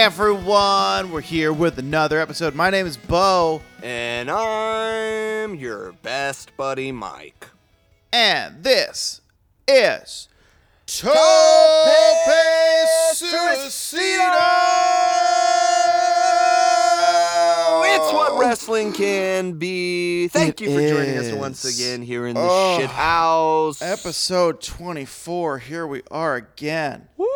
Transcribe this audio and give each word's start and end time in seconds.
everyone. 0.00 1.10
We're 1.12 1.20
here 1.20 1.52
with 1.52 1.78
another 1.78 2.18
episode. 2.20 2.54
My 2.54 2.70
name 2.70 2.86
is 2.86 2.96
Bo, 2.96 3.60
And 3.82 4.30
I'm 4.30 5.54
your 5.56 5.92
best 6.02 6.56
buddy, 6.56 6.90
Mike. 6.90 7.46
and 8.10 8.64
this 8.64 9.20
is 9.68 10.28
Tope 10.86 11.12
Suicido. 13.14 14.30
It's 17.92 18.12
what 18.14 18.30
oh. 18.32 18.38
wrestling 18.40 18.94
can 18.94 19.52
be. 19.58 20.28
Thank 20.28 20.62
It 20.62 20.64
you 20.64 20.70
for 20.74 20.80
joining 20.88 21.18
us 21.18 21.30
once 21.32 21.62
is. 21.66 21.78
again 21.78 22.00
here 22.00 22.26
in 22.26 22.36
the 22.36 22.40
Oh. 22.42 22.78
shit 22.80 22.88
house. 22.88 23.82
Episode 23.82 24.62
24. 24.62 25.58
Here 25.58 25.86
we 25.86 26.00
are 26.10 26.36
again. 26.36 27.08
Woo! 27.18 27.26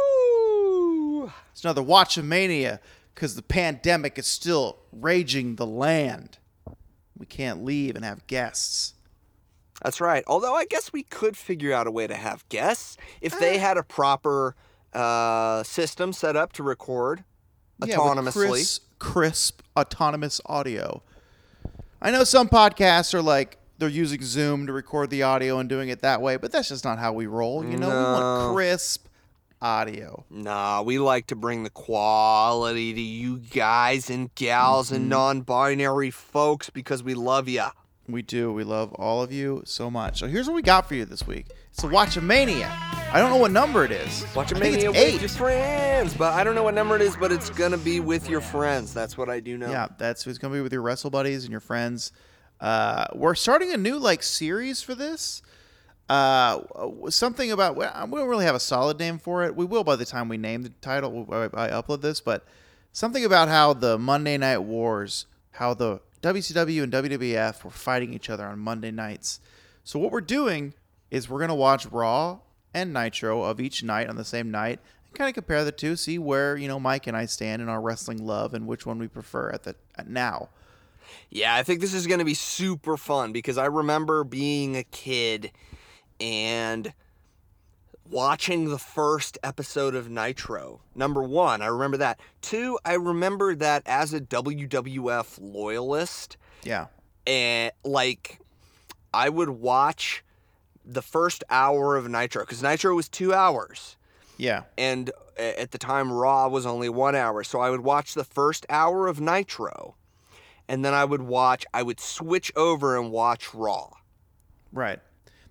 It's 1.55 1.63
another 1.63 1.85
Watch 1.85 2.17
of 2.17 2.25
Mania 2.25 2.81
because 3.15 3.37
the 3.37 3.43
pandemic 3.43 4.19
is 4.19 4.27
still 4.27 4.81
raging 4.91 5.55
the 5.55 5.65
land. 5.65 6.39
We 7.17 7.27
can't 7.27 7.65
leave 7.65 7.95
and 7.95 8.05
have 8.05 8.27
guests. 8.27 8.95
That's 9.81 10.01
right. 10.01 10.25
Although 10.27 10.55
I 10.55 10.65
guess 10.65 10.93
we 10.93 11.05
could 11.05 11.37
figure 11.37 11.73
out 11.73 11.87
a 11.87 11.93
way 11.93 12.09
to 12.09 12.17
have 12.17 12.49
guests 12.49 12.97
if 13.21 13.39
they 13.39 13.59
had 13.59 13.77
a 13.77 13.85
proper 13.85 14.57
uh, 14.93 15.63
system 15.63 16.13
set 16.13 16.35
up 16.35 16.53
to 16.55 16.65
record 16.65 17.23
Yeah, 17.91 17.99
with 18.25 18.35
crisp, 18.51 18.83
crisp, 18.99 19.63
autonomous 19.77 20.41
audio. 20.47 21.03
I 22.03 22.11
know 22.11 22.25
some 22.25 22.49
podcasts 22.49 23.15
are 23.15 23.23
like 23.23 23.59
they're 23.79 23.89
using 23.89 24.23
Zoom 24.23 24.67
to 24.67 24.73
record 24.73 25.11
the 25.11 25.23
audio 25.23 25.61
and 25.61 25.69
doing 25.69 25.89
it 25.89 26.01
that 26.03 26.21
way, 26.21 26.37
but 26.37 26.51
that's 26.51 26.69
just 26.69 26.85
not 26.85 26.99
how 26.99 27.13
we 27.13 27.27
roll. 27.27 27.65
You 27.65 27.77
know, 27.77 27.89
we 27.89 27.95
want 27.95 28.55
crisp 28.57 29.07
audio. 29.63 30.25
Nah, 30.31 30.83
we 30.83 30.99
like 30.99 31.27
to 31.29 31.37
bring 31.37 31.63
the 31.63 31.71
quality 31.71 32.93
to 32.95 33.01
you 33.01 33.39
guys 33.39 34.11
and 34.11 34.35
gals 34.35 34.87
Mm-hmm. 34.89 34.97
and 34.97 35.09
non-binary 35.09 36.11
folks 36.11 36.71
because 36.71 37.03
we 37.03 37.15
love 37.15 37.49
ya. 37.49 37.71
We 38.07 38.21
do. 38.21 38.53
We 38.53 38.65
love 38.65 38.93
all 38.95 39.23
of 39.23 39.33
you 39.33 39.63
so 39.65 39.91
much. 39.91 40.19
So 40.19 40.27
here's 40.27 40.47
what 40.47 40.55
we 40.55 40.61
got 40.63 40.87
for 40.87 40.95
you 40.95 41.07
this 41.07 41.27
week. 41.27 41.47
It's 41.71 41.83
a 41.83 41.89
Watch 41.89 42.19
a 42.19 42.21
Mania. 42.21 42.71
I 43.13 43.19
don't 43.19 43.31
know 43.31 43.39
what 43.39 43.51
number 43.51 43.83
it 43.85 43.93
is. 43.93 44.27
Watch 44.35 44.53
a 44.53 44.57
mania 44.57 44.91
it's 44.91 44.99
with 44.99 45.15
eight. 45.15 45.21
your 45.21 45.29
friends, 45.31 46.13
but 46.15 46.35
I 46.35 46.45
don't 46.45 46.55
know 46.55 46.65
what 46.65 46.75
number 46.75 46.97
it 46.97 47.01
is, 47.03 47.17
but 47.17 47.31
it's 47.33 47.49
gonna 47.49 47.79
be 47.79 48.01
with 48.01 48.29
your 48.29 48.41
friends. 48.43 48.93
That's 48.93 49.17
what 49.17 49.31
I 49.31 49.41
do 49.41 49.57
know. 49.57 49.71
Yeah, 49.71 49.87
that's 49.97 50.23
who's 50.25 50.37
gonna 50.37 50.53
be 50.55 50.61
with 50.61 50.73
your 50.73 50.83
wrestle 50.83 51.11
buddies 51.11 51.45
and 51.45 51.51
your 51.53 51.61
friends. 51.61 52.13
Uh, 52.61 53.07
we're 53.15 53.35
starting 53.37 53.73
a 53.73 53.77
new 53.77 53.99
like 53.99 54.23
series 54.23 54.83
for 54.83 54.95
this. 54.95 55.41
Uh, 56.09 56.61
something 57.09 57.51
about 57.51 57.77
we 57.77 57.85
don't 57.85 58.29
really 58.29 58.45
have 58.45 58.55
a 58.55 58.61
solid 58.61 58.99
name 58.99 59.19
for 59.19 59.45
it. 59.45 59.57
We 59.57 59.65
will 59.65 59.85
by 59.85 59.97
the 59.97 60.05
time 60.05 60.29
we 60.29 60.37
name 60.37 60.63
the 60.63 60.69
title. 60.81 61.27
I, 61.31 61.69
upload 61.69 62.03
this, 62.03 62.21
but 62.21 62.45
something 62.93 63.25
about 63.25 63.49
how 63.49 63.73
the 63.73 63.99
Monday 63.99 64.37
Night 64.37 64.59
Wars, 64.59 65.27
how 65.53 65.73
the 65.73 66.01
WCW 66.23 66.83
and 66.83 66.93
WWF 66.93 67.65
were 67.65 67.71
fighting 67.71 68.13
each 68.13 68.29
other 68.29 68.45
on 68.47 68.59
Monday 68.59 68.91
nights. 68.91 69.41
So 69.83 69.99
what 69.99 70.13
we're 70.13 70.21
doing 70.21 70.75
is 71.11 71.29
we're 71.29 71.41
gonna 71.41 71.55
watch 71.55 71.87
Raw 71.87 72.41
and 72.75 72.93
Nitro 72.93 73.43
of 73.43 73.59
each 73.59 73.83
night 73.83 74.09
on 74.09 74.17
the 74.17 74.25
same 74.25 74.51
night 74.51 74.81
and 75.07 75.15
kind 75.15 75.29
of 75.29 75.35
compare 75.35 75.65
the 75.65 75.73
two, 75.73 75.97
see 75.97 76.19
where 76.19 76.55
you 76.57 76.69
know 76.69 76.79
Mike 76.79 77.07
and 77.07 77.17
I 77.17 77.25
stand 77.25 77.63
in 77.63 77.71
our 77.71 77.81
wrestling 77.81 78.27
love 78.27 78.53
and 78.53 78.67
which 78.67 78.85
one 78.85 78.99
we 78.99 79.09
prefer 79.09 79.51
at 79.51 79.63
the 79.63 79.75
at 79.97 80.09
now. 80.09 80.51
Yeah, 81.31 81.55
I 81.55 81.63
think 81.63 81.81
this 81.81 81.95
is 81.95 82.07
gonna 82.07 82.27
be 82.27 82.35
super 82.35 82.99
fun 82.99 83.33
because 83.33 83.57
I 83.57 83.67
remember 83.67 84.23
being 84.23 84.77
a 84.77 84.85
kid 84.85 85.51
and 86.21 86.93
watching 88.11 88.69
the 88.69 88.79
first 88.79 89.39
episode 89.43 89.95
of 89.95 90.09
Nitro. 90.11 90.81
Number 90.95 91.23
one, 91.23 91.63
I 91.63 91.67
remember 91.67 91.97
that. 91.99 92.21
Two, 92.43 92.79
I 92.85 92.95
remember 92.95 93.55
that 93.55 93.83
as 93.87 94.13
a 94.13 94.21
WWF 94.21 95.39
loyalist, 95.41 96.37
Yeah. 96.65 96.87
and 97.27 97.73
like 97.85 98.41
I 99.13 99.29
would 99.29 99.49
watch 99.51 100.23
the 100.85 101.03
first 101.03 101.43
hour 101.49 101.97
of 101.97 102.09
Nitro 102.09 102.43
because 102.43 102.63
Nitro 102.63 102.95
was 102.95 103.09
two 103.09 103.33
hours. 103.33 103.97
Yeah. 104.37 104.65
and 104.77 105.11
at 105.39 105.71
the 105.71 105.79
time 105.79 106.13
Raw 106.13 106.49
was 106.49 106.67
only 106.67 106.89
one 106.89 107.15
hour. 107.17 107.43
So 107.45 107.59
I 107.61 107.71
would 107.71 107.81
watch 107.83 108.15
the 108.15 108.25
first 108.25 108.67
hour 108.69 109.07
of 109.09 109.21
Nitro, 109.21 109.95
and 110.69 110.85
then 110.85 110.93
I 110.95 111.05
would 111.05 111.23
watch. 111.23 111.65
I 111.73 111.83
would 111.83 111.99
switch 112.01 112.53
over 112.57 112.97
and 112.99 113.11
watch 113.11 113.55
Raw. 113.55 113.91
Right. 114.73 114.99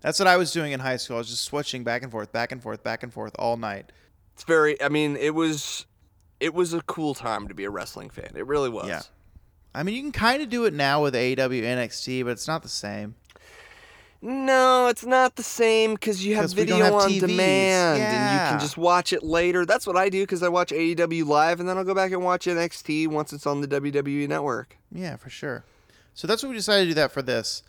That's 0.04 0.18
what 0.18 0.28
I 0.28 0.36
was 0.36 0.52
doing 0.52 0.72
in 0.72 0.80
high 0.80 0.98
school. 0.98 1.16
I 1.16 1.20
was 1.20 1.30
just 1.30 1.44
switching 1.44 1.82
back 1.82 2.02
and 2.02 2.12
forth, 2.12 2.30
back 2.30 2.52
and 2.52 2.62
forth, 2.62 2.82
back 2.82 3.02
and 3.02 3.10
forth 3.10 3.34
all 3.38 3.56
night. 3.56 3.90
It's 4.34 4.44
very. 4.44 4.80
I 4.82 4.90
mean, 4.90 5.16
it 5.16 5.34
was. 5.34 5.86
It 6.40 6.52
was 6.52 6.74
a 6.74 6.82
cool 6.82 7.14
time 7.14 7.48
to 7.48 7.54
be 7.54 7.64
a 7.64 7.70
wrestling 7.70 8.10
fan. 8.10 8.32
It 8.36 8.46
really 8.46 8.68
was. 8.68 8.86
Yeah. 8.86 9.00
I 9.74 9.82
mean, 9.82 9.94
you 9.94 10.02
can 10.02 10.12
kind 10.12 10.42
of 10.42 10.50
do 10.50 10.66
it 10.66 10.74
now 10.74 11.02
with 11.02 11.14
AEW 11.14 11.62
NXT, 11.62 12.22
but 12.22 12.32
it's 12.32 12.46
not 12.46 12.62
the 12.62 12.68
same. 12.68 13.14
No, 14.20 14.88
it's 14.88 15.06
not 15.06 15.36
the 15.36 15.42
same 15.42 15.94
because 15.94 16.24
you 16.24 16.36
have 16.36 16.52
video 16.52 16.76
have 16.76 16.92
on 16.92 17.10
TVs. 17.10 17.20
demand 17.20 18.02
and 18.02 18.34
you 18.34 18.50
can 18.50 18.60
just 18.60 18.76
watch 18.76 19.12
it 19.14 19.22
later. 19.22 19.64
That's 19.64 19.86
what 19.86 19.96
I 19.96 20.10
do 20.10 20.22
because 20.22 20.42
I 20.42 20.48
watch 20.48 20.70
AEW 20.70 21.26
live 21.26 21.60
and 21.60 21.68
then 21.68 21.78
I'll 21.78 21.84
go 21.84 21.94
back 21.94 22.12
and 22.12 22.22
watch 22.22 22.46
NXT 22.46 23.08
once 23.08 23.32
it's 23.32 23.46
on 23.46 23.62
the 23.62 23.68
WWE 23.68 24.28
network. 24.28 24.76
Yeah, 24.92 25.16
for 25.16 25.30
sure. 25.30 25.64
So 26.14 26.26
that's 26.26 26.42
what 26.42 26.50
we 26.50 26.56
decided 26.56 26.84
to 26.84 26.90
do 26.90 26.94
that 26.94 27.12
for 27.12 27.22
this 27.22 27.62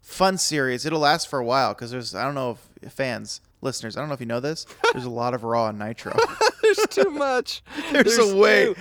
fun 0.00 0.38
series. 0.38 0.84
It'll 0.86 1.00
last 1.00 1.28
for 1.28 1.38
a 1.38 1.44
while 1.44 1.74
because 1.74 1.90
there's 1.90 2.14
I 2.14 2.24
don't 2.24 2.34
know 2.34 2.58
if 2.82 2.92
fans, 2.92 3.40
listeners, 3.60 3.96
I 3.96 4.00
don't 4.00 4.08
know 4.08 4.14
if 4.14 4.20
you 4.20 4.26
know 4.26 4.40
this. 4.40 4.66
There's 4.92 5.04
a 5.04 5.10
lot 5.10 5.34
of 5.34 5.42
Raw 5.44 5.68
and 5.68 5.78
Nitro. 5.78 6.14
There's 6.62 6.86
too 6.90 7.10
much. 7.10 7.62
There's, 7.92 8.18
a 8.18 8.36
way. 8.36 8.74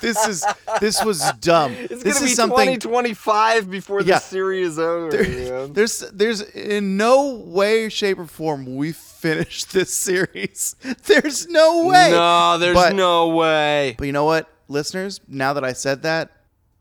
this 0.00 0.26
is 0.28 0.44
this 0.80 1.04
was 1.04 1.22
dumb. 1.40 1.72
It's 1.72 2.02
this 2.02 2.14
gonna 2.14 2.24
is 2.26 2.30
be 2.32 2.34
something 2.34 2.66
2025 2.78 3.70
before 3.70 4.00
Yeah. 4.02 4.14
the 4.14 4.20
series 4.20 4.68
is 4.72 4.78
over. 4.78 5.10
man. 5.22 5.72
There's 5.72 6.00
there's 6.12 6.40
in 6.42 6.96
no 6.96 7.34
way, 7.34 7.88
shape, 7.88 8.18
or 8.18 8.26
form 8.26 8.76
we 8.76 8.92
finish 8.92 9.64
this 9.64 9.92
series. 9.92 10.76
There's 11.06 11.48
no 11.48 11.86
way. 11.86 12.10
No, 12.12 12.58
there's 12.58 12.74
But- 12.76 12.94
no 12.94 13.28
way. 13.28 13.94
But 13.98 14.06
you 14.06 14.12
know 14.12 14.24
what, 14.24 14.48
listeners? 14.68 15.20
Now 15.28 15.52
that 15.54 15.64
I 15.64 15.72
said 15.72 16.02
that, 16.02 16.30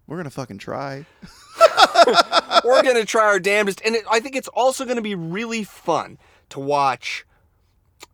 we're 0.07 0.17
gonna 0.17 0.29
fucking 0.29 0.59
try. 0.59 1.05
We're 2.65 2.83
gonna 2.83 3.05
try 3.05 3.23
our 3.25 3.39
damnedest, 3.39 3.81
and 3.85 3.95
it, 3.95 4.03
I 4.09 4.19
think 4.19 4.35
it's 4.35 4.47
also 4.49 4.85
gonna 4.85 5.01
be 5.01 5.15
really 5.15 5.63
fun 5.63 6.17
to 6.49 6.59
watch 6.59 7.25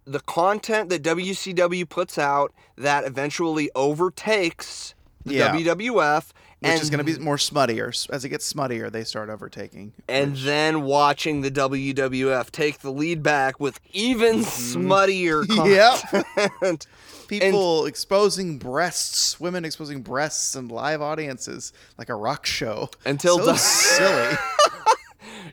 the 0.05 0.19
content 0.19 0.89
that 0.89 1.01
WCW 1.03 1.87
puts 1.89 2.17
out 2.17 2.53
that 2.77 3.03
eventually 3.05 3.69
overtakes 3.75 4.93
the 5.25 5.35
Yeah. 5.35 5.53
WWF, 5.55 6.27
Which 6.59 6.71
and 6.71 6.81
is 6.81 6.89
gonna 6.91 7.03
be 7.03 7.17
more 7.17 7.37
smuttier. 7.37 8.07
As 8.11 8.23
it 8.23 8.29
gets 8.29 8.51
smuttier, 8.51 8.91
they 8.91 9.03
start 9.03 9.29
overtaking. 9.29 9.93
and 10.07 10.35
then 10.37 10.83
watching 10.83 11.41
the 11.41 11.49
WWF 11.49 12.51
take 12.51 12.79
the 12.79 12.91
lead 12.91 13.23
back 13.23 13.59
with 13.59 13.79
even 13.93 14.39
Mm-hmm. 14.41 14.87
smuttier 14.89 15.45
Yep. 16.61 16.81
Content. 17.27 17.51
People 17.53 17.85
exposing 17.85 18.57
breasts, 18.57 19.39
women 19.39 19.65
exposing 19.65 20.01
breasts, 20.01 20.55
and 20.55 20.71
live 20.71 21.01
audiences 21.01 21.73
like 21.97 22.09
a 22.09 22.15
rock 22.15 22.45
show. 22.45 22.89
Until 23.05 23.37
so 23.39 23.45
the- 23.45 23.55
silly. 23.57 24.37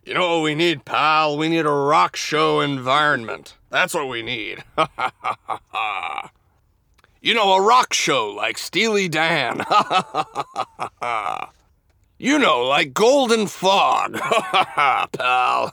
You 0.05 0.15
know 0.15 0.37
what 0.39 0.43
we 0.43 0.57
need, 0.57 0.85
pal? 0.85 1.37
We 1.39 1.49
need 1.49 1.65
a 1.65 1.71
rock 1.71 2.17
show 2.17 2.61
environment. 2.61 3.55
That's 3.71 3.95
what 3.95 4.09
we 4.09 4.21
need. 4.23 4.65
you 7.21 7.35
know, 7.35 7.53
a 7.53 7.61
rock 7.63 7.93
show 7.95 8.31
like 8.31 8.59
Steely 8.59 9.09
Dan. 9.09 9.63
you 12.19 12.37
know, 12.39 12.63
like 12.67 12.93
Golden 12.95 13.47
Fog. 13.47 14.15
pal. 15.13 15.73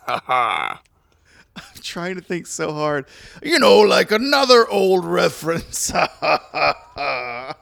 Trying 1.83 2.15
to 2.15 2.21
think 2.21 2.47
so 2.47 2.73
hard. 2.73 3.05
You 3.43 3.59
know, 3.59 3.79
like 3.79 4.11
another 4.11 4.67
old 4.67 5.05
reference. 5.05 5.91
I 5.93 7.55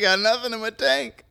got 0.00 0.20
nothing 0.20 0.52
in 0.52 0.60
my 0.60 0.70
tank. 0.70 1.24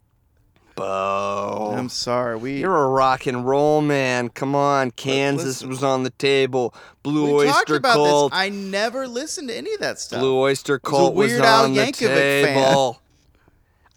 Bo. 0.76 1.74
I'm 1.78 1.90
sorry. 1.90 2.38
We 2.38 2.60
You're 2.60 2.76
a 2.86 2.90
rock 2.90 3.28
and 3.28 3.46
roll 3.46 3.82
man. 3.82 4.30
Come 4.30 4.56
on, 4.56 4.92
Kansas 4.92 5.46
listen- 5.46 5.70
was 5.70 5.84
on 5.84 6.04
the 6.04 6.10
table. 6.12 6.74
Blue 7.04 7.40
we 7.40 7.46
talked 7.46 7.70
Oyster 7.70 7.76
about 7.76 7.96
Cult. 7.96 8.32
this. 8.32 8.40
I 8.40 8.50
never 8.50 9.08
listened 9.08 9.50
to 9.50 9.56
any 9.58 9.74
of 9.74 9.80
that 9.82 10.00
stuff. 10.00 10.20
Blue 10.22 10.38
Oyster 10.40 10.80
Cult 10.80 11.14
was, 11.14 11.32
Weird 11.32 11.44
Al 11.44 11.66
on 11.66 11.74
the 11.74 11.82
Yankovic 11.82 12.08
fan. 12.08 12.46
table. 12.46 13.02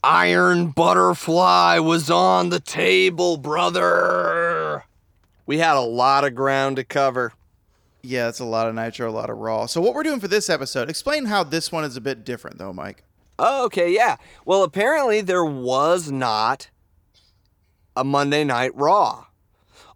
Iron 0.02 0.68
Butterfly 0.68 1.78
was 1.78 2.10
on 2.10 2.50
the 2.50 2.60
table, 2.60 3.36
brother. 3.38 4.84
We 5.46 5.58
had 5.58 5.76
a 5.76 5.80
lot 5.80 6.24
of 6.24 6.34
ground 6.34 6.76
to 6.76 6.84
cover. 6.84 7.32
Yeah, 8.06 8.28
it's 8.28 8.38
a 8.40 8.44
lot 8.44 8.68
of 8.68 8.74
nitro, 8.74 9.08
a 9.08 9.10
lot 9.10 9.30
of 9.30 9.38
raw. 9.38 9.64
So 9.64 9.80
what 9.80 9.94
we're 9.94 10.02
doing 10.02 10.20
for 10.20 10.28
this 10.28 10.50
episode? 10.50 10.90
Explain 10.90 11.24
how 11.24 11.42
this 11.42 11.72
one 11.72 11.84
is 11.84 11.96
a 11.96 12.02
bit 12.02 12.22
different, 12.22 12.58
though, 12.58 12.72
Mike. 12.72 13.02
Oh, 13.38 13.64
okay, 13.64 13.90
yeah. 13.92 14.16
Well, 14.44 14.62
apparently 14.62 15.22
there 15.22 15.44
was 15.44 16.10
not 16.10 16.68
a 17.96 18.04
Monday 18.04 18.44
Night 18.44 18.72
Raw 18.74 19.26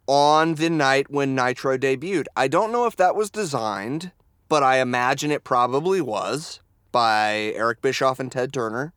on 0.07 0.55
the 0.55 0.71
night 0.71 1.11
when 1.11 1.35
Nitro 1.35 1.77
debuted. 1.77 2.25
I 2.35 2.49
don't 2.49 2.73
know 2.73 2.87
if 2.87 2.97
that 2.97 3.15
was 3.15 3.29
designed, 3.31 4.13
but 4.49 4.63
I 4.63 4.81
imagine 4.81 5.31
it 5.31 5.45
probably 5.45 6.01
was. 6.01 6.61
by 6.93 7.53
Eric 7.55 7.81
Bischoff 7.83 8.19
and 8.19 8.33
Ted 8.33 8.53
Turner. 8.53 8.93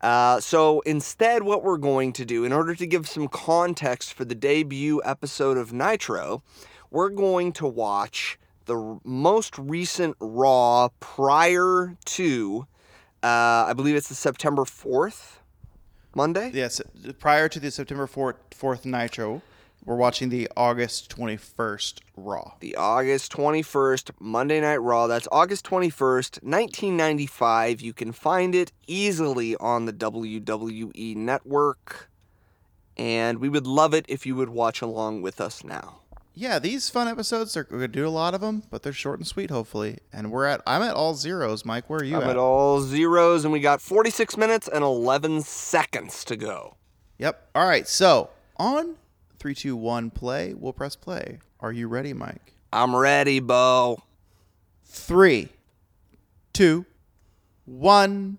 Uh, 0.00 0.38
so 0.40 0.80
instead, 0.80 1.42
what 1.42 1.62
we're 1.62 1.78
going 1.78 2.12
to 2.12 2.24
do, 2.24 2.44
in 2.44 2.52
order 2.52 2.74
to 2.74 2.86
give 2.86 3.08
some 3.08 3.28
context 3.28 4.12
for 4.12 4.24
the 4.24 4.34
debut 4.34 5.00
episode 5.04 5.56
of 5.56 5.72
Nitro, 5.72 6.42
we're 6.94 7.08
going 7.08 7.50
to 7.50 7.66
watch 7.66 8.38
the 8.66 9.00
most 9.02 9.58
recent 9.58 10.16
Raw 10.20 10.88
prior 11.00 11.96
to, 12.04 12.66
uh, 13.20 13.66
I 13.66 13.72
believe 13.74 13.96
it's 13.96 14.08
the 14.08 14.14
September 14.14 14.62
4th 14.62 15.38
Monday. 16.14 16.52
Yes, 16.54 16.80
prior 17.18 17.48
to 17.48 17.58
the 17.58 17.72
September 17.72 18.06
4th, 18.06 18.36
4th 18.52 18.84
Nitro, 18.84 19.42
we're 19.84 19.96
watching 19.96 20.28
the 20.28 20.48
August 20.56 21.14
21st 21.14 21.98
Raw. 22.16 22.52
the 22.60 22.76
August 22.76 23.32
21st 23.32 24.12
Monday 24.20 24.60
Night 24.60 24.76
Raw. 24.80 25.08
That's 25.08 25.26
August 25.32 25.66
21st, 25.66 26.44
1995. 26.44 27.80
You 27.80 27.92
can 27.92 28.12
find 28.12 28.54
it 28.54 28.70
easily 28.86 29.56
on 29.56 29.86
the 29.86 29.92
WWE 29.92 31.16
network. 31.16 32.08
And 32.96 33.40
we 33.40 33.48
would 33.48 33.66
love 33.66 33.92
it 33.92 34.06
if 34.08 34.24
you 34.24 34.36
would 34.36 34.50
watch 34.50 34.80
along 34.80 35.22
with 35.22 35.40
us 35.40 35.64
now. 35.64 36.02
Yeah, 36.36 36.58
these 36.58 36.90
fun 36.90 37.06
episodes 37.06 37.56
are 37.56 37.66
we're 37.70 37.78
gonna 37.78 37.88
do 37.88 38.06
a 38.06 38.10
lot 38.10 38.34
of 38.34 38.40
them, 38.40 38.64
but 38.68 38.82
they're 38.82 38.92
short 38.92 39.20
and 39.20 39.26
sweet, 39.26 39.50
hopefully. 39.50 39.98
And 40.12 40.32
we're 40.32 40.46
at 40.46 40.60
I'm 40.66 40.82
at 40.82 40.94
all 40.94 41.14
zeros, 41.14 41.64
Mike. 41.64 41.88
Where 41.88 42.00
are 42.00 42.04
you 42.04 42.16
I'm 42.16 42.24
at? 42.24 42.30
at 42.30 42.36
all 42.36 42.80
zeros, 42.80 43.44
and 43.44 43.52
we 43.52 43.60
got 43.60 43.80
46 43.80 44.36
minutes 44.36 44.66
and 44.66 44.82
11 44.82 45.42
seconds 45.42 46.24
to 46.24 46.36
go. 46.36 46.76
Yep. 47.18 47.50
All 47.54 47.66
right. 47.66 47.86
So 47.86 48.30
on 48.56 48.96
three, 49.38 49.54
two, 49.54 49.76
one, 49.76 50.10
play. 50.10 50.54
We'll 50.54 50.72
press 50.72 50.96
play. 50.96 51.38
Are 51.60 51.72
you 51.72 51.86
ready, 51.86 52.12
Mike? 52.12 52.54
I'm 52.72 52.96
ready, 52.96 53.38
Bo. 53.38 54.02
Three, 54.84 55.50
two, 56.52 56.84
one, 57.64 58.38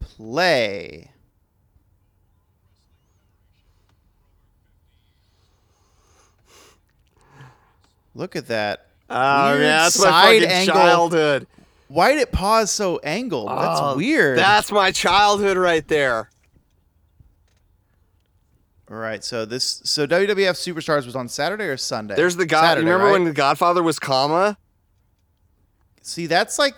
play. 0.00 1.10
Look 8.18 8.34
at 8.34 8.48
that. 8.48 8.86
Oh, 9.08 9.50
Weird 9.52 9.60
yeah, 9.62 9.76
that's 9.84 9.98
my 10.00 10.04
side 10.04 10.34
fucking 10.42 10.48
angle. 10.50 10.74
childhood. 10.74 11.46
Why 11.86 12.12
did 12.12 12.20
it 12.20 12.32
pause 12.32 12.70
so 12.72 12.98
angled? 13.04 13.48
That's 13.48 13.80
Oh, 13.80 13.96
weird. 13.96 14.36
That's 14.36 14.72
my 14.72 14.90
childhood 14.90 15.56
right 15.56 15.86
there. 15.86 16.28
All 18.90 18.96
right. 18.96 19.22
So 19.22 19.44
this 19.44 19.80
so 19.84 20.06
WWF 20.06 20.34
Superstars 20.56 21.06
was 21.06 21.14
on 21.14 21.28
Saturday 21.28 21.64
or 21.64 21.76
Sunday? 21.76 22.16
There's 22.16 22.36
the 22.36 22.44
guy. 22.44 22.62
Saturday, 22.62 22.86
remember 22.86 23.06
right? 23.06 23.12
when 23.12 23.24
the 23.24 23.32
Godfather 23.32 23.82
was 23.82 23.98
comma? 23.98 24.58
See, 26.02 26.26
that's 26.26 26.58
like 26.58 26.74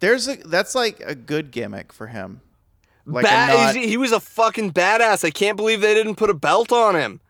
there's 0.00 0.28
a 0.28 0.36
that's 0.36 0.74
like 0.74 1.00
a 1.00 1.14
good 1.14 1.50
gimmick 1.52 1.92
for 1.92 2.08
him. 2.08 2.40
Like 3.06 3.24
Ba- 3.24 3.30
not- 3.48 3.76
he 3.76 3.96
was 3.96 4.12
a 4.12 4.20
fucking 4.20 4.72
badass. 4.72 5.24
I 5.24 5.30
can't 5.30 5.56
believe 5.56 5.80
they 5.80 5.94
didn't 5.94 6.16
put 6.16 6.30
a 6.30 6.34
belt 6.34 6.70
on 6.70 6.94
him. 6.96 7.20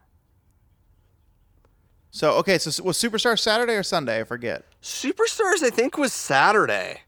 So 2.14 2.34
okay, 2.34 2.58
so 2.58 2.82
was 2.84 2.96
Superstar 2.96 3.36
Saturday 3.36 3.74
or 3.74 3.82
Sunday? 3.82 4.20
I 4.20 4.24
forget. 4.24 4.64
Superstars, 4.80 5.64
I 5.64 5.70
think, 5.70 5.98
was 5.98 6.12
Saturday. 6.12 7.00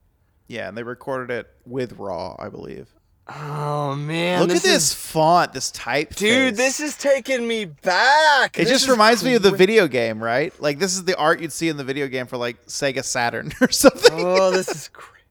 Yeah, 0.48 0.66
and 0.68 0.76
they 0.76 0.82
recorded 0.82 1.32
it 1.32 1.46
with 1.64 1.92
Raw, 1.92 2.34
I 2.40 2.48
believe. 2.48 2.88
Oh 3.28 3.94
man, 3.96 4.40
Look 4.40 4.50
at 4.50 4.62
this 4.62 4.64
is- 4.64 4.94
font, 4.94 5.52
this 5.52 5.70
type. 5.70 6.14
dude. 6.16 6.56
This 6.56 6.80
is 6.80 6.96
taking 6.96 7.46
me 7.46 7.64
back. 7.66 8.58
It 8.58 8.64
This 8.64 8.68
just 8.70 8.88
reminds 8.88 9.22
me 9.24 9.34
of 9.34 9.42
the 9.42 9.50
video 9.52 9.86
game, 9.88 10.22
right? 10.22 10.52
Like 10.60 10.78
this 10.80 10.94
is 10.94 11.04
the 11.04 11.16
art 11.16 11.40
you'd 11.40 11.52
see 11.52 11.68
in 11.68 11.76
the 11.76 11.84
video 11.84 12.08
game 12.08 12.26
for 12.26 12.36
like 12.36 12.64
Sega 12.66 13.02
Saturn 13.04 13.52
or 13.60 13.70
something. 13.70 14.10
Oh, 14.12 14.50
this 14.50 14.68
is 14.68 14.88
crazy. 14.88 15.12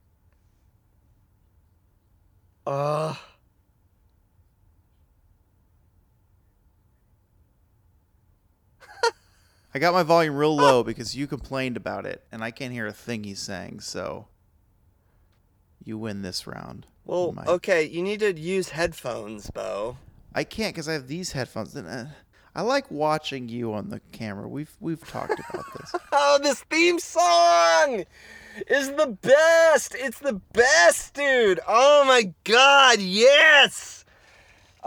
Uh, 2.68 3.14
I 9.76 9.78
got 9.78 9.94
my 9.94 10.04
volume 10.04 10.38
real 10.38 10.56
low 10.56 10.86
because 10.86 11.18
you 11.18 11.28
complained 11.28 11.76
about 11.76 12.06
it, 12.06 12.24
and 12.32 12.42
I 12.42 12.50
can't 12.50 12.72
hear 12.72 12.88
a 12.88 12.94
thing 12.94 13.26
he's 13.26 13.42
saying. 13.42 13.82
So 13.82 14.30
you 15.84 15.98
win 15.98 16.22
this 16.22 16.48
round. 16.48 16.88
well, 17.04 17.34
Mike. 17.34 17.50
okay. 17.50 17.84
You 17.84 18.02
need 18.02 18.22
to 18.22 18.34
use 18.34 18.70
headphones, 18.70 19.52
Bo. 19.52 19.98
I 20.34 20.46
can't 20.46 20.74
because 20.74 20.88
I 20.88 20.94
have 20.94 21.10
these 21.10 21.34
headphones. 21.34 21.76
Uh, 21.76 22.08
I 22.56 22.62
like 22.62 22.90
watching 22.90 23.50
you 23.50 23.74
on 23.74 23.90
the 23.90 24.00
camera. 24.14 24.48
We've 24.48 24.74
we've 24.80 25.06
talked 25.06 25.40
about 25.50 25.66
this. 25.78 25.96
Oh, 26.18 26.40
this 26.42 26.62
theme 26.64 26.98
song 26.98 28.06
is 28.68 28.92
the 28.94 29.18
best. 29.22 29.94
It's 29.94 30.20
the 30.20 30.40
best, 30.54 31.14
dude. 31.16 31.60
Oh 31.68 32.06
my 32.06 32.34
god, 32.46 33.00
yes. 33.00 34.05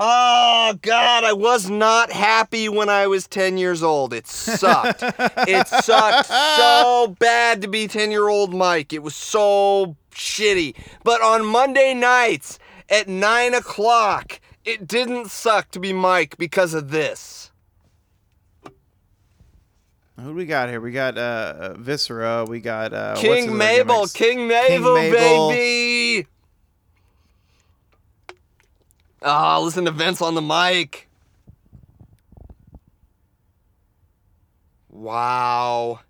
Oh 0.00 0.78
god, 0.80 1.24
I 1.24 1.32
was 1.32 1.68
not 1.68 2.12
happy 2.12 2.68
when 2.68 2.88
I 2.88 3.08
was 3.08 3.26
10 3.26 3.58
years 3.58 3.82
old. 3.82 4.14
It 4.14 4.28
sucked. 4.28 5.02
it 5.02 5.66
sucked 5.84 6.28
so 6.28 7.16
bad 7.18 7.62
to 7.62 7.68
be 7.68 7.88
10-year-old 7.88 8.54
Mike. 8.54 8.92
It 8.92 9.02
was 9.02 9.16
so 9.16 9.96
shitty. 10.12 10.76
But 11.02 11.20
on 11.20 11.44
Monday 11.44 11.94
nights 11.94 12.60
at 12.88 13.08
9 13.08 13.54
o'clock, 13.54 14.40
it 14.64 14.86
didn't 14.86 15.32
suck 15.32 15.72
to 15.72 15.80
be 15.80 15.92
Mike 15.92 16.38
because 16.38 16.74
of 16.74 16.92
this. 16.92 17.50
Who 20.20 20.28
do 20.28 20.34
we 20.34 20.46
got 20.46 20.68
here? 20.68 20.80
We 20.80 20.92
got 20.92 21.18
uh, 21.18 21.54
uh, 21.58 21.74
Viscera. 21.76 22.44
We 22.44 22.60
got 22.60 22.92
uh, 22.92 23.16
King 23.16 23.56
Mabel. 23.56 24.06
King 24.06 24.46
Mabel, 24.46 24.94
Mabel. 24.94 25.48
baby. 25.48 26.28
Ah, 29.22 29.58
listen 29.58 29.84
to 29.84 29.90
Vince 29.90 30.22
on 30.22 30.34
the 30.34 30.42
mic. 30.42 31.08
Wow. 34.88 36.00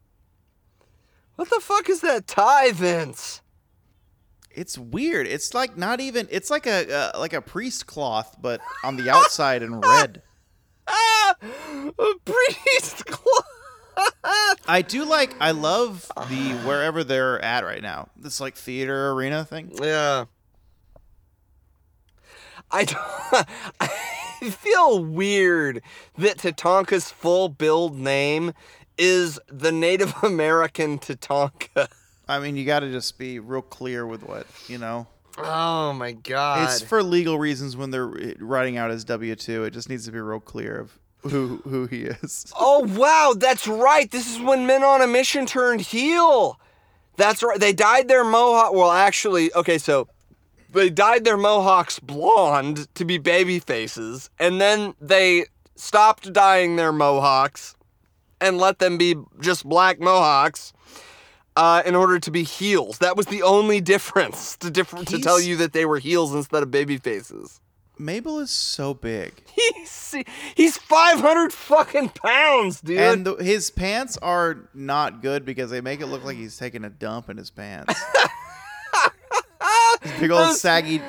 What 1.36 1.50
the 1.50 1.60
fuck 1.60 1.88
is 1.88 2.00
that 2.00 2.26
tie, 2.26 2.72
Vince? 2.72 3.42
It's 4.50 4.76
weird. 4.76 5.26
It's 5.26 5.54
like 5.54 5.76
not 5.76 6.00
even. 6.00 6.26
It's 6.30 6.50
like 6.50 6.66
a 6.66 7.14
uh, 7.14 7.18
like 7.18 7.32
a 7.32 7.40
priest 7.40 7.86
cloth, 7.86 8.36
but 8.40 8.60
on 8.82 8.96
the 8.96 9.10
outside 9.10 9.62
in 9.62 9.80
red. 9.80 10.22
Ah, 10.90 11.34
a 11.42 12.14
priest 12.24 13.04
cloth. 13.06 14.56
I 14.66 14.80
do 14.80 15.04
like. 15.04 15.34
I 15.38 15.50
love 15.50 16.10
the 16.30 16.54
wherever 16.66 17.04
they're 17.04 17.38
at 17.44 17.62
right 17.62 17.82
now. 17.82 18.08
This 18.16 18.40
like 18.40 18.56
theater 18.56 19.10
arena 19.12 19.44
thing. 19.44 19.70
Yeah. 19.82 20.24
I, 22.70 23.46
I 24.40 24.50
feel 24.50 25.04
weird 25.04 25.82
that 26.16 26.38
Tatanka's 26.38 27.10
full 27.10 27.48
build 27.48 27.96
name 27.96 28.52
is 28.96 29.40
the 29.48 29.72
Native 29.72 30.14
American 30.22 30.98
Tatanka. 30.98 31.88
I 32.28 32.38
mean, 32.40 32.56
you 32.56 32.66
got 32.66 32.80
to 32.80 32.90
just 32.90 33.18
be 33.18 33.38
real 33.38 33.62
clear 33.62 34.06
with 34.06 34.22
what 34.22 34.46
you 34.68 34.78
know. 34.78 35.06
Oh 35.38 35.92
my 35.92 36.12
god. 36.12 36.64
It's 36.64 36.82
for 36.82 37.02
legal 37.02 37.38
reasons 37.38 37.76
when 37.76 37.90
they're 37.90 38.08
uh, 38.08 38.32
writing 38.40 38.76
out 38.76 38.90
his 38.90 39.04
W 39.04 39.34
two. 39.34 39.64
It 39.64 39.70
just 39.70 39.88
needs 39.88 40.04
to 40.06 40.12
be 40.12 40.20
real 40.20 40.40
clear 40.40 40.80
of 40.80 40.98
who 41.22 41.62
who 41.64 41.86
he 41.86 42.02
is. 42.02 42.52
oh 42.58 42.84
wow, 42.98 43.34
that's 43.36 43.66
right. 43.66 44.10
This 44.10 44.34
is 44.34 44.42
when 44.42 44.66
Men 44.66 44.82
on 44.82 45.00
a 45.00 45.06
Mission 45.06 45.46
turned 45.46 45.80
heel. 45.80 46.60
That's 47.16 47.42
right. 47.42 47.58
They 47.58 47.72
dyed 47.72 48.08
their 48.08 48.24
mohawk. 48.24 48.72
Well, 48.72 48.90
actually, 48.90 49.52
okay, 49.54 49.78
so 49.78 50.08
they 50.70 50.90
dyed 50.90 51.24
their 51.24 51.36
mohawks 51.36 51.98
blonde 51.98 52.92
to 52.94 53.04
be 53.04 53.18
baby 53.18 53.58
faces, 53.58 54.30
and 54.38 54.60
then 54.60 54.94
they 55.00 55.46
stopped 55.76 56.32
dyeing 56.32 56.76
their 56.76 56.92
mohawks 56.92 57.74
and 58.40 58.58
let 58.58 58.78
them 58.78 58.98
be 58.98 59.14
just 59.40 59.64
black 59.64 60.00
mohawks 60.00 60.72
uh, 61.56 61.82
in 61.84 61.94
order 61.96 62.18
to 62.20 62.30
be 62.30 62.44
heels. 62.44 62.98
That 62.98 63.16
was 63.16 63.26
the 63.26 63.42
only 63.42 63.80
difference 63.94 64.56
to 64.58 64.70
different 64.70 65.08
to 65.08 65.20
tell 65.20 65.40
you 65.40 65.56
that 65.56 65.72
they 65.72 65.84
were 65.84 65.98
heels 65.98 66.34
instead 66.34 66.62
of 66.62 66.70
baby 66.70 66.98
faces. 66.98 67.60
Mabel 68.00 68.38
is 68.38 68.52
so 68.52 68.94
big, 68.94 69.32
He's 69.74 70.14
he's 70.54 70.78
500 70.78 71.52
fucking 71.52 72.10
pounds, 72.10 72.80
dude. 72.80 72.96
and 72.98 73.26
the, 73.26 73.34
his 73.36 73.72
pants 73.72 74.16
are 74.18 74.68
not 74.72 75.20
good 75.20 75.44
because 75.44 75.70
they 75.72 75.80
make 75.80 76.00
it 76.00 76.06
look 76.06 76.24
like 76.24 76.36
he's 76.36 76.56
taking 76.56 76.84
a 76.84 76.90
dump 76.90 77.28
in 77.28 77.36
his 77.36 77.50
pants. 77.50 78.00
Big 80.20 80.30
old 80.30 80.40
Those- 80.48 80.60
saggy. 80.60 81.02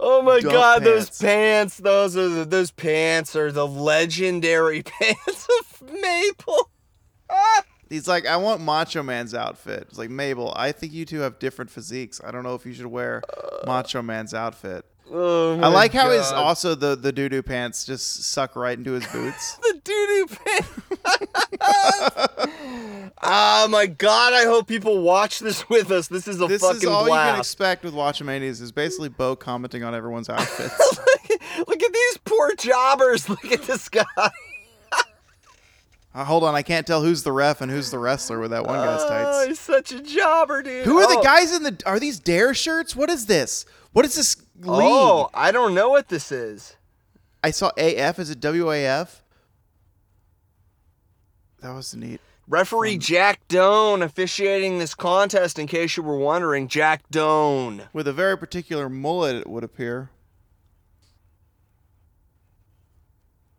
Oh 0.00 0.22
my 0.22 0.40
god, 0.40 0.84
those 0.84 1.06
pants. 1.06 1.20
pants, 1.20 1.76
those 1.78 2.16
are 2.16 2.28
the, 2.28 2.44
those 2.44 2.70
pants 2.70 3.34
are 3.34 3.50
the 3.50 3.66
legendary 3.66 4.82
pants 4.84 5.48
of 5.60 5.90
Mabel. 5.90 6.70
Ah! 7.28 7.62
He's 7.88 8.06
like, 8.06 8.24
I 8.26 8.36
want 8.36 8.60
Macho 8.60 9.02
Man's 9.02 9.34
outfit. 9.34 9.86
It's 9.88 9.98
like 9.98 10.10
Mabel. 10.10 10.52
I 10.54 10.70
think 10.72 10.92
you 10.92 11.04
two 11.04 11.20
have 11.20 11.38
different 11.40 11.70
physiques. 11.70 12.20
I 12.22 12.30
don't 12.30 12.44
know 12.44 12.54
if 12.54 12.64
you 12.64 12.74
should 12.74 12.86
wear 12.86 13.22
Macho 13.66 14.00
Man's 14.02 14.34
outfit. 14.34 14.84
Oh 15.10 15.58
I 15.60 15.68
like 15.68 15.92
how 15.92 16.10
his 16.10 16.30
also 16.32 16.74
the 16.74 16.94
the 16.96 17.12
doo 17.12 17.28
doo 17.28 17.42
pants 17.42 17.84
just 17.84 18.24
suck 18.24 18.56
right 18.56 18.76
into 18.76 18.92
his 18.92 19.06
boots. 19.06 19.54
the 19.62 19.80
doo 19.82 20.26
doo 20.28 20.36
pants. 20.44 20.68
oh 23.22 23.68
my 23.70 23.86
god! 23.86 24.32
I 24.34 24.44
hope 24.44 24.66
people 24.66 25.00
watch 25.02 25.38
this 25.38 25.68
with 25.68 25.90
us. 25.90 26.08
This 26.08 26.28
is 26.28 26.40
a 26.40 26.46
This 26.46 26.62
fucking 26.62 26.78
is 26.78 26.84
all 26.86 27.06
you 27.06 27.12
can 27.14 27.38
expect 27.38 27.84
with 27.84 27.94
Watchamanias 27.94 28.60
is 28.60 28.72
basically 28.72 29.08
Bo 29.08 29.36
commenting 29.36 29.82
on 29.84 29.94
everyone's 29.94 30.28
outfits. 30.28 30.78
Look 31.66 31.82
at 31.82 31.92
these 31.92 32.18
poor 32.24 32.54
jobbers. 32.56 33.28
Look 33.28 33.44
at 33.50 33.62
this 33.62 33.88
guy. 33.88 34.04
Uh, 36.14 36.24
hold 36.24 36.42
on, 36.42 36.54
I 36.54 36.62
can't 36.62 36.86
tell 36.86 37.02
who's 37.02 37.22
the 37.22 37.30
ref 37.32 37.60
and 37.60 37.70
who's 37.70 37.90
the 37.90 37.98
wrestler 37.98 38.40
with 38.40 38.50
that 38.50 38.66
one 38.66 38.76
guy's 38.76 39.04
tights. 39.04 39.28
Oh, 39.28 39.38
tights. 39.40 39.46
he's 39.48 39.60
such 39.60 39.92
a 39.92 40.00
jobber, 40.02 40.62
dude. 40.62 40.84
Who 40.84 40.98
are 40.98 41.06
the 41.06 41.18
Oh. 41.20 41.22
guys 41.22 41.54
in 41.54 41.62
the? 41.62 41.80
Are 41.86 42.00
these 42.00 42.18
Dare 42.18 42.54
shirts? 42.54 42.96
What 42.96 43.08
is 43.10 43.26
this? 43.26 43.64
What 43.92 44.04
is 44.04 44.14
this 44.16 44.34
league? 44.58 44.68
Oh, 44.70 45.30
I 45.34 45.52
don't 45.52 45.74
know 45.74 45.88
what 45.88 46.08
this 46.08 46.32
is. 46.32 46.76
I 47.42 47.50
saw 47.50 47.70
AF. 47.76 48.18
Is 48.18 48.30
it 48.30 48.40
WAF? 48.40 49.20
That 51.60 51.72
was 51.74 51.94
neat. 51.94 52.20
Referee 52.48 52.98
Jack 52.98 53.46
Doan 53.48 54.00
officiating 54.00 54.78
this 54.78 54.94
contest. 54.94 55.58
In 55.58 55.66
case 55.66 55.96
you 55.96 56.02
were 56.02 56.16
wondering, 56.16 56.68
Jack 56.68 57.02
Doan. 57.10 57.82
With 57.92 58.08
a 58.08 58.12
very 58.12 58.38
particular 58.38 58.88
mullet, 58.88 59.36
it 59.36 59.46
would 59.46 59.64
appear. 59.64 60.10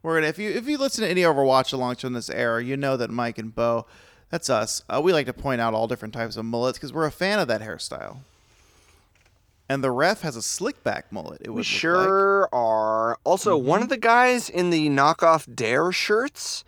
We're 0.01 0.15
gonna 0.15 0.27
if 0.27 0.39
you 0.39 0.49
if 0.49 0.67
you 0.67 0.77
listen 0.77 1.03
to 1.03 1.09
any 1.09 1.23
of 1.23 1.37
our 1.37 1.43
watch 1.43 1.71
alongs 1.71 2.01
from 2.01 2.13
this 2.13 2.29
era, 2.29 2.63
you 2.63 2.77
know 2.77 2.95
that 2.97 3.11
Mike 3.11 3.37
and 3.37 3.53
Bo, 3.53 3.85
that's 4.29 4.49
us. 4.49 4.81
Uh, 4.89 5.01
we 5.03 5.11
like 5.11 5.25
to 5.25 5.33
point 5.33 5.59
out 5.59 5.73
all 5.73 5.87
different 5.87 6.13
types 6.13 6.37
of 6.37 6.45
mullets 6.45 6.77
because 6.77 6.93
we're 6.93 7.05
a 7.05 7.11
fan 7.11 7.39
of 7.39 7.49
that 7.49 7.61
hairstyle. 7.61 8.19
And 9.69 9.83
the 9.83 9.91
ref 9.91 10.21
has 10.21 10.35
a 10.35 10.41
slick 10.41 10.83
back 10.83 11.11
mullet. 11.11 11.41
It 11.45 11.51
was 11.51 11.67
sure 11.67 12.49
are. 12.51 13.19
Also, 13.23 13.55
one 13.55 13.77
mm-hmm. 13.77 13.83
of 13.83 13.89
the 13.89 13.97
guys 13.97 14.49
in 14.49 14.71
the 14.71 14.89
knockoff 14.89 15.53
Dare 15.53 15.91
shirts, 15.91 16.63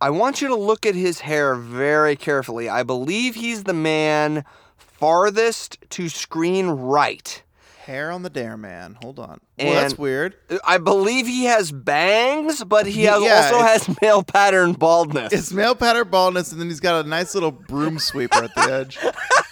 I 0.00 0.08
want 0.08 0.40
you 0.40 0.48
to 0.48 0.56
look 0.56 0.86
at 0.86 0.94
his 0.94 1.20
hair 1.20 1.54
very 1.54 2.16
carefully. 2.16 2.68
I 2.68 2.82
believe 2.82 3.34
he's 3.34 3.64
the 3.64 3.74
man 3.74 4.44
farthest 4.76 5.78
to 5.90 6.08
screen 6.08 6.68
right. 6.68 7.42
hair 7.84 8.10
on 8.10 8.22
the 8.22 8.30
Dare 8.30 8.56
Man. 8.56 8.96
Hold 9.02 9.18
on. 9.18 9.40
well, 9.58 9.74
that's 9.74 9.98
weird. 9.98 10.34
I 10.64 10.78
believe 10.78 11.26
he 11.26 11.44
has 11.44 11.70
bangs, 11.72 12.64
but 12.64 12.86
he 12.86 13.02
has, 13.04 13.22
yeah, 13.22 13.50
also 13.52 13.58
has 13.58 14.00
male 14.00 14.22
pattern 14.22 14.72
baldness. 14.72 15.32
It's 15.32 15.52
male 15.52 15.74
pattern 15.74 16.08
baldness, 16.08 16.52
and 16.52 16.60
then 16.60 16.68
he's 16.68 16.80
got 16.80 17.04
a 17.04 17.08
nice 17.08 17.34
little 17.34 17.52
broom 17.52 17.98
sweeper 17.98 18.44
at 18.44 18.54
the 18.54 18.62
edge. 18.62 18.98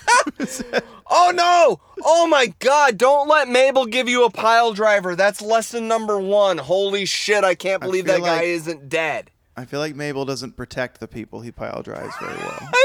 Oh 1.12 1.32
no! 1.34 1.80
Oh 2.04 2.26
my 2.28 2.54
god, 2.60 2.96
don't 2.96 3.28
let 3.28 3.48
Mabel 3.48 3.86
give 3.86 4.08
you 4.08 4.24
a 4.24 4.30
pile 4.30 4.72
driver. 4.72 5.16
That's 5.16 5.42
lesson 5.42 5.88
number 5.88 6.18
one. 6.18 6.58
Holy 6.58 7.04
shit, 7.04 7.42
I 7.42 7.54
can't 7.54 7.82
believe 7.82 8.06
feel 8.06 8.20
that 8.20 8.24
guy 8.24 8.42
isn't 8.42 8.88
dead. 8.88 9.30
I 9.56 9.64
feel 9.64 9.80
like 9.80 9.96
Mabel 9.96 10.24
doesn't 10.24 10.56
protect 10.56 11.00
the 11.00 11.08
people 11.08 11.40
he 11.40 11.50
pile 11.50 11.82
drives 11.82 12.14
very 12.20 12.36
well. 12.36 12.70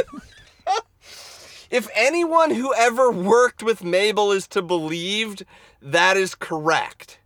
If 1.72 1.90
anyone 1.96 2.52
who 2.52 2.74
ever 2.76 3.12
worked 3.12 3.64
with 3.64 3.84
Mabel 3.84 4.32
is 4.32 4.48
to 4.50 4.62
believed, 4.62 5.46
that 5.82 6.16
is 6.16 6.36
correct. 6.36 7.20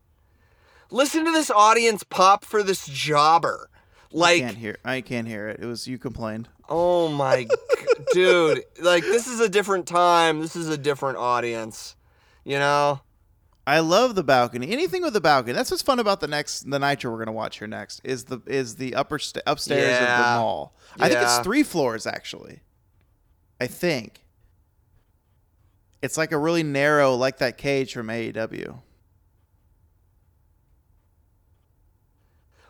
Listen 0.90 1.26
to 1.26 1.32
this 1.32 1.52
audience 1.52 2.04
pop 2.04 2.46
for 2.46 2.64
this 2.64 2.88
jobber. 2.88 3.70
Like 4.12 4.30
I 4.30 4.32
Like, 4.32 4.42
can't 4.42 4.58
hear. 4.58 4.78
I 4.84 5.02
can't 5.02 5.28
hear 5.28 5.50
it. 5.50 5.60
It 5.62 5.66
was 5.66 5.88
you 5.88 5.98
complained. 6.00 6.48
Oh 6.70 7.10
my, 7.10 7.48
dude. 8.14 8.64
Like, 8.82 9.04
this 9.04 9.28
is 9.28 9.40
a 9.40 9.50
different 9.50 9.88
time. 9.88 10.40
This 10.40 10.56
is 10.56 10.70
a 10.70 10.78
different 10.78 11.18
audience. 11.18 11.96
You 12.44 12.60
know? 12.60 13.02
I 13.68 13.80
love 13.80 14.16
the 14.16 14.24
balcony. 14.24 14.72
Anything 14.72 15.04
with 15.04 15.14
the 15.14 15.22
balcony. 15.22 15.54
That's 15.54 15.70
what's 15.70 15.84
fun 15.84 16.00
about 16.00 16.22
the 16.22 16.28
next 16.28 16.70
the 16.70 16.80
Nitro 16.80 17.12
we're 17.12 17.20
gonna 17.20 17.32
watch 17.32 17.60
here 17.60 17.68
next 17.68 18.02
is 18.04 18.24
the 18.26 18.40
is 18.48 18.78
the 18.78 18.96
upper 18.96 19.20
sta 19.20 19.42
upstairs 19.46 19.94
of 19.94 20.00
the 20.00 20.06
Yeah. 20.06 20.38
mall. 20.40 20.74
I 21.00 21.10
think 21.10 21.22
it's 21.22 21.40
three 21.40 21.62
floors 21.62 22.08
actually. 22.08 22.62
I 23.62 23.68
think. 23.68 24.24
It's 26.02 26.18
like 26.18 26.32
a 26.32 26.38
really 26.38 26.64
narrow, 26.64 27.14
like 27.14 27.38
that 27.40 27.58
cage 27.58 27.94
from 27.94 28.08
AEW. 28.10 28.82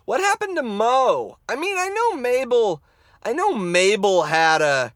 What 0.05 0.19
happened 0.19 0.57
to 0.57 0.63
Mo? 0.63 1.37
I 1.47 1.55
mean, 1.55 1.77
I 1.77 1.87
know 1.89 2.19
Mabel. 2.19 2.81
I 3.23 3.33
know 3.33 3.53
Mabel 3.53 4.23
had 4.23 4.61
a. 4.61 4.93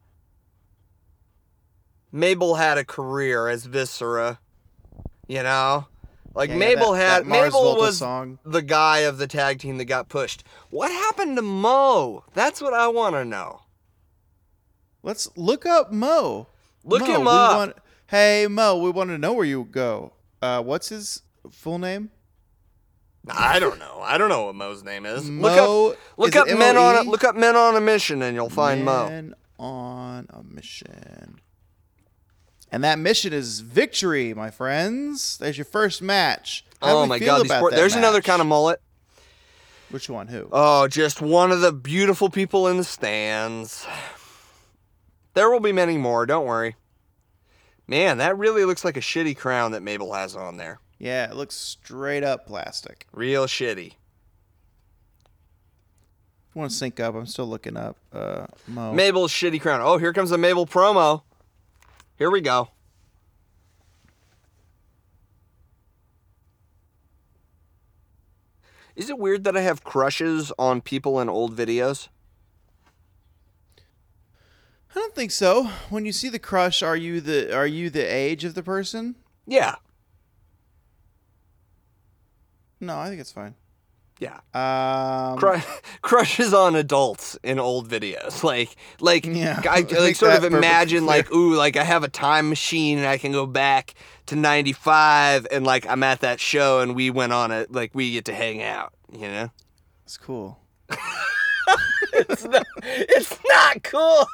Mabel 2.12 2.56
had 2.56 2.78
a 2.78 2.86
career 2.86 3.48
as 3.48 3.66
Viscera. 3.66 4.40
You 5.28 5.42
know, 5.44 5.88
like 6.36 6.50
Yeah, 6.50 6.58
Mabel 6.58 6.92
that- 6.94 6.98
had. 7.02 7.24
that 7.24 7.28
Mabel 7.28 7.78
was 7.78 7.98
song. 8.00 8.40
the 8.46 8.62
guy 8.62 9.00
of 9.00 9.18
the 9.18 9.28
tag 9.28 9.60
team 9.60 9.78
that 9.78 9.86
got 9.86 10.10
pushed. 10.10 10.44
What 10.70 10.92
happened 10.92 11.38
to 11.38 11.42
Mo? 11.42 12.24
That's 12.34 12.62
what 12.62 12.74
I 12.74 12.88
want 12.88 13.16
to 13.16 13.24
know. 13.26 13.62
Let's 15.02 15.28
look 15.36 15.66
up 15.66 15.92
Mo. 15.92 16.48
Look 16.84 17.02
Mo, 17.02 17.06
him 17.22 17.28
up. 17.28 17.58
want- 17.58 17.76
hey 18.08 18.48
Mo, 18.50 18.78
we 18.78 18.90
want 18.90 19.10
to 19.10 19.18
know 19.18 19.34
where 19.34 19.46
you 19.46 19.64
go. 19.64 20.14
Uh, 20.42 20.62
what's 20.62 20.90
his 20.90 21.22
full 21.52 21.80
name? 21.80 22.12
I 23.30 23.60
don't 23.60 23.80
know. 23.80 24.00
I 24.02 24.18
don't 24.18 24.30
know 24.30 24.46
what 24.46 24.56
Mo's 24.56 24.84
name 24.84 25.06
is. 25.06 25.30
look 25.30 25.58
up. 25.58 25.98
Look 26.18 26.36
is 26.36 26.36
up 26.36 26.48
men 26.58 26.78
on 26.78 26.96
a, 26.96 27.10
look 27.10 27.24
up 27.24 27.36
men 27.36 27.56
on 27.56 27.76
a 27.76 27.82
mission, 27.82 28.22
and 28.22 28.36
you'll 28.36 28.50
find 28.50 28.84
Mo. 28.84 29.10
Men 29.10 29.34
on 29.58 30.28
a 30.30 30.44
mission. 30.44 31.40
And 32.72 32.84
that 32.84 33.00
mission 33.00 33.34
is 33.34 33.60
victory, 33.60 34.34
my 34.34 34.50
friends. 34.50 35.38
There's 35.38 35.58
your 35.58 35.66
first 35.66 36.02
match. 36.02 36.66
How 36.82 36.98
Oh 36.98 37.06
my 37.06 37.20
god! 37.20 37.44
These 37.44 37.46
about 37.46 37.60
poor, 37.62 37.70
that 37.72 37.78
there's 37.78 37.96
another 37.96 38.22
kind 38.22 38.42
of 38.42 38.48
mullet. 38.48 38.82
Which 39.90 40.10
one? 40.10 40.28
Who? 40.28 40.50
Oh, 40.52 40.88
just 40.88 41.22
one 41.22 41.52
of 41.52 41.62
the 41.62 41.72
beautiful 41.72 42.30
people 42.30 42.68
in 42.68 42.78
the 42.78 42.84
stands. 42.84 43.86
There 45.36 45.50
will 45.50 45.60
be 45.60 45.72
many 45.72 45.98
more, 45.98 46.26
don't 46.26 46.46
worry. 46.46 46.76
Man, 47.88 48.18
that 48.18 48.38
really 48.38 48.66
looks 48.66 48.84
like 48.84 48.98
a 48.98 49.02
shitty 49.02 49.38
crown 49.38 49.72
that 49.74 49.84
Mabel 49.84 50.14
has 50.14 50.36
on 50.36 50.58
there. 50.58 50.80
Yeah, 51.04 51.30
it 51.30 51.36
looks 51.36 51.56
straight 51.56 52.24
up 52.24 52.48
plastic. 52.48 53.08
Real 53.12 53.46
shitty. 53.46 53.96
I 56.56 56.60
want 56.60 56.72
to 56.72 56.78
sync 56.78 56.98
up. 57.02 57.14
I'm 57.14 57.26
still 57.26 57.46
looking 57.46 57.76
up 57.76 57.98
uh, 58.14 58.46
Mo. 58.70 58.94
Mabel's 58.94 59.34
shitty 59.34 59.60
crown. 59.60 59.82
Oh, 59.84 59.98
here 59.98 60.14
comes 60.14 60.32
a 60.32 60.38
Mabel 60.38 60.66
promo. 60.66 61.24
Here 62.18 62.32
we 62.32 62.40
go. 62.40 62.70
Is 68.96 69.10
it 69.10 69.20
weird 69.20 69.44
that 69.44 69.58
I 69.58 69.62
have 69.62 69.84
crushes 69.84 70.54
on 70.58 70.80
people 70.80 71.20
in 71.20 71.28
old 71.28 71.54
videos? 71.54 72.08
I 74.96 75.00
don't 75.00 75.14
think 75.14 75.32
so. 75.32 75.66
When 75.90 76.06
you 76.06 76.14
see 76.14 76.30
the 76.30 76.40
crush, 76.40 76.82
are 76.82 76.96
you 76.96 77.20
the 77.20 77.54
are 77.54 77.68
you 77.68 77.90
the 77.90 78.06
age 78.06 78.46
of 78.46 78.54
the 78.54 78.64
person? 78.64 79.16
Yeah. 79.46 79.76
No, 82.84 83.00
I 83.00 83.08
think 83.08 83.22
it's 83.22 83.32
fine. 83.32 83.56
Yeah. 84.20 84.40
Um, 84.54 85.38
Cru- 85.38 85.62
crushes 86.02 86.54
on 86.54 86.76
adults 86.76 87.38
in 87.44 87.60
old 87.60 87.90
videos 87.90 88.44
like 88.44 88.76
like 89.00 89.26
Yeah, 89.26 89.62
I, 89.70 89.82
like 90.00 90.16
sort 90.16 90.34
of 90.36 90.44
imagine 90.44 91.06
like 91.06 91.32
ooh 91.32 91.56
like 91.56 91.76
I 91.78 91.84
have 91.84 92.04
a 92.04 92.08
time 92.08 92.50
machine 92.50 93.00
and 93.00 93.08
I 93.08 93.18
can 93.18 93.32
go 93.32 93.46
back 93.46 93.96
to 94.28 94.36
95 94.36 95.48
and 95.52 95.66
like 95.66 95.88
I'm 95.88 96.04
at 96.04 96.22
that 96.22 96.40
show 96.40 96.80
and 96.80 96.96
we 96.96 97.10
went 97.10 97.34
on 97.34 97.52
it 97.52 97.72
like 97.72 97.92
we 97.94 98.12
get 98.14 98.26
to 98.26 98.34
hang 98.34 98.62
out 98.62 98.94
you 99.12 99.28
know 99.28 99.50
it's 100.06 100.18
cool. 100.18 100.60
it's 102.14 102.46
not 102.46 102.66
it's 102.84 103.40
not 103.50 103.84
cool 103.84 104.26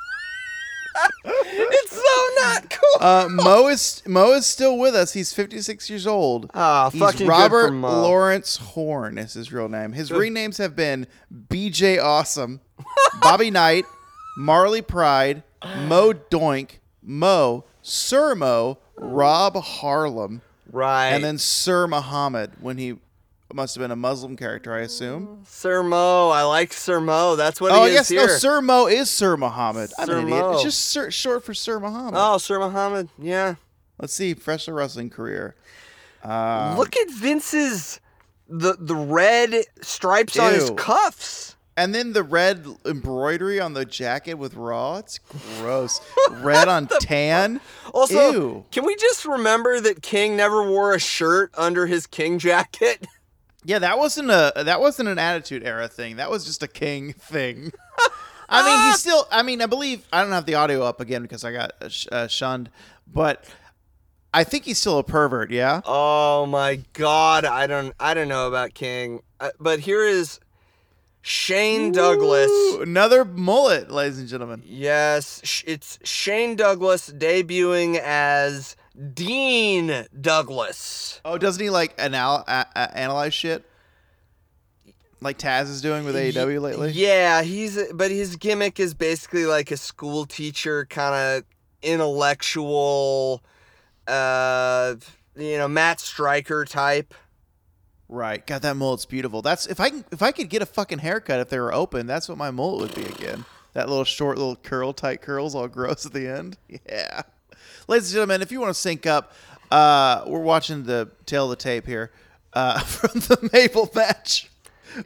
it's 1.26 1.92
so 1.96 2.42
not 2.42 2.70
cool 2.70 3.06
Uh, 3.08 3.28
Mo 3.30 3.68
is 3.68 4.02
Mo 4.06 4.32
is 4.34 4.46
still 4.46 4.78
with 4.78 4.96
us. 4.96 5.14
He's 5.14 5.34
56 5.34 5.90
years 5.90 6.06
old. 6.08 6.50
oh 6.54 6.90
He's 6.90 7.00
fucking 7.02 7.28
Robert 7.28 7.70
good. 7.70 7.82
Lawrence 7.82 8.58
Horne 8.58 9.18
is 9.18 9.34
his 9.34 9.52
real 9.54 9.70
name. 9.70 9.94
His 9.94 10.12
ring 10.12 10.34
names 10.34 10.58
have 10.58 10.76
been 10.76 11.08
BJ 11.50 12.02
Awesome, 12.04 12.62
Bobby 13.22 13.52
Knight, 13.52 13.86
Marley 14.38 14.82
Pride, 14.82 15.44
Mo 15.88 16.14
Doink, 16.14 16.80
Mo, 17.02 17.66
Sir 17.82 18.36
Mo, 18.36 18.80
Rob 18.98 19.56
Harlem, 19.56 20.42
right 20.72 21.10
and 21.10 21.24
then 21.24 21.38
Sir 21.38 21.88
Muhammad 21.88 22.52
when 22.60 22.78
he 22.78 22.98
must 23.56 23.76
have 23.76 23.82
been 23.82 23.92
a 23.92 23.96
Muslim 23.96 24.36
character, 24.36 24.74
I 24.74 24.82
assume. 24.82 25.44
Sir 25.48 25.82
Mo 25.84 26.30
I 26.30 26.44
like 26.44 26.72
Sir 26.74 27.00
Mo 27.00 27.36
that's 27.36 27.60
what 27.60 27.72
Oh, 27.72 27.86
he 27.86 27.92
guess 27.94 28.10
is 28.12 28.18
here 28.18 28.28
no. 28.28 28.34
Sir 28.34 28.62
Mo 28.62 28.88
is 28.88 29.10
Sir 29.10 29.36
Muhammad. 29.38 29.92
I'm 29.98 30.06
Sir 30.08 30.18
an 30.20 30.28
idiot. 30.28 30.42
Mo. 30.42 30.52
It's 30.54 30.64
just 30.64 30.80
sir, 30.86 31.10
short 31.12 31.44
for 31.44 31.54
Sir 31.54 31.80
Muhammad. 31.80 32.14
oh 32.16 32.38
Sir 32.38 32.60
Muhammad 32.60 33.10
yeah 33.18 33.56
Let's 34.00 34.14
see, 34.14 34.34
professional 34.34 34.78
wrestling 34.78 35.10
career. 35.10 35.56
Um, 36.24 36.78
Look 36.78 36.96
at 36.96 37.10
Vince's 37.12 38.00
the 38.48 38.76
the 38.80 38.96
red 38.96 39.66
stripes 39.82 40.38
on 40.40 40.54
his 40.54 40.70
cuffs. 40.78 41.56
And 41.78 41.94
then 41.96 42.12
the 42.14 42.24
red 42.24 42.66
embroidery 42.86 43.60
on 43.62 43.74
the 43.74 43.86
jacket 43.86 44.34
with 44.36 44.54
raw. 44.56 44.98
It's 44.98 45.20
gross. 45.60 46.02
red 46.30 46.68
on 46.68 46.88
tan. 47.02 47.62
Also, 47.94 48.32
Ew. 48.34 48.66
can 48.72 48.86
we 48.86 48.96
just 48.98 49.26
remember 49.26 49.80
that 49.82 50.02
King 50.02 50.36
never 50.36 50.68
wore 50.70 50.94
a 50.94 51.00
shirt 51.00 51.52
under 51.58 51.86
his 51.86 52.06
King 52.08 52.38
jacket? 52.40 53.06
Yeah, 53.66 53.80
that 53.80 53.98
wasn't 53.98 54.32
a 54.32 54.54
that 54.56 54.80
wasn't 54.80 55.10
an 55.10 55.20
attitude 55.20 55.64
era 55.66 55.88
thing. 55.88 56.16
That 56.16 56.30
was 56.30 56.46
just 56.46 56.64
a 56.64 56.68
king 56.68 57.14
thing. 57.20 57.72
I 58.52 58.66
mean, 58.66 58.88
he's 58.88 59.00
still. 59.00 59.28
I 59.32 59.44
mean, 59.44 59.62
I 59.62 59.68
believe 59.68 60.08
I 60.12 60.22
don't 60.22 60.32
have 60.32 60.46
the 60.46 60.56
audio 60.56 60.84
up 60.84 61.00
again 61.02 61.22
because 61.22 61.44
I 61.44 61.52
got 61.52 61.72
uh, 61.82 61.90
uh, 62.12 62.28
shunned, 62.28 62.70
but 63.06 63.46
I 64.34 64.44
think 64.44 64.66
he's 64.66 64.78
still 64.78 64.98
a 64.98 65.04
pervert. 65.04 65.52
Yeah. 65.52 65.82
Oh 65.86 66.46
my 66.46 66.82
God, 66.94 67.46
I 67.46 67.68
don't, 67.68 67.94
I 68.00 68.14
don't 68.14 68.28
know 68.28 68.48
about 68.48 68.74
King, 68.74 69.22
uh, 69.40 69.50
but 69.60 69.80
here 69.80 70.04
is 70.04 70.40
Shane 71.22 71.92
Douglas. 71.92 72.50
Another 72.80 73.26
mullet, 73.26 73.92
ladies 73.92 74.20
and 74.20 74.28
gentlemen. 74.28 74.64
Yes, 74.66 75.42
sh- 75.44 75.64
it's 75.68 76.00
Shane 76.04 76.56
Douglas 76.56 77.10
debuting 77.10 78.00
as 78.00 78.76
Dean 79.14 80.06
Douglas. 80.20 81.22
Oh, 81.24 81.38
doesn't 81.38 81.62
he 81.62 81.70
like 81.70 81.94
anal- 81.98 82.44
a- 82.48 82.66
a- 82.76 82.98
analyze 82.98 83.34
shit? 83.34 83.64
Like 85.22 85.38
Taz 85.38 85.64
is 85.70 85.82
doing 85.82 86.06
with 86.06 86.16
AEW 86.16 86.62
lately. 86.62 86.92
Yeah, 86.92 87.42
he's 87.44 87.78
but 87.94 88.10
his 88.10 88.36
gimmick 88.38 88.80
is 88.80 88.94
basically 88.94 89.46
like 89.46 89.70
a 89.72 89.78
school 89.78 90.26
teacher 90.26 90.86
kind 90.86 91.14
of 91.14 91.44
intellectual 91.82 93.44
uh 94.08 94.96
you 95.36 95.58
know, 95.58 95.68
Matt 95.68 96.00
Striker 96.00 96.66
type. 96.66 97.14
Right. 98.10 98.46
God, 98.46 98.64
that 98.64 98.76
mullet's 98.76 99.06
beautiful. 99.06 99.42
That's 99.42 99.68
if 99.68 99.80
I 99.80 99.90
can, 99.90 100.06
if 100.12 100.22
I 100.22 100.32
could 100.32 100.50
get 100.50 100.62
a 100.62 100.66
fucking 100.66 101.00
haircut 101.00 101.40
if 101.40 101.50
they 101.50 101.60
were 101.60 101.74
open, 101.74 102.08
that's 102.08 102.28
what 102.28 102.38
my 102.38 102.50
mullet 102.52 102.82
would 102.82 102.96
be 102.96 103.10
again. 103.10 103.46
That 103.74 103.88
little 103.88 104.04
short 104.04 104.38
little 104.38 104.56
curl, 104.56 104.94
tight 104.94 105.22
curls, 105.22 105.54
all 105.54 105.68
gross 105.70 106.06
at 106.06 106.14
the 106.14 106.28
end. 106.28 106.58
Yeah. 106.88 107.22
Ladies 107.90 108.10
and 108.12 108.14
gentlemen, 108.18 108.44
if 108.44 108.52
you 108.52 108.60
want 108.60 108.70
to 108.70 108.80
sync 108.80 109.08
up, 109.08 109.34
uh, 109.72 110.24
we're 110.28 110.42
watching 110.44 110.84
the 110.84 111.10
tail 111.26 111.46
of 111.46 111.50
the 111.50 111.56
tape 111.56 111.88
here 111.88 112.12
uh, 112.54 112.80
from 112.84 113.20
the 113.22 113.50
Mabel 113.52 113.90
match. 113.96 114.48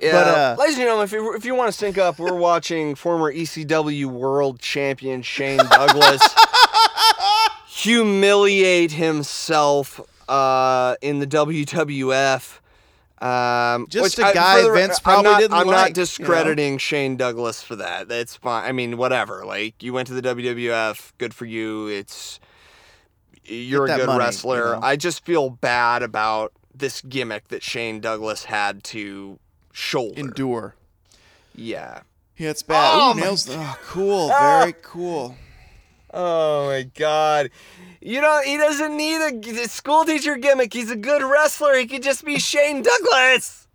Yeah, 0.02 0.12
But, 0.12 0.28
uh, 0.28 0.56
ladies 0.60 0.76
and 0.76 0.82
gentlemen, 0.84 1.06
if 1.06 1.14
you, 1.14 1.34
if 1.34 1.46
you 1.46 1.56
want 1.56 1.72
to 1.72 1.78
sync 1.78 1.98
up, 1.98 2.20
we're 2.20 2.36
watching 2.36 2.96
former 2.96 3.32
ECW 3.34 4.08
World 4.08 4.60
Champion 4.60 5.22
Shane 5.22 5.60
Douglas 5.60 6.22
humiliate 7.68 8.92
himself 8.92 10.02
uh, 10.28 10.98
in 11.02 11.20
the 11.20 11.28
WWF. 11.28 12.60
Um, 13.26 13.88
Just 13.88 14.20
a 14.20 14.26
I- 14.26 14.34
guy 14.34 14.62
for 14.62 14.68
the- 14.68 14.74
Vince 14.74 14.98
I'm 14.98 15.04
probably 15.04 15.32
not, 15.32 15.40
didn't 15.40 15.54
I'm 15.54 15.68
like, 15.68 15.74
not 15.74 15.84
you 15.84 15.90
know? 15.92 15.94
discrediting 15.94 16.78
Shane 16.80 17.16
Douglas 17.16 17.62
for 17.64 17.78
that. 17.78 18.10
That's 18.10 18.36
fine. 18.36 18.66
I 18.66 18.74
mean, 18.74 18.98
whatever. 18.98 19.46
Like 19.46 19.82
you 19.82 19.94
went 19.94 20.10
to 20.10 20.14
the 20.14 20.22
WWF, 20.22 21.14
good 21.18 21.34
for 21.34 21.46
you. 21.46 21.88
It's 21.88 22.42
you're 23.46 23.86
a 23.86 23.88
good 23.88 24.08
money, 24.08 24.14
you 24.14 24.20
wrestler. 24.20 24.74
know? 24.76 24.80
I 24.82 24.96
just 24.96 25.26
feel 25.26 25.50
bad 25.50 26.04
about 26.04 26.54
this 26.74 27.02
gimmick 27.02 27.50
that 27.50 27.64
Shane 27.64 28.00
Douglas 28.00 28.46
had 28.46 28.84
to 28.86 29.40
shoulder. 29.72 30.20
Endure. 30.20 30.76
yeah. 31.56 32.02
Yeah, 32.36 32.50
it's 32.50 32.64
bad. 32.64 32.92
Oh, 32.96 33.12
Ooh, 33.16 33.20
nails. 33.22 33.48
Oh, 33.50 33.78
cool. 33.86 34.30
Ah! 34.34 34.62
Very 34.62 34.74
cool. 34.82 35.36
Oh 36.12 36.66
my 36.68 36.82
god. 36.96 37.52
You 38.02 38.22
know, 38.22 38.42
he 38.44 38.58
doesn't 38.58 38.98
need 38.98 39.22
a 39.22 39.68
school 39.70 40.04
teacher 40.04 40.36
gimmick. 40.36 40.74
He's 40.74 40.90
a 40.90 40.96
good 40.96 41.22
wrestler. 41.22 41.76
He 41.76 41.86
could 41.86 42.02
just 42.04 42.26
be 42.26 42.40
Shane 42.40 42.82
Douglas. 42.82 43.68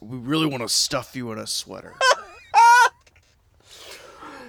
We 0.00 0.18
really 0.18 0.46
want 0.46 0.62
to 0.62 0.68
stuff 0.68 1.16
you 1.16 1.32
in 1.32 1.38
a 1.38 1.46
sweater. 1.46 1.94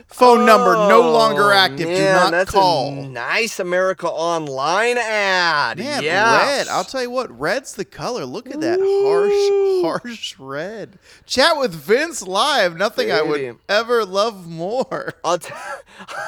Phone 0.07 0.45
number 0.45 0.73
no 0.73 1.03
oh, 1.03 1.12
longer 1.12 1.51
Oh, 1.51 1.51
active. 1.51 1.88
Do 1.88 2.01
not 2.01 2.32
that's 2.32 2.51
call. 2.51 2.93
A 2.93 3.08
nice 3.08 3.60
America 3.60 4.08
Online 4.08 4.97
ad. 4.97 5.77
Man, 5.79 6.01
yes. 6.01 6.47
red. 6.47 6.67
I'll 6.69 6.86
tell 6.86 7.01
you 7.01 7.10
what, 7.10 7.38
red's 7.38 7.75
the 7.75 7.84
color. 7.86 8.25
Look 8.25 8.49
at 8.49 8.62
that 8.62 8.79
Ooh. 8.79 9.82
harsh, 9.84 10.01
harsh 10.01 10.39
red. 10.39 10.97
Chat 11.25 11.58
with 11.58 11.73
Vince 11.73 12.25
live. 12.25 12.77
Nothing 12.77 13.12
I 13.12 13.21
would 13.21 13.58
ever 13.67 14.05
love 14.05 14.47
more. 14.47 15.13
I'll, 15.25 15.39
t- 15.39 15.53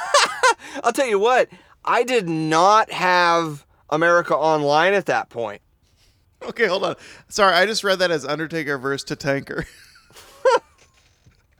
I'll 0.83 0.93
tell 0.93 1.07
you 1.07 1.19
what. 1.19 1.47
I 1.85 2.03
did 2.03 2.27
not 2.27 2.91
have 2.91 3.65
America 3.89 4.35
Online 4.35 4.93
at 4.93 5.05
that 5.05 5.29
point. 5.29 5.61
Okay, 6.43 6.67
hold 6.67 6.83
on. 6.83 6.95
Sorry, 7.29 7.53
I 7.53 7.65
just 7.65 7.83
read 7.83 7.99
that 7.99 8.11
as 8.11 8.25
Undertaker 8.25 8.77
versus 8.77 9.09
Tatanker. 9.09 9.65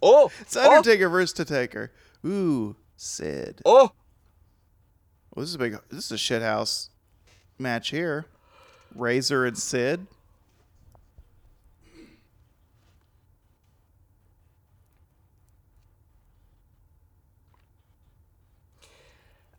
Oh, 0.02 0.32
It's 0.40 0.56
Undertaker 0.56 1.08
oh. 1.08 1.10
versus 1.10 1.38
Tatanker. 1.38 1.90
Ooh, 2.26 2.76
Sid. 2.98 3.62
oh, 3.66 3.92
Well, 5.34 5.42
this 5.44 5.50
is 5.50 5.56
a 5.56 5.60
big. 5.60 5.78
This 5.90 6.06
is 6.06 6.12
a 6.12 6.16
shithouse 6.16 6.90
match 7.58 7.90
here. 7.90 8.26
Razor 8.96 9.46
and 9.46 9.58
Sid. 9.58 10.08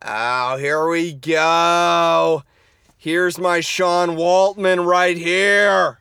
Oh, 0.03 0.57
here 0.57 0.87
we 0.89 1.13
go. 1.13 2.43
Here's 2.97 3.37
my 3.37 3.59
Sean 3.59 4.09
Waltman 4.09 4.85
right 4.85 5.17
here. 5.17 5.99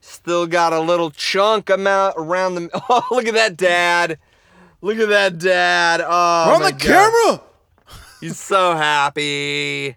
Still 0.00 0.46
got 0.46 0.72
a 0.72 0.80
little 0.80 1.10
chunk 1.10 1.70
amount 1.70 2.14
around 2.18 2.54
the. 2.54 2.70
Oh, 2.88 3.06
look 3.10 3.26
at 3.26 3.34
that 3.34 3.56
dad. 3.56 4.18
Look 4.82 4.98
at 4.98 5.08
that 5.10 5.38
dad. 5.38 6.00
Oh, 6.04 6.44
We're 6.48 6.54
on 6.54 6.62
the 6.62 6.72
God. 6.72 6.80
camera. 6.80 7.40
He's 8.20 8.38
so 8.38 8.74
happy. 8.74 9.96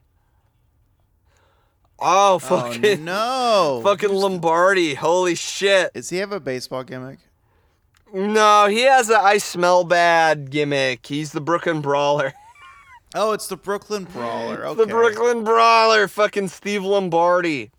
Oh, 1.99 2.33
Oh 2.35 2.39
fucking, 2.39 3.05
no! 3.05 3.81
fucking 3.83 4.11
Lombardi. 4.11 4.93
Holy 4.95 5.35
shit. 5.35 5.93
Does 5.93 6.09
he 6.09 6.17
have 6.17 6.31
a 6.33 6.39
baseball 6.39 6.83
gimmick? 6.83 7.19
No, 8.13 8.67
he 8.67 8.81
has 8.81 9.09
a 9.09 9.17
I 9.19 9.37
smell 9.37 9.83
bad 9.83 10.49
gimmick. 10.51 11.05
He's 11.07 11.31
the 11.31 11.41
Brooklyn 11.41 11.81
Brawler. 11.81 12.33
Oh, 13.15 13.33
it's 13.33 13.45
the 13.45 13.55
Brooklyn 13.57 14.05
Brawler. 14.05 14.65
Okay. 14.65 14.81
The 14.85 14.87
Brooklyn 14.87 15.43
Brawler, 15.43 16.07
fucking 16.07 16.47
Steve 16.47 16.83
Lombardi. 16.83 17.69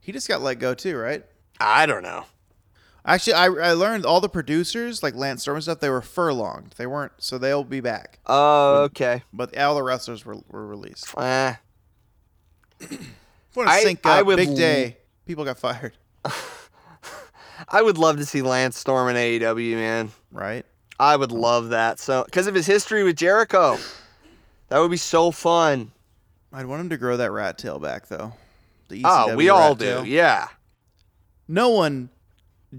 He 0.00 0.12
just 0.12 0.28
got 0.28 0.42
let 0.42 0.58
go 0.58 0.74
too, 0.74 0.98
right? 0.98 1.24
I 1.58 1.86
don't 1.86 2.02
know. 2.02 2.26
Actually, 3.08 3.32
I, 3.34 3.46
I 3.46 3.72
learned 3.72 4.04
all 4.04 4.20
the 4.20 4.28
producers, 4.28 5.02
like 5.02 5.14
Lance 5.14 5.42
Storm 5.42 5.56
and 5.56 5.64
stuff, 5.64 5.80
they 5.80 5.88
were 5.88 6.02
furlonged. 6.02 6.74
They 6.76 6.86
weren't, 6.86 7.12
so 7.18 7.38
they'll 7.38 7.64
be 7.64 7.80
back. 7.80 8.18
Oh, 8.26 8.82
okay. 8.84 9.22
But 9.32 9.56
all 9.58 9.74
the 9.74 9.82
wrestlers 9.82 10.24
were, 10.26 10.36
were 10.50 10.66
released. 10.66 11.12
Eh. 11.18 11.54
Want 13.54 13.68
to 13.68 13.74
I- 13.74 13.80
sync 13.82 14.04
I 14.06 14.20
up? 14.20 14.26
would 14.26 14.36
Big 14.36 14.50
l- 14.50 14.56
day. 14.56 14.96
People 15.26 15.44
got 15.44 15.58
fired, 15.58 15.92
I 17.68 17.82
would 17.82 17.98
love 17.98 18.16
to 18.18 18.24
see 18.24 18.40
Lance 18.40 18.78
Storm 18.78 19.08
in 19.08 19.16
AEW, 19.16 19.74
man. 19.74 20.10
right? 20.30 20.64
I 21.00 21.16
would 21.16 21.32
love 21.32 21.70
that. 21.70 21.98
So, 21.98 22.24
because 22.24 22.46
of 22.46 22.54
his 22.54 22.66
history 22.66 23.02
with 23.04 23.16
Jericho, 23.16 23.78
that 24.68 24.78
would 24.78 24.90
be 24.90 24.96
so 24.96 25.30
fun. 25.30 25.90
I'd 26.52 26.66
want 26.66 26.80
him 26.80 26.88
to 26.90 26.96
grow 26.96 27.16
that 27.18 27.30
rat 27.32 27.58
tail 27.58 27.78
back, 27.78 28.06
though. 28.08 28.32
The 28.88 29.02
Oh, 29.04 29.26
ECW 29.30 29.36
we 29.36 29.48
all 29.48 29.74
do. 29.74 29.84
tail. 29.84 30.06
Yeah. 30.06 30.48
No 31.46 31.70
one 31.70 32.08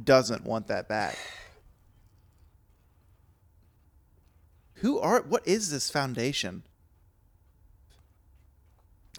doesn't 0.03 0.45
want 0.45 0.67
that 0.67 0.87
back. 0.87 1.17
Who 4.75 4.99
are? 4.99 5.21
What 5.21 5.47
is 5.47 5.71
this 5.71 5.89
foundation? 5.89 6.63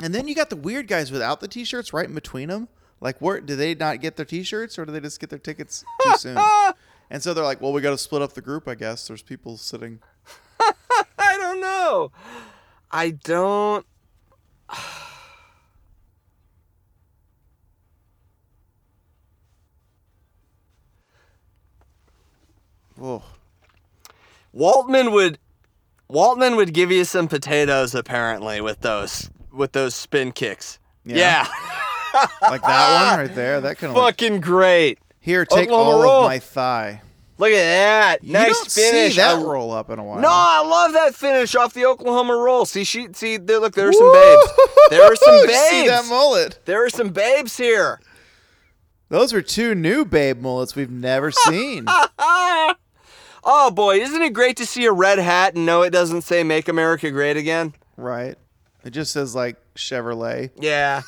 And 0.02 0.14
then 0.14 0.26
you 0.26 0.34
got 0.34 0.48
the 0.48 0.56
weird 0.56 0.88
guys 0.88 1.12
without 1.12 1.40
the 1.40 1.48
t-shirts 1.48 1.92
right 1.92 2.06
in 2.06 2.14
between 2.14 2.48
them. 2.48 2.68
Like, 3.00 3.20
where 3.20 3.40
do 3.40 3.56
they 3.56 3.74
not 3.74 4.00
get 4.00 4.16
their 4.16 4.24
t-shirts, 4.24 4.78
or 4.78 4.86
do 4.86 4.92
they 4.92 5.00
just 5.00 5.20
get 5.20 5.30
their 5.30 5.38
tickets 5.38 5.84
too 6.02 6.16
soon? 6.16 6.38
and 7.10 7.22
so 7.22 7.34
they're 7.34 7.44
like, 7.44 7.60
"Well, 7.60 7.72
we 7.72 7.80
got 7.80 7.90
to 7.90 7.98
split 7.98 8.22
up 8.22 8.32
the 8.32 8.40
group. 8.40 8.68
I 8.68 8.74
guess 8.74 9.08
there's 9.08 9.22
people 9.22 9.56
sitting." 9.56 10.00
I 11.18 11.36
don't 11.36 11.60
know. 11.60 12.12
I 12.90 13.10
don't. 13.10 13.86
Oh, 23.00 23.22
Waltman 24.54 25.12
would 25.12 25.38
Waltman 26.10 26.56
would 26.56 26.72
give 26.74 26.90
you 26.90 27.04
some 27.04 27.28
potatoes 27.28 27.94
apparently 27.94 28.60
with 28.60 28.80
those 28.80 29.30
with 29.52 29.72
those 29.72 29.94
spin 29.94 30.32
kicks. 30.32 30.78
Yeah. 31.04 31.46
Yeah. 32.14 32.26
like 32.42 32.62
that 32.62 33.10
one 33.16 33.18
right 33.26 33.34
there. 33.34 33.60
That 33.60 33.78
kind 33.78 33.90
of 33.90 33.96
Fucking 34.02 34.40
great. 34.40 34.98
here. 35.20 35.44
Take 35.44 35.68
Oklahoma 35.68 35.90
all 35.96 36.02
roll. 36.02 36.22
of 36.22 36.28
my 36.28 36.38
thigh. 36.38 37.02
Look 37.38 37.52
at 37.52 37.54
that. 37.54 38.22
You 38.24 38.34
nice 38.34 38.74
finish. 38.74 39.14
see 39.14 39.20
that 39.20 39.36
I- 39.38 39.42
roll 39.42 39.72
up 39.72 39.88
in 39.88 39.98
a 39.98 40.04
while. 40.04 40.20
No, 40.20 40.28
I 40.30 40.62
love 40.66 40.92
that 40.92 41.14
finish 41.14 41.54
off 41.54 41.72
the 41.72 41.86
Oklahoma 41.86 42.36
roll. 42.36 42.66
See, 42.66 42.84
she, 42.84 43.08
see, 43.14 43.38
there, 43.38 43.58
look, 43.60 43.74
there 43.74 43.88
are 43.88 43.92
some 43.94 44.12
babes. 44.12 44.50
There 44.90 45.02
are 45.04 45.16
some 45.16 45.34
babes. 45.46 45.68
See 45.70 45.86
that 45.88 46.04
mullet? 46.10 46.58
There 46.66 46.84
are 46.84 46.90
some 46.90 47.08
babes 47.10 47.56
here. 47.56 47.98
Those 49.08 49.32
are 49.32 49.40
two 49.40 49.74
new 49.74 50.04
babe 50.04 50.40
mullets 50.42 50.76
we've 50.76 50.90
never 50.90 51.30
seen. 51.48 51.86
Oh 53.44 53.70
boy, 53.70 53.96
isn't 54.00 54.20
it 54.22 54.32
great 54.34 54.56
to 54.58 54.66
see 54.66 54.84
a 54.86 54.92
red 54.92 55.18
hat 55.18 55.54
and 55.54 55.64
know 55.66 55.82
it 55.82 55.90
doesn't 55.90 56.22
say 56.22 56.42
"Make 56.44 56.68
America 56.68 57.10
Great 57.10 57.36
Again"? 57.36 57.74
right. 57.96 58.36
It 58.84 58.90
just 58.90 59.12
says 59.12 59.34
like 59.34 59.56
Chevrolet. 59.74 60.50
Yeah. 60.56 61.02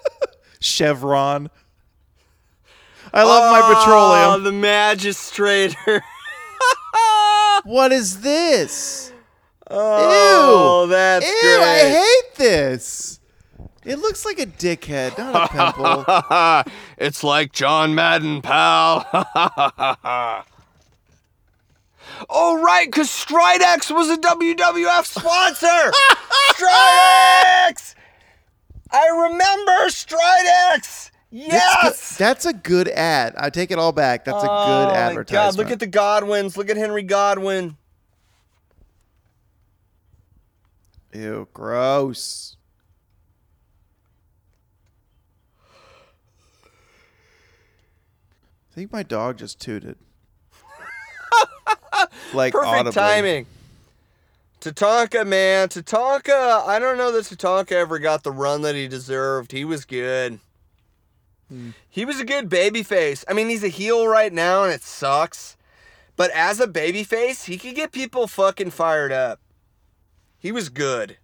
Chevron. 0.60 1.48
I 3.12 3.22
love 3.22 3.50
my 3.52 3.60
Oh, 3.62 3.74
petroleum. 3.74 4.44
the 4.44 4.52
magistrator. 4.52 6.02
What 7.64 7.90
is 7.90 8.20
this? 8.20 9.12
oh, 9.68 10.86
that's 10.88 11.24
Ew, 11.26 11.32
great. 11.42 11.64
I 11.64 11.88
hate 11.88 12.34
this. 12.36 13.18
It 13.84 13.98
looks 13.98 14.24
like 14.24 14.38
a 14.38 14.46
dickhead, 14.46 15.18
not 15.18 15.50
a 15.50 16.64
pimple. 16.64 16.72
it's 16.98 17.24
like 17.24 17.52
John 17.52 17.94
Madden, 17.94 18.40
pal. 18.42 19.04
Oh, 22.30 22.60
right, 22.62 22.86
because 22.86 23.08
Stridex 23.08 23.94
was 23.94 24.08
a 24.10 24.16
WWF 24.18 25.04
sponsor. 25.04 25.66
Stridex! 26.54 27.94
I 28.90 29.08
remember 29.08 29.88
Stridex. 29.88 30.76
That's, 30.78 31.10
Yes! 31.30 32.16
good- 32.16 32.18
that's 32.24 32.46
a 32.46 32.52
good 32.52 32.88
ad. 32.88 33.34
I 33.36 33.50
take 33.50 33.70
it 33.70 33.78
all 33.78 33.92
back. 33.92 34.24
That's 34.24 34.42
a 34.42 34.48
Oh, 34.50 34.66
good 34.66 34.92
my 34.92 34.96
advertisement. 34.98 35.56
God, 35.56 35.62
look 35.64 35.70
at 35.72 35.80
the 35.80 35.88
Godwinns. 35.88 36.56
Look 36.56 36.70
at 36.70 36.76
Henry 36.76 37.02
Godwinn. 37.02 37.76
Ew, 41.12 41.48
gross. 41.52 42.56
I 48.70 48.74
think 48.74 48.92
my 48.92 49.02
dog 49.02 49.38
just 49.38 49.60
tooted. 49.60 49.96
Like 52.36 52.52
Perfect 52.52 52.72
audibly. 52.74 52.92
timing. 52.92 53.46
Tatanka, 54.60 55.26
man. 55.26 55.68
Tatanka, 55.68 56.66
I 56.66 56.78
don't 56.78 56.96
know 56.98 57.12
that 57.12 57.24
Tatanka 57.24 57.72
ever 57.72 57.98
got 57.98 58.22
the 58.22 58.32
run 58.32 58.62
that 58.62 58.74
he 58.74 58.88
deserved. 58.88 59.52
He 59.52 59.64
was 59.64 59.84
good. 59.84 60.38
Hmm. 61.48 61.70
He 61.88 62.04
was 62.04 62.20
a 62.20 62.24
good 62.24 62.48
babyface. 62.48 63.24
I 63.28 63.32
mean, 63.32 63.48
he's 63.48 63.64
a 63.64 63.68
heel 63.68 64.06
right 64.06 64.32
now 64.32 64.64
and 64.64 64.72
it 64.72 64.82
sucks. 64.82 65.56
But 66.16 66.30
as 66.30 66.60
a 66.60 66.66
babyface, 66.66 67.44
he 67.44 67.58
could 67.58 67.74
get 67.74 67.92
people 67.92 68.26
fucking 68.26 68.70
fired 68.70 69.12
up. 69.12 69.38
He 70.38 70.50
was 70.50 70.68
good. 70.68 71.18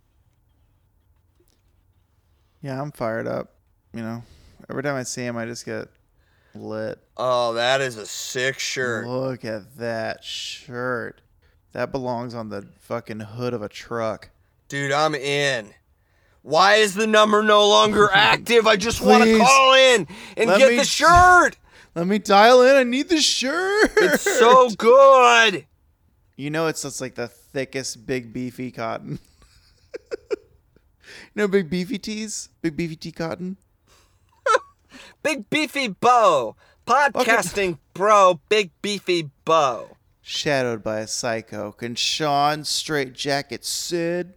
Yeah, 2.61 2.81
I'm 2.81 2.93
fired 2.93 3.27
up. 3.27 3.51
You 3.93 4.03
know, 4.03 4.23
every 4.71 4.83
time 4.83 4.95
I 4.95 5.03
see 5.03 5.23
him, 5.23 5.37
I 5.37 5.47
just 5.47 5.65
get 5.65 5.89
lit. 6.55 6.99
Oh, 7.17 7.55
that 7.55 7.81
is 7.81 7.97
a 7.97 8.07
sick 8.07 8.59
shirt. 8.59 9.07
Look 9.07 9.45
at 9.45 9.77
that 9.79 10.25
shirt. 10.25 11.21
That 11.73 11.91
belongs 11.93 12.35
on 12.35 12.49
the 12.51 12.67
fucking 12.81 13.21
hood 13.21 13.55
of 13.55 13.63
a 13.63 13.69
truck. 13.69 14.31
Dude, 14.69 14.93
I'm 14.93 15.15
in. 15.15 15.73
Why 16.43 16.75
is 16.77 16.95
the 16.95 17.07
number 17.07 17.43
no 17.43 17.69
longer 17.69 18.11
active? 18.15 18.67
I 18.67 18.77
just 18.77 19.01
want 19.01 19.25
to 19.25 19.31
Please. 19.31 19.41
call 19.43 19.75
in 19.75 20.07
and 20.37 20.51
Let 20.51 20.59
get 20.59 20.71
me- 20.71 20.77
the 20.77 20.85
shirt. 20.85 21.57
Let 21.95 22.07
me 22.07 22.19
dial 22.19 22.63
in. 22.63 22.75
I 22.77 22.85
need 22.85 23.09
the 23.11 23.21
shirt. 23.21 23.93
It's 23.97 24.23
so 24.23 24.71
good. 24.71 25.67
You 26.37 26.49
know, 26.51 26.67
it's 26.67 26.83
just 26.83 27.01
like 27.03 27.15
the 27.15 27.29
thickest, 27.29 28.07
big 28.07 28.33
beefy 28.33 28.71
cotton. 28.71 29.19
you 30.31 30.37
know, 31.37 31.49
big 31.49 31.69
beefy 31.69 31.99
tees, 31.99 32.49
big 32.63 32.77
beefy 32.77 32.97
tee 32.97 33.13
cotton. 33.13 33.59
Big 35.23 35.49
beefy 35.51 35.87
Bo, 35.87 36.57
Podcasting 36.85 37.79
bro, 37.95 38.41
big 38.49 38.71
beefy 38.83 39.31
Bo. 39.45 39.97
Shadowed 40.21 40.83
by 40.83 40.99
a 40.99 41.07
psycho. 41.07 41.71
Can 41.71 41.95
Sean 41.95 42.65
straight 42.65 43.13
jacket 43.13 43.65
Sid? 43.65 44.35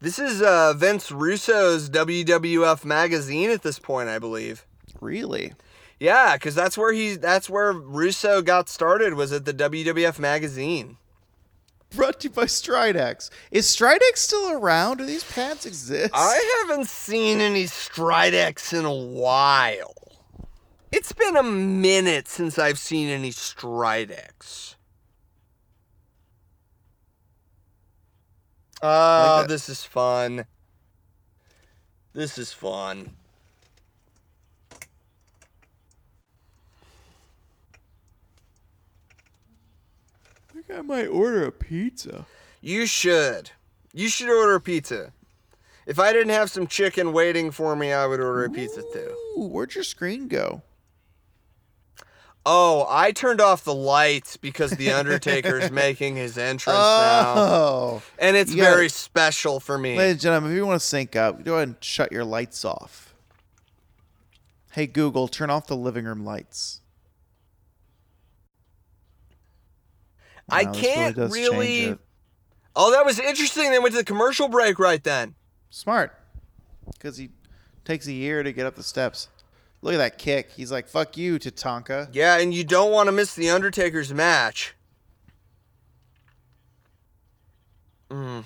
This 0.00 0.18
is 0.18 0.40
uh, 0.40 0.72
Vince 0.74 1.10
Russo's 1.12 1.90
WWF 1.90 2.84
magazine 2.84 3.50
at 3.50 3.62
this 3.62 3.78
point, 3.78 4.08
I 4.08 4.18
believe. 4.18 4.66
Really? 5.00 5.52
Yeah, 6.00 6.36
because 6.36 6.54
that's 6.54 6.78
where 6.78 6.92
he 6.92 7.16
that's 7.16 7.50
where 7.50 7.72
Russo 7.72 8.40
got 8.42 8.68
started 8.68 9.14
was 9.14 9.32
at 9.32 9.44
the 9.44 9.54
WWF 9.54 10.18
magazine. 10.18 10.96
Brought 11.94 12.20
to 12.20 12.28
you 12.28 12.34
by 12.34 12.44
Stridex. 12.44 13.30
Is 13.50 13.66
Stridex 13.66 14.16
still 14.16 14.52
around? 14.52 14.98
Do 14.98 15.06
these 15.06 15.24
pants 15.24 15.66
exist? 15.66 16.10
I 16.14 16.64
haven't 16.68 16.88
seen 16.88 17.40
any 17.40 17.64
Stridex 17.64 18.76
in 18.76 18.84
a 18.84 18.92
while. 18.92 19.94
It's 20.92 21.12
been 21.12 21.36
a 21.36 21.42
minute 21.42 22.28
since 22.28 22.58
I've 22.58 22.78
seen 22.78 23.08
any 23.08 23.30
Stridex. 23.30 24.74
Oh, 28.82 29.40
that. 29.40 29.48
this 29.48 29.68
is 29.68 29.84
fun. 29.84 30.44
This 32.12 32.38
is 32.38 32.52
fun. 32.52 33.16
I 40.74 40.82
might 40.82 41.06
order 41.06 41.44
a 41.46 41.52
pizza. 41.52 42.26
You 42.60 42.86
should. 42.86 43.50
You 43.92 44.08
should 44.08 44.28
order 44.28 44.54
a 44.56 44.60
pizza. 44.60 45.12
If 45.86 45.98
I 46.00 46.12
didn't 46.12 46.30
have 46.32 46.50
some 46.50 46.66
chicken 46.66 47.12
waiting 47.12 47.50
for 47.52 47.76
me, 47.76 47.92
I 47.92 48.06
would 48.06 48.20
order 48.20 48.44
a 48.44 48.50
pizza 48.50 48.82
too. 48.92 49.14
Ooh, 49.38 49.46
where'd 49.46 49.74
your 49.74 49.84
screen 49.84 50.26
go? 50.28 50.62
Oh, 52.48 52.86
I 52.88 53.10
turned 53.10 53.40
off 53.40 53.64
the 53.64 53.74
lights 53.74 54.36
because 54.36 54.70
the 54.72 54.92
Undertaker's 54.92 55.70
making 55.72 56.14
his 56.16 56.38
entrance 56.38 56.76
now. 56.78 57.34
Oh. 57.36 58.02
And 58.20 58.36
it's 58.36 58.52
You 58.52 58.62
gotta- 58.62 58.74
very 58.74 58.88
special 58.88 59.58
for 59.58 59.76
me. 59.78 59.96
Ladies 59.96 60.12
and 60.12 60.20
gentlemen, 60.20 60.50
if 60.52 60.56
you 60.56 60.66
want 60.66 60.80
to 60.80 60.86
sync 60.86 61.16
up, 61.16 61.42
go 61.44 61.54
ahead 61.56 61.68
and 61.68 61.76
shut 61.80 62.12
your 62.12 62.24
lights 62.24 62.64
off. 62.64 63.14
Hey, 64.72 64.86
Google, 64.86 65.26
turn 65.26 65.50
off 65.50 65.66
the 65.66 65.76
living 65.76 66.04
room 66.04 66.24
lights. 66.24 66.80
I 70.48 70.64
can't 70.66 71.16
does 71.16 71.32
really. 71.32 71.96
Oh, 72.74 72.92
that 72.92 73.06
was 73.06 73.18
interesting. 73.18 73.70
They 73.70 73.78
went 73.78 73.92
to 73.92 73.98
the 73.98 74.04
commercial 74.04 74.48
break 74.48 74.78
right 74.78 75.02
then. 75.02 75.34
Smart. 75.70 76.14
Because 76.92 77.16
he 77.16 77.30
takes 77.84 78.06
a 78.06 78.12
year 78.12 78.42
to 78.42 78.52
get 78.52 78.66
up 78.66 78.74
the 78.74 78.82
steps. 78.82 79.28
Look 79.82 79.94
at 79.94 79.98
that 79.98 80.18
kick. 80.18 80.50
He's 80.52 80.70
like, 80.70 80.88
fuck 80.88 81.16
you, 81.16 81.38
Tatanka. 81.38 82.08
Yeah, 82.12 82.38
and 82.38 82.52
you 82.52 82.64
don't 82.64 82.92
want 82.92 83.08
to 83.08 83.12
miss 83.12 83.34
the 83.34 83.50
Undertaker's 83.50 84.12
match. 84.12 84.74
Mm. 88.10 88.44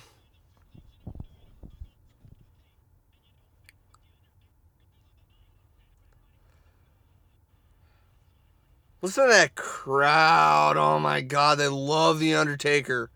Listen 9.01 9.25
to 9.25 9.29
that 9.31 9.55
crowd. 9.55 10.77
Oh 10.77 10.99
my 10.99 11.21
god, 11.21 11.57
they 11.57 11.67
love 11.67 12.19
the 12.19 12.35
Undertaker. 12.35 13.09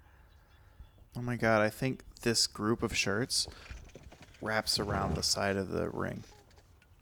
Oh 1.17 1.21
my 1.21 1.35
god, 1.35 1.61
I 1.61 1.69
think 1.69 2.01
this 2.21 2.47
group 2.47 2.81
of 2.81 2.95
shirts 2.95 3.47
wraps 4.41 4.79
around 4.79 5.15
the 5.15 5.23
side 5.23 5.57
of 5.57 5.69
the 5.69 5.89
ring. 5.89 6.23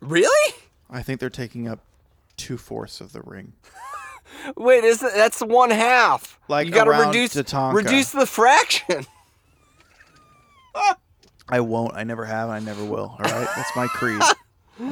Really? 0.01 0.55
I 0.89 1.01
think 1.01 1.19
they're 1.19 1.29
taking 1.29 1.67
up 1.67 1.79
two 2.35 2.57
fourths 2.57 2.99
of 2.99 3.13
the 3.13 3.21
ring. 3.21 3.53
Wait, 4.57 4.83
is 4.83 4.99
that, 4.99 5.13
that's 5.13 5.39
one 5.41 5.69
half? 5.69 6.39
Like 6.47 6.67
you 6.67 6.73
gotta 6.73 6.91
reduce 6.91 7.35
Tatanka. 7.35 7.73
reduce 7.73 8.11
the 8.11 8.25
fraction. 8.25 9.05
I 11.49 11.59
won't. 11.59 11.95
I 11.95 12.03
never 12.03 12.25
have. 12.25 12.49
I 12.49 12.59
never 12.59 12.83
will. 12.83 13.15
All 13.17 13.19
right? 13.19 13.47
That's 13.55 13.75
my 13.75 13.87
creed. 13.87 14.21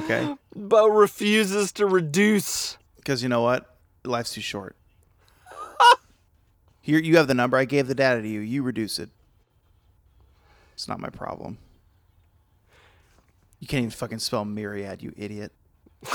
Okay? 0.03 0.35
Bo 0.55 0.87
refuses 0.87 1.71
to 1.71 1.87
reduce. 1.87 2.77
Because 2.97 3.23
you 3.23 3.29
know 3.29 3.41
what? 3.41 3.70
Life's 4.03 4.33
too 4.33 4.41
short. 4.41 4.75
Here, 6.83 6.99
you 6.99 7.17
have 7.17 7.27
the 7.27 7.35
number. 7.35 7.57
I 7.57 7.65
gave 7.65 7.87
the 7.87 7.93
data 7.95 8.21
to 8.21 8.27
you. 8.27 8.39
You 8.39 8.63
reduce 8.63 8.97
it. 8.97 9.09
It's 10.73 10.87
not 10.87 10.99
my 10.99 11.09
problem. 11.09 11.59
You 13.59 13.67
can't 13.67 13.81
even 13.81 13.91
fucking 13.91 14.17
spell 14.19 14.45
myriad, 14.45 15.03
you 15.03 15.13
idiot. 15.15 15.51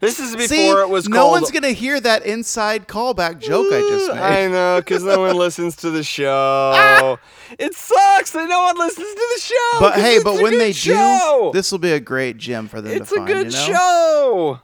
This 0.00 0.18
is 0.18 0.32
before 0.34 0.48
See, 0.48 0.68
it 0.70 0.88
was 0.88 1.10
no 1.10 1.16
called. 1.18 1.32
one's 1.32 1.50
gonna 1.50 1.72
hear 1.72 2.00
that 2.00 2.24
inside 2.24 2.88
callback 2.88 3.38
joke 3.38 3.66
I 3.70 3.80
just 3.80 4.14
made. 4.14 4.18
I 4.18 4.48
know, 4.48 4.80
because 4.80 5.04
no 5.04 5.20
one 5.20 5.36
listens 5.36 5.76
to 5.76 5.90
the 5.90 6.02
show. 6.02 7.18
it 7.58 7.74
sucks 7.74 8.30
that 8.32 8.48
no 8.48 8.62
one 8.62 8.78
listens 8.78 9.06
to 9.06 9.28
the 9.34 9.40
show. 9.42 9.78
But 9.78 9.94
hey, 9.96 10.20
but 10.24 10.42
when 10.42 10.56
they 10.56 10.72
show. 10.72 11.50
do, 11.52 11.58
this 11.58 11.70
will 11.70 11.78
be 11.78 11.92
a 11.92 12.00
great 12.00 12.38
gem 12.38 12.66
for 12.66 12.80
them 12.80 12.96
it's 12.96 13.10
to 13.10 13.16
a 13.16 13.18
find. 13.18 13.28
good 13.28 13.52
you 13.52 13.72
know? 13.72 13.74
show. 13.74 14.60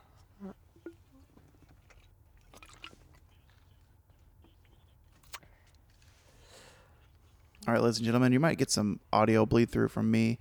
All 7.67 7.75
right, 7.75 7.83
ladies 7.83 7.97
and 7.97 8.05
gentlemen, 8.05 8.33
you 8.33 8.39
might 8.39 8.59
get 8.59 8.71
some 8.71 9.01
audio 9.13 9.45
bleed 9.45 9.71
through 9.71 9.89
from 9.89 10.09
me 10.09 10.39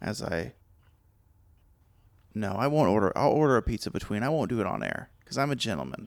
as 0.00 0.22
I. 0.22 0.52
No, 2.34 2.52
I 2.52 2.68
won't 2.68 2.88
order. 2.88 3.12
I'll 3.18 3.32
order 3.32 3.56
a 3.56 3.62
pizza 3.62 3.90
between. 3.90 4.22
I 4.22 4.28
won't 4.28 4.48
do 4.48 4.60
it 4.60 4.66
on 4.66 4.84
air 4.84 5.10
because 5.20 5.36
I'm 5.36 5.50
a 5.50 5.56
gentleman. 5.56 6.06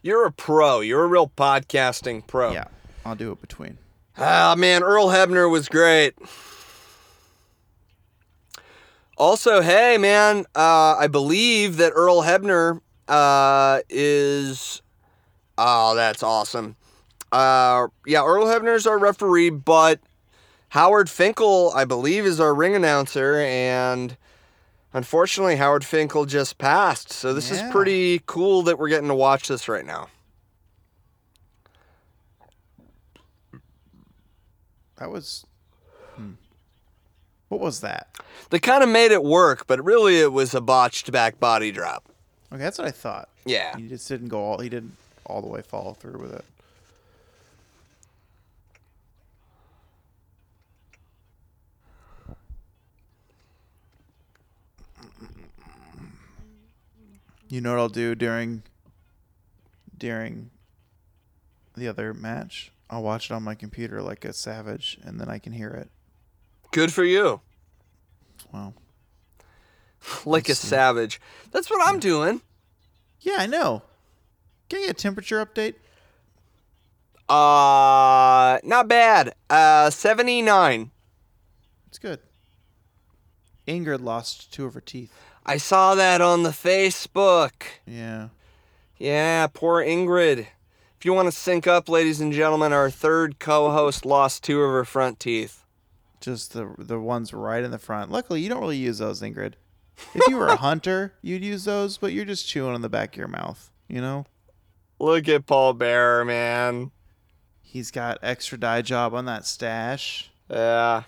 You're 0.00 0.24
a 0.24 0.32
pro. 0.32 0.80
You're 0.80 1.04
a 1.04 1.08
real 1.08 1.28
podcasting 1.28 2.26
pro. 2.26 2.52
Yeah, 2.52 2.68
I'll 3.04 3.16
do 3.16 3.32
it 3.32 3.40
between. 3.42 3.76
Ah, 4.16 4.54
man, 4.56 4.82
Earl 4.82 5.08
Hebner 5.08 5.50
was 5.50 5.68
great. 5.68 6.14
Also, 9.18 9.60
hey 9.60 9.98
man, 9.98 10.44
uh, 10.54 10.96
I 10.98 11.06
believe 11.06 11.78
that 11.78 11.92
Earl 11.94 12.22
Hebner 12.22 12.80
uh, 13.08 13.80
is. 13.90 14.80
Oh, 15.58 15.94
that's 15.94 16.22
awesome. 16.22 16.76
Uh, 17.36 17.88
yeah, 18.06 18.24
Earl 18.24 18.46
Hebner 18.46 18.74
is 18.74 18.86
our 18.86 18.98
referee, 18.98 19.50
but 19.50 20.00
Howard 20.70 21.10
Finkel, 21.10 21.70
I 21.76 21.84
believe, 21.84 22.24
is 22.24 22.40
our 22.40 22.54
ring 22.54 22.74
announcer, 22.74 23.36
and 23.40 24.16
unfortunately, 24.94 25.56
Howard 25.56 25.84
Finkel 25.84 26.24
just 26.24 26.56
passed. 26.56 27.12
So 27.12 27.34
this 27.34 27.50
Yeah. 27.50 27.66
is 27.66 27.72
pretty 27.72 28.22
cool 28.24 28.62
that 28.62 28.78
we're 28.78 28.88
getting 28.88 29.08
to 29.08 29.14
watch 29.14 29.48
this 29.48 29.68
right 29.68 29.84
now. 29.84 30.08
That 34.98 35.10
was. 35.10 35.44
Hmm. 36.14 36.32
What 37.48 37.60
was 37.60 37.80
that? 37.82 38.08
They 38.48 38.58
kind 38.58 38.82
of 38.82 38.88
made 38.88 39.12
it 39.12 39.22
work, 39.22 39.66
but 39.66 39.84
really 39.84 40.18
it 40.20 40.32
was 40.32 40.54
a 40.54 40.62
botched 40.62 41.12
back 41.12 41.38
body 41.38 41.70
drop. 41.70 42.04
Okay, 42.50 42.62
that's 42.62 42.78
what 42.78 42.86
I 42.86 42.92
thought. 42.92 43.28
Yeah. 43.44 43.76
He 43.76 43.88
just 43.88 44.08
didn't 44.08 44.28
go 44.28 44.40
all. 44.42 44.58
He 44.58 44.70
didn't 44.70 44.96
all 45.26 45.42
the 45.42 45.48
way 45.48 45.60
follow 45.60 45.92
through 45.92 46.18
with 46.18 46.32
it. 46.32 46.44
You 57.48 57.60
know 57.60 57.70
what 57.72 57.80
I'll 57.80 57.88
do 57.88 58.14
during 58.14 58.62
during 59.96 60.50
the 61.76 61.88
other 61.88 62.12
match? 62.12 62.72
I'll 62.90 63.02
watch 63.02 63.30
it 63.30 63.34
on 63.34 63.42
my 63.42 63.54
computer 63.54 64.02
like 64.02 64.24
a 64.24 64.32
savage, 64.32 64.98
and 65.02 65.20
then 65.20 65.28
I 65.28 65.38
can 65.38 65.52
hear 65.52 65.70
it. 65.70 65.88
Good 66.72 66.92
for 66.92 67.04
you. 67.04 67.40
Wow. 68.52 68.74
Like 70.24 70.46
a 70.46 70.50
Let's 70.52 70.60
see. 70.60 70.68
savage. 70.68 71.20
That's 71.50 71.68
what 71.68 71.80
I'm 71.84 71.98
doing. 71.98 72.40
Yeah, 73.20 73.36
I 73.38 73.46
know. 73.46 73.82
Can 74.68 74.78
I 74.78 74.82
get 74.82 74.90
a 74.90 74.94
temperature 74.94 75.44
update? 75.44 75.74
Uh, 77.28 78.60
not 78.62 78.86
bad. 78.86 79.34
Uh, 79.50 79.90
79. 79.90 80.92
It's 81.88 81.98
good. 81.98 82.20
Ingrid 83.66 84.00
lost 84.00 84.52
two 84.52 84.64
of 84.64 84.74
her 84.74 84.80
teeth. 84.80 85.12
I 85.48 85.58
saw 85.58 85.94
that 85.94 86.20
on 86.20 86.42
the 86.42 86.50
Facebook. 86.50 87.52
Yeah. 87.86 88.28
Yeah, 88.98 89.46
poor 89.46 89.82
Ingrid. 89.82 90.48
If 90.98 91.04
you 91.04 91.12
want 91.12 91.26
to 91.26 91.32
sync 91.32 91.68
up, 91.68 91.88
ladies 91.88 92.20
and 92.20 92.32
gentlemen, 92.32 92.72
our 92.72 92.90
third 92.90 93.38
co-host 93.38 94.04
lost 94.04 94.42
two 94.42 94.60
of 94.60 94.72
her 94.72 94.84
front 94.84 95.20
teeth. 95.20 95.62
Just 96.20 96.52
the 96.52 96.74
the 96.78 96.98
ones 96.98 97.32
right 97.32 97.62
in 97.62 97.70
the 97.70 97.78
front. 97.78 98.10
Luckily, 98.10 98.40
you 98.40 98.48
don't 98.48 98.60
really 98.60 98.76
use 98.76 98.98
those, 98.98 99.22
Ingrid. 99.22 99.52
If 100.14 100.26
you 100.28 100.36
were 100.36 100.48
a 100.48 100.56
hunter, 100.68 101.12
you'd 101.22 101.44
use 101.44 101.64
those, 101.64 101.96
but 101.96 102.12
you're 102.12 102.24
just 102.24 102.48
chewing 102.48 102.74
on 102.74 102.82
the 102.82 102.88
back 102.88 103.12
of 103.12 103.18
your 103.18 103.28
mouth. 103.28 103.70
You 103.86 104.00
know. 104.00 104.26
Look 104.98 105.28
at 105.28 105.46
Paul 105.46 105.74
Bearer, 105.74 106.24
man. 106.24 106.90
He's 107.62 107.92
got 107.92 108.18
extra 108.22 108.58
dye 108.58 108.82
job 108.82 109.14
on 109.14 109.26
that 109.26 109.46
stash. 109.46 110.30
Yeah. 110.50 111.04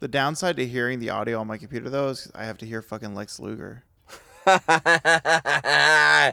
The 0.00 0.08
downside 0.08 0.56
to 0.56 0.66
hearing 0.66 1.00
the 1.00 1.10
audio 1.10 1.40
on 1.40 1.46
my 1.46 1.58
computer, 1.58 1.90
though, 1.90 2.08
is 2.08 2.30
I 2.34 2.44
have 2.44 2.58
to 2.58 2.66
hear 2.66 2.82
fucking 2.82 3.14
Lex 3.14 3.40
Luger. 3.40 3.84
no, 4.46 4.54
I 4.56 6.32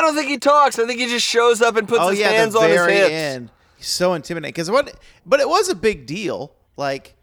don't 0.00 0.14
think 0.14 0.28
he 0.28 0.38
talks. 0.38 0.78
I 0.78 0.86
think 0.86 1.00
he 1.00 1.06
just 1.06 1.26
shows 1.26 1.62
up 1.62 1.76
and 1.76 1.88
puts 1.88 2.10
his 2.10 2.20
hands 2.20 2.52
the 2.54 2.58
on 2.60 2.68
his 2.68 2.76
very 2.78 2.92
hips. 2.94 3.10
end. 3.10 3.50
He's 3.76 3.86
so 3.86 4.14
intimidating. 4.14 4.52
Because 4.52 4.70
what? 4.70 4.94
But 5.24 5.40
it 5.40 5.48
was 5.48 5.68
a 5.68 5.74
big 5.74 6.06
deal. 6.06 6.54
Like 6.76 7.14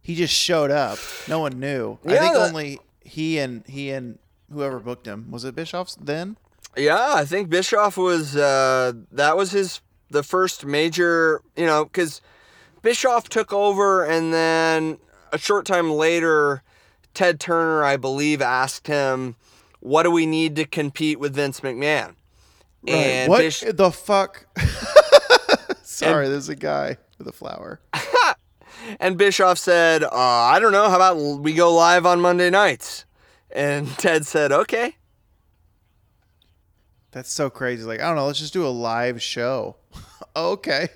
he 0.00 0.14
just 0.14 0.34
showed 0.34 0.70
up. 0.70 0.98
No 1.28 1.40
one 1.40 1.60
knew. 1.60 1.98
I 2.04 2.16
think 2.18 2.34
that- 2.34 2.48
only 2.48 2.80
he 3.02 3.38
and 3.38 3.64
he 3.66 3.90
and 3.90 4.18
whoever 4.52 4.78
booked 4.80 5.06
him 5.06 5.30
was 5.30 5.44
it 5.44 5.54
Bischoff's 5.54 5.96
then. 5.96 6.36
Yeah, 6.76 7.14
I 7.14 7.24
think 7.24 7.48
Bischoff 7.48 7.96
was 7.96 8.36
uh, 8.36 8.92
that 9.12 9.36
was 9.36 9.52
his 9.52 9.80
the 10.10 10.22
first 10.22 10.64
major, 10.66 11.40
you 11.56 11.66
know, 11.66 11.84
because 11.84 12.20
Bischoff 12.86 13.28
took 13.28 13.52
over, 13.52 14.04
and 14.04 14.32
then 14.32 14.98
a 15.32 15.38
short 15.38 15.66
time 15.66 15.90
later, 15.90 16.62
Ted 17.14 17.40
Turner, 17.40 17.82
I 17.82 17.96
believe, 17.96 18.40
asked 18.40 18.86
him, 18.86 19.34
"What 19.80 20.04
do 20.04 20.12
we 20.12 20.24
need 20.24 20.54
to 20.54 20.64
compete 20.64 21.18
with 21.18 21.34
Vince 21.34 21.62
McMahon?" 21.62 22.14
And 22.86 23.28
what 23.28 23.38
Bish- 23.38 23.64
the 23.66 23.90
fuck? 23.90 24.46
Sorry, 25.82 26.28
there's 26.28 26.48
a 26.48 26.54
guy 26.54 26.98
with 27.18 27.26
a 27.26 27.32
flower. 27.32 27.80
and 29.00 29.18
Bischoff 29.18 29.58
said, 29.58 30.04
uh, 30.04 30.10
"I 30.12 30.60
don't 30.60 30.70
know. 30.70 30.88
How 30.88 30.94
about 30.94 31.40
we 31.40 31.54
go 31.54 31.74
live 31.74 32.06
on 32.06 32.20
Monday 32.20 32.50
nights?" 32.50 33.04
And 33.50 33.88
Ted 33.98 34.26
said, 34.26 34.52
"Okay." 34.52 34.94
That's 37.10 37.32
so 37.32 37.50
crazy. 37.50 37.82
Like 37.82 37.98
I 37.98 38.06
don't 38.06 38.14
know. 38.14 38.26
Let's 38.26 38.38
just 38.38 38.52
do 38.52 38.64
a 38.64 38.70
live 38.70 39.20
show. 39.20 39.74
okay. 40.36 40.88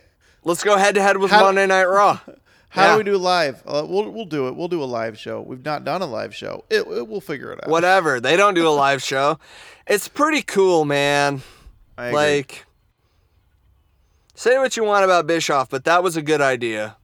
Let's 0.45 0.65
go 0.65 0.77
head 0.77 0.95
to 0.95 1.03
head 1.03 1.19
with 1.19 1.31
How- 1.31 1.43
Monday 1.45 1.67
Night 1.67 1.85
Raw. 1.85 2.21
How 2.71 2.85
Yeah. 2.85 2.93
do 2.93 2.99
we 2.99 3.05
do 3.05 3.17
live? 3.19 3.63
Uh, 3.67 3.85
we'll 3.89 4.11
we'll 4.11 4.25
do 4.27 4.47
it. 4.47 4.55
We'll 4.55 4.69
do 4.69 4.81
a 4.83 4.85
live 4.87 5.19
show. 5.19 5.41
We've 5.41 5.65
not 5.65 5.85
done 5.85 6.03
a 6.03 6.07
live 6.07 6.35
show. 6.35 6.65
It, 6.71 6.87
it- 6.87 7.09
we'll 7.09 7.21
figure 7.21 7.53
it 7.53 7.65
out. 7.65 7.69
Whatever. 7.71 8.21
They 8.21 8.37
don't 8.37 8.55
do 8.55 8.67
a 8.69 8.71
live 8.71 9.03
show. 9.03 9.39
It's 9.89 10.07
pretty 10.09 10.43
cool, 10.43 10.85
man. 10.85 11.43
I 11.99 12.07
agree. 12.07 12.17
Like, 12.17 12.67
say 14.37 14.57
what 14.59 14.77
you 14.77 14.85
want 14.85 15.05
about 15.05 15.27
Bischoff, 15.27 15.69
but 15.69 15.85
that 15.85 16.03
was 16.05 16.17
a 16.17 16.23
good 16.23 16.41
idea. 16.41 16.97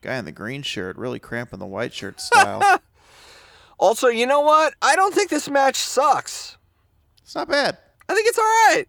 guy 0.00 0.16
in 0.16 0.24
the 0.24 0.32
green 0.32 0.62
shirt 0.62 0.96
really 0.96 1.18
cramping 1.18 1.58
the 1.58 1.66
white 1.66 1.92
shirt 1.94 2.20
style. 2.20 2.80
Also, 3.78 4.08
you 4.08 4.26
know 4.26 4.40
what? 4.40 4.72
I 4.80 4.96
don't 4.96 5.14
think 5.14 5.28
this 5.28 5.50
match 5.50 5.76
sucks. 5.76 6.55
It's 7.26 7.34
not 7.34 7.48
bad. 7.48 7.76
I 8.08 8.14
think 8.14 8.28
it's 8.28 8.38
all 8.38 8.44
right. 8.44 8.86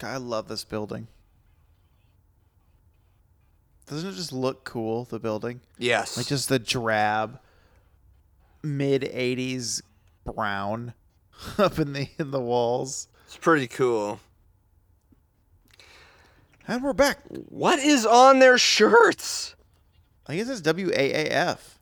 God, 0.00 0.08
I 0.10 0.16
love 0.16 0.48
this 0.48 0.64
building. 0.64 1.06
Doesn't 3.86 4.10
it 4.10 4.14
just 4.14 4.32
look 4.32 4.64
cool? 4.64 5.04
The 5.04 5.18
building, 5.18 5.60
Yes. 5.78 6.16
like 6.16 6.26
just 6.26 6.48
the 6.48 6.58
drab, 6.58 7.38
mid 8.62 9.02
'80s 9.02 9.82
brown 10.24 10.94
up 11.58 11.78
in 11.78 11.92
the 11.92 12.08
in 12.18 12.30
the 12.30 12.40
walls. 12.40 13.08
it's 13.26 13.36
pretty 13.36 13.68
cool. 13.68 14.20
And 16.66 16.82
we're 16.82 16.94
back. 16.94 17.18
What 17.28 17.78
is 17.78 18.06
on 18.06 18.38
their 18.38 18.56
shirts? 18.56 19.54
I 20.26 20.36
guess 20.36 20.48
it's 20.48 20.62
W 20.62 20.88
A 20.94 21.12
A 21.12 21.28
F. 21.30 21.73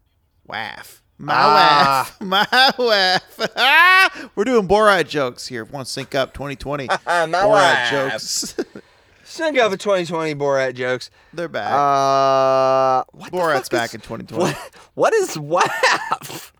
WAF. 0.52 1.00
My 1.18 1.34
Ah. 1.36 2.16
WAF. 2.20 2.26
My 2.26 2.44
WAF. 2.78 3.48
Ah! 3.56 4.30
We're 4.34 4.44
doing 4.44 4.66
Borat 4.68 5.08
jokes 5.08 5.46
here. 5.46 5.62
If 5.62 5.68
you 5.68 5.74
want 5.74 5.86
to 5.86 5.92
sync 5.92 6.14
up 6.14 6.34
2020 6.34 6.86
My 6.88 6.96
Borat 7.06 7.90
jokes. 7.90 8.56
Sync 9.24 9.56
up 9.58 9.72
a 9.72 9.76
2020 9.78 10.34
Borat 10.34 10.74
jokes. 10.74 11.10
They're 11.32 11.48
back. 11.48 11.72
Uh, 11.72 13.04
what 13.12 13.32
Borat's 13.32 13.68
back 13.70 13.90
is- 13.90 13.94
in 13.94 14.00
2020. 14.02 14.42
What, 14.52 14.56
what 14.94 15.14
is 15.14 15.36
WAF? 15.36 16.52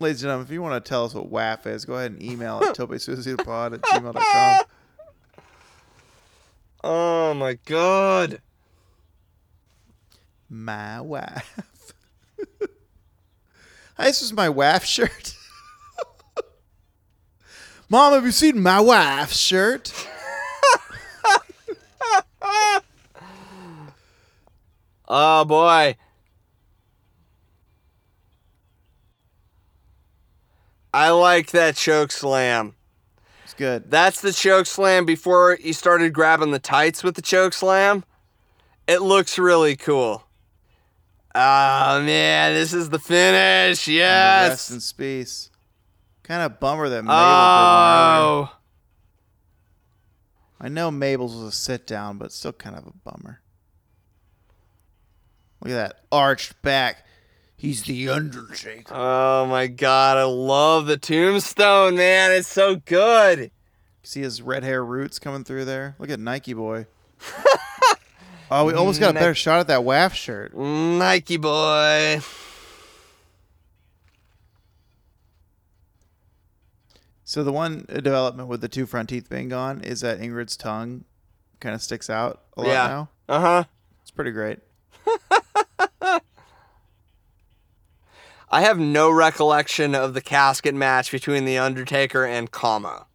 Ladies 0.00 0.22
and 0.22 0.28
gentlemen, 0.28 0.46
if 0.46 0.52
you 0.52 0.60
want 0.60 0.84
to 0.84 0.86
tell 0.86 1.04
us 1.06 1.14
what 1.14 1.30
WAF 1.30 1.66
is, 1.66 1.84
go 1.86 1.94
ahead 1.94 2.10
and 2.10 2.22
email 2.22 2.60
at 2.62 2.76
topesuicidepod 2.76 3.74
at 3.74 3.80
gmail.com. 3.82 4.64
Oh 6.82 7.32
my 7.32 7.54
god. 7.64 8.42
My 10.56 11.00
WAF. 11.02 11.42
Hi, 13.96 14.04
this 14.04 14.22
is 14.22 14.32
my 14.32 14.46
WAF 14.46 14.84
shirt. 14.84 15.34
Mom, 17.88 18.12
have 18.12 18.24
you 18.24 18.30
seen 18.30 18.62
my 18.62 18.78
WAF 18.78 19.32
shirt? 19.32 19.92
Oh 25.06 25.44
boy. 25.44 25.96
I 30.94 31.10
like 31.10 31.50
that 31.50 31.76
choke 31.76 32.10
slam. 32.10 32.74
It's 33.44 33.52
good. 33.52 33.90
That's 33.90 34.22
the 34.22 34.32
choke 34.32 34.64
slam 34.66 35.04
before 35.04 35.56
he 35.56 35.74
started 35.74 36.14
grabbing 36.14 36.52
the 36.52 36.58
tights 36.58 37.04
with 37.04 37.16
the 37.16 37.22
choke 37.22 37.52
slam. 37.52 38.02
It 38.86 39.02
looks 39.02 39.38
really 39.38 39.76
cool. 39.76 40.24
Oh 41.34 42.00
man, 42.02 42.54
this 42.54 42.72
is 42.72 42.90
the 42.90 42.98
finish. 42.98 43.88
Yes. 43.88 44.50
Rest 44.50 44.70
in 44.70 44.80
space. 44.80 45.50
Kind 46.22 46.42
of 46.42 46.60
bummer 46.60 46.88
that 46.88 47.02
Mabel 47.02 47.14
did 47.14 47.18
one 47.18 47.18
earlier. 47.18 48.50
Oh. 48.50 48.56
I 50.60 50.68
know 50.68 50.90
Mabel's 50.90 51.34
was 51.34 51.44
a 51.44 51.52
sit 51.52 51.86
down, 51.86 52.18
but 52.18 52.32
still 52.32 52.52
kind 52.52 52.76
of 52.76 52.86
a 52.86 52.92
bummer. 52.92 53.40
Look 55.60 55.72
at 55.72 55.76
that 55.76 56.00
arched 56.12 56.60
back. 56.62 57.04
He's 57.56 57.82
the 57.82 58.08
Undertaker. 58.10 58.94
Oh 58.94 59.46
my 59.46 59.66
god, 59.66 60.18
I 60.18 60.24
love 60.24 60.86
the 60.86 60.96
tombstone, 60.96 61.96
man. 61.96 62.32
It's 62.32 62.48
so 62.48 62.76
good. 62.76 63.50
See 64.02 64.20
his 64.20 64.42
red 64.42 64.64
hair 64.64 64.84
roots 64.84 65.18
coming 65.18 65.44
through 65.44 65.64
there. 65.64 65.96
Look 65.98 66.10
at 66.10 66.20
Nike 66.20 66.52
boy. 66.52 66.86
oh, 68.50 68.64
we 68.66 68.72
almost 68.74 69.00
got 69.00 69.10
a 69.10 69.14
better 69.14 69.34
shot 69.34 69.60
at 69.60 69.66
that 69.68 69.80
WAF 69.80 70.14
shirt. 70.14 70.54
Nike 70.56 71.36
boy. 71.36 72.20
So 77.24 77.42
the 77.42 77.52
one 77.52 77.86
development 77.88 78.48
with 78.48 78.60
the 78.60 78.68
two 78.68 78.86
front 78.86 79.08
teeth 79.08 79.28
being 79.28 79.48
gone 79.48 79.80
is 79.80 80.00
that 80.02 80.20
Ingrid's 80.20 80.56
tongue 80.56 81.04
kind 81.60 81.74
of 81.74 81.82
sticks 81.82 82.10
out 82.10 82.42
a 82.56 82.60
lot 82.62 82.68
Yeah. 82.68 82.86
now. 82.86 83.08
Uh 83.28 83.40
huh. 83.40 83.64
It's 84.02 84.10
pretty 84.10 84.30
great. 84.30 84.58
I 88.50 88.60
have 88.60 88.78
no 88.78 89.10
recollection 89.10 89.94
of 89.94 90.14
the 90.14 90.20
casket 90.20 90.74
match 90.74 91.10
between 91.10 91.44
The 91.44 91.58
Undertaker 91.58 92.24
and 92.24 92.50
Kama. 92.50 93.06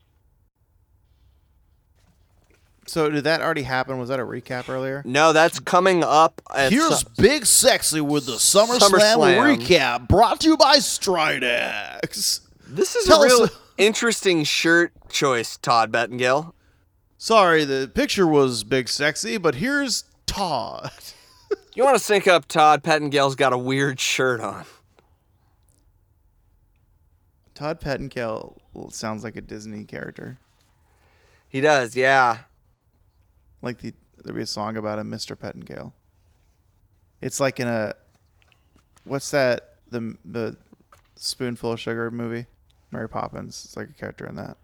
So 2.89 3.09
did 3.09 3.23
that 3.25 3.41
already 3.41 3.61
happen? 3.63 3.99
Was 3.99 4.09
that 4.09 4.19
a 4.19 4.23
recap 4.25 4.67
earlier? 4.67 5.03
No, 5.05 5.31
that's 5.31 5.59
coming 5.59 6.03
up. 6.03 6.41
At 6.55 6.71
Here's 6.71 7.01
some- 7.01 7.13
Big 7.17 7.45
Sexy 7.45 8.01
with 8.01 8.25
the 8.25 8.33
SummerSlam, 8.33 8.79
SummerSlam. 8.89 9.57
recap, 9.57 10.07
brought 10.07 10.39
to 10.41 10.47
you 10.49 10.57
by 10.57 10.77
Stridex. 10.77 12.39
this 12.67 12.95
is 12.95 13.05
tell 13.05 13.21
a 13.21 13.25
real 13.27 13.43
us- 13.43 13.51
interesting 13.77 14.43
shirt 14.43 14.91
choice, 15.09 15.57
Todd 15.57 15.91
Pettengill. 15.93 16.53
Sorry, 17.17 17.63
the 17.65 17.91
picture 17.93 18.25
was 18.25 18.63
Big 18.63 18.89
Sexy, 18.89 19.37
but 19.37 19.55
here's 19.55 20.05
Todd. 20.25 20.91
You 21.75 21.85
want 21.85 21.97
to 21.97 22.03
sync 22.03 22.27
up 22.27 22.45
Todd 22.47 22.83
Pettengill's 22.83 23.35
got 23.35 23.53
a 23.53 23.57
weird 23.57 23.99
shirt 24.01 24.41
on. 24.41 24.65
Todd 27.55 27.79
Pettengill 27.79 28.57
sounds 28.91 29.23
like 29.23 29.35
a 29.35 29.41
Disney 29.41 29.85
character. 29.85 30.39
He 31.47 31.61
does, 31.61 31.95
yeah. 31.95 32.39
Like 33.61 33.79
the 33.79 33.93
there'd 34.23 34.35
be 34.35 34.41
a 34.43 34.45
song 34.45 34.77
about 34.77 34.99
him, 34.99 35.09
Mr. 35.11 35.37
Pettengill. 35.37 35.93
It's 37.21 37.39
like 37.39 37.59
in 37.59 37.67
a 37.67 37.93
what's 39.03 39.31
that 39.31 39.75
the 39.89 40.15
the 40.25 40.57
spoonful 41.15 41.73
of 41.73 41.79
sugar 41.79 42.09
movie? 42.11 42.45
Mary 42.91 43.07
Poppins. 43.09 43.63
It's 43.65 43.77
like 43.77 43.89
a 43.89 43.93
character 43.93 44.25
in 44.25 44.35
that. 44.35 44.57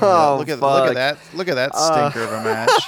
Oh, 0.00 0.36
look 0.38 0.48
at 0.48 0.58
fuck. 0.58 0.80
look 0.80 0.88
at 0.90 0.94
that 0.94 1.18
look 1.36 1.48
at 1.48 1.54
that 1.56 1.72
Uh, 1.74 2.10
stinker 2.10 2.26
of 2.26 2.32
a 2.32 2.44
match. 2.44 2.70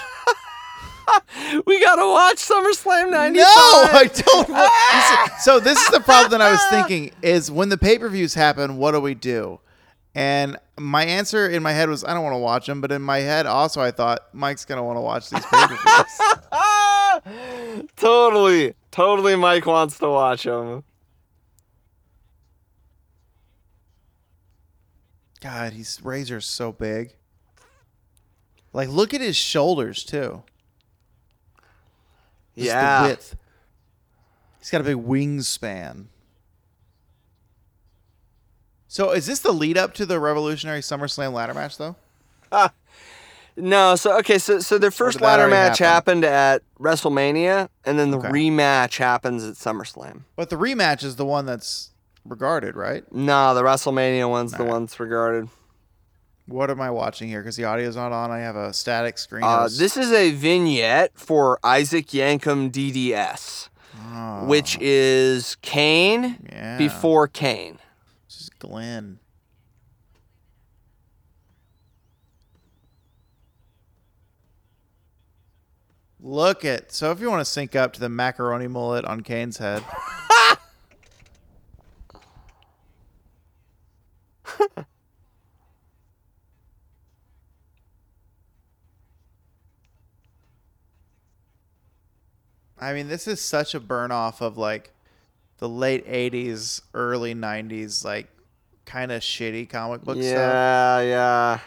We 1.66 1.80
gotta 1.80 2.04
watch 2.06 2.36
SummerSlam 2.36 3.10
95. 3.10 3.34
No, 3.36 3.42
I 3.44 4.10
don't. 4.12 4.48
wa- 4.48 4.68
Listen, 4.94 5.38
so 5.40 5.60
this 5.60 5.80
is 5.80 5.88
the 5.90 6.00
problem 6.00 6.30
that 6.32 6.40
I 6.42 6.50
was 6.50 6.62
thinking 6.66 7.12
is 7.22 7.50
when 7.50 7.68
the 7.68 7.78
pay 7.78 7.98
per 7.98 8.08
views 8.08 8.34
happen, 8.34 8.76
what 8.76 8.92
do 8.92 9.00
we 9.00 9.14
do? 9.14 9.60
And 10.16 10.56
my 10.78 11.04
answer 11.04 11.46
in 11.46 11.62
my 11.62 11.70
head 11.72 11.90
was 11.90 12.02
I 12.02 12.14
don't 12.14 12.24
want 12.24 12.32
to 12.32 12.38
watch 12.38 12.66
them, 12.66 12.80
but 12.80 12.90
in 12.90 13.02
my 13.02 13.18
head 13.18 13.44
also 13.44 13.82
I 13.82 13.90
thought 13.90 14.20
Mike's 14.32 14.64
gonna 14.64 14.82
want 14.82 14.96
to 14.96 15.02
watch 15.02 15.28
these 15.28 15.44
pay 15.44 15.66
per 15.66 15.76
views. 15.76 16.18
totally, 17.96 18.74
totally. 18.90 19.36
Mike 19.36 19.66
wants 19.66 19.98
to 19.98 20.08
watch 20.08 20.46
him. 20.46 20.84
God, 25.42 25.74
he's 25.74 26.00
Razor's 26.02 26.46
so 26.46 26.72
big. 26.72 27.12
Like, 28.72 28.88
look 28.88 29.12
at 29.12 29.20
his 29.20 29.36
shoulders 29.36 30.02
too. 30.02 30.44
Just 32.56 32.68
yeah. 32.68 33.02
width. 33.02 33.36
He's 34.60 34.70
got 34.70 34.80
a 34.80 34.84
big 34.84 34.96
wingspan. 34.96 36.06
So, 38.88 39.10
is 39.12 39.26
this 39.26 39.40
the 39.40 39.52
lead 39.52 39.76
up 39.76 39.94
to 39.94 40.06
the 40.06 40.20
Revolutionary 40.20 40.80
SummerSlam 40.80 41.32
ladder 41.32 41.54
match, 41.54 41.76
though? 41.78 41.96
No, 43.58 43.96
so 43.96 44.18
okay, 44.18 44.36
so 44.36 44.60
so 44.60 44.76
their 44.76 44.90
first 44.90 45.22
ladder 45.22 45.48
match 45.48 45.78
happen? 45.78 46.22
happened 46.22 46.24
at 46.26 46.62
WrestleMania, 46.78 47.70
and 47.86 47.98
then 47.98 48.10
the 48.10 48.18
Okay. 48.18 48.28
rematch 48.28 48.98
happens 48.98 49.42
at 49.44 49.54
SummerSlam. 49.54 50.24
But 50.36 50.50
the 50.50 50.56
rematch 50.56 51.02
is 51.02 51.16
the 51.16 51.24
one 51.24 51.46
that's 51.46 51.92
regarded, 52.26 52.76
right? 52.76 53.10
No, 53.10 53.54
the 53.54 53.62
WrestleMania 53.62 54.28
one's 54.28 54.52
the 54.52 54.58
Alright. 54.58 54.72
one 54.72 54.82
that's 54.84 55.00
regarded. 55.00 55.48
What 56.46 56.70
am 56.70 56.82
I 56.82 56.90
watching 56.90 57.28
here? 57.28 57.40
Because 57.40 57.56
the 57.56 57.64
audio's 57.64 57.96
not 57.96 58.12
on. 58.12 58.30
I 58.30 58.40
have 58.40 58.56
a 58.56 58.74
static 58.74 59.16
screen. 59.16 59.42
Uh, 59.42 59.68
this 59.72 59.96
is 59.96 60.12
a 60.12 60.32
vignette 60.32 61.12
for 61.14 61.58
Isaac 61.64 62.08
Yankem 62.08 62.70
DDS, 62.70 63.70
Oh, 64.12 64.44
which 64.44 64.76
is 64.82 65.56
Kane 65.62 66.36
yeah. 66.52 66.76
before 66.76 67.26
Kane. 67.26 67.78
Glenn. 68.58 69.18
Look 76.20 76.64
at 76.64 76.90
so 76.92 77.12
if 77.12 77.20
you 77.20 77.30
want 77.30 77.40
to 77.40 77.44
sync 77.44 77.76
up 77.76 77.92
to 77.92 78.00
the 78.00 78.08
macaroni 78.08 78.66
mullet 78.66 79.04
on 79.04 79.20
Kane's 79.20 79.58
head. 79.58 79.84
I 92.78 92.92
mean, 92.92 93.08
this 93.08 93.26
is 93.26 93.40
such 93.40 93.74
a 93.74 93.80
burn 93.80 94.10
off 94.10 94.40
of 94.40 94.58
like 94.58 94.92
the 95.58 95.68
late 95.68 96.06
80s, 96.06 96.82
early 96.92 97.34
90s, 97.34 98.04
like 98.04 98.28
kind 98.86 99.12
of 99.12 99.20
shitty 99.20 99.68
comic 99.68 100.02
book 100.02 100.16
stuff. 100.16 100.24
yeah, 100.24 101.00
yeah. 101.02 101.60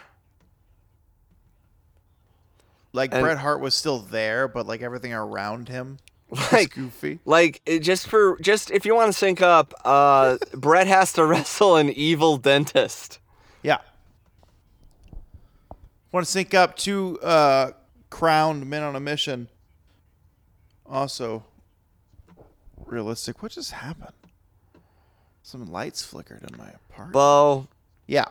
Like 2.92 3.12
And- 3.14 3.22
Bret 3.22 3.38
Hart 3.38 3.60
was 3.60 3.74
still 3.74 3.98
there, 3.98 4.48
but 4.48 4.66
like 4.66 4.82
everything 4.82 5.12
around 5.12 5.68
him 5.68 5.98
was 6.28 6.40
Like, 6.52 6.74
goofy. 6.74 7.20
like 7.24 7.62
just 7.80 8.08
for 8.08 8.36
just 8.40 8.70
if 8.70 8.84
you 8.84 8.94
want 8.94 9.12
to 9.12 9.16
sync 9.16 9.40
up, 9.42 9.74
uh, 9.84 10.38
Brett 10.54 10.86
has 10.88 11.12
to 11.14 11.24
wrestle 11.24 11.76
an 11.76 11.90
evil 11.90 12.36
dentist. 12.36 13.18
Yeah. 13.62 13.78
Want 16.12 16.26
to 16.26 16.30
sync 16.32 16.54
up 16.54 16.76
two 16.76 17.20
uh, 17.20 17.72
crowned 18.10 18.66
men 18.66 18.82
on 18.82 18.96
a 18.96 19.00
mission. 19.00 19.48
Also, 20.84 21.44
realistic. 22.84 23.40
What 23.44 23.52
just 23.52 23.70
happened? 23.70 24.14
Some 25.50 25.72
lights 25.72 26.00
flickered 26.00 26.48
in 26.48 26.56
my 26.56 26.68
apartment. 26.68 27.12
Bo, 27.12 27.66
yeah. 28.06 28.26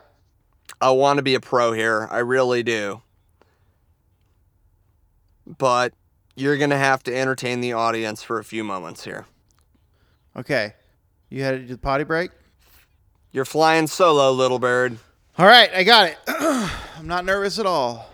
I 0.79 0.91
want 0.91 1.17
to 1.17 1.21
be 1.21 1.35
a 1.35 1.41
pro 1.41 1.73
here. 1.73 2.07
I 2.09 2.19
really 2.19 2.63
do. 2.63 3.01
But 5.45 5.91
you're 6.35 6.55
going 6.55 6.69
to 6.69 6.77
have 6.77 7.03
to 7.03 7.13
entertain 7.13 7.59
the 7.59 7.73
audience 7.73 8.23
for 8.23 8.39
a 8.39 8.43
few 8.45 8.63
moments 8.63 9.03
here. 9.03 9.25
Okay. 10.37 10.75
You 11.29 11.43
had 11.43 11.51
to 11.51 11.59
do 11.59 11.73
the 11.73 11.77
potty 11.77 12.05
break? 12.05 12.31
You're 13.33 13.43
flying 13.43 13.87
solo, 13.87 14.31
little 14.31 14.57
bird. 14.57 14.97
All 15.37 15.45
right, 15.45 15.69
I 15.75 15.83
got 15.83 16.11
it. 16.11 16.17
I'm 16.29 17.05
not 17.05 17.25
nervous 17.25 17.59
at 17.59 17.65
all. 17.65 18.09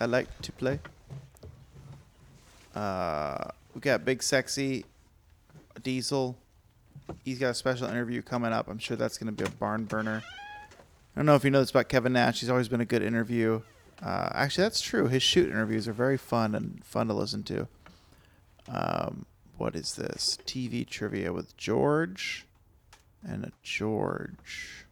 I 0.00 0.06
like 0.06 0.28
to 0.40 0.52
play. 0.52 0.80
Uh, 2.74 3.48
we 3.74 3.82
got 3.82 4.06
Big 4.06 4.22
Sexy 4.22 4.86
Diesel. 5.82 6.38
He's 7.24 7.38
got 7.38 7.50
a 7.50 7.54
special 7.54 7.88
interview 7.88 8.22
coming 8.22 8.52
up. 8.52 8.68
I'm 8.68 8.78
sure 8.78 8.96
that's 8.96 9.18
going 9.18 9.34
to 9.34 9.44
be 9.44 9.48
a 9.48 9.52
barn 9.54 9.84
burner. 9.84 10.22
I 10.24 11.20
don't 11.20 11.26
know 11.26 11.34
if 11.34 11.44
you 11.44 11.50
know 11.50 11.60
this 11.60 11.70
about 11.70 11.88
Kevin 11.88 12.12
Nash. 12.12 12.40
He's 12.40 12.50
always 12.50 12.68
been 12.68 12.80
a 12.80 12.86
good 12.86 13.02
interview. 13.02 13.62
Uh, 14.02 14.28
actually, 14.32 14.64
that's 14.64 14.80
true. 14.80 15.08
His 15.08 15.22
shoot 15.22 15.48
interviews 15.48 15.88
are 15.88 15.92
very 15.92 16.16
fun 16.16 16.54
and 16.54 16.84
fun 16.84 17.08
to 17.08 17.14
listen 17.14 17.42
to. 17.44 17.68
Um, 18.68 19.26
what 19.56 19.74
is 19.74 19.94
this? 19.94 20.38
TV 20.44 20.86
trivia 20.86 21.32
with 21.32 21.56
George 21.56 22.46
and 23.26 23.44
a 23.44 23.52
George. 23.62 24.86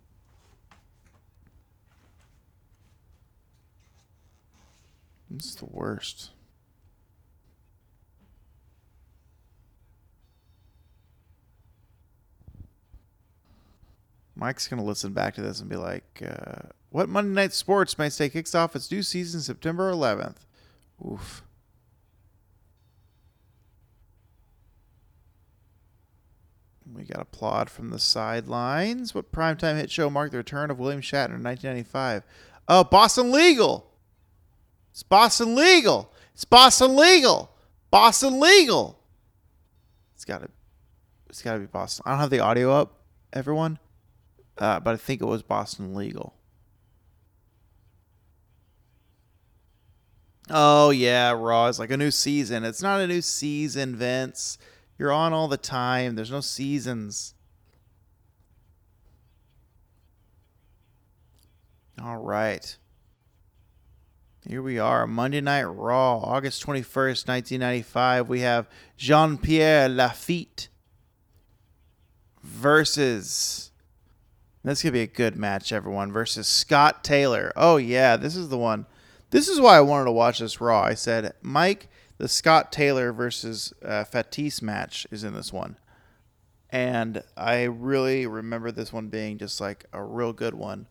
Is 5.36 5.56
the 5.56 5.66
worst. 5.66 6.30
Mike's 14.36 14.68
gonna 14.68 14.84
listen 14.84 15.12
back 15.12 15.34
to 15.34 15.42
this 15.42 15.60
and 15.60 15.68
be 15.68 15.76
like, 15.76 16.22
uh, 16.26 16.68
"What 16.90 17.08
Monday 17.08 17.34
Night 17.34 17.52
Sports 17.52 17.98
may 17.98 18.10
stay 18.10 18.28
kicks 18.28 18.54
off 18.54 18.74
its 18.74 18.90
new 18.90 19.02
season 19.02 19.40
September 19.40 19.90
11th." 19.90 20.46
Oof. 21.04 21.42
We 26.92 27.04
got 27.04 27.20
applaud 27.20 27.70
from 27.70 27.90
the 27.90 27.98
sidelines. 27.98 29.14
What 29.14 29.32
primetime 29.32 29.76
hit 29.76 29.90
show 29.90 30.08
marked 30.08 30.32
the 30.32 30.38
return 30.38 30.70
of 30.70 30.78
William 30.78 31.00
Shatner 31.00 31.34
in 31.34 31.42
1995? 31.42 32.22
Oh, 32.68 32.84
Boston 32.84 33.32
Legal. 33.32 33.90
It's 34.94 35.02
Boston 35.02 35.56
legal. 35.56 36.12
It's 36.34 36.44
Boston 36.44 36.94
legal. 36.94 37.50
Boston 37.90 38.38
legal. 38.38 39.00
It's 40.14 40.24
gotta 40.24 40.48
it's 41.28 41.42
gotta 41.42 41.58
be 41.58 41.66
Boston. 41.66 42.04
I 42.06 42.10
don't 42.10 42.20
have 42.20 42.30
the 42.30 42.38
audio 42.38 42.70
up, 42.70 43.00
everyone. 43.32 43.80
Uh, 44.58 44.80
but 44.80 44.94
I 44.94 44.96
think 44.96 45.20
it 45.20 45.26
was 45.26 45.42
Boston 45.42 45.94
legal. 45.94 46.34
Oh 50.50 50.90
yeah, 50.90 51.32
Raw 51.32 51.68
is 51.68 51.78
like 51.78 51.90
a 51.90 51.96
new 51.96 52.10
season. 52.10 52.64
It's 52.64 52.82
not 52.82 53.00
a 53.00 53.06
new 53.06 53.22
season, 53.22 53.96
Vince. 53.96 54.58
You're 54.98 55.12
on 55.12 55.32
all 55.32 55.48
the 55.48 55.56
time. 55.56 56.14
There's 56.14 56.30
no 56.30 56.40
seasons. 56.40 57.34
All 62.02 62.18
right. 62.18 62.76
Here 64.46 64.60
we 64.60 64.78
are, 64.78 65.06
Monday 65.06 65.40
Night 65.40 65.62
Raw, 65.62 66.18
August 66.18 66.66
21st, 66.66 67.26
1995. 67.26 68.28
We 68.28 68.40
have 68.40 68.68
Jean 68.98 69.38
Pierre 69.38 69.88
Lafitte 69.88 70.68
versus. 72.42 73.70
This 74.64 74.82
could 74.82 74.92
be 74.92 75.02
a 75.02 75.06
good 75.06 75.36
match, 75.36 75.72
everyone. 75.72 76.10
Versus 76.10 76.48
Scott 76.48 77.04
Taylor. 77.04 77.52
Oh, 77.54 77.76
yeah, 77.76 78.16
this 78.16 78.34
is 78.34 78.48
the 78.48 78.58
one. 78.58 78.86
This 79.30 79.48
is 79.48 79.60
why 79.60 79.76
I 79.76 79.82
wanted 79.82 80.06
to 80.06 80.12
watch 80.12 80.38
this 80.38 80.60
Raw. 80.60 80.82
I 80.82 80.94
said, 80.94 81.34
Mike, 81.42 81.88
the 82.18 82.28
Scott 82.28 82.72
Taylor 82.72 83.12
versus 83.12 83.72
uh, 83.84 84.04
Fatis 84.04 84.62
match 84.62 85.06
is 85.10 85.22
in 85.22 85.34
this 85.34 85.52
one. 85.52 85.76
And 86.70 87.22
I 87.36 87.64
really 87.64 88.26
remember 88.26 88.72
this 88.72 88.92
one 88.92 89.08
being 89.08 89.38
just 89.38 89.60
like 89.60 89.84
a 89.92 90.02
real 90.02 90.32
good 90.32 90.54
one 90.54 90.86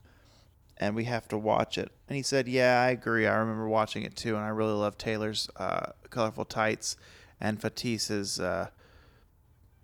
and 0.78 0.96
we 0.96 1.06
have 1.06 1.28
to 1.30 1.38
watch 1.38 1.78
it. 1.78 1.92
And 2.08 2.18
he 2.18 2.24
said, 2.24 2.48
Yeah, 2.48 2.82
I 2.82 2.90
agree. 2.90 3.28
I 3.28 3.36
remember 3.38 3.68
watching 3.68 4.04
it 4.04 4.16
too, 4.16 4.36
and 4.36 4.44
I 4.44 4.50
really 4.50 4.74
love 4.74 4.98
Taylor's 4.98 5.50
uh, 5.56 5.92
colorful 6.10 6.46
tights 6.46 6.98
and 7.40 7.62
Fatis's 7.62 8.40
uh, 8.40 8.68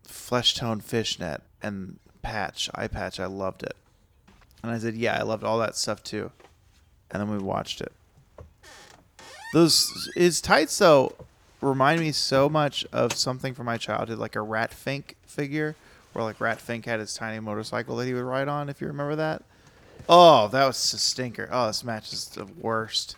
flesh 0.03 0.55
tone 0.55 0.81
fishnet 0.81 1.41
and 1.61 1.99
patch, 2.21 2.69
eye 2.75 2.87
patch. 2.87 3.19
I 3.19 3.25
loved 3.25 3.63
it. 3.63 3.75
And 4.61 4.71
I 4.71 4.77
said, 4.77 4.95
Yeah, 4.95 5.17
I 5.17 5.23
loved 5.23 5.43
all 5.43 5.59
that 5.59 5.75
stuff 5.75 6.03
too. 6.03 6.31
And 7.11 7.21
then 7.21 7.29
we 7.29 7.37
watched 7.37 7.81
it. 7.81 7.91
Those 9.53 10.09
his 10.15 10.41
tights 10.41 10.77
though 10.77 11.15
remind 11.61 11.99
me 11.99 12.11
so 12.11 12.49
much 12.49 12.85
of 12.91 13.13
something 13.13 13.53
from 13.53 13.65
my 13.65 13.77
childhood, 13.77 14.19
like 14.19 14.35
a 14.35 14.41
Rat 14.41 14.73
Fink 14.73 15.15
figure, 15.25 15.75
where 16.13 16.23
like 16.23 16.39
Rat 16.39 16.61
Fink 16.61 16.85
had 16.85 16.99
his 16.99 17.13
tiny 17.13 17.39
motorcycle 17.39 17.95
that 17.97 18.05
he 18.05 18.13
would 18.13 18.23
ride 18.23 18.47
on. 18.47 18.69
If 18.69 18.81
you 18.81 18.87
remember 18.87 19.15
that. 19.15 19.43
Oh, 20.07 20.47
that 20.47 20.65
was 20.65 20.93
a 20.93 20.97
stinker. 20.97 21.49
Oh, 21.51 21.67
this 21.67 21.83
match 21.83 22.13
is 22.13 22.27
the 22.29 22.45
worst. 22.45 23.15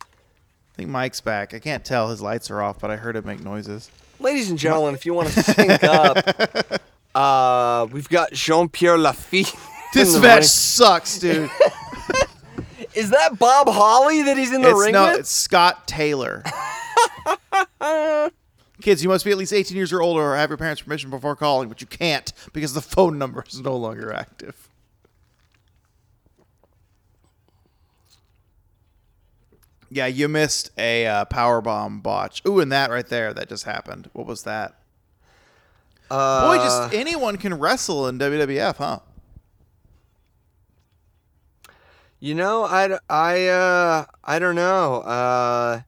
I 0.00 0.76
think 0.76 0.90
Mike's 0.90 1.20
back. 1.20 1.54
I 1.54 1.58
can't 1.58 1.84
tell. 1.84 2.10
His 2.10 2.20
lights 2.20 2.50
are 2.50 2.62
off, 2.62 2.78
but 2.78 2.90
I 2.90 2.96
heard 2.96 3.16
him 3.16 3.26
make 3.26 3.40
noises. 3.40 3.90
Ladies 4.20 4.50
and 4.50 4.58
gentlemen, 4.58 4.94
if 4.94 5.06
you 5.06 5.14
want 5.14 5.28
to 5.28 5.42
sync 5.42 5.82
up, 5.82 6.18
uh, 7.18 7.86
we've 7.90 8.08
got 8.08 8.32
Jean 8.32 8.68
Pierre 8.68 8.96
Lafitte. 8.96 9.52
This 9.92 10.16
match 10.20 10.36
ring. 10.36 10.42
sucks, 10.44 11.18
dude. 11.18 11.50
Is 12.94 13.10
that 13.10 13.38
Bob 13.38 13.68
Holly 13.68 14.22
that 14.22 14.36
he's 14.36 14.52
in 14.52 14.62
the 14.62 14.70
it's 14.70 14.80
ring 14.80 14.92
no, 14.92 15.10
with? 15.10 15.20
it's 15.20 15.30
Scott 15.30 15.88
Taylor. 15.88 16.44
Kids, 18.80 19.02
you 19.02 19.08
must 19.08 19.24
be 19.24 19.32
at 19.32 19.36
least 19.36 19.52
18 19.52 19.76
years 19.76 19.92
or 19.92 20.00
older 20.00 20.22
or 20.22 20.36
have 20.36 20.50
your 20.50 20.56
parents' 20.56 20.82
permission 20.82 21.10
before 21.10 21.34
calling, 21.34 21.68
but 21.68 21.80
you 21.80 21.86
can't 21.86 22.32
because 22.52 22.74
the 22.74 22.80
phone 22.80 23.18
number 23.18 23.44
is 23.48 23.60
no 23.60 23.76
longer 23.76 24.12
active. 24.12 24.68
Yeah, 29.90 30.06
you 30.06 30.28
missed 30.28 30.70
a 30.78 31.06
uh, 31.06 31.24
power 31.24 31.60
bomb 31.60 32.00
botch. 32.00 32.42
Ooh, 32.46 32.60
and 32.60 32.70
that 32.70 32.90
right 32.90 33.08
there, 33.08 33.32
that 33.34 33.48
just 33.48 33.64
happened. 33.64 34.10
What 34.12 34.26
was 34.26 34.44
that? 34.44 34.74
Uh, 36.10 36.48
Boy, 36.48 36.56
just 36.56 36.94
anyone 36.94 37.36
can 37.36 37.58
wrestle 37.58 38.08
in 38.08 38.18
WWF, 38.18 38.76
huh? 38.76 39.00
you 42.20 42.34
know, 42.34 42.64
I, 42.64 42.98
I, 43.08 43.46
uh, 43.46 44.04
I 44.24 44.38
don't 44.38 44.56
know. 44.56 44.96
Uh, 44.96 45.80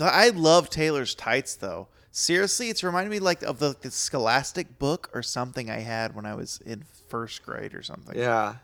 I 0.00 0.30
love 0.30 0.70
Taylor's 0.70 1.14
tights 1.14 1.54
though. 1.54 1.88
Seriously, 2.10 2.70
it's 2.70 2.82
reminding 2.82 3.10
me 3.10 3.18
like 3.18 3.42
of 3.42 3.58
the, 3.58 3.76
the 3.80 3.90
Scholastic 3.90 4.78
book 4.78 5.10
or 5.14 5.22
something 5.22 5.70
I 5.70 5.80
had 5.80 6.14
when 6.14 6.26
I 6.26 6.34
was 6.34 6.60
in 6.64 6.84
first 7.08 7.44
grade 7.44 7.74
or 7.74 7.82
something. 7.82 8.16
yeah. 8.16 8.56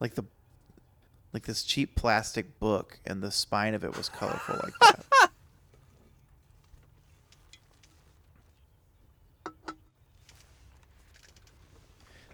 Like 0.00 0.14
the 0.14 0.24
like 1.32 1.44
this 1.44 1.64
cheap 1.64 1.94
plastic 1.94 2.58
book 2.58 2.98
and 3.06 3.22
the 3.22 3.30
spine 3.30 3.74
of 3.74 3.84
it 3.84 3.96
was 3.96 4.08
colorful 4.08 4.60
like 4.62 4.74
that. 4.80 5.30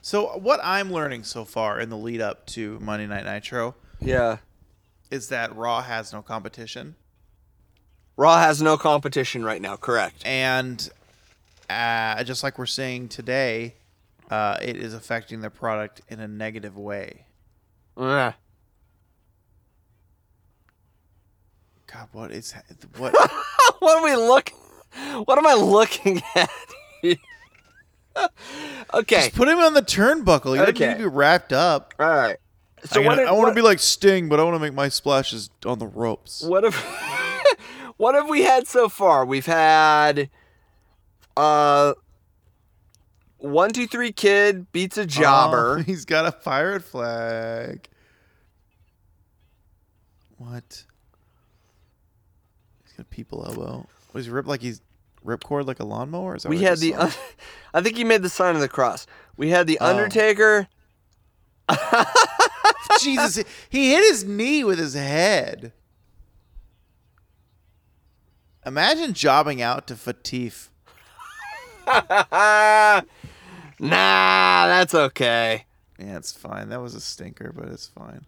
so 0.02 0.26
what 0.38 0.60
I'm 0.62 0.92
learning 0.92 1.22
so 1.24 1.44
far 1.44 1.80
in 1.80 1.88
the 1.88 1.96
lead 1.96 2.20
up 2.20 2.44
to 2.48 2.78
Monday 2.80 3.06
Night 3.06 3.24
Nitro 3.24 3.74
Yeah. 4.00 4.38
is 5.10 5.28
that 5.28 5.54
Raw 5.56 5.80
has 5.82 6.12
no 6.12 6.20
competition. 6.22 6.96
Raw 8.16 8.38
has 8.38 8.60
no 8.60 8.76
competition 8.76 9.44
right 9.44 9.62
now, 9.62 9.76
correct? 9.76 10.22
and 10.26 10.90
uh, 11.70 12.22
just 12.24 12.42
like 12.42 12.58
we're 12.58 12.66
seeing 12.66 13.08
today, 13.08 13.74
uh, 14.30 14.58
it 14.60 14.76
is 14.76 14.92
affecting 14.92 15.40
the 15.40 15.48
product 15.48 16.02
in 16.08 16.20
a 16.20 16.28
negative 16.28 16.76
way. 16.76 17.24
Yeah. 17.98 18.32
God, 21.86 22.08
what 22.12 22.30
is 22.32 22.52
what? 22.98 23.12
what 23.78 23.98
are 23.98 24.04
we 24.04 24.14
look? 24.16 24.50
What 25.24 25.38
am 25.38 25.46
I 25.46 25.54
looking 25.54 26.22
at? 26.34 26.50
here? 27.00 27.16
okay. 28.94 29.16
Just 29.16 29.34
put 29.34 29.48
him 29.48 29.58
on 29.58 29.74
the 29.74 29.82
turnbuckle. 29.82 30.52
He 30.52 30.58
doesn't 30.58 30.78
need 30.78 30.92
to 31.04 31.10
be 31.10 31.14
wrapped 31.16 31.52
up. 31.52 31.94
All 31.98 32.06
right. 32.08 32.36
So 32.84 33.00
I, 33.00 33.04
gotta- 33.04 33.22
if- 33.22 33.28
I 33.28 33.32
want 33.32 33.48
to 33.48 33.54
be 33.54 33.62
like 33.62 33.78
Sting, 33.78 34.28
but 34.28 34.40
I 34.40 34.42
want 34.44 34.54
to 34.56 34.58
make 34.58 34.74
my 34.74 34.88
splashes 34.88 35.50
on 35.64 35.78
the 35.78 35.86
ropes. 35.86 36.42
What 36.42 36.64
have 36.64 36.74
what 37.96 38.14
have 38.14 38.28
we 38.28 38.42
had 38.42 38.66
so 38.66 38.88
far? 38.88 39.24
We've 39.24 39.46
had 39.46 40.28
uh 41.36 41.94
one 43.38 43.70
two 43.70 43.86
three 43.86 44.12
kid 44.12 44.70
beats 44.72 44.98
a 44.98 45.02
Oh, 45.02 45.06
jobber. 45.06 45.78
he's 45.86 46.04
got 46.04 46.26
a 46.26 46.32
pirate 46.32 46.82
flag. 46.84 47.88
What? 50.38 50.84
He's 52.84 52.92
got 52.94 53.02
a 53.02 53.04
people 53.04 53.44
elbow. 53.46 53.86
Was 54.12 54.26
he 54.26 54.32
ripped 54.32 54.48
like 54.48 54.60
he's 54.60 54.80
ripcord 55.24 55.66
like 55.66 55.80
a 55.80 55.84
lawnmower? 55.84 56.36
Is 56.36 56.42
that 56.44 56.48
we 56.48 56.58
had 56.62 56.78
the 56.78 56.94
un- 56.94 57.12
I 57.74 57.80
think 57.80 57.96
he 57.96 58.04
made 58.04 58.22
the 58.22 58.28
sign 58.28 58.54
of 58.54 58.60
the 58.60 58.68
cross. 58.68 59.06
We 59.36 59.50
had 59.50 59.66
the 59.66 59.78
Oh. 59.80 59.86
Undertaker. 59.86 60.68
Jesus, 63.00 63.42
he 63.70 63.90
hit 63.92 64.04
his 64.10 64.24
knee 64.24 64.64
with 64.64 64.78
his 64.78 64.94
head. 64.94 65.72
Imagine 68.66 69.12
jobbing 69.12 69.60
out 69.62 69.86
to 69.88 69.94
Fatif. 69.94 70.68
nah, 71.86 73.00
that's 73.80 74.94
okay. 74.94 75.64
Yeah, 75.98 76.16
it's 76.16 76.32
fine. 76.32 76.68
That 76.68 76.80
was 76.80 76.94
a 76.94 77.00
stinker, 77.00 77.52
but 77.54 77.68
it's 77.68 77.86
fine. 77.88 78.24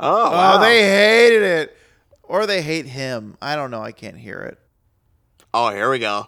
Oh, 0.00 0.28
Oh, 0.28 0.30
wow. 0.32 0.58
they 0.58 0.82
hated 0.82 1.42
it. 1.42 1.76
Or 2.22 2.46
they 2.46 2.62
hate 2.62 2.86
him. 2.86 3.36
I 3.42 3.56
don't 3.56 3.70
know. 3.70 3.82
I 3.82 3.92
can't 3.92 4.16
hear 4.16 4.38
it. 4.40 4.58
Oh, 5.54 5.70
here 5.70 5.90
we 5.90 5.98
go. 5.98 6.26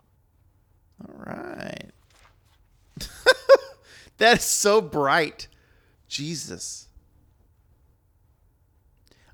All 1.07 1.15
right. 1.27 1.91
that 4.19 4.39
is 4.39 4.45
so 4.45 4.81
bright. 4.81 5.49
Jesus. 6.09 6.89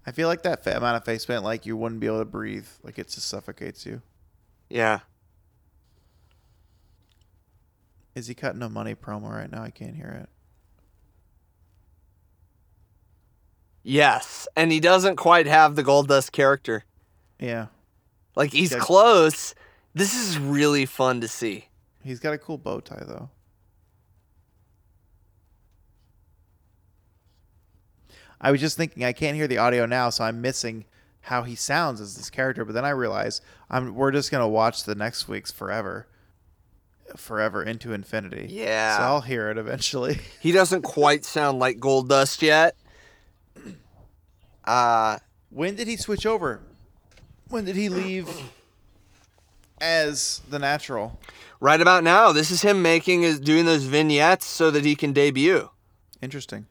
I 0.06 0.12
feel 0.12 0.28
like 0.28 0.42
that 0.42 0.64
amount 0.66 0.96
of 0.96 1.04
face 1.04 1.24
paint, 1.26 1.42
like 1.42 1.66
you 1.66 1.76
wouldn't 1.76 2.00
be 2.00 2.06
able 2.06 2.20
to 2.20 2.24
breathe. 2.24 2.66
Like 2.82 2.98
it 2.98 3.08
just 3.08 3.28
suffocates 3.28 3.84
you. 3.86 4.02
Yeah. 4.68 5.00
Is 8.14 8.26
he 8.28 8.34
cutting 8.34 8.62
a 8.62 8.68
money 8.68 8.94
promo 8.94 9.30
right 9.30 9.50
now? 9.50 9.62
I 9.62 9.70
can't 9.70 9.94
hear 9.96 10.20
it. 10.22 10.28
Yes, 13.82 14.48
and 14.56 14.72
he 14.72 14.80
doesn't 14.80 15.16
quite 15.16 15.46
have 15.46 15.76
the 15.76 15.84
Goldust 15.84 16.32
character. 16.32 16.84
Yeah. 17.38 17.66
Like 18.34 18.52
he's 18.52 18.72
Yeah. 18.72 18.78
close. 18.78 19.54
This 19.96 20.14
is 20.14 20.38
really 20.38 20.84
fun 20.84 21.22
to 21.22 21.28
see. 21.28 21.68
He's 22.04 22.20
got 22.20 22.34
a 22.34 22.38
cool 22.38 22.58
bow 22.58 22.80
tie 22.80 23.02
though. 23.06 23.30
I 28.38 28.50
was 28.50 28.60
just 28.60 28.76
thinking 28.76 29.04
I 29.04 29.14
can't 29.14 29.36
hear 29.36 29.48
the 29.48 29.56
audio 29.56 29.86
now, 29.86 30.10
so 30.10 30.22
I'm 30.24 30.42
missing 30.42 30.84
how 31.22 31.44
he 31.44 31.54
sounds 31.54 32.02
as 32.02 32.14
this 32.14 32.28
character. 32.28 32.62
But 32.66 32.74
then 32.74 32.84
I 32.84 32.90
realize 32.90 33.40
I'm 33.70 33.94
we're 33.94 34.10
just 34.10 34.30
gonna 34.30 34.46
watch 34.46 34.84
the 34.84 34.94
next 34.94 35.28
week's 35.28 35.50
forever, 35.50 36.06
forever 37.16 37.62
into 37.62 37.94
infinity. 37.94 38.48
Yeah. 38.50 38.98
so 38.98 39.02
I'll 39.02 39.20
hear 39.22 39.48
it 39.50 39.56
eventually. 39.56 40.20
He 40.40 40.52
doesn't 40.52 40.82
quite 40.82 41.24
sound 41.24 41.58
like 41.58 41.78
Goldust 41.78 42.42
yet. 42.42 42.76
Uh 44.62 45.20
When 45.48 45.74
did 45.74 45.88
he 45.88 45.96
switch 45.96 46.26
over? 46.26 46.60
When 47.48 47.64
did 47.64 47.76
he 47.76 47.88
leave 47.88 48.28
as 49.80 50.40
the 50.48 50.58
natural? 50.58 51.18
Right 51.60 51.80
about 51.80 52.04
now, 52.04 52.32
this 52.32 52.50
is 52.50 52.62
him 52.62 52.82
making 52.82 53.22
is 53.22 53.40
doing 53.40 53.64
those 53.64 53.84
vignettes 53.84 54.46
so 54.46 54.70
that 54.70 54.84
he 54.84 54.94
can 54.94 55.12
debut. 55.12 55.70
Interesting. 56.20 56.66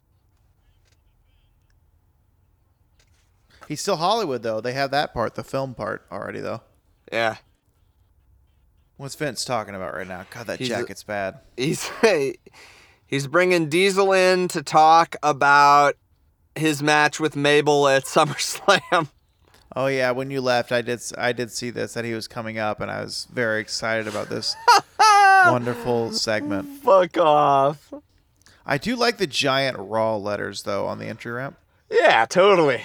He's 3.67 3.81
still 3.81 3.95
Hollywood 3.97 4.43
though. 4.43 4.61
They 4.61 4.73
have 4.73 4.91
that 4.91 5.13
part, 5.13 5.35
the 5.35 5.43
film 5.43 5.73
part 5.73 6.05
already 6.11 6.39
though. 6.39 6.61
Yeah. 7.11 7.37
What's 8.97 9.15
Vince 9.15 9.43
talking 9.43 9.75
about 9.75 9.93
right 9.93 10.07
now? 10.07 10.25
God, 10.29 10.47
that 10.47 10.59
He's- 10.59 10.69
jacket's 10.69 11.03
bad. 11.03 11.39
He's 11.57 11.89
he's 13.07 13.27
bringing 13.27 13.69
Diesel 13.69 14.13
in 14.13 14.47
to 14.49 14.61
talk 14.61 15.15
about 15.23 15.95
his 16.55 16.81
match 16.81 17.19
with 17.19 17.35
Mabel 17.35 17.87
at 17.87 18.03
SummerSlam. 18.05 19.09
Oh 19.75 19.87
yeah, 19.87 20.11
when 20.11 20.31
you 20.31 20.39
left, 20.39 20.71
I 20.71 20.81
did 20.81 21.01
I 21.17 21.33
did 21.33 21.51
see 21.51 21.69
this 21.69 21.93
that 21.95 22.05
he 22.05 22.13
was 22.13 22.27
coming 22.27 22.57
up, 22.57 22.79
and 22.79 22.89
I 22.89 23.01
was 23.01 23.27
very 23.31 23.59
excited 23.59 24.07
about 24.07 24.29
this 24.29 24.55
wonderful 25.45 26.13
segment. 26.13 26.81
Fuck 26.81 27.17
off. 27.17 27.93
I 28.65 28.77
do 28.77 28.95
like 28.95 29.17
the 29.17 29.27
giant 29.27 29.77
raw 29.77 30.15
letters 30.15 30.63
though 30.63 30.87
on 30.87 30.99
the 30.99 31.07
entry 31.07 31.31
ramp. 31.33 31.57
Yeah, 31.91 32.25
totally. 32.25 32.81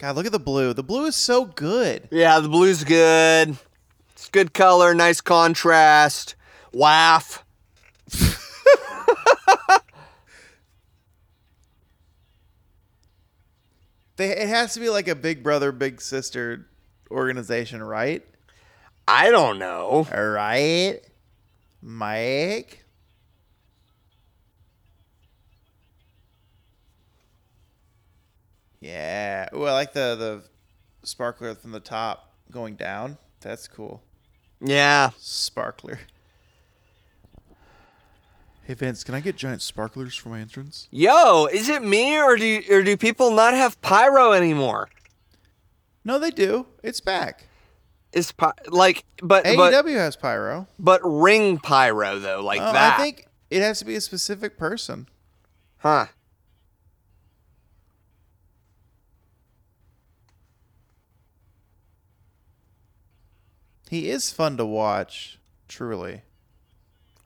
God, 0.00 0.16
look 0.16 0.26
at 0.26 0.32
the 0.32 0.40
blue. 0.40 0.72
The 0.74 0.82
blue 0.82 1.06
is 1.06 1.14
so 1.14 1.44
good. 1.44 2.08
Yeah, 2.10 2.40
the 2.40 2.48
blue's 2.48 2.82
good. 2.82 3.56
It's 4.12 4.28
good 4.28 4.52
color, 4.52 4.92
nice 4.92 5.20
contrast. 5.20 6.34
Waff. 6.72 7.44
They, 14.16 14.30
it 14.30 14.48
has 14.48 14.74
to 14.74 14.80
be 14.80 14.88
like 14.88 15.08
a 15.08 15.14
big 15.14 15.42
brother, 15.42 15.72
big 15.72 16.00
sister 16.00 16.66
organization, 17.10 17.82
right? 17.82 18.24
I 19.06 19.30
don't 19.30 19.58
know. 19.58 20.06
All 20.12 20.28
right, 20.28 21.00
Mike. 21.82 22.84
Yeah. 28.80 29.48
Oh, 29.52 29.64
I 29.64 29.72
like 29.72 29.94
the 29.94 30.14
the 30.14 31.06
sparkler 31.06 31.54
from 31.54 31.72
the 31.72 31.80
top 31.80 32.34
going 32.50 32.76
down. 32.76 33.18
That's 33.40 33.66
cool. 33.66 34.02
Yeah. 34.60 35.10
Sparkler. 35.18 35.98
Hey 38.64 38.74
Vince, 38.74 39.04
can 39.04 39.14
I 39.14 39.20
get 39.20 39.36
giant 39.36 39.60
sparklers 39.60 40.16
for 40.16 40.30
my 40.30 40.40
entrance? 40.40 40.88
Yo, 40.90 41.46
is 41.46 41.68
it 41.68 41.82
me 41.82 42.18
or 42.18 42.36
do 42.36 42.62
or 42.70 42.82
do 42.82 42.96
people 42.96 43.30
not 43.30 43.52
have 43.54 43.80
pyro 43.82 44.32
anymore? 44.32 44.88
No, 46.04 46.18
they 46.18 46.30
do. 46.30 46.66
It's 46.82 47.00
back. 47.00 47.46
Is 48.14 48.32
py- 48.32 48.46
like 48.68 49.04
but 49.22 49.44
AEW 49.44 49.56
but 49.56 49.84
has 49.86 50.16
pyro. 50.16 50.66
but 50.78 51.00
ring 51.04 51.58
pyro 51.58 52.18
though, 52.18 52.40
like 52.42 52.60
Oh, 52.60 52.72
that. 52.72 52.98
I 52.98 53.02
think 53.02 53.26
it 53.50 53.60
has 53.60 53.80
to 53.80 53.84
be 53.84 53.96
a 53.96 54.00
specific 54.00 54.56
person. 54.56 55.08
huh. 55.78 56.06
He 63.90 64.08
is 64.10 64.32
fun 64.32 64.56
to 64.56 64.66
watch, 64.66 65.38
truly. 65.68 66.22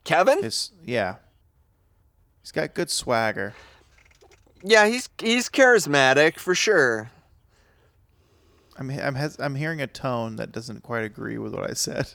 Kevin? 0.05 0.43
His 0.43 0.73
yeah. 0.85 1.17
He's 2.49 2.53
got 2.53 2.73
good 2.73 2.89
swagger. 2.91 3.53
Yeah, 4.63 4.87
he's 4.87 5.11
he's 5.21 5.51
charismatic 5.51 6.39
for 6.39 6.55
sure. 6.55 7.11
I'm 8.79 8.89
I'm 8.89 9.17
hes- 9.17 9.39
I'm 9.39 9.55
hearing 9.55 9.83
a 9.83 9.87
tone 9.87 10.37
that 10.37 10.51
doesn't 10.51 10.83
quite 10.83 11.05
agree 11.05 11.37
with 11.37 11.55
what 11.55 11.69
I 11.69 11.75
said. 11.75 12.15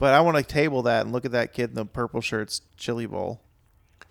But 0.00 0.12
I 0.12 0.22
want 0.22 0.36
to 0.38 0.42
table 0.42 0.82
that 0.82 1.02
and 1.02 1.12
look 1.12 1.24
at 1.24 1.30
that 1.30 1.52
kid 1.52 1.68
in 1.70 1.76
the 1.76 1.84
purple 1.86 2.20
shirt's 2.20 2.62
chili 2.76 3.06
bowl. 3.06 3.42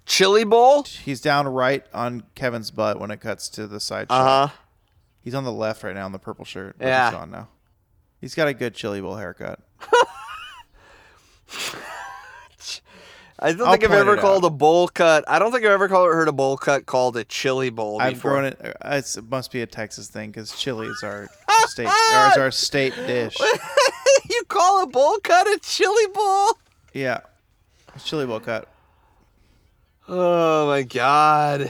Chili 0.06 0.46
bowl? 0.46 0.84
He's 0.84 1.20
down 1.20 1.46
right 1.46 1.86
on 1.94 2.24
Kevin's 2.36 2.72
butt 2.72 2.98
when 2.98 3.12
it 3.12 3.20
cuts 3.20 3.50
to 3.50 3.68
the 3.68 3.82
side 3.82 4.08
shot. 4.10 4.16
Uh 4.22 4.48
huh. 4.48 4.54
He's 5.20 5.36
on 5.36 5.44
the 5.44 5.52
left 5.52 5.84
right 5.84 5.94
now 5.94 6.06
in 6.06 6.14
the 6.14 6.20
purple 6.20 6.46
shirt. 6.46 6.78
but 6.78 6.88
Yeah. 6.88 7.10
He's 7.10 7.20
on 7.20 7.32
now. 7.32 7.50
He's 8.22 8.34
got 8.34 8.48
a 8.48 8.54
good 8.54 8.76
chili 8.76 9.02
bowl 9.02 9.18
haircut. 9.18 9.60
I 13.42 13.54
don't 13.54 13.68
I'll 13.68 13.72
think 13.74 13.86
I've 13.86 13.92
ever 13.94 14.18
called 14.18 14.44
out. 14.44 14.48
a 14.48 14.52
bowl 14.52 14.88
cut. 14.90 15.24
I 15.28 15.40
don't 15.40 15.52
think 15.54 15.64
I've 15.64 15.72
ever 15.72 15.88
called, 15.88 16.08
heard 16.14 16.28
a 16.28 16.34
bowl 16.34 16.58
cut 16.58 16.86
called 16.86 17.16
a 17.16 17.24
chili 17.24 17.70
bowl 17.70 18.02
I've 18.02 18.16
before. 18.16 18.32
grown 18.32 18.46
it. 18.46 18.60
uh, 18.62 18.90
It's, 18.98 19.16
it 19.18 19.30
must 19.30 19.52
be 19.52 19.62
a 19.62 19.66
Texas 19.66 20.08
thing 20.10 20.30
because 20.32 20.52
chili 20.58 20.88
is 20.88 21.02
our 21.04 21.30
state. 21.68 21.88
is 21.88 22.38
our 22.38 22.52
state 22.52 22.94
dish. 23.08 23.38
you 24.30 24.44
call 24.50 24.84
a 24.84 24.88
bowl 24.88 25.18
cut 25.24 25.48
a 25.48 25.58
chili 25.62 26.08
bowl? 26.14 26.58
Yeah, 26.94 27.22
It's 27.96 28.04
chili 28.04 28.26
bowl 28.26 28.42
cut. 28.42 28.68
Oh 30.08 30.68
my 30.68 30.82
god. 30.82 31.70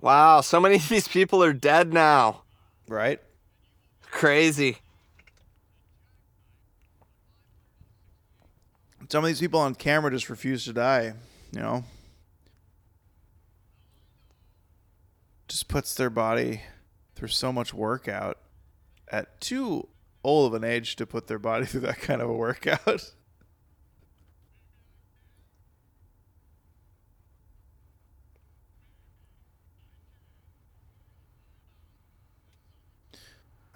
Wow, 0.00 0.40
so 0.40 0.58
many 0.60 0.76
of 0.76 0.88
these 0.88 1.06
people 1.06 1.42
are 1.44 1.52
dead 1.52 1.92
now. 1.92 2.42
Right. 2.88 3.20
Crazy. 4.10 4.78
Some 9.12 9.24
of 9.24 9.28
these 9.28 9.40
people 9.40 9.60
on 9.60 9.74
camera 9.74 10.10
just 10.10 10.30
refuse 10.30 10.64
to 10.64 10.72
die. 10.72 11.12
You 11.52 11.60
know. 11.60 11.84
Just 15.48 15.68
puts 15.68 15.94
their 15.94 16.08
body 16.08 16.62
through 17.14 17.28
so 17.28 17.52
much 17.52 17.74
workout 17.74 18.38
at 19.08 19.38
too 19.38 19.86
old 20.24 20.54
of 20.54 20.62
an 20.62 20.66
age 20.66 20.96
to 20.96 21.04
put 21.04 21.26
their 21.26 21.38
body 21.38 21.66
through 21.70 21.80
that 21.80 22.00
kind 22.00 22.22
of 22.22 22.30
a 22.30 22.32
workout. 22.32 22.80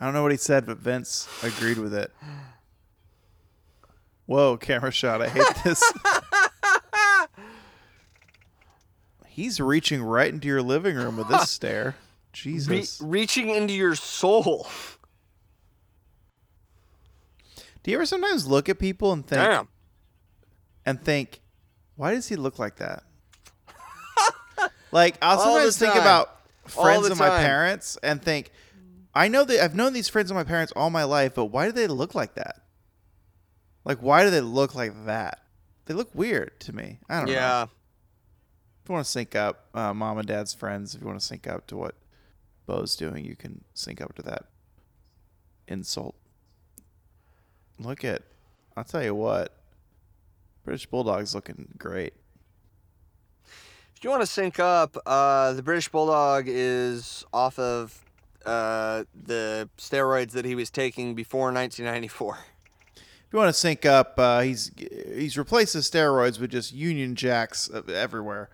I 0.01 0.07
don't 0.07 0.15
know 0.15 0.23
what 0.23 0.33
he 0.33 0.39
said, 0.39 0.65
but 0.65 0.79
Vince 0.79 1.29
agreed 1.43 1.77
with 1.77 1.93
it. 1.93 2.11
Whoa, 4.27 4.57
camera 4.57 4.91
shot. 4.91 5.23
I 5.23 5.29
hate 5.29 5.47
this. 5.65 5.83
He's 9.27 9.61
reaching 9.61 10.03
right 10.03 10.33
into 10.33 10.49
your 10.49 10.63
living 10.63 10.97
room 10.97 11.17
with 11.17 11.29
this 11.29 11.51
stare. 11.51 11.85
Re- 11.91 11.95
Jesus. 12.33 13.01
reaching 13.03 13.49
into 13.51 13.73
your 13.73 13.95
soul. 13.95 14.67
Do 17.83 17.91
you 17.91 17.97
ever 17.97 18.07
sometimes 18.07 18.47
look 18.47 18.69
at 18.69 18.79
people 18.79 19.13
and 19.13 19.27
think 19.27 19.41
Damn. 19.43 19.69
and 20.85 21.01
think, 21.03 21.41
why 21.95 22.15
does 22.15 22.27
he 22.29 22.37
look 22.37 22.59
like 22.59 22.77
that? 22.77 23.05
like 24.93 25.17
I'll 25.23 25.39
All 25.39 25.45
sometimes 25.55 25.79
think 25.79 25.93
time. 25.93 26.03
about 26.03 26.41
friends 26.67 27.09
of 27.09 27.19
my 27.19 27.29
parents 27.29 27.97
and 28.03 28.21
think, 28.21 28.51
I 29.15 29.29
know 29.29 29.45
that 29.45 29.63
I've 29.63 29.75
known 29.75 29.93
these 29.93 30.09
friends 30.09 30.31
of 30.31 30.35
my 30.35 30.45
parents 30.45 30.73
all 30.75 30.91
my 30.91 31.05
life, 31.05 31.35
but 31.35 31.47
why 31.47 31.67
do 31.67 31.73
they 31.73 31.87
look 31.87 32.15
like 32.15 32.35
that? 32.35 32.63
Like 33.87 33.99
why 33.99 34.25
do 34.25 34.31
they 34.31 34.41
look 34.41 34.75
like 34.75 35.07
that? 35.07 35.39
They 35.87 35.95
look 35.95 36.11
weird 36.13 36.59
to 36.61 36.75
me. 36.75 36.99
I 37.09 37.19
don't 37.19 37.27
know. 37.27 37.33
Yeah. 37.33 37.63
If 37.63 38.89
you 38.89 38.93
want 38.95 39.07
to 39.07 39.11
sync 39.11 39.37
up, 39.37 39.67
uh, 39.75 39.95
mom 39.95 40.19
and 40.19 40.27
dad's 40.27 40.53
friends, 40.53 40.95
if 40.95 41.01
you 41.01 41.07
want 41.07 41.21
to 41.21 41.25
sync 41.25 41.47
up 41.47 41.69
to 41.69 41.77
what 41.77 41.95
Bo's 42.67 42.97
doing, 42.97 43.25
you 43.25 43.37
can 43.37 43.65
sync 43.75 44.01
up 44.01 44.15
to 44.17 44.23
that 44.23 44.47
insult. 45.69 46.17
Look 47.79 48.05
at, 48.05 48.23
I'll 48.77 48.85
tell 48.85 49.05
you 49.05 49.15
what, 49.15 49.57
British 50.65 50.87
Bulldog's 50.87 51.35
looking 51.35 51.69
great. 51.79 52.15
If 53.95 54.03
you 54.03 54.11
want 54.11 54.23
to 54.23 54.27
sync 54.27 54.59
up, 54.59 54.97
uh, 55.07 55.53
the 55.53 55.63
British 55.63 55.89
Bulldog 55.89 56.47
is 56.49 57.25
off 57.33 57.59
of 57.61 58.05
uh, 58.45 59.05
the 59.15 59.69
steroids 59.79 60.33
that 60.33 60.45
he 60.45 60.57
was 60.57 60.71
taking 60.71 61.15
before 61.15 61.53
1994. 61.53 62.39
You 63.37 63.41
want 63.41 63.55
to 63.55 63.61
sync 63.61 63.85
up, 63.85 64.15
uh, 64.17 64.41
he's 64.41 64.71
he's 65.15 65.37
replaced 65.37 65.75
the 65.75 65.81
steroids 65.81 66.41
with 66.41 66.53
just 66.53 66.73
Union 66.73 67.15
Jacks 67.15 67.69
everywhere. 67.87 68.49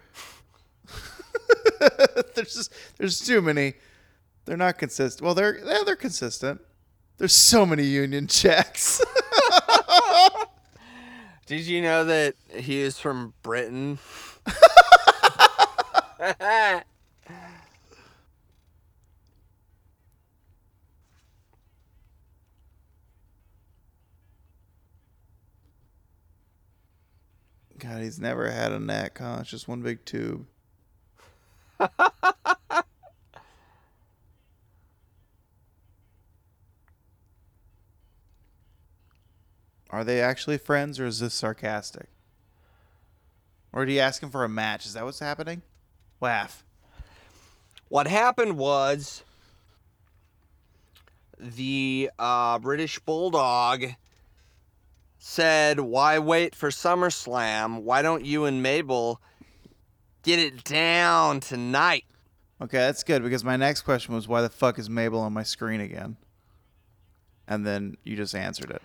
there's 2.35 2.53
just 2.53 2.75
there's 2.99 3.21
too 3.21 3.41
many. 3.41 3.75
They're 4.45 4.57
not 4.57 4.79
consistent. 4.79 5.25
Well, 5.25 5.37
they're 5.37 5.57
yeah, 5.65 5.85
they're 5.87 5.95
consistent. 5.95 6.63
There's 7.19 7.33
so 7.33 7.65
many 7.65 7.85
Union 7.85 8.27
Jacks. 8.27 9.01
Did 11.47 11.61
you 11.61 11.81
know 11.81 12.05
that 12.07 12.35
he 12.53 12.81
is 12.81 12.99
from 12.99 13.35
Britain? 13.45 14.01
God, 28.03 28.07
he's 28.07 28.19
never 28.19 28.51
had 28.51 28.73
a 28.73 28.81
neck, 28.81 29.19
huh? 29.19 29.39
It's 29.41 29.51
just 29.51 29.69
one 29.69 29.81
big 29.81 30.05
tube. 30.05 30.45
Are 39.91 40.03
they 40.03 40.21
actually 40.21 40.59
friends 40.59 40.99
or 40.99 41.07
is 41.07 41.21
this 41.21 41.33
sarcastic? 41.33 42.09
Or 43.73 43.85
did 43.85 43.93
he 43.93 44.01
ask 44.01 44.21
him 44.21 44.31
for 44.31 44.43
a 44.43 44.49
match? 44.49 44.85
Is 44.85 44.95
that 44.95 45.05
what's 45.05 45.21
happening? 45.21 45.63
Laugh. 46.21 46.65
What 47.89 48.09
happened 48.09 48.59
was 48.59 49.23
the 51.39 52.11
uh, 52.19 52.59
British 52.59 52.99
Bulldog 52.99 53.95
said, 55.25 55.79
Why 55.79 56.19
wait 56.19 56.53
for 56.53 56.71
SummerSlam? 56.71 57.83
Why 57.83 58.03
don't 58.03 58.25
you 58.25 58.45
and 58.45 58.61
Mabel 58.61 59.21
get 60.25 60.41
it 60.41 60.65
down 60.65 61.39
tonight? 61.39 62.05
Okay, 62.61 62.79
that's 62.79 63.05
good 63.05 63.23
because 63.23 63.45
my 63.45 63.57
next 63.57 63.83
question 63.83 64.15
was 64.15 64.27
why 64.27 64.43
the 64.43 64.51
fuck 64.51 64.81
is 64.81 64.91
Mabel 64.91 65.21
on 65.21 65.33
my 65.33 65.45
screen 65.45 65.81
again? 65.81 66.17
And 67.47 67.65
then 67.65 67.97
you 68.03 68.17
just 68.17 68.35
answered 68.35 68.71
it. 68.71 68.83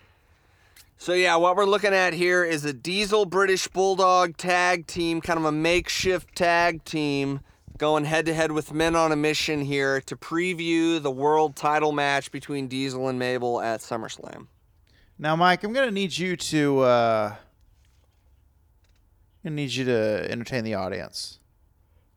So, 0.99 1.13
yeah, 1.13 1.35
what 1.37 1.55
we're 1.55 1.65
looking 1.65 1.93
at 1.93 2.13
here 2.13 2.43
is 2.43 2.65
a 2.65 2.73
Diesel 2.73 3.25
British 3.25 3.67
Bulldog 3.67 4.37
tag 4.37 4.87
team, 4.87 5.21
kind 5.21 5.39
of 5.39 5.45
a 5.45 5.51
makeshift 5.51 6.35
tag 6.35 6.83
team, 6.83 7.41
going 7.77 8.05
head 8.05 8.25
to 8.27 8.33
head 8.33 8.51
with 8.51 8.73
Men 8.73 8.95
on 8.95 9.11
a 9.11 9.15
Mission 9.15 9.61
here 9.61 10.01
to 10.01 10.15
preview 10.15 11.01
the 11.01 11.11
world 11.11 11.55
title 11.55 11.91
match 11.91 12.31
between 12.31 12.67
Diesel 12.67 13.07
and 13.07 13.17
Mabel 13.17 13.59
at 13.61 13.81
SummerSlam. 13.81 14.47
Now, 15.19 15.35
Mike, 15.35 15.63
I'm 15.63 15.73
gonna 15.73 15.91
need 15.91 16.17
you 16.17 16.35
to. 16.37 16.79
Uh, 16.81 17.35
I'm 19.43 19.51
gonna 19.51 19.55
need 19.55 19.71
you 19.71 19.85
to 19.85 20.27
entertain 20.31 20.63
the 20.63 20.75
audience. 20.75 21.39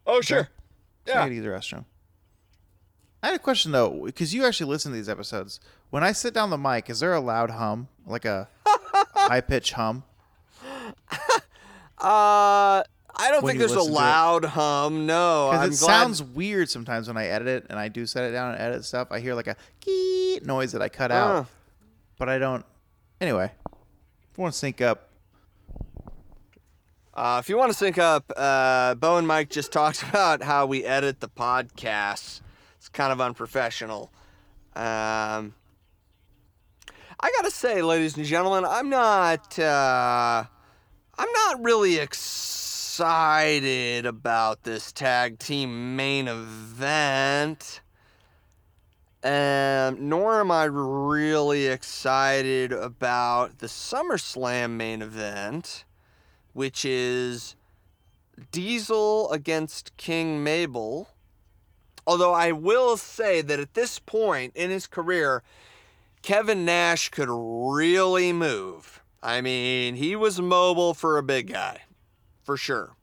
Oh, 0.06 0.20
sure. 0.20 0.48
I 1.06 1.12
gotta 1.12 1.30
the 1.40 1.48
restroom. 1.48 1.84
I 3.22 3.28
had 3.28 3.36
a 3.36 3.38
question 3.38 3.72
though, 3.72 4.02
because 4.04 4.34
you 4.34 4.44
actually 4.46 4.70
listen 4.70 4.92
to 4.92 4.96
these 4.96 5.08
episodes. 5.08 5.60
When 5.90 6.02
I 6.04 6.12
sit 6.12 6.32
down 6.34 6.50
the 6.50 6.58
mic, 6.58 6.88
is 6.88 7.00
there 7.00 7.12
a 7.14 7.20
loud 7.20 7.50
hum, 7.50 7.88
like 8.06 8.24
a 8.24 8.48
high 8.66 9.40
pitch 9.40 9.72
hum? 9.72 10.04
Uh, 12.02 12.80
I 13.14 13.28
don't 13.30 13.42
When 13.44 13.58
think 13.58 13.58
there's 13.58 13.72
a 13.74 13.82
loud 13.82 14.46
hum. 14.46 15.04
No, 15.04 15.50
Because 15.52 15.82
it 15.82 15.84
glad. 15.84 16.00
sounds 16.00 16.22
weird 16.22 16.70
sometimes 16.70 17.08
when 17.08 17.18
I 17.18 17.26
edit 17.26 17.46
it, 17.46 17.66
and 17.68 17.78
I 17.78 17.88
do 17.88 18.06
set 18.06 18.24
it 18.24 18.32
down 18.32 18.52
and 18.54 18.60
edit 18.60 18.86
stuff. 18.86 19.08
I 19.10 19.20
hear 19.20 19.34
like 19.34 19.48
a 19.48 19.56
key 19.80 20.40
noise 20.42 20.72
that 20.72 20.80
I 20.80 20.88
cut 20.88 21.10
out, 21.12 21.30
Uh. 21.36 21.44
but 22.18 22.30
I 22.30 22.38
don't. 22.38 22.64
Anyway, 23.20 23.52
if 23.72 24.38
you 24.38 24.42
want 24.42 24.52
to 24.54 24.58
sync 24.58 24.80
up, 24.80 25.06
Uh, 27.12 27.38
if 27.42 27.48
you 27.50 27.56
want 27.58 27.70
to 27.70 27.76
sync 27.76 27.98
up, 27.98 28.32
uh, 28.36 28.94
Bo 28.94 29.18
and 29.18 29.26
Mike 29.26 29.50
just 29.50 29.72
talked 29.78 30.02
about 30.02 30.42
how 30.42 30.64
we 30.64 30.84
edit 30.84 31.20
the 31.20 31.28
podcasts. 31.28 32.40
It's 32.78 32.88
kind 32.88 33.12
of 33.12 33.20
unprofessional. 33.20 34.10
Um, 34.74 35.52
I 37.22 37.30
gotta 37.36 37.50
say, 37.50 37.82
ladies 37.82 38.16
and 38.16 38.24
gentlemen, 38.24 38.64
I'm 38.64 38.88
not. 38.88 39.58
Uh, 39.58 40.44
I'm 41.18 41.32
not 41.32 41.62
really 41.62 41.98
excited 41.98 43.06
about 44.06 44.62
this 44.62 44.90
tag 44.92 45.38
team 45.38 45.96
main 45.96 46.26
event. 46.26 47.82
Um, 49.22 50.08
nor 50.08 50.40
am 50.40 50.50
I 50.50 50.64
really 50.64 51.66
excited 51.66 52.72
about 52.72 53.58
the 53.58 53.66
SummerSlam 53.66 54.70
main 54.72 55.02
event 55.02 55.84
which 56.52 56.84
is 56.84 57.56
Diesel 58.52 59.30
against 59.30 59.96
King 59.96 60.42
Mabel. 60.42 61.08
Although 62.06 62.34
I 62.34 62.52
will 62.52 62.96
say 62.96 63.40
that 63.42 63.60
at 63.60 63.74
this 63.74 63.98
point 63.98 64.56
in 64.56 64.70
his 64.70 64.86
career, 64.86 65.42
Kevin 66.22 66.64
Nash 66.64 67.08
could 67.10 67.28
really 67.30 68.32
move. 68.32 69.02
I 69.22 69.40
mean, 69.40 69.96
he 69.96 70.16
was 70.16 70.40
mobile 70.40 70.94
for 70.94 71.18
a 71.18 71.22
big 71.22 71.52
guy, 71.52 71.82
for 72.42 72.56
sure. 72.56 72.96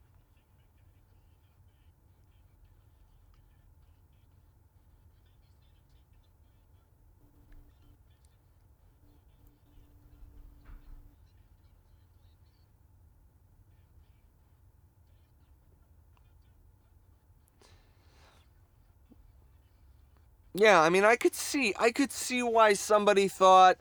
Yeah, 20.60 20.82
I 20.82 20.89
mean, 20.89 21.05
I 21.05 21.18
could 21.18 21.36
see, 21.36 21.76
I 21.80 21.91
could 21.91 22.12
see 22.12 22.41
why 22.41 22.74
somebody 22.74 23.28
thought, 23.28 23.78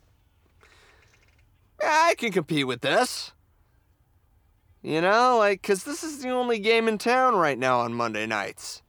I 1.83 2.15
can 2.19 2.33
compete 2.33 2.67
with 2.67 2.83
this. 2.83 3.33
You 4.83 5.01
know, 5.01 5.39
like, 5.39 5.63
because 5.63 5.85
this 5.85 6.05
is 6.05 6.23
the 6.23 6.29
only 6.29 6.59
game 6.59 6.87
in 6.87 6.99
town 6.99 7.35
right 7.35 7.59
now 7.59 7.81
on 7.81 7.95
Monday 7.95 8.27
nights. 8.27 8.83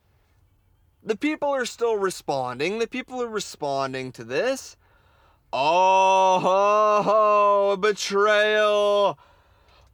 The 1.02 1.16
people 1.16 1.48
are 1.48 1.66
still 1.66 1.96
responding. 1.96 2.80
The 2.80 2.88
people 2.88 3.24
are 3.24 3.30
responding 3.30 4.12
to 4.12 4.26
this. 4.26 4.76
Oh, 5.54 6.40
ho, 6.40 7.02
ho, 7.04 7.78
betrayal. 7.78 9.18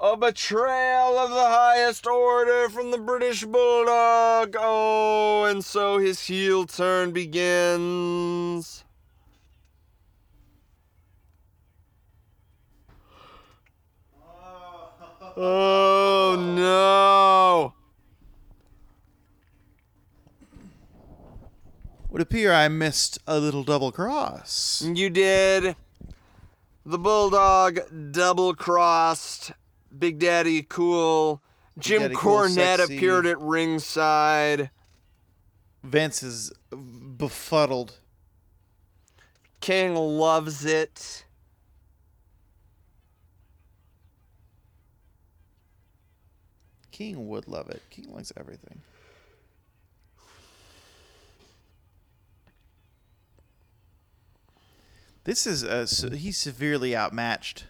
A 0.03 0.17
betrayal 0.17 1.17
of 1.17 1.29
the 1.29 1.47
highest 1.47 2.05
order 2.05 2.67
from 2.67 2.91
the 2.91 2.97
British 2.97 3.45
Bulldog. 3.45 4.53
Oh, 4.59 5.45
and 5.45 5.63
so 5.63 5.97
his 5.97 6.27
heel 6.27 6.65
turn 6.65 7.11
begins. 7.11 8.83
Oh 15.37 16.35
no! 16.37 17.73
would 22.09 22.21
appear 22.21 22.51
I 22.51 22.67
missed 22.67 23.19
a 23.25 23.39
little 23.39 23.63
double 23.63 23.93
cross. 23.93 24.81
You 24.85 25.09
did. 25.09 25.77
The 26.85 26.99
Bulldog 26.99 27.79
double 28.11 28.53
crossed. 28.53 29.53
Big 29.97 30.19
Daddy 30.19 30.63
Cool. 30.63 31.41
Jim 31.79 32.03
Daddy 32.03 32.15
Cornette 32.15 32.77
sexy. 32.77 32.97
appeared 32.97 33.25
at 33.25 33.39
ringside. 33.39 34.69
Vince 35.83 36.23
is 36.23 36.51
befuddled. 36.71 37.99
King 39.59 39.95
loves 39.95 40.65
it. 40.65 41.25
King 46.91 47.27
would 47.27 47.47
love 47.47 47.69
it. 47.69 47.81
King 47.89 48.13
likes 48.13 48.31
everything. 48.37 48.81
This 55.23 55.47
is 55.47 55.63
uh, 55.63 55.85
se- 55.85 56.17
he's 56.17 56.37
severely 56.37 56.95
outmatched. 56.95 57.65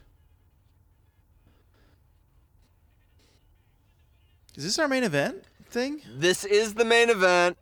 Is 4.56 4.64
this 4.64 4.78
our 4.78 4.88
main 4.88 5.04
event 5.04 5.44
thing? 5.70 6.02
This 6.16 6.46
is 6.46 6.76
the 6.76 6.86
main 6.86 7.10
event. 7.10 7.58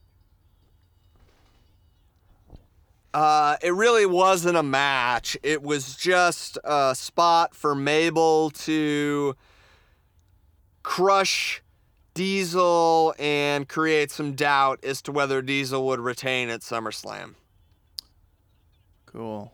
Uh, 3.14 3.58
it 3.62 3.74
really 3.74 4.06
wasn't 4.06 4.58
a 4.58 4.64
match. 4.64 5.38
It 5.44 5.62
was 5.62 5.96
just 5.96 6.58
a 6.64 6.94
spot 6.96 7.56
for 7.56 7.76
Mabel 7.76 8.50
to 8.52 9.36
crush 10.84 11.62
Diesel 12.14 13.14
and 13.18 13.68
create 13.68 14.12
some 14.12 14.34
doubt 14.34 14.84
as 14.84 15.02
to 15.04 15.12
whether 15.12 15.42
Diesel 15.42 15.86
would 15.88 16.00
retain 16.00 16.50
at 16.50 16.62
SummerSlam. 16.62 17.36
Cool. 19.06 19.54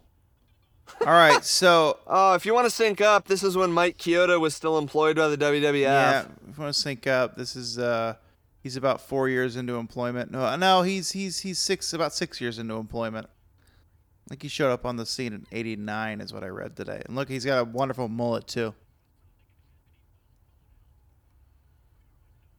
All 1.02 1.14
right, 1.14 1.44
so 1.44 2.00
Oh, 2.08 2.34
if 2.34 2.46
you 2.46 2.54
want 2.54 2.66
to 2.66 2.70
sync 2.72 3.02
up, 3.02 3.28
this 3.28 3.44
is 3.44 3.56
when 3.56 3.72
Mike 3.72 3.98
Chioda 3.98 4.40
was 4.40 4.56
still 4.56 4.78
employed 4.78 5.16
by 5.16 5.28
the 5.28 5.38
WWF. 5.38 5.82
yeah, 5.82 6.22
if 6.22 6.58
you 6.58 6.64
want 6.64 6.74
to 6.74 6.80
sync 6.80 7.06
up, 7.08 7.36
this 7.36 7.56
is 7.56 7.78
uh, 7.78 8.16
he's 8.62 8.76
about 8.76 9.02
four 9.02 9.30
years 9.30 9.56
into 9.56 9.76
employment. 9.76 10.32
No, 10.32 10.56
no, 10.56 10.82
he's 10.82 11.12
he's 11.12 11.40
he's 11.40 11.60
six 11.60 11.94
about 11.94 12.14
six 12.14 12.42
years 12.42 12.58
into 12.60 12.76
employment. 12.76 13.28
I 13.28 14.30
think 14.32 14.42
he 14.42 14.48
showed 14.50 14.72
up 14.72 14.86
on 14.86 14.98
the 14.98 15.06
scene 15.06 15.34
in 15.34 15.46
'89, 15.52 16.20
is 16.22 16.34
what 16.34 16.44
I 16.44 16.48
read 16.48 16.76
today. 16.76 17.02
And 17.06 17.16
look, 17.16 17.30
he's 17.30 17.46
got 17.46 17.60
a 17.60 17.64
wonderful 17.64 18.08
mullet 18.10 18.48
too. 18.48 18.74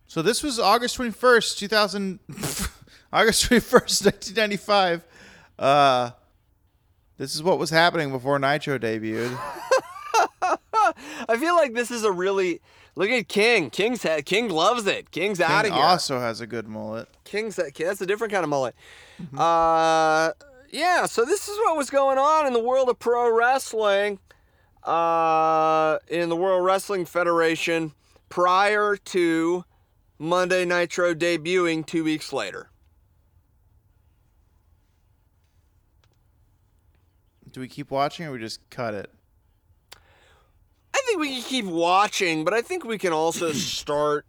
So 0.07 0.22
this 0.22 0.43
was 0.43 0.59
August 0.59 0.97
21st, 0.97 1.59
2000, 1.59 2.18
August 3.12 3.51
21st, 3.51 4.05
1995. 4.07 5.05
Uh, 5.59 6.11
this 7.18 7.34
is 7.34 7.42
what 7.42 7.58
was 7.58 7.70
happening 7.70 8.10
before 8.10 8.38
Nitro 8.38 8.78
debuted. 8.78 9.36
I 11.28 11.36
feel 11.38 11.54
like 11.56 11.74
this 11.74 11.90
is 11.90 12.04
a 12.04 12.10
really 12.12 12.60
look 12.96 13.10
at 13.10 13.28
King. 13.28 13.70
King's 13.70 14.02
head. 14.02 14.24
King 14.24 14.48
loves 14.48 14.86
it. 14.86 15.10
King's 15.10 15.40
out 15.40 15.64
King 15.64 15.72
of 15.72 15.76
here. 15.76 15.86
also 15.86 16.18
has 16.20 16.40
a 16.40 16.46
good 16.46 16.66
mullet. 16.66 17.08
King's 17.24 17.56
that 17.56 17.74
that's 17.74 18.00
a 18.00 18.06
different 18.06 18.32
kind 18.32 18.44
of 18.44 18.50
mullet. 18.50 18.74
Mm-hmm. 19.20 19.38
Uh, 19.38 20.30
yeah. 20.70 21.06
So 21.06 21.24
this 21.24 21.48
is 21.48 21.56
what 21.58 21.76
was 21.76 21.90
going 21.90 22.18
on 22.18 22.46
in 22.46 22.52
the 22.54 22.60
world 22.62 22.88
of 22.88 22.98
pro 22.98 23.30
wrestling. 23.36 24.18
uh, 24.84 25.98
in 26.08 26.28
the 26.30 26.36
World 26.36 26.64
Wrestling 26.64 27.04
Federation 27.04 27.92
prior 28.30 28.96
to 28.96 29.64
Monday 30.18 30.64
Nitro 30.64 31.14
debuting 31.14 31.84
two 31.84 32.04
weeks 32.04 32.32
later. 32.32 32.67
Do 37.59 37.62
we 37.62 37.66
keep 37.66 37.90
watching 37.90 38.24
or 38.24 38.30
we 38.30 38.38
just 38.38 38.61
cut 38.70 38.94
it? 38.94 39.11
I 40.94 41.00
think 41.04 41.18
we 41.18 41.34
can 41.34 41.42
keep 41.42 41.64
watching, 41.64 42.44
but 42.44 42.54
I 42.54 42.62
think 42.62 42.84
we 42.84 42.98
can 42.98 43.12
also 43.12 43.50
start 43.52 44.26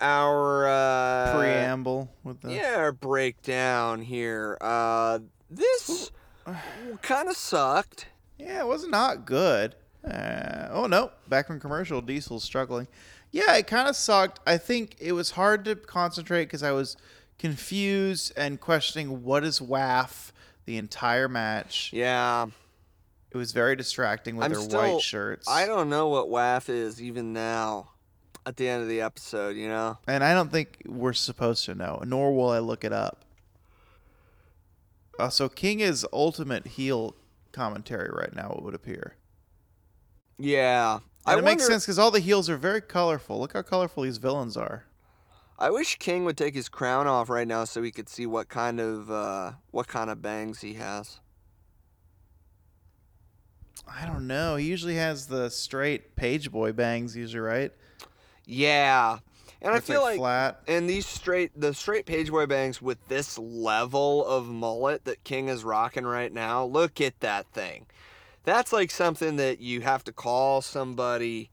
our 0.00 0.66
uh, 0.66 1.36
Preamble 1.36 2.10
with 2.24 2.40
the. 2.40 2.54
Yeah, 2.54 2.76
our 2.76 2.92
breakdown 2.92 4.00
here. 4.00 4.56
Uh, 4.62 5.18
this 5.50 6.10
kind 7.02 7.28
of 7.28 7.36
sucked. 7.36 8.06
Yeah, 8.38 8.60
it 8.60 8.66
was 8.66 8.88
not 8.88 9.26
good. 9.26 9.74
Uh, 10.02 10.68
oh 10.70 10.86
no, 10.86 11.10
back 11.28 11.48
from 11.48 11.60
commercial, 11.60 12.00
Diesel's 12.00 12.42
struggling. 12.42 12.88
Yeah, 13.32 13.54
it 13.56 13.66
kind 13.66 13.86
of 13.86 13.96
sucked. 13.96 14.40
I 14.46 14.56
think 14.56 14.96
it 14.98 15.12
was 15.12 15.32
hard 15.32 15.66
to 15.66 15.76
concentrate 15.76 16.46
because 16.46 16.62
I 16.62 16.72
was 16.72 16.96
confused 17.38 18.32
and 18.34 18.58
questioning 18.58 19.24
what 19.24 19.44
is 19.44 19.60
WAF 19.60 20.32
the 20.66 20.76
entire 20.76 21.28
match. 21.28 21.90
Yeah, 21.92 22.46
It 23.30 23.36
was 23.36 23.52
very 23.52 23.76
distracting 23.76 24.36
with 24.36 24.44
I'm 24.46 24.52
their 24.52 24.60
still- 24.62 24.94
white 24.94 25.02
shirts. 25.02 25.48
I 25.48 25.66
don't 25.66 25.88
know 25.90 26.08
what 26.08 26.28
WAF 26.28 26.68
is 26.68 27.00
even 27.02 27.32
now. 27.32 27.90
At 28.44 28.56
the 28.56 28.68
end 28.68 28.80
of 28.84 28.88
the 28.88 29.00
episode, 29.00 29.56
you 29.56 29.66
know. 29.66 29.98
and 30.06 30.22
I 30.22 30.32
don't 30.32 30.52
think 30.52 30.80
we're 30.86 31.12
supposed 31.14 31.64
to 31.64 31.74
know, 31.74 32.00
nor 32.06 32.32
will 32.32 32.50
I 32.50 32.60
look 32.60 32.84
it 32.84 32.92
up. 32.92 33.24
Uh, 35.18 35.28
so 35.30 35.48
King 35.48 35.80
is 35.80 36.06
ultimate 36.12 36.66
heel 36.66 37.16
commentary 37.50 38.08
right 38.12 38.32
now. 38.36 38.52
It 38.56 38.62
would 38.62 38.74
appear. 38.74 39.16
Yeah, 40.38 41.00
I 41.24 41.32
And 41.32 41.40
it 41.40 41.44
makes 41.44 41.66
sense 41.66 41.84
because 41.84 41.98
all 41.98 42.12
the 42.12 42.20
heels 42.20 42.48
are 42.48 42.56
very 42.56 42.80
colorful. 42.80 43.40
Look 43.40 43.54
how 43.54 43.62
colorful 43.62 44.04
these 44.04 44.18
villains 44.18 44.56
are. 44.56 44.84
I 45.58 45.70
wish 45.70 45.96
King 45.98 46.24
would 46.24 46.36
take 46.36 46.54
his 46.54 46.68
crown 46.68 47.06
off 47.06 47.30
right 47.30 47.48
now 47.48 47.64
so 47.64 47.80
we 47.80 47.90
could 47.90 48.08
see 48.08 48.26
what 48.26 48.48
kind 48.48 48.78
of 48.80 49.10
uh, 49.10 49.52
what 49.70 49.88
kind 49.88 50.10
of 50.10 50.20
bangs 50.20 50.60
he 50.60 50.74
has. 50.74 51.20
I 53.88 54.06
don't 54.06 54.26
know. 54.26 54.56
He 54.56 54.66
usually 54.66 54.96
has 54.96 55.26
the 55.26 55.48
straight 55.48 56.16
page 56.16 56.50
boy 56.50 56.72
bangs, 56.72 57.16
usually, 57.16 57.40
right? 57.40 57.72
Yeah, 58.44 59.18
and 59.62 59.74
I 59.74 59.80
feel 59.80 60.02
like 60.02 60.18
flat. 60.18 60.60
And 60.68 60.88
these 60.88 61.06
straight, 61.06 61.58
the 61.58 61.72
straight 61.72 62.06
pageboy 62.06 62.48
bangs 62.48 62.82
with 62.82 63.08
this 63.08 63.38
level 63.38 64.24
of 64.24 64.46
mullet 64.46 65.04
that 65.04 65.24
King 65.24 65.48
is 65.48 65.64
rocking 65.64 66.04
right 66.04 66.32
now. 66.32 66.64
Look 66.64 67.00
at 67.00 67.20
that 67.20 67.46
thing. 67.48 67.86
That's 68.44 68.72
like 68.72 68.90
something 68.90 69.36
that 69.36 69.60
you 69.60 69.80
have 69.80 70.04
to 70.04 70.12
call 70.12 70.62
somebody 70.62 71.50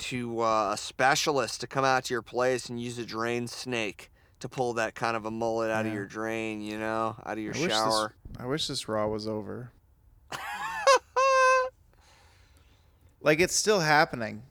to 0.00 0.40
uh, 0.42 0.72
a 0.72 0.76
specialist 0.76 1.60
to 1.60 1.66
come 1.66 1.84
out 1.84 2.04
to 2.04 2.14
your 2.14 2.22
place 2.22 2.68
and 2.68 2.80
use 2.80 2.98
a 2.98 3.04
drain 3.06 3.46
snake 3.46 4.10
to 4.40 4.48
pull 4.48 4.72
that 4.74 4.94
kind 4.94 5.16
of 5.16 5.24
a 5.26 5.30
mullet 5.30 5.70
out 5.70 5.86
of 5.86 5.92
your 5.92 6.06
drain. 6.06 6.60
You 6.62 6.78
know, 6.78 7.16
out 7.24 7.38
of 7.38 7.44
your 7.44 7.54
I 7.54 7.58
wish, 7.58 7.68
this, 7.68 7.72
shower. 7.72 8.14
I 8.38 8.46
wish 8.46 8.66
this 8.66 8.88
Raw 8.88 9.06
was 9.08 9.26
over. 9.28 9.70
Like 13.22 13.40
it's 13.40 13.54
still 13.54 13.80
happening. 13.80 14.42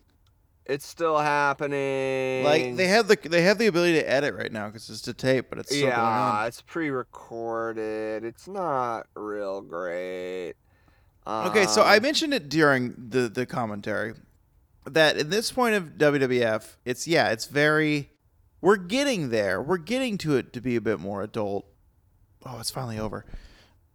it's 0.65 0.85
still 0.85 1.17
happening. 1.17 2.43
Like 2.43 2.75
they 2.75 2.87
have 2.87 3.07
the 3.07 3.15
they 3.15 3.41
have 3.41 3.57
the 3.57 3.65
ability 3.65 3.93
to 3.93 4.07
edit 4.07 4.35
right 4.35 4.51
now 4.51 4.67
because 4.67 4.89
it's 4.91 5.01
to 5.01 5.13
tape, 5.13 5.47
but 5.49 5.57
it's 5.57 5.69
still 5.69 5.89
going 5.89 5.93
yeah, 5.97 6.31
on. 6.41 6.45
it's 6.47 6.61
pre-recorded. 6.61 8.23
It's 8.23 8.47
not 8.47 9.07
real 9.15 9.61
great. 9.61 10.53
Okay, 11.25 11.65
so 11.65 11.81
I 11.81 11.97
Um, 11.97 12.03
mentioned 12.03 12.33
it 12.35 12.49
during 12.49 12.93
the 13.09 13.27
the 13.27 13.47
commentary 13.47 14.13
that 14.85 15.17
in 15.17 15.29
this 15.29 15.51
point 15.51 15.75
of 15.75 15.97
WWF, 15.97 16.75
it's 16.85 17.07
yeah, 17.07 17.29
it's 17.29 17.45
very 17.45 18.11
we're 18.61 18.77
getting 18.77 19.29
there. 19.29 19.61
We're 19.61 19.77
getting 19.77 20.17
to 20.19 20.35
it 20.35 20.53
to 20.53 20.61
be 20.61 20.75
a 20.75 20.81
bit 20.81 20.99
more 20.99 21.21
adult. 21.21 21.65
Oh, 22.45 22.59
it's 22.59 22.71
finally 22.71 22.99
over. 22.99 23.25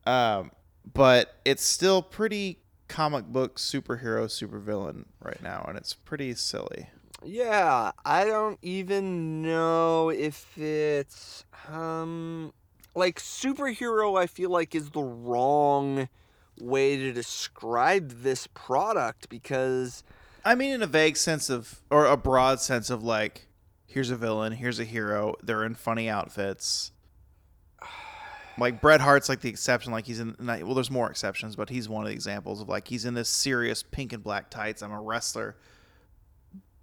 Um, 0.07 0.51
but 0.93 1.37
it's 1.45 1.65
still 1.65 2.03
pretty 2.03 2.59
comic 2.89 3.27
book 3.27 3.59
superhero 3.59 4.27
supervillain 4.27 5.05
right 5.21 5.43
now, 5.43 5.65
and 5.67 5.77
it's 5.77 5.95
pretty 5.95 6.35
silly. 6.35 6.89
Yeah, 7.23 7.93
I 8.05 8.25
don't 8.27 8.59
even 8.63 9.43
know 9.43 10.11
if 10.11 10.59
it's 10.59 11.45
um 11.73 12.53
like 12.95 13.19
superhero 13.19 14.19
I 14.21 14.27
feel 14.27 14.51
like 14.51 14.75
is 14.75 14.91
the 14.91 15.03
wrong 15.03 16.09
way 16.61 16.97
to 16.97 17.13
describe 17.13 18.23
this 18.23 18.47
product 18.49 19.29
because 19.29 20.05
I 20.45 20.55
mean, 20.55 20.73
in 20.73 20.83
a 20.83 20.87
vague 20.87 21.17
sense 21.17 21.49
of, 21.51 21.81
or 21.91 22.07
a 22.07 22.17
broad 22.17 22.61
sense 22.61 22.91
of 22.91 23.03
like, 23.03 23.47
here's 23.87 24.11
a 24.11 24.17
villain, 24.17 24.53
here's 24.53 24.79
a 24.79 24.85
hero. 24.85 25.35
They're 25.43 25.65
in 25.65 25.75
funny 25.75 26.09
outfits. 26.09 26.93
Like 28.57 28.81
Bret 28.81 29.01
Hart's 29.01 29.29
like 29.29 29.41
the 29.41 29.49
exception. 29.49 29.91
Like 29.91 30.07
he's 30.07 30.21
in. 30.21 30.37
not- 30.39 30.63
Well, 30.63 30.75
there's 30.75 30.89
more 30.89 31.11
exceptions, 31.11 31.57
but 31.57 31.71
he's 31.71 31.89
one 31.89 32.05
of 32.05 32.09
the 32.09 32.15
examples 32.15 32.61
of 32.61 32.69
like 32.69 32.87
he's 32.87 33.05
in 33.05 33.15
this 33.15 33.29
serious 33.29 33.83
pink 33.83 34.13
and 34.13 34.23
black 34.23 34.49
tights. 34.49 34.81
I'm 34.81 34.93
a 34.93 35.01
wrestler, 35.03 35.57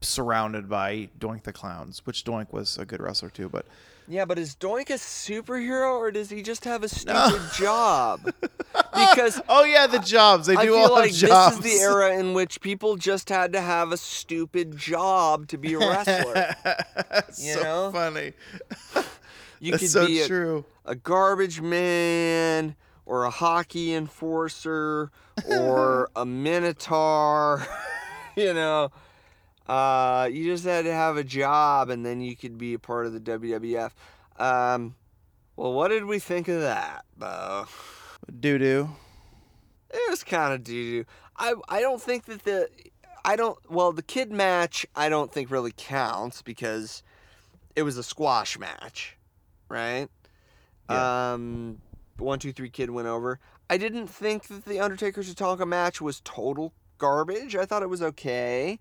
surrounded 0.02 0.68
by 0.68 1.08
Doink 1.18 1.44
the 1.44 1.54
clowns, 1.54 2.06
which 2.06 2.26
Doink 2.26 2.52
was 2.52 2.78
a 2.78 2.84
good 2.84 3.00
wrestler 3.02 3.30
too. 3.30 3.48
But 3.48 3.68
yeah, 4.12 4.26
but 4.26 4.38
is 4.38 4.56
Doink 4.56 4.90
a 4.90 4.94
superhero 4.94 5.96
or 5.98 6.12
does 6.12 6.30
he 6.30 6.42
just 6.42 6.66
have 6.66 6.82
a 6.84 6.88
No. 7.06 7.30
stupid 7.30 7.42
job? 7.58 8.34
Because 8.94 9.42
oh 9.50 9.64
yeah, 9.64 9.88
the 9.88 10.00
jobs 10.00 10.48
they 10.48 10.56
I 10.56 10.66
do 10.66 10.76
all 10.76 10.92
like 10.92 11.12
the 11.12 11.18
jobs. 11.28 11.58
this 11.60 11.66
is 11.74 11.80
the 11.80 11.84
era 11.86 12.18
in 12.18 12.34
which 12.34 12.62
people 12.62 12.96
just 12.98 13.30
had 13.30 13.52
to 13.54 13.62
have 13.62 13.92
a 13.92 13.98
stupid 13.98 14.78
job 14.78 15.48
to 15.50 15.58
be 15.58 15.74
a 15.74 15.80
wrestler. 15.80 16.56
You 17.38 17.54
so 17.54 17.64
know? 17.64 17.92
funny. 17.92 18.34
You 19.60 19.72
That's 19.72 19.84
could 19.84 19.90
so 19.92 20.08
be 20.08 20.22
a, 20.22 20.28
true. 20.28 20.66
a 20.86 20.96
garbage 20.96 21.62
man 21.62 22.76
or 23.06 23.26
a 23.26 23.30
hockey 23.30 23.94
enforcer 23.94 25.12
or 25.48 26.10
a 26.16 26.26
minotaur 26.26 27.66
you 28.36 28.54
know 28.54 28.90
uh, 29.72 30.28
you 30.32 30.44
just 30.46 30.66
had 30.66 30.86
to 30.86 30.94
have 30.94 31.18
a 31.18 31.24
job 31.24 31.90
and 31.90 32.06
then 32.06 32.20
you 32.22 32.36
could 32.36 32.58
be 32.58 32.74
a 32.74 32.80
part 32.80 33.06
of 33.06 33.14
the 33.14 33.20
wwf 33.20 33.92
um, 34.38 34.96
well 35.56 35.74
what 35.74 35.90
did 35.90 36.06
we 36.06 36.20
think 36.20 36.48
of 36.48 36.62
that 36.62 37.06
bo? 37.18 37.66
Doo 38.40 38.58
doo. 38.58 38.90
it 39.90 40.10
was 40.10 40.24
kind 40.24 40.54
of 40.54 40.64
doo-doo. 40.64 41.06
I, 41.38 41.54
I 41.70 41.82
don't 41.82 42.02
think 42.02 42.26
that 42.26 42.44
the 42.44 42.70
i 43.24 43.36
don't 43.36 43.58
well 43.70 43.92
the 43.92 44.02
kid 44.02 44.32
match 44.32 44.86
i 44.96 45.10
don't 45.10 45.32
think 45.32 45.52
really 45.52 45.74
counts 45.76 46.42
because 46.42 47.04
it 47.76 47.84
was 47.84 47.98
a 47.98 48.04
squash 48.04 48.58
match 48.58 49.18
right? 49.72 50.10
Yeah. 50.90 51.34
um 51.34 51.82
one 52.18 52.38
two 52.38 52.52
three 52.52 52.70
kid 52.70 52.92
went 52.92 53.08
over. 53.08 53.40
I 53.70 53.78
didn't 53.78 54.08
think 54.08 54.48
that 54.48 54.66
the 54.66 54.80
undertaker's 54.80 55.34
Tatanka 55.34 55.66
match 55.66 56.02
was 56.02 56.22
total 56.22 56.74
garbage. 56.98 57.56
I 57.56 57.66
thought 57.66 57.82
it 57.82 57.90
was 57.90 58.02
okay 58.02 58.78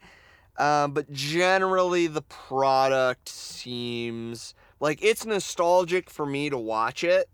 um, 0.60 0.92
but 0.92 1.10
generally 1.12 2.06
the 2.06 2.22
product 2.22 3.28
seems 3.28 4.54
like 4.80 5.02
it's 5.02 5.24
nostalgic 5.26 6.10
for 6.10 6.26
me 6.26 6.50
to 6.50 6.58
watch 6.58 7.02
it 7.04 7.28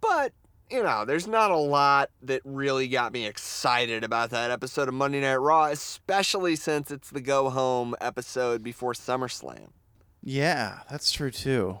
but 0.00 0.32
you 0.70 0.82
know, 0.82 1.04
there's 1.04 1.26
not 1.26 1.50
a 1.50 1.56
lot 1.58 2.08
that 2.22 2.40
really 2.46 2.88
got 2.88 3.12
me 3.12 3.26
excited 3.26 4.02
about 4.02 4.30
that 4.30 4.50
episode 4.50 4.88
of 4.88 4.94
Monday 4.94 5.20
Night 5.20 5.36
Raw, 5.36 5.64
especially 5.66 6.56
since 6.56 6.90
it's 6.90 7.10
the 7.10 7.20
go 7.20 7.50
home 7.50 7.94
episode 8.00 8.62
before 8.62 8.94
SummerSlam. 8.94 9.68
Yeah, 10.22 10.78
that's 10.90 11.12
true 11.12 11.30
too. 11.30 11.78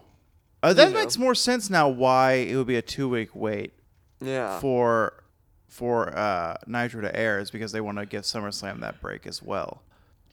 Uh, 0.62 0.74
that 0.74 0.88
You 0.88 0.92
know. 0.94 1.00
makes 1.00 1.16
more 1.16 1.34
sense 1.34 1.70
now. 1.70 1.88
Why 1.88 2.32
it 2.32 2.54
would 2.54 2.66
be 2.66 2.76
a 2.76 2.82
two 2.82 3.08
week 3.08 3.30
wait 3.34 3.72
Yeah. 4.20 4.60
for 4.60 5.24
for 5.68 6.14
uh, 6.14 6.56
Nitro 6.66 7.00
to 7.00 7.16
air 7.16 7.38
is 7.38 7.50
because 7.50 7.72
they 7.72 7.80
want 7.80 7.96
to 7.96 8.04
give 8.04 8.24
SummerSlam 8.24 8.80
that 8.80 9.00
break 9.00 9.26
as 9.26 9.42
well. 9.42 9.82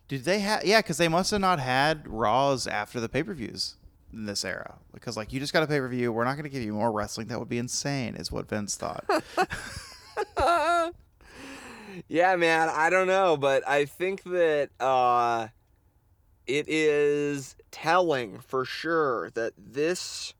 Did 0.09 0.25
they 0.25 0.39
have? 0.39 0.65
Yeah, 0.65 0.79
because 0.79 0.97
they 0.97 1.07
must 1.07 1.31
have 1.31 1.39
not 1.39 1.59
had 1.59 2.07
Raws 2.07 2.65
after 2.65 2.99
the 2.99 3.07
pay 3.07 3.23
per 3.23 3.33
views 3.33 3.75
in 4.11 4.25
this 4.25 4.43
era. 4.43 4.79
Because 4.91 5.15
like 5.15 5.31
you 5.31 5.39
just 5.39 5.53
got 5.53 5.61
a 5.61 5.67
pay 5.67 5.79
per 5.79 5.87
view, 5.87 6.11
we're 6.11 6.25
not 6.25 6.33
going 6.33 6.43
to 6.43 6.49
give 6.49 6.63
you 6.63 6.73
more 6.73 6.91
wrestling. 6.91 7.27
That 7.27 7.39
would 7.39 7.47
be 7.47 7.59
insane, 7.59 8.15
is 8.15 8.31
what 8.31 8.49
Vince 8.49 8.75
thought. 8.75 9.05
yeah, 12.07 12.35
man, 12.35 12.69
I 12.69 12.89
don't 12.89 13.05
know, 13.07 13.37
but 13.37 13.65
I 13.67 13.85
think 13.85 14.23
that 14.23 14.71
uh, 14.79 15.49
it 16.47 16.67
is 16.67 17.55
telling 17.69 18.39
for 18.39 18.65
sure 18.65 19.29
that 19.35 19.53
this 19.57 20.33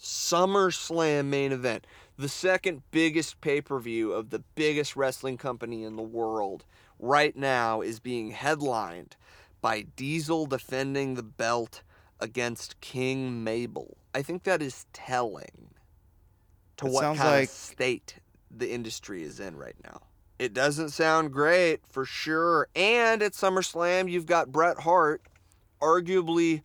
SummerSlam 0.00 1.26
main 1.26 1.50
event, 1.50 1.84
the 2.16 2.28
second 2.28 2.82
biggest 2.92 3.40
pay 3.40 3.60
per 3.60 3.80
view 3.80 4.12
of 4.12 4.30
the 4.30 4.44
biggest 4.54 4.94
wrestling 4.94 5.36
company 5.36 5.82
in 5.82 5.96
the 5.96 6.02
world, 6.02 6.64
right 6.98 7.36
now 7.36 7.80
is 7.80 8.00
being 8.00 8.30
headlined 8.30 9.16
by 9.60 9.82
Diesel 9.96 10.46
defending 10.46 11.14
the 11.14 11.22
belt 11.22 11.82
against 12.20 12.80
King 12.80 13.44
Mabel. 13.44 13.96
I 14.14 14.22
think 14.22 14.44
that 14.44 14.62
is 14.62 14.86
telling 14.92 15.70
to 16.78 16.86
It 16.86 16.92
what 16.92 17.02
kind 17.02 17.18
like- 17.18 17.44
of 17.44 17.54
state 17.54 18.16
the 18.50 18.70
industry 18.72 19.22
is 19.22 19.40
in 19.40 19.56
right 19.56 19.76
now. 19.84 20.00
It 20.38 20.52
doesn't 20.52 20.90
sound 20.90 21.32
great 21.32 21.80
for 21.88 22.04
sure. 22.04 22.68
And 22.76 23.22
at 23.22 23.32
SummerSlam, 23.32 24.10
you've 24.10 24.26
got 24.26 24.52
Bret 24.52 24.80
Hart, 24.80 25.22
arguably 25.80 26.62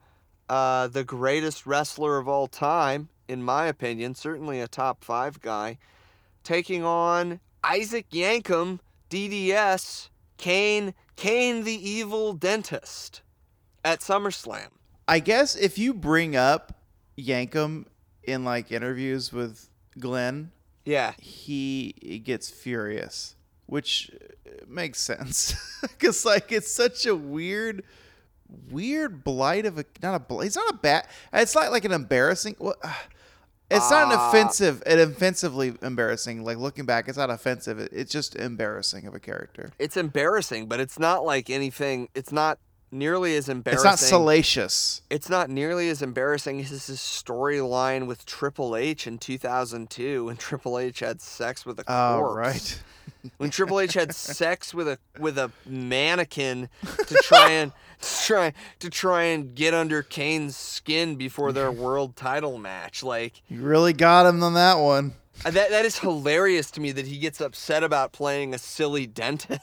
uh, 0.50 0.88
the 0.88 1.06
greatest 1.06 1.66
wrestler 1.66 2.18
of 2.18 2.28
all 2.28 2.48
time, 2.48 3.08
in 3.30 3.42
my 3.42 3.68
opinion, 3.68 4.14
certainly 4.16 4.60
a 4.60 4.68
top 4.68 5.04
five 5.06 5.40
guy, 5.40 5.78
taking 6.44 6.84
on 6.84 7.40
Isaac 7.64 8.10
Yankem, 8.12 8.80
DDS, 9.10 10.10
Kane, 10.42 10.96
Kane 11.16 11.64
the 11.64 11.90
evil 11.90 12.34
dentist 12.34 13.22
at 13.86 14.00
SummerSlam. 14.02 14.70
I 15.08 15.20
guess 15.20 15.56
if 15.56 15.78
you 15.78 15.94
bring 15.94 16.36
up 16.36 16.74
Yankem 17.18 17.86
in 18.24 18.44
like 18.44 18.72
interviews 18.72 19.32
with 19.32 19.70
Glenn, 20.00 20.52
Yeah. 20.84 21.14
he 21.20 22.22
gets 22.26 22.50
furious, 22.50 23.36
which 23.68 24.10
makes 24.68 25.00
sense 25.00 25.54
because 25.82 26.26
like 26.26 26.52
it's 26.52 26.72
such 26.74 27.06
a 27.06 27.16
weird, 27.16 27.84
weird 28.72 29.24
blight 29.24 29.66
of 29.68 29.78
a 29.78 29.86
not 30.02 30.16
a 30.16 30.20
bl- 30.20 30.42
it's 30.42 30.56
not 30.56 30.74
a 30.74 30.78
bad 30.78 31.08
it's 31.34 31.54
not 31.56 31.72
like 31.72 31.86
an 31.86 31.92
embarrassing. 31.92 32.56
Well, 32.58 32.76
uh, 32.84 32.94
it's 33.72 33.90
not 33.90 34.12
an 34.12 34.18
Ah. 34.20 34.30
offensive, 34.30 34.84
an 34.86 35.00
offensively 35.00 35.76
embarrassing. 35.82 36.44
Like 36.44 36.58
looking 36.58 36.86
back, 36.86 37.08
it's 37.08 37.18
not 37.18 37.30
offensive. 37.30 37.80
It, 37.80 37.92
it's 37.94 38.12
just 38.12 38.36
embarrassing 38.36 39.08
of 39.08 39.16
a 39.16 39.20
character. 39.20 39.72
It's 39.80 39.98
embarrassing, 39.98 40.68
but 40.68 40.80
it's 40.80 41.00
not 41.00 41.24
like 41.26 41.50
anything. 41.50 42.10
It's 42.14 42.32
not 42.32 42.60
nearly 42.92 43.36
as 43.38 43.48
embarrassing. 43.48 43.78
It's 43.90 44.02
not 44.02 44.08
salacious. 44.08 45.02
It's 45.10 45.30
not 45.30 45.50
nearly 45.50 45.88
as 45.90 46.02
embarrassing 46.02 46.60
as 46.60 46.70
his 46.70 46.84
storyline 47.00 48.06
with 48.06 48.26
Triple 48.26 48.76
H 48.76 49.08
in 49.08 49.18
2002 49.18 50.26
when 50.26 50.36
Triple 50.38 50.78
H 50.78 51.00
had 51.00 51.22
sex 51.22 51.66
with 51.66 51.80
a 51.80 51.84
corpse. 51.84 51.92
Oh 51.92 52.34
right. 52.34 52.82
When 53.38 53.50
Triple 53.50 53.80
H 53.80 53.94
had 53.94 54.14
sex 54.16 54.74
with 54.74 54.88
a 54.88 54.98
with 55.20 55.38
a 55.38 55.52
mannequin 55.66 56.70
to 57.08 57.16
try 57.24 57.52
and 57.52 57.72
try 58.02 58.54
to 58.80 58.90
try 58.90 59.24
and 59.24 59.56
get 59.56 59.74
under 59.74 60.02
Kane's 60.04 60.56
skin 60.58 61.16
before 61.16 61.52
their 61.52 61.72
world 61.86 62.16
title 62.16 62.58
match. 62.58 63.04
Like 63.04 63.42
You 63.48 63.62
really 63.62 63.94
got 63.94 64.26
him 64.26 64.42
on 64.44 64.54
that 64.56 64.80
one. 64.80 65.14
uh, 65.46 65.52
that 65.52 65.70
that 65.72 65.86
is 65.86 66.00
hilarious 66.00 66.70
to 66.72 66.82
me 66.82 66.92
that 66.92 67.08
he 67.08 67.18
gets 67.18 67.40
upset 67.42 67.84
about 67.84 68.12
playing 68.12 68.54
a 68.54 68.58
silly 68.58 69.08
dentist. 69.08 69.62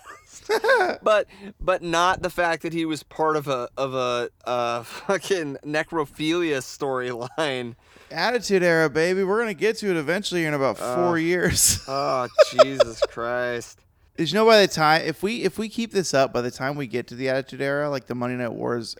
but 1.02 1.26
but 1.60 1.82
not 1.82 2.22
the 2.22 2.30
fact 2.30 2.62
that 2.62 2.72
he 2.72 2.84
was 2.86 3.02
part 3.02 3.36
of 3.36 3.48
a 3.48 3.68
of 3.76 3.94
a 3.94 4.30
uh, 4.46 4.82
fucking 4.82 5.58
necrophilia 5.64 6.58
storyline. 6.58 7.74
Attitude 8.10 8.62
era, 8.62 8.88
baby. 8.88 9.24
We're 9.24 9.40
gonna 9.40 9.52
get 9.54 9.76
to 9.78 9.90
it 9.90 9.96
eventually 9.96 10.44
in 10.46 10.54
about 10.54 10.78
four 10.78 11.18
years. 11.18 11.84
Oh 11.86 12.28
Jesus 12.50 13.00
Christ! 13.08 13.80
You 14.18 14.34
know 14.34 14.44
by 14.46 14.60
the 14.62 14.66
time 14.68 15.02
if 15.02 15.22
we 15.22 15.44
if 15.44 15.58
we 15.58 15.68
keep 15.68 15.92
this 15.92 16.12
up 16.12 16.32
by 16.32 16.40
the 16.40 16.50
time 16.50 16.74
we 16.74 16.86
get 16.88 17.06
to 17.08 17.14
the 17.14 17.28
Attitude 17.28 17.60
Era, 17.62 17.88
like 17.88 18.06
the 18.06 18.14
Monday 18.16 18.36
Night 18.36 18.52
Wars, 18.52 18.96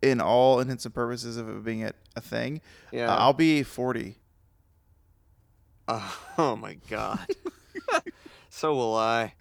in 0.00 0.20
all 0.22 0.58
intents 0.60 0.86
and 0.86 0.94
purposes 0.94 1.36
of 1.36 1.48
it 1.48 1.62
being 1.64 1.84
a, 1.84 1.92
a 2.16 2.20
thing, 2.22 2.60
Yeah. 2.90 3.12
uh, 3.12 3.16
I'll 3.16 3.32
be 3.34 3.62
forty. 3.62 4.16
Oh, 5.86 6.18
oh 6.38 6.56
my 6.56 6.78
god. 6.88 7.26
so 8.48 8.74
will 8.74 8.96
I. 8.96 9.34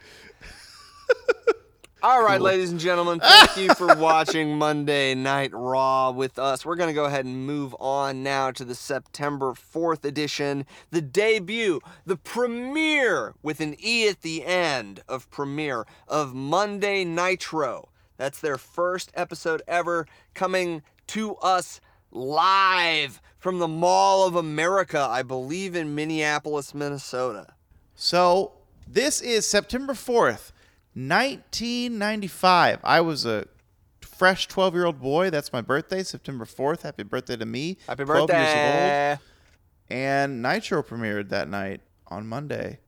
All 2.03 2.21
right, 2.21 2.35
Cool. 2.37 2.47
ladies 2.47 2.69
and 2.71 2.81
gentlemen, 2.81 3.21
thank 3.21 3.55
you 3.55 3.73
for 3.75 3.87
watching 3.95 4.57
Monday 4.57 5.15
Night 5.15 5.51
Raw 5.53 6.11
with 6.11 6.37
us. 6.37 6.65
We're 6.65 6.75
going 6.75 6.89
to 6.89 6.93
go 6.93 7.05
ahead 7.05 7.23
and 7.23 7.47
move 7.47 7.73
on 7.79 8.21
now 8.23 8.51
to 8.51 8.65
the 8.65 8.75
September 8.75 9.53
4th 9.53 10.03
edition, 10.03 10.65
the 10.91 11.01
debut, 11.01 11.79
the 12.05 12.17
premiere 12.17 13.35
with 13.41 13.61
an 13.61 13.77
E 13.81 14.09
at 14.09 14.21
the 14.21 14.43
end 14.45 15.01
of 15.07 15.31
premiere 15.31 15.85
of 16.09 16.33
Monday 16.35 17.05
Nitro. 17.05 17.87
That's 18.17 18.41
their 18.41 18.57
first 18.57 19.09
episode 19.13 19.61
ever 19.65 20.05
coming 20.33 20.83
to 21.07 21.35
us 21.37 21.79
live 22.11 23.21
from 23.37 23.59
the 23.59 23.67
Mall 23.67 24.27
of 24.27 24.35
America, 24.35 25.07
I 25.09 25.23
believe 25.23 25.73
in 25.73 25.95
Minneapolis, 25.95 26.73
Minnesota. 26.73 27.53
So 27.95 28.51
this 28.87 29.21
is 29.21 29.47
September 29.47 29.93
fourth, 29.93 30.52
nineteen 30.95 31.97
ninety 31.97 32.27
five. 32.27 32.79
I 32.83 33.01
was 33.01 33.25
a 33.25 33.47
fresh 34.01 34.47
twelve 34.47 34.73
year 34.73 34.85
old 34.85 34.99
boy. 35.01 35.29
That's 35.29 35.51
my 35.53 35.61
birthday, 35.61 36.03
September 36.03 36.45
fourth. 36.45 36.83
Happy 36.83 37.03
birthday 37.03 37.37
to 37.37 37.45
me. 37.45 37.77
Happy 37.87 38.03
12 38.03 38.27
birthday. 38.27 39.17
And 39.89 40.41
Nitro 40.41 40.81
premiered 40.81 41.29
that 41.29 41.49
night 41.49 41.81
on 42.07 42.27
Monday. 42.27 42.79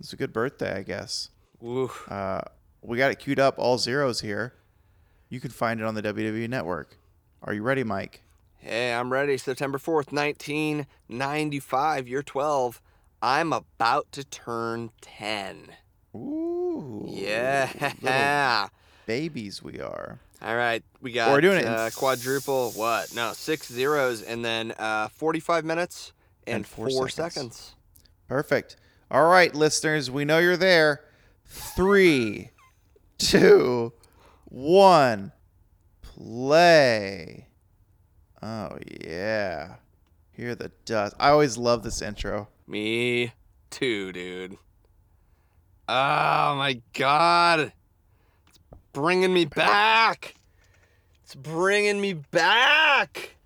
It's 0.00 0.12
a 0.12 0.16
good 0.16 0.32
birthday, 0.32 0.78
I 0.78 0.82
guess. 0.82 1.30
Uh, 1.62 2.40
we 2.82 2.98
got 2.98 3.10
it 3.10 3.18
queued 3.18 3.38
up, 3.40 3.58
all 3.58 3.78
zeros 3.78 4.20
here. 4.20 4.54
You 5.28 5.40
can 5.40 5.50
find 5.50 5.80
it 5.80 5.86
on 5.86 5.94
the 5.94 6.02
WWE 6.02 6.48
Network. 6.48 6.98
Are 7.42 7.52
you 7.52 7.62
ready, 7.62 7.84
Mike? 7.84 8.22
Hey, 8.58 8.92
I'm 8.92 9.12
ready. 9.12 9.36
September 9.38 9.78
4th, 9.78 10.12
1995, 10.12 12.08
year 12.08 12.22
12. 12.22 12.82
I'm 13.22 13.52
about 13.52 14.10
to 14.12 14.24
turn 14.24 14.90
10. 15.00 15.68
Ooh. 16.16 17.04
Yeah. 17.08 18.68
babies 19.06 19.62
we 19.62 19.80
are. 19.80 20.18
All 20.42 20.56
right, 20.56 20.82
we 21.00 21.12
got 21.12 21.32
We're 21.32 21.40
doing 21.40 21.58
it 21.58 21.66
uh, 21.66 21.88
quadruple. 21.94 22.72
What? 22.72 23.14
No, 23.14 23.32
six 23.32 23.68
zeros, 23.72 24.20
and 24.22 24.44
then 24.44 24.72
uh, 24.78 25.08
45 25.08 25.64
minutes 25.64 26.12
and, 26.46 26.56
And 26.56 26.66
four 26.66 26.90
four, 26.90 27.08
seconds. 27.08 27.34
seconds. 27.34 27.74
Perfect. 28.28 28.76
All 29.10 29.28
right, 29.28 29.54
listeners, 29.54 30.10
we 30.10 30.24
know 30.24 30.38
you're 30.38 30.56
there. 30.56 31.00
Three, 31.46 32.50
two, 33.18 33.92
one, 34.44 35.32
play. 36.02 37.46
Oh, 38.42 38.76
yeah. 39.00 39.76
Hear 40.32 40.54
the 40.54 40.70
dust. 40.84 41.14
I 41.18 41.30
always 41.30 41.56
love 41.56 41.82
this 41.82 42.02
intro. 42.02 42.48
Me 42.66 43.32
too, 43.70 44.12
dude. 44.12 44.58
Oh 45.88 46.56
my 46.56 46.80
god. 46.94 47.72
It's 48.48 48.58
bringing 48.92 49.32
me 49.32 49.44
back. 49.44 50.34
It's 51.24 51.34
bringing 51.34 52.00
me 52.00 52.14
back. 52.14 53.36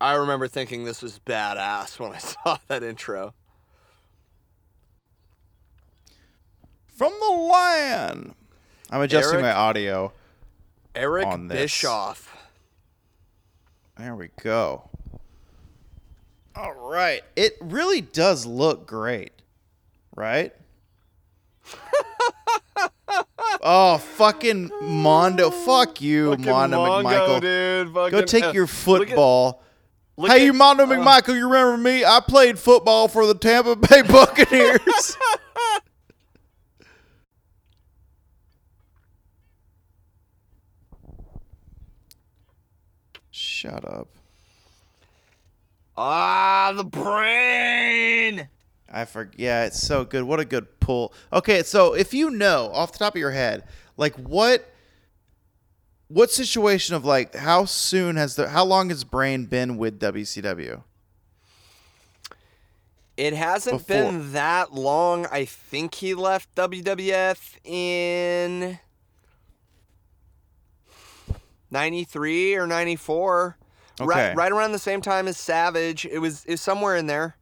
I 0.00 0.14
remember 0.14 0.46
thinking 0.46 0.84
this 0.84 1.02
was 1.02 1.18
badass 1.26 1.98
when 1.98 2.12
I 2.12 2.18
saw 2.18 2.58
that 2.68 2.82
intro. 2.82 3.34
From 6.86 7.12
the 7.20 7.32
land. 7.32 8.34
I'm 8.90 9.02
adjusting 9.02 9.40
Eric? 9.40 9.42
my 9.42 9.52
audio. 9.52 10.12
Eric 10.94 11.26
On 11.26 11.48
this. 11.48 11.60
Bischoff. 11.60 12.37
There 13.98 14.14
we 14.14 14.28
go. 14.42 14.88
All 16.54 16.72
right. 16.72 17.22
It 17.36 17.56
really 17.60 18.00
does 18.00 18.46
look 18.46 18.86
great, 18.86 19.32
right? 20.16 20.52
oh, 23.62 23.98
fucking 23.98 24.70
Mondo. 24.82 25.50
Fuck 25.50 26.00
you, 26.00 26.30
Fucking 26.30 26.44
Mondo 26.46 26.78
Mongo, 26.78 27.02
McMichael. 27.04 27.40
dude. 27.40 27.92
Go 28.12 28.22
take 28.22 28.44
uh, 28.44 28.52
your 28.52 28.62
look 28.62 28.70
at- 28.70 28.76
football. 29.08 29.62
look 30.16 30.30
hey, 30.30 30.38
at- 30.40 30.44
you 30.44 30.52
Mondo 30.52 30.84
uh, 30.84 30.86
McMichael, 30.86 31.34
you 31.34 31.46
remember 31.48 31.76
me? 31.76 32.04
I 32.04 32.20
played 32.20 32.58
football 32.58 33.08
for 33.08 33.26
the 33.26 33.34
Tampa 33.34 33.74
Bay 33.76 34.02
Buccaneers. 34.08 35.16
Shut 43.58 43.84
up. 43.84 44.06
Ah, 45.96 46.72
the 46.76 46.84
brain. 46.84 48.48
I 48.88 49.04
forget. 49.04 49.40
Yeah, 49.40 49.64
it's 49.64 49.82
so 49.82 50.04
good. 50.04 50.22
What 50.22 50.38
a 50.38 50.44
good 50.44 50.78
pull. 50.78 51.12
Okay, 51.32 51.64
so 51.64 51.92
if 51.92 52.14
you 52.14 52.30
know 52.30 52.70
off 52.72 52.92
the 52.92 52.98
top 52.98 53.16
of 53.16 53.18
your 53.18 53.32
head, 53.32 53.64
like 53.96 54.14
what 54.14 54.72
what 56.06 56.30
situation 56.30 56.94
of 56.94 57.04
like 57.04 57.34
how 57.34 57.64
soon 57.64 58.14
has 58.14 58.36
the 58.36 58.48
how 58.48 58.64
long 58.64 58.90
has 58.90 59.02
Brain 59.02 59.46
been 59.46 59.76
with 59.76 59.98
WCW? 59.98 60.84
It 63.16 63.34
hasn't 63.34 63.84
Before. 63.84 64.12
been 64.12 64.32
that 64.34 64.72
long. 64.72 65.26
I 65.26 65.46
think 65.46 65.96
he 65.96 66.14
left 66.14 66.54
WWF 66.54 67.56
in 67.64 68.78
93 71.70 72.54
or 72.56 72.66
94. 72.66 73.56
Okay. 74.00 74.08
Right, 74.08 74.36
right 74.36 74.52
around 74.52 74.72
the 74.72 74.78
same 74.78 75.00
time 75.00 75.26
as 75.26 75.36
Savage. 75.36 76.06
It 76.06 76.18
was, 76.18 76.44
it 76.44 76.52
was 76.52 76.60
somewhere 76.60 76.96
in 76.96 77.06
there. 77.06 77.36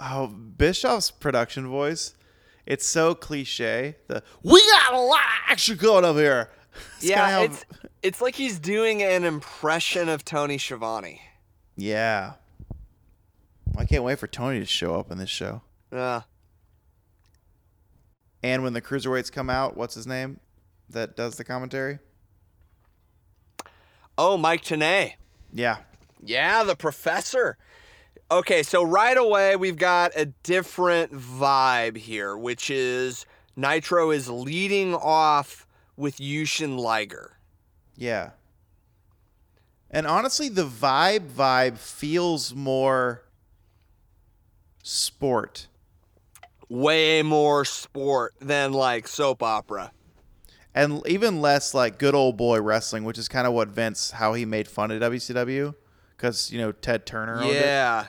Oh, 0.00 0.26
Bischoff's 0.28 1.10
production 1.10 1.68
voice. 1.68 2.14
It's 2.66 2.86
so 2.86 3.14
cliche. 3.14 3.96
The 4.08 4.22
we 4.42 4.60
got 4.70 4.92
a 4.94 4.98
lot 5.00 5.20
of 5.20 5.50
action 5.50 5.76
going 5.76 6.04
up 6.04 6.16
here. 6.16 6.50
It's 6.96 7.06
yeah, 7.06 7.40
it's 7.40 7.64
it's 8.02 8.20
like 8.20 8.34
he's 8.34 8.58
doing 8.58 9.02
an 9.02 9.24
impression 9.24 10.10
of 10.10 10.26
Tony 10.26 10.58
Schiavone. 10.58 11.22
yeah. 11.74 12.34
I 13.78 13.86
can't 13.86 14.04
wait 14.04 14.18
for 14.18 14.26
Tony 14.26 14.58
to 14.60 14.66
show 14.66 14.94
up 15.00 15.10
in 15.10 15.16
this 15.16 15.30
show. 15.30 15.62
Yeah. 15.90 16.22
And 18.46 18.62
when 18.62 18.74
the 18.74 18.80
cruiserweights 18.80 19.32
come 19.32 19.50
out, 19.50 19.76
what's 19.76 19.96
his 19.96 20.06
name 20.06 20.38
that 20.88 21.16
does 21.16 21.34
the 21.34 21.42
commentary? 21.42 21.98
Oh, 24.16 24.36
Mike 24.36 24.62
Tenay. 24.62 25.14
Yeah. 25.52 25.78
Yeah, 26.22 26.62
the 26.62 26.76
professor. 26.76 27.58
Okay, 28.30 28.62
so 28.62 28.84
right 28.84 29.16
away 29.16 29.56
we've 29.56 29.76
got 29.76 30.12
a 30.14 30.26
different 30.44 31.12
vibe 31.12 31.96
here, 31.96 32.36
which 32.36 32.70
is 32.70 33.26
Nitro 33.56 34.12
is 34.12 34.30
leading 34.30 34.94
off 34.94 35.66
with 35.96 36.18
Jushin 36.18 36.78
Liger. 36.78 37.38
Yeah. 37.96 38.30
And 39.90 40.06
honestly, 40.06 40.48
the 40.48 40.66
vibe 40.66 41.28
vibe 41.30 41.78
feels 41.78 42.54
more 42.54 43.24
sport. 44.84 45.66
Way 46.68 47.22
more 47.22 47.64
sport 47.64 48.34
than 48.40 48.72
like 48.72 49.06
soap 49.08 49.42
opera. 49.42 49.92
And 50.74 51.00
even 51.06 51.40
less 51.40 51.72
like 51.74 51.98
good 51.98 52.14
old 52.14 52.36
boy 52.36 52.60
wrestling, 52.60 53.04
which 53.04 53.18
is 53.18 53.28
kind 53.28 53.46
of 53.46 53.52
what 53.52 53.68
Vince 53.68 54.10
how 54.10 54.34
he 54.34 54.44
made 54.44 54.68
fun 54.68 54.90
of 54.90 55.00
WCW 55.00 55.74
cuz 56.18 56.50
you 56.52 56.58
know 56.58 56.72
Ted 56.72 57.06
Turner 57.06 57.38
owned 57.40 57.50
it. 57.50 57.62
Yeah. 57.62 58.06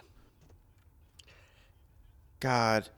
God, 2.39 2.89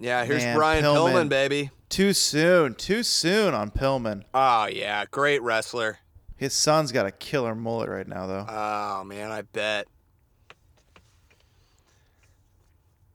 Yeah, 0.00 0.24
here's 0.24 0.42
Man, 0.42 0.56
Brian 0.56 0.84
Pillman. 0.84 1.12
Pillman, 1.12 1.28
baby. 1.28 1.70
too 1.88 2.12
soon, 2.12 2.74
too 2.74 3.02
soon 3.04 3.54
on 3.54 3.70
Pillman. 3.70 4.24
Oh, 4.34 4.66
yeah, 4.66 5.04
great 5.10 5.40
wrestler. 5.42 5.98
His 6.36 6.52
son's 6.54 6.90
got 6.90 7.06
a 7.06 7.12
killer 7.12 7.54
mullet 7.54 7.88
right 7.88 8.08
now 8.08 8.26
though. 8.26 8.44
Oh, 8.48 9.04
man, 9.04 9.30
I 9.30 9.42
bet. 9.42 9.86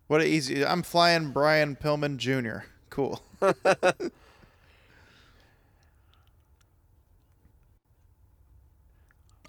What 0.09 0.21
a 0.21 0.27
easy. 0.27 0.65
I'm 0.65 0.81
flying 0.81 1.29
Brian 1.29 1.75
Pillman 1.75 2.17
Jr. 2.17 2.65
Cool. 2.89 3.21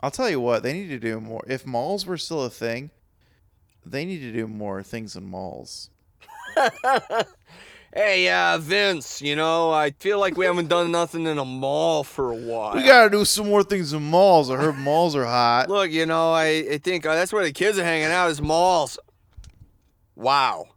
I'll 0.03 0.11
tell 0.11 0.29
you 0.29 0.39
what, 0.39 0.63
they 0.63 0.75
need 0.75 0.89
to 0.89 0.99
do 0.99 1.19
more. 1.19 1.43
If 1.47 1.67
malls 1.67 2.05
were 2.05 2.19
still 2.19 2.45
a 2.45 2.51
thing, 2.51 2.91
they 3.87 4.05
need 4.05 4.21
to 4.21 4.33
do 4.33 4.47
more 4.47 4.83
things 4.83 5.17
in 5.17 5.25
malls. 5.25 5.89
Hey, 7.93 8.31
uh, 8.31 8.57
Vince, 8.59 9.21
you 9.21 9.35
know, 9.35 9.73
I 9.73 9.91
feel 9.91 10.21
like 10.21 10.37
we 10.37 10.47
haven't 10.47 10.69
done 10.69 10.93
nothing 10.93 11.27
in 11.27 11.39
a 11.39 11.45
mall 11.45 12.05
for 12.05 12.31
a 12.31 12.37
while. 12.37 12.77
We 12.77 12.85
gotta 12.85 13.11
do 13.11 13.25
some 13.25 13.49
more 13.49 13.65
things 13.65 13.93
in 13.93 14.05
malls. 14.05 14.49
I 14.49 14.55
heard 14.55 14.79
malls 14.79 15.17
are 15.17 15.25
hot. 15.25 15.69
Look, 15.69 15.91
you 15.91 16.07
know, 16.07 16.33
I, 16.33 16.45
I 16.71 16.79
think 16.79 17.05
uh, 17.05 17.17
that's 17.17 17.33
where 17.33 17.43
the 17.43 17.51
kids 17.53 17.81
are 17.81 17.85
hanging 17.85 18.13
out 18.13 18.31
is 18.31 18.41
malls. 18.41 18.97
Wow. 20.15 20.69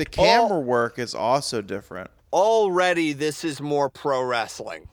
The 0.00 0.06
camera 0.06 0.58
work 0.58 0.98
is 0.98 1.14
also 1.14 1.60
different. 1.60 2.10
Already, 2.32 3.12
this 3.12 3.44
is 3.44 3.60
more 3.60 3.90
pro 3.90 4.22
wrestling. 4.22 4.88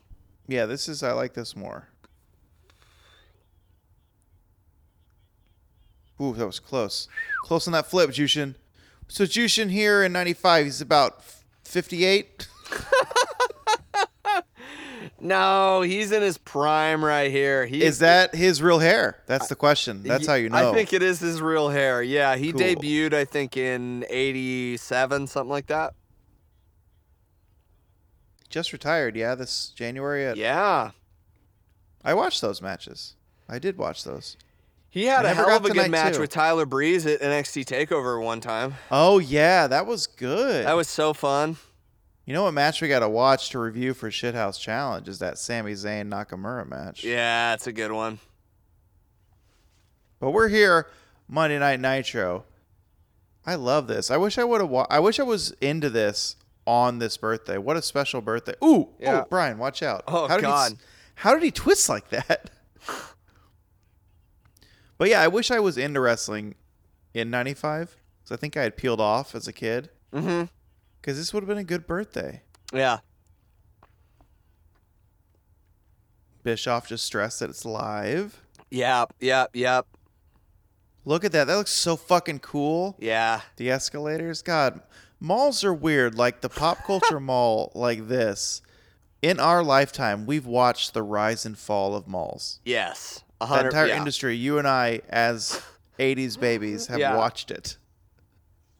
Yeah, 0.47 0.65
this 0.65 0.89
is 0.89 1.01
I 1.01 1.13
like 1.13 1.33
this 1.33 1.55
more. 1.55 1.87
Ooh, 6.19 6.33
that 6.33 6.45
was 6.45 6.59
close. 6.59 7.07
Close 7.43 7.67
on 7.67 7.73
that 7.73 7.85
flip, 7.85 8.09
Jushin. 8.09 8.55
So 9.07 9.23
Jushin 9.23 9.69
here 9.69 10.03
in 10.03 10.11
95, 10.11 10.65
he's 10.65 10.81
about 10.81 11.23
58. 11.63 12.47
No, 15.27 15.81
he's 15.81 16.11
in 16.11 16.21
his 16.21 16.37
prime 16.37 17.03
right 17.03 17.29
here. 17.29 17.65
He 17.65 17.83
Is 17.83 17.99
that 17.99 18.33
his 18.33 18.61
real 18.61 18.79
hair? 18.79 19.21
That's 19.27 19.47
the 19.47 19.55
question. 19.55 20.01
That's 20.03 20.25
how 20.25 20.35
you 20.35 20.49
know. 20.49 20.71
I 20.71 20.73
think 20.73 20.93
it 20.93 21.03
is 21.03 21.19
his 21.19 21.41
real 21.41 21.69
hair. 21.69 22.01
Yeah, 22.01 22.35
he 22.37 22.51
Cool. 22.53 22.61
debuted, 22.61 23.13
I 23.13 23.25
think, 23.25 23.57
in 23.57 24.05
'87, 24.09 25.27
something 25.27 25.49
like 25.49 25.67
that. 25.67 25.93
Just 28.49 28.71
retired, 28.71 29.15
yeah, 29.15 29.35
this 29.35 29.69
January. 29.75 30.25
At, 30.25 30.37
Yeah, 30.37 30.91
I 32.03 32.13
watched 32.13 32.41
those 32.41 32.61
matches. 32.61 33.15
I 33.49 33.59
did 33.59 33.77
watch 33.77 34.03
those. 34.03 34.37
he 34.89 35.05
had 35.05 35.25
I 35.25 35.31
a 35.31 35.33
hell 35.35 35.49
of 35.49 35.65
a 35.65 35.69
good 35.69 35.91
match 35.91 36.15
two. 36.15 36.21
with 36.21 36.29
Tyler 36.29 36.65
Breeze 36.65 37.05
at 37.05 37.19
NXT 37.21 37.65
Takeover 37.65 38.23
one 38.23 38.39
time. 38.39 38.75
Oh, 38.89 39.19
yeah, 39.19 39.67
that 39.67 39.85
was 39.85 40.07
good. 40.07 40.65
That 40.65 40.75
was 40.77 40.87
so 40.87 41.13
fun. 41.13 41.57
You 42.27 42.33
know 42.33 42.43
what 42.43 42.53
match 42.53 42.81
we 42.81 42.87
got 42.89 42.99
to 42.99 43.09
watch 43.09 43.49
to 43.51 43.59
review 43.59 43.93
for 43.95 44.11
Shithouse 44.11 44.59
Challenge 44.59 45.07
is 45.07 45.17
that 45.19 45.37
Sami 45.39 45.71
Zayn 45.73 46.09
Nakamura 46.11 46.67
match. 46.69 47.03
Yeah, 47.03 47.53
it's 47.55 47.65
a 47.67 47.71
good 47.73 47.91
one. 47.91 48.19
But 50.19 50.31
we're 50.31 50.49
here 50.49 50.87
Monday 51.27 51.57
Night 51.57 51.79
Nitro. 51.79 52.43
I 53.45 53.55
love 53.55 53.87
this. 53.87 54.11
I 54.11 54.17
wish 54.17 54.37
I 54.37 54.43
would 54.43 54.59
have. 54.61 54.69
Wa- 54.69 54.87
I 54.89 54.99
wish 54.99 55.19
I 55.19 55.23
was 55.23 55.51
into 55.61 55.89
this 55.89 56.35
on 56.65 56.99
this 56.99 57.15
birthday. 57.15 57.57
What 57.57 57.77
a 57.77 57.81
special 57.81 58.19
birthday! 58.19 58.55
Ooh, 58.61 58.89
Yeah. 58.99 59.21
oh, 59.21 59.27
Brian, 59.29 59.57
watch 59.57 59.81
out! 59.81 60.03
Oh, 60.07 60.27
how 60.27 60.35
did 60.35 60.41
He, 60.43 60.47
God. 60.51 60.71
s- 60.73 60.77
how 61.15 61.33
did 61.33 61.43
he 61.43 61.51
twist 61.51 61.87
like 61.87 62.09
that? 62.09 62.49
but 64.97 65.07
yeah, 65.09 65.21
I 65.21 65.27
wish 65.29 65.49
I 65.51 65.59
was 65.59 65.77
into 65.77 66.01
wrestling 66.01 66.55
in 67.13 67.29
'95 67.29 67.95
because 68.23 68.35
I 68.35 68.37
think 68.39 68.57
I 68.57 68.63
had 68.63 68.75
peeled 68.75 68.99
off 68.99 69.33
as 69.33 69.47
a 69.47 69.53
kid. 69.53 69.89
Mm-hmm. 70.13 70.45
Because 71.07 71.17
this 71.17 71.33
would 71.33 71.41
have 71.41 71.47
been 71.47 71.57
a 71.57 71.63
good 71.63 71.87
birthday. 71.87 72.41
Yeah. 72.73 72.97
Bischoff 76.43 76.89
just 76.89 77.05
stressed 77.05 77.39
that 77.39 77.49
it's 77.49 77.63
live. 77.63 78.43
Yep. 78.71 79.13
Yep. 79.21 79.51
Yep. 79.53 79.87
Look 81.05 81.23
at 81.23 81.31
that. 81.31 81.47
That 81.47 81.55
looks 81.55 81.71
so 81.71 81.95
fucking 81.95 82.39
cool. 82.39 82.97
Yeah. 82.99 83.39
The 83.55 83.71
escalators, 83.71 84.41
God, 84.41 84.81
malls 85.21 85.63
are 85.63 85.73
weird. 85.73 86.15
Like 86.15 86.41
the 86.41 86.49
pop 86.49 86.83
culture 86.83 87.19
mall, 87.21 87.71
like 87.73 88.09
this. 88.09 88.61
In 89.21 89.39
our 89.39 89.63
lifetime, 89.63 90.25
we've 90.25 90.45
watched 90.45 90.93
the 90.93 91.03
rise 91.03 91.45
and 91.45 91.57
fall 91.57 91.95
of 91.95 92.09
malls. 92.09 92.59
Yes. 92.65 93.23
A 93.39 93.47
The 93.47 93.63
entire 93.67 93.87
yeah. 93.87 93.97
industry, 93.97 94.35
you 94.35 94.57
and 94.59 94.67
I, 94.67 95.03
as 95.07 95.61
'80s 95.99 96.37
babies, 96.37 96.87
have 96.87 96.99
Yeah. 96.99 97.15
watched 97.15 97.49
it. 97.49 97.77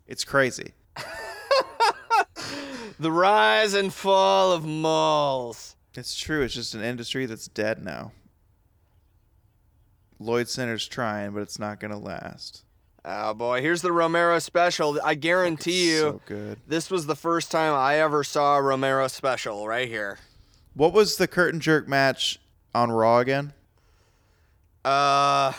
It's 0.07 0.25
crazy. 0.25 0.73
The 2.99 3.11
rise 3.11 3.73
and 3.73 3.93
fall 3.93 4.51
of 4.51 4.65
malls. 4.65 5.75
It's 5.93 6.15
true. 6.15 6.41
It's 6.43 6.53
just 6.53 6.73
an 6.75 6.83
industry 6.83 7.25
that's 7.25 7.47
dead 7.47 7.83
now. 7.83 8.11
Lloyd 10.19 10.49
Center's 10.49 10.87
trying, 10.87 11.31
but 11.31 11.41
it's 11.41 11.59
not 11.59 11.79
gonna 11.79 11.99
last. 11.99 12.63
Oh 13.05 13.33
boy, 13.33 13.61
here's 13.61 13.81
the 13.81 13.91
Romero 13.91 14.39
special. 14.39 14.99
I 15.03 15.15
guarantee 15.15 15.91
you, 15.91 15.99
so 15.99 16.21
good. 16.25 16.59
this 16.67 16.89
was 16.91 17.05
the 17.05 17.15
first 17.15 17.51
time 17.51 17.73
I 17.73 17.99
ever 17.99 18.23
saw 18.23 18.57
a 18.57 18.61
Romero 18.61 19.07
special 19.07 19.67
right 19.67 19.87
here. 19.87 20.17
What 20.73 20.93
was 20.93 21.17
the 21.17 21.27
curtain 21.27 21.59
jerk 21.59 21.87
match 21.87 22.39
on 22.73 22.91
Raw 22.91 23.19
again? 23.19 23.53
Uh 24.83 25.53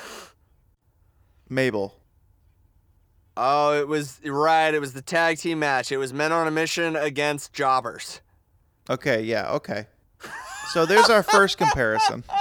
Mabel. 1.48 1.97
Oh, 3.38 3.78
it 3.80 3.86
was 3.88 4.20
right. 4.24 4.72
It 4.74 4.80
was 4.80 4.92
the 4.92 5.02
tag 5.02 5.38
team 5.38 5.60
match. 5.60 5.90
It 5.92 5.96
was 5.96 6.12
men 6.12 6.32
on 6.32 6.46
a 6.46 6.50
mission 6.50 6.96
against 6.96 7.52
jobbers. 7.52 8.20
Okay, 8.90 9.22
yeah, 9.22 9.50
okay. 9.52 9.86
So 10.72 10.84
there's 10.86 11.08
our 11.08 11.22
first 11.22 11.56
comparison. 11.58 12.24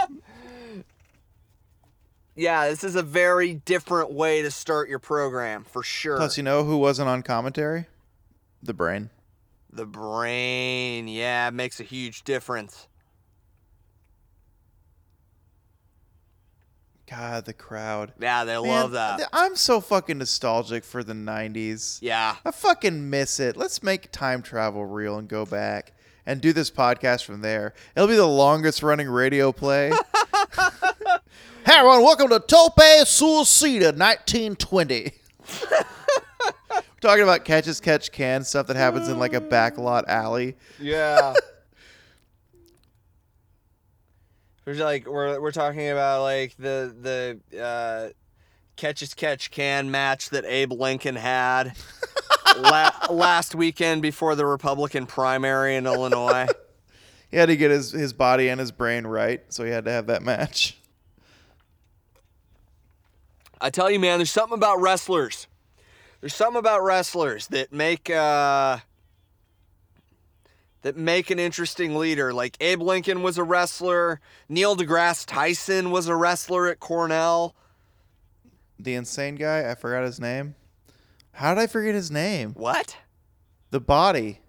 Yeah, 2.36 2.70
this 2.70 2.84
is 2.84 2.96
a 2.96 3.02
very 3.02 3.56
different 3.56 4.12
way 4.12 4.44
to 4.44 4.52
start 4.52 4.90
your 4.90 5.00
program 5.00 5.64
for 5.64 5.82
sure. 5.82 6.18
Plus, 6.18 6.38
you 6.38 6.44
know 6.44 6.64
who 6.64 6.78
wasn't 6.78 7.10
on 7.10 7.24
commentary? 7.24 7.88
The 8.62 8.74
brain. 8.76 9.10
the 9.72 9.88
brain, 9.88 11.08
yeah, 11.08 11.50
makes 11.52 11.80
a 11.80 11.84
huge 11.84 12.24
difference. 12.24 12.88
God, 17.10 17.46
the 17.46 17.54
crowd. 17.54 18.12
Yeah, 18.20 18.44
they 18.44 18.56
Man, 18.56 18.64
love 18.64 18.92
that. 18.92 19.30
I'm 19.32 19.56
so 19.56 19.80
fucking 19.80 20.18
nostalgic 20.18 20.84
for 20.84 21.06
the 21.06 21.14
90s. 21.14 22.00
Yeah. 22.02 22.36
I 22.44 22.52
fucking 22.52 23.10
miss 23.10 23.40
it. 23.40 23.56
Let's 23.56 23.82
make 23.82 24.12
time 24.12 24.42
travel 24.42 24.86
real 24.86 25.18
and 25.18 25.26
go 25.26 25.46
back 25.46 25.94
and 26.26 26.42
do 26.42 26.52
this 26.52 26.70
podcast 26.70 27.24
from 27.24 27.40
there. 27.40 27.74
It'll 27.96 28.10
be 28.10 28.18
the 28.18 28.28
longest 28.28 28.84
running 28.84 29.08
radio 29.08 29.54
play. 29.54 29.90
hey, 31.66 31.76
everyone, 31.76 32.04
welcome 32.04 32.28
to 32.28 32.42
Tope 32.42 32.76
Suicida 32.76 33.98
1920. 33.98 35.14
We're 35.72 36.82
talking 37.00 37.24
about 37.24 37.46
catch 37.46 37.68
as 37.68 37.80
catch 37.80 38.12
can 38.12 38.44
stuff 38.44 38.68
that 38.68 38.76
happens 38.76 39.08
in 39.08 39.18
like 39.18 39.34
a 39.34 39.40
backlot 39.40 40.08
alley. 40.10 40.58
Yeah. 40.78 41.34
we're 44.68 44.74
like 44.84 45.08
we're 45.08 45.40
we're 45.40 45.52
talking 45.52 45.90
about 45.90 46.24
like 46.24 46.56
the 46.58 47.40
the 47.50 47.60
uh, 47.60 48.10
catch 48.76 49.02
as 49.02 49.14
catch 49.14 49.50
can 49.50 49.90
match 49.90 50.30
that 50.32 50.44
Abe 50.46 50.74
Lincoln 50.74 51.16
had 51.16 51.74
la- 52.58 52.92
last 53.10 53.56
weekend 53.56 54.02
before 54.02 54.36
the 54.36 54.46
Republican 54.46 55.06
primary 55.06 55.76
in 55.76 55.88
Illinois. 55.88 56.48
He 57.30 57.36
had 57.36 57.48
to 57.48 57.58
get 57.58 57.72
his, 57.72 57.92
his 57.92 58.14
body 58.14 58.48
and 58.48 58.58
his 58.58 58.72
brain 58.72 59.06
right, 59.06 59.42
so 59.50 59.66
he 59.66 59.70
had 59.70 59.84
to 59.84 59.92
have 59.92 60.08
that 60.08 60.24
match. 60.24 60.78
I 63.60 63.70
tell 63.70 63.92
you, 63.92 64.00
man, 64.00 64.20
there's 64.20 64.32
something 64.32 64.58
about 64.58 64.80
wrestlers. 64.80 65.46
There's 66.22 66.34
something 66.34 66.58
about 66.58 66.84
wrestlers 66.84 67.48
that 67.48 67.74
make 67.74 68.10
uh, 68.10 68.78
that 70.84 70.96
make 70.98 71.30
an 71.30 71.40
interesting 71.40 71.96
leader. 71.96 72.34
Like 72.34 72.58
Abe 72.60 72.82
Lincoln 72.82 73.22
was 73.24 73.38
a 73.38 73.44
wrestler. 73.44 74.20
Neil 74.50 74.76
deGrasse 74.76 75.26
Tyson 75.26 75.92
was 75.92 76.08
a 76.08 76.16
wrestler 76.16 76.68
at 76.68 76.80
Cornell. 76.80 77.56
The 78.80 78.94
insane 78.96 79.36
guy, 79.36 79.70
I 79.70 79.76
forgot 79.76 80.04
his 80.04 80.20
name. 80.20 80.56
How 81.32 81.54
did 81.54 81.62
I 81.62 81.68
forget 81.68 81.96
his 81.96 82.12
name? 82.12 82.54
What? 82.54 82.98
The 83.72 83.80
body. 83.80 84.40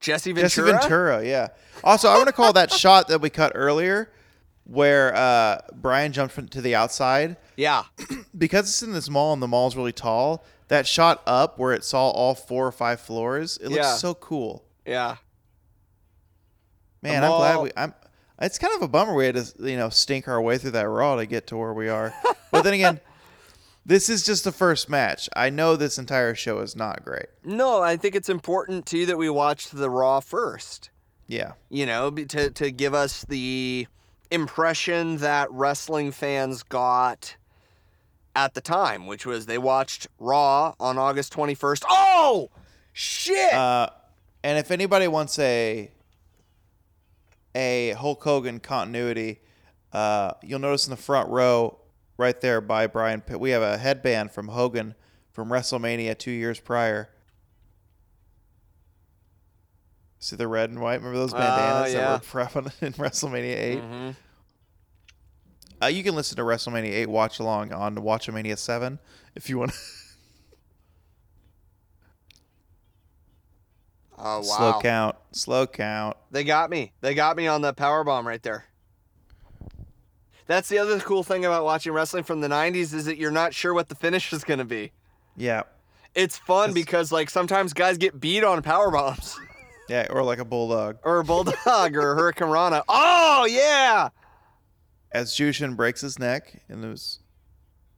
Jesse 0.00 0.32
Ventura. 0.32 0.48
Jesse 0.48 0.62
Ventura, 0.62 1.24
yeah. 1.26 1.48
Also, 1.82 2.08
I 2.08 2.16
want 2.16 2.26
to 2.26 2.32
call 2.32 2.52
that 2.52 2.70
shot 2.72 3.08
that 3.08 3.20
we 3.20 3.30
cut 3.30 3.52
earlier 3.54 4.10
where 4.64 5.14
uh, 5.14 5.60
Brian 5.74 6.12
jumped 6.12 6.50
to 6.52 6.60
the 6.60 6.74
outside. 6.74 7.36
Yeah. 7.56 7.84
Because 8.36 8.64
it's 8.68 8.82
in 8.82 8.92
this 8.92 9.08
mall 9.08 9.32
and 9.32 9.40
the 9.40 9.46
mall's 9.46 9.76
really 9.76 9.92
tall, 9.92 10.44
that 10.66 10.88
shot 10.88 11.22
up 11.24 11.56
where 11.56 11.72
it 11.72 11.84
saw 11.84 12.10
all 12.10 12.34
four 12.34 12.66
or 12.66 12.72
five 12.72 13.00
floors, 13.00 13.58
it 13.58 13.66
looks 13.68 13.76
Yeah. 13.76 13.94
so 13.94 14.12
cool. 14.14 14.64
Yeah. 14.84 15.16
Man, 17.04 17.20
The 17.20 17.28
I'm 17.28 17.36
glad 17.36 17.60
we. 17.60 17.70
I'm. 17.76 17.94
It's 18.40 18.58
kind 18.58 18.74
of 18.74 18.82
a 18.82 18.88
bummer 18.88 19.14
we 19.14 19.26
had 19.26 19.36
to, 19.36 19.52
you 19.60 19.76
know, 19.76 19.90
stink 19.90 20.26
our 20.26 20.42
way 20.42 20.58
through 20.58 20.72
that 20.72 20.88
Raw 20.88 21.14
to 21.16 21.26
get 21.26 21.46
to 21.48 21.56
where 21.56 21.72
we 21.72 21.88
are. 21.88 22.12
but 22.50 22.62
then 22.62 22.74
again, 22.74 23.00
this 23.86 24.08
is 24.08 24.26
just 24.26 24.42
the 24.42 24.50
first 24.50 24.90
match. 24.90 25.28
I 25.36 25.50
know 25.50 25.76
this 25.76 25.98
entire 25.98 26.34
show 26.34 26.58
is 26.58 26.74
not 26.74 27.04
great. 27.04 27.26
No, 27.44 27.80
I 27.80 27.96
think 27.96 28.16
it's 28.16 28.28
important 28.28 28.86
too 28.86 29.06
that 29.06 29.16
we 29.16 29.30
watched 29.30 29.76
the 29.76 29.88
Raw 29.88 30.18
first. 30.18 30.90
Yeah, 31.26 31.52
You 31.70 31.86
know, 31.86 32.10
to 32.10 32.50
to 32.50 32.70
give 32.70 32.92
us 32.92 33.24
the 33.24 33.86
impression 34.30 35.18
that 35.18 35.50
wrestling 35.50 36.10
fans 36.10 36.62
got 36.62 37.36
at 38.36 38.54
the 38.54 38.60
time, 38.60 39.06
which 39.06 39.24
was 39.24 39.46
they 39.46 39.58
watched 39.58 40.06
Raw 40.18 40.74
on 40.80 40.98
August 40.98 41.32
21st. 41.32 41.84
Oh, 41.88 42.50
shit! 42.92 43.54
Uh, 43.54 43.88
and 44.42 44.58
if 44.58 44.70
anybody 44.70 45.08
wants 45.08 45.38
a 45.38 45.90
a 47.54 47.90
Hulk 47.92 48.22
Hogan 48.22 48.60
continuity, 48.60 49.40
uh, 49.92 50.32
you'll 50.42 50.58
notice 50.58 50.86
in 50.86 50.90
the 50.90 50.96
front 50.96 51.30
row, 51.30 51.78
right 52.16 52.40
there 52.40 52.60
by 52.60 52.86
Brian 52.86 53.20
Pitt, 53.20 53.38
we 53.40 53.50
have 53.50 53.62
a 53.62 53.78
headband 53.78 54.30
from 54.32 54.48
Hogan 54.48 54.94
from 55.32 55.48
WrestleMania 55.48 56.16
two 56.18 56.30
years 56.30 56.60
prior. 56.60 57.10
See 60.18 60.36
the 60.36 60.48
red 60.48 60.70
and 60.70 60.80
white? 60.80 60.96
Remember 60.96 61.18
those 61.18 61.34
Oh, 61.34 61.38
bandanas 61.38 61.92
yeah. 61.92 62.00
that 62.00 62.12
were 62.12 62.18
prevalent 62.26 62.74
in 62.80 62.92
WrestleMania 62.94 63.56
8? 63.56 63.78
Mhm. 63.82 64.16
Uh, 65.82 65.86
you 65.86 66.02
can 66.02 66.14
listen 66.14 66.36
to 66.36 66.42
WrestleMania 66.42 66.92
8 66.92 67.08
watch 67.10 67.40
along 67.40 67.72
on 67.72 67.96
Watchamania 67.96 68.56
7 68.56 68.98
if 69.34 69.50
you 69.50 69.58
want 69.58 69.72
Oh 74.18 74.38
wow! 74.38 74.42
slow 74.42 74.80
count. 74.80 75.16
Slow 75.32 75.66
count. 75.66 76.16
They 76.30 76.44
got 76.44 76.70
me. 76.70 76.92
They 77.00 77.14
got 77.14 77.36
me 77.36 77.46
on 77.46 77.62
the 77.62 77.72
power 77.72 78.04
bomb 78.04 78.26
right 78.26 78.42
there. 78.42 78.64
That's 80.46 80.68
the 80.68 80.78
other 80.78 81.00
cool 81.00 81.22
thing 81.22 81.44
about 81.44 81.64
watching 81.64 81.92
wrestling 81.92 82.22
from 82.24 82.40
the 82.42 82.48
90s 82.48 82.92
is 82.92 83.06
that 83.06 83.16
you're 83.16 83.30
not 83.30 83.54
sure 83.54 83.72
what 83.72 83.88
the 83.88 83.94
finish 83.94 84.30
is 84.32 84.44
going 84.44 84.58
to 84.58 84.64
be. 84.66 84.92
Yeah. 85.36 85.62
It's 86.14 86.36
fun 86.36 86.68
That's- 86.70 86.74
because 86.84 87.10
like 87.12 87.30
sometimes 87.30 87.72
guys 87.72 87.96
get 87.98 88.20
beat 88.20 88.44
on 88.44 88.60
power 88.62 88.90
bombs 88.90 89.36
Yeah, 89.88 90.06
or 90.10 90.22
like 90.22 90.38
a 90.38 90.44
bulldog. 90.44 90.98
or 91.02 91.20
a 91.20 91.24
bulldog 91.24 91.56
or 91.66 92.12
a 92.12 92.16
hurricanrana. 92.32 92.82
Oh 92.88 93.46
yeah. 93.50 94.10
as 95.12 95.32
Jushin 95.32 95.76
breaks 95.76 96.00
his 96.02 96.18
neck, 96.18 96.62
and 96.68 96.84
it 96.84 96.88
was 96.88 97.18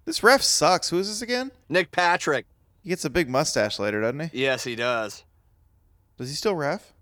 this 0.05 0.23
ref 0.23 0.41
sucks. 0.43 0.89
Who 0.91 0.99
is 0.99 1.09
this 1.09 1.23
again? 1.23 1.51
Nick 1.69 1.91
Patrick. 1.93 2.47
He 2.83 2.89
gets 2.91 3.05
a 3.05 3.11
big 3.11 3.29
mustache 3.29 3.79
later, 3.81 4.01
doesn't 4.01 4.31
he? 4.31 4.43
Yes, 4.43 4.63
he 4.65 4.75
does. 4.77 5.25
Does 6.17 6.29
he 6.31 6.35
still 6.35 6.55
ref? 6.55 6.93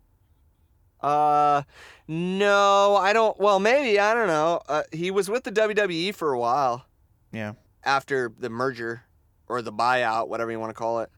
Uh 1.00 1.62
no, 2.08 2.96
I 2.96 3.12
don't 3.12 3.38
well 3.38 3.58
maybe, 3.60 3.98
I 3.98 4.14
don't 4.14 4.26
know. 4.28 4.60
Uh, 4.68 4.82
he 4.92 5.10
was 5.10 5.28
with 5.28 5.44
the 5.44 5.52
WWE 5.52 6.14
for 6.14 6.32
a 6.32 6.38
while 6.38 6.86
Yeah. 7.32 7.52
after 7.84 8.32
the 8.38 8.48
merger 8.50 9.02
or 9.46 9.60
the 9.62 9.72
buyout, 9.72 10.28
whatever 10.28 10.50
you 10.50 10.58
want 10.58 10.70
to 10.70 10.74
call 10.74 11.00
it. 11.00 11.10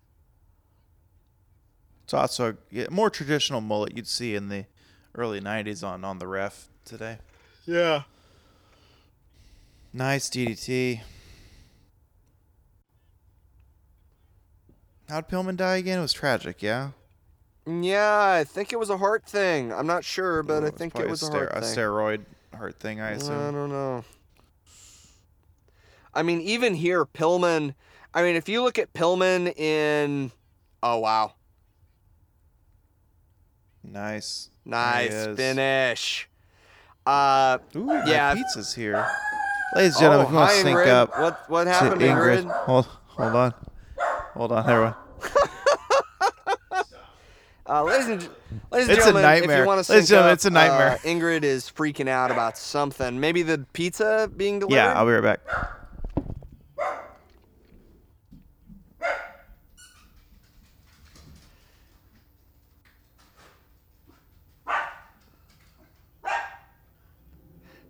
It's 2.05 2.15
also 2.15 2.51
a 2.53 2.57
yeah, 2.71 2.87
more 2.91 3.11
traditional 3.11 3.61
mullet 3.61 3.97
you'd 3.97 4.07
see 4.09 4.35
in 4.35 4.49
the 4.49 4.67
early 5.15 5.41
'90s 5.41 5.87
on 5.87 6.05
on 6.05 6.19
the 6.19 6.27
ref 6.29 6.69
today. 6.85 7.19
Yeah. 7.65 8.03
Nice 9.93 10.29
DDT. 10.29 11.01
How'd 15.09 15.29
Pillman 15.29 15.57
die 15.57 15.77
again? 15.77 15.99
It 15.99 16.03
was 16.03 16.13
tragic, 16.13 16.63
yeah. 16.63 16.91
Yeah, 17.67 18.31
I 18.41 18.45
think 18.45 18.73
it 18.73 18.79
was 18.79 18.91
a 18.91 18.97
heart 18.99 19.25
thing. 19.25 19.73
I'm 19.73 19.87
not 19.87 20.05
sure, 20.05 20.43
but 20.43 20.62
I 20.64 20.71
think 20.71 20.97
it 20.99 21.09
was 21.09 21.23
a, 21.23 21.31
heart 21.31 21.51
a 21.53 21.61
thing. 21.62 21.77
steroid 21.77 22.25
heart 22.55 22.79
thing, 22.79 23.01
I 23.01 23.11
assume. 23.12 23.33
I 23.49 23.51
don't 23.51 23.71
know. 23.71 24.05
I 26.14 26.23
mean, 26.23 26.41
even 26.41 26.75
here, 26.75 27.05
Pillman. 27.05 27.75
I 28.14 28.23
mean, 28.23 28.37
if 28.37 28.49
you 28.49 28.62
look 28.62 28.79
at 28.79 28.93
Pillman 28.95 29.55
in, 29.59 30.31
oh 30.83 30.99
wow, 30.99 31.33
Nice. 33.83 34.51
nice 34.64 35.11
There 35.11 35.25
he 35.26 35.30
is. 35.33 35.37
finish. 35.37 36.29
Uh, 37.05 37.59
Ooh, 37.76 38.03
Yeah. 38.07 38.34
pizza's 38.34 38.75
here. 38.75 39.07
Ladies 39.75 39.95
and 39.97 40.01
gentlemen, 40.01 40.21
oh, 40.21 40.29
if 40.29 40.30
you 40.30 40.37
want 40.38 40.51
to 40.51 40.57
sync 40.57 40.79
Ingrid. 40.79 40.87
up 40.88 41.18
What 41.18 41.51
what 41.51 41.64
to 41.64 41.71
happened, 41.71 42.01
Ingrid. 42.01 42.43
Ingrid? 42.45 42.51
Hold, 42.64 42.87
hold 42.87 43.34
on. 43.37 43.55
Hold 44.34 44.53
on, 44.53 44.71
everyone. 44.71 44.95
Uh, 47.68 47.83
ladies 47.83 48.07
and 48.07 48.21
ladies 48.21 48.30
and 48.71 48.80
It's 48.80 48.91
a 48.91 48.95
gentlemen, 48.97 49.25
if 49.25 49.41
nightmare. 49.41 49.61
you 49.63 49.67
want 49.67 49.84
to 49.84 49.93
Ladies 49.93 50.09
sync 50.09 50.11
gentlemen, 50.11 50.30
up, 50.30 50.34
it's 50.34 50.45
a 50.45 50.51
nightmare. 50.51 50.91
uh, 50.93 50.99
Ingrid 50.99 51.43
is 51.43 51.64
freaking 51.71 52.09
out 52.09 52.30
about 52.30 52.57
something. 52.57 53.18
Maybe 53.18 53.43
the 53.43 53.67
pizza 53.72 54.30
being 54.37 54.61
delivered. 54.61 54.76
Yeah, 54.76 54.93
I'll 54.93 55.05
be 55.07 55.13
right 55.13 55.22
back. 55.22 55.41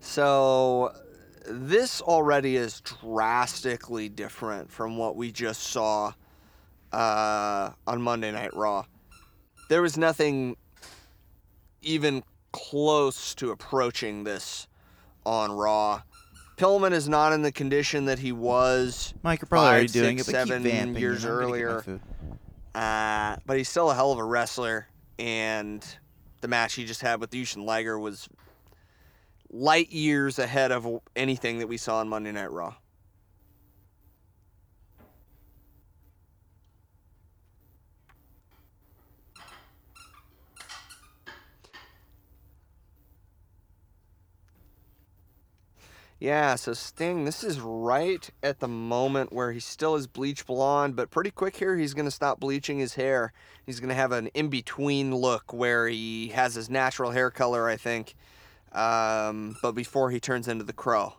So 0.01 0.93
this 1.49 2.01
already 2.01 2.57
is 2.57 2.81
drastically 2.81 4.09
different 4.09 4.71
from 4.71 4.97
what 4.97 5.17
we 5.17 5.33
just 5.33 5.63
saw 5.65 6.13
uh, 6.93 7.71
on 7.87 8.03
Monday 8.03 8.33
Night 8.33 8.55
Raw. 8.55 8.85
There 9.69 9.83
was 9.83 9.97
nothing 9.99 10.57
even 11.83 12.23
close 12.53 13.35
to 13.37 13.51
approaching 13.51 14.25
this 14.25 14.67
on 15.25 15.53
Raw. 15.53 16.03
Pillman 16.57 16.93
is 16.93 17.09
not 17.09 17.33
in 17.33 17.43
the 17.43 17.53
condition 17.53 18.07
that 18.07 18.19
he 18.19 18.33
was, 18.33 19.13
Mike, 19.23 19.41
you're 19.43 19.47
probably 19.47 19.83
Five, 19.89 19.93
doing 19.93 20.19
six, 20.19 20.29
it, 20.29 20.33
seven 20.33 20.63
vamping. 20.63 20.97
years 21.03 21.23
you 21.23 21.29
know, 21.29 21.35
I'm 21.35 21.41
gonna 21.43 21.59
get 21.59 21.65
my 21.67 21.73
earlier. 21.75 22.01
uh, 22.75 23.37
but 23.45 23.59
he's 23.59 23.69
still 23.69 23.91
a 23.91 23.95
hell 23.95 24.13
of 24.13 24.19
a 24.19 24.25
wrestler. 24.25 24.87
And 25.19 25.85
the 26.41 26.49
match 26.49 26.75
he 26.75 26.85
just 26.87 27.03
had 27.03 27.21
with 27.21 27.31
Jushin 27.31 27.65
Liger 27.65 27.99
was 27.99 28.29
light 29.51 29.91
years 29.93 30.39
ahead 30.39 30.73
of 30.73 30.87
anything 31.15 31.59
that 31.59 31.67
we 31.67 31.77
saw 31.77 31.99
on 31.99 32.09
Monday 32.09 32.33
Night 32.33 32.51
Raw. 32.51 32.75
Yeah, 46.19 46.55
so 46.55 46.73
Sting, 46.73 47.27
this 47.27 47.45
is 47.45 47.61
right 47.61 48.31
at 48.43 48.61
the 48.61 48.69
moment 48.69 49.35
where 49.35 49.53
he 49.53 49.61
still 49.61 49.97
is 49.97 50.07
bleach 50.07 50.47
blonde, 50.47 50.97
but 50.97 51.11
pretty 51.11 51.31
quick 51.31 51.57
here 51.57 51.77
he's 51.77 51.93
going 51.93 52.07
to 52.07 52.11
stop 52.11 52.41
bleaching 52.41 52.79
his 52.79 52.95
hair. 52.95 53.35
He's 53.67 53.81
going 53.81 53.91
to 53.91 53.95
have 53.95 54.13
an 54.13 54.29
in 54.29 54.49
between 54.49 55.15
look 55.15 55.53
where 55.53 55.87
he 55.89 56.29
has 56.29 56.55
his 56.55 56.71
natural 56.71 57.11
hair 57.11 57.31
color, 57.31 57.69
I 57.69 57.77
think, 57.77 58.15
um, 58.73 59.57
but 59.61 59.73
before 59.73 60.11
he 60.11 60.19
turns 60.19 60.49
into 60.49 60.65
the 60.65 60.73
crow. 60.73 61.17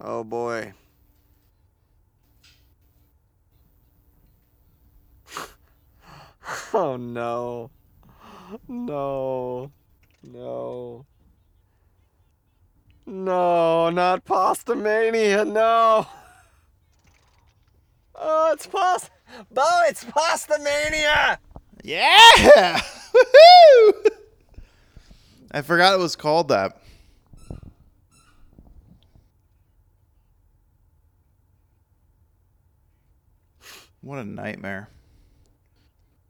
Oh 0.00 0.22
boy. 0.22 0.74
Oh 6.74 6.96
no. 6.96 7.70
No. 8.68 9.70
No. 10.22 11.06
No, 13.04 13.90
not 13.90 14.24
Pasta 14.24 14.74
Mania, 14.74 15.44
no. 15.44 16.06
Oh, 18.24 18.50
it's 18.52 18.66
pasta. 18.68 19.10
Bo, 19.50 19.64
it's 19.88 20.04
Pasta 20.04 20.56
Mania. 20.62 21.40
Yeah! 21.82 22.78
Woohoo! 23.14 24.10
I 25.50 25.62
forgot 25.62 25.94
it 25.94 25.98
was 25.98 26.14
called 26.14 26.48
that. 26.48 26.80
What 34.02 34.18
a 34.18 34.24
nightmare. 34.24 34.88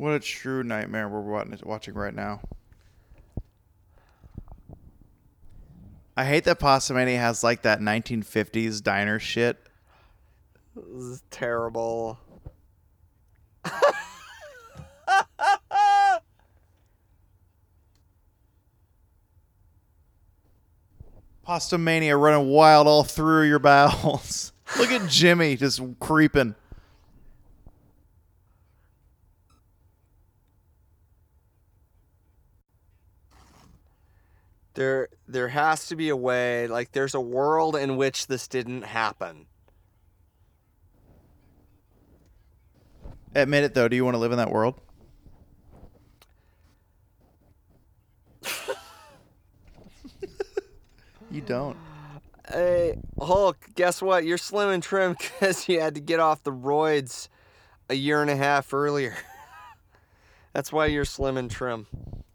What 0.02 0.14
a 0.14 0.18
true 0.18 0.64
nightmare 0.64 1.08
we're 1.08 1.20
watching 1.62 1.94
right 1.94 2.12
now. 2.12 2.40
I 6.16 6.24
hate 6.24 6.42
that 6.42 6.58
Pastamania 6.58 7.18
has 7.18 7.44
like 7.44 7.62
that 7.62 7.78
1950s 7.78 8.82
diner 8.82 9.20
shit. 9.20 9.64
This 10.74 11.04
is 11.04 11.22
terrible. 11.30 12.18
Pastamania 21.46 22.20
running 22.20 22.48
wild 22.48 22.88
all 22.88 23.04
through 23.04 23.44
your 23.44 23.60
bowels. 23.60 24.52
Look 24.80 24.90
at 24.90 25.08
Jimmy 25.08 25.54
just 25.54 25.80
creeping. 26.00 26.56
There 34.74 35.08
there 35.28 35.48
has 35.48 35.88
to 35.88 35.96
be 35.96 36.08
a 36.08 36.16
way, 36.16 36.66
like 36.66 36.92
there's 36.92 37.14
a 37.14 37.20
world 37.20 37.76
in 37.76 37.96
which 37.96 38.26
this 38.26 38.48
didn't 38.48 38.82
happen. 38.82 39.46
Admit 43.34 43.64
it 43.64 43.74
though. 43.74 43.88
Do 43.88 43.96
you 43.96 44.04
want 44.04 44.14
to 44.14 44.18
live 44.18 44.32
in 44.32 44.38
that 44.38 44.50
world? 44.50 44.80
you 51.30 51.40
don't. 51.40 51.76
Hey, 52.50 52.98
Hulk, 53.18 53.56
guess 53.74 54.02
what? 54.02 54.24
You're 54.24 54.36
slim 54.36 54.68
and 54.68 54.82
trim 54.82 55.12
because 55.18 55.68
you 55.68 55.80
had 55.80 55.94
to 55.94 56.00
get 56.00 56.20
off 56.20 56.42
the 56.42 56.52
roids 56.52 57.28
a 57.88 57.94
year 57.94 58.20
and 58.20 58.30
a 58.30 58.36
half 58.36 58.72
earlier. 58.74 59.16
That's 60.52 60.72
why 60.72 60.86
you're 60.86 61.04
slim 61.06 61.36
and 61.36 61.50
trim. 61.50 61.86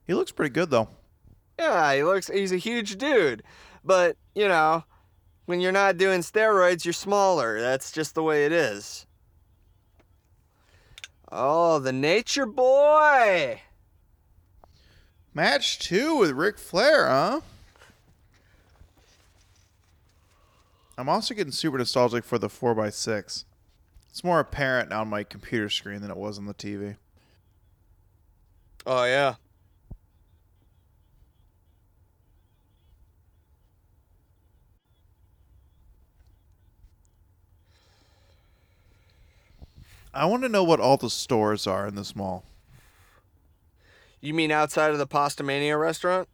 He 0.06 0.14
looks 0.14 0.32
pretty 0.32 0.54
good 0.54 0.72
though. 0.72 0.90
Yeah, 1.60 1.96
he 1.96 2.04
looks 2.04 2.28
he's 2.28 2.52
a 2.52 2.58
huge 2.58 2.98
dude. 2.98 3.44
But, 3.84 4.18
you 4.36 4.48
know, 4.48 4.84
when 5.46 5.60
you're 5.62 5.72
not 5.72 5.98
doing 5.98 6.22
steroids, 6.22 6.86
you're 6.86 6.94
smaller. 6.94 7.60
That's 7.60 7.92
just 7.92 8.16
the 8.16 8.24
way 8.24 8.46
it 8.46 8.52
is. 8.52 9.06
Oh, 11.32 11.80
the 11.80 11.94
nature 11.94 12.46
boy. 12.46 13.62
Match 15.34 15.80
two 15.80 16.18
with 16.18 16.32
Ric 16.32 16.58
Flair, 16.58 17.08
huh? 17.08 17.42
I'm 20.98 21.10
also 21.10 21.36
getting 21.36 21.52
super 21.52 21.78
nostalgic 21.78 22.24
for 22.24 22.40
the 22.40 22.48
4x6. 22.48 23.46
It's 24.10 24.24
more 24.24 24.40
apparent 24.40 24.92
on 24.92 25.10
my 25.10 25.24
computer 25.24 25.70
screen 25.70 26.02
than 26.02 26.10
it 26.10 26.18
was 26.18 26.40
on 26.40 26.48
the 26.48 26.56
TV. 26.56 26.96
Oh 28.86 29.04
yeah. 29.04 29.36
I 40.18 40.26
want 40.26 40.44
to 40.44 40.50
know 40.50 40.64
what 40.64 40.80
all 40.80 40.98
the 40.98 41.10
stores 41.10 41.68
are 41.68 41.88
in 41.88 41.96
this 41.96 42.16
mall. 42.16 42.44
You 44.20 44.34
mean 44.34 44.52
outside 44.52 44.92
of 44.92 44.98
the 44.98 45.06
Pasta 45.06 45.44
Mania 45.44 45.78
restaurant? 45.78 46.28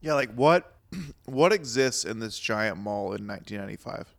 Yeah, 0.00 0.14
like 0.14 0.32
what 0.34 0.74
what 1.24 1.52
exists 1.52 2.04
in 2.04 2.20
this 2.20 2.38
giant 2.38 2.76
mall 2.76 3.14
in 3.14 3.26
1995? 3.26 4.14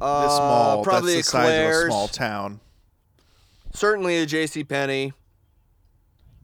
Uh, 0.00 0.22
This 0.22 0.38
mall 0.38 0.82
probably 0.82 1.16
that's 1.16 1.30
the 1.30 1.38
a 1.38 1.42
size 1.42 1.76
of 1.76 1.82
a 1.82 1.86
small 1.86 2.08
town. 2.08 2.60
Certainly 3.74 4.16
a 4.18 4.26
J.C. 4.26 4.64
Penney, 4.64 5.12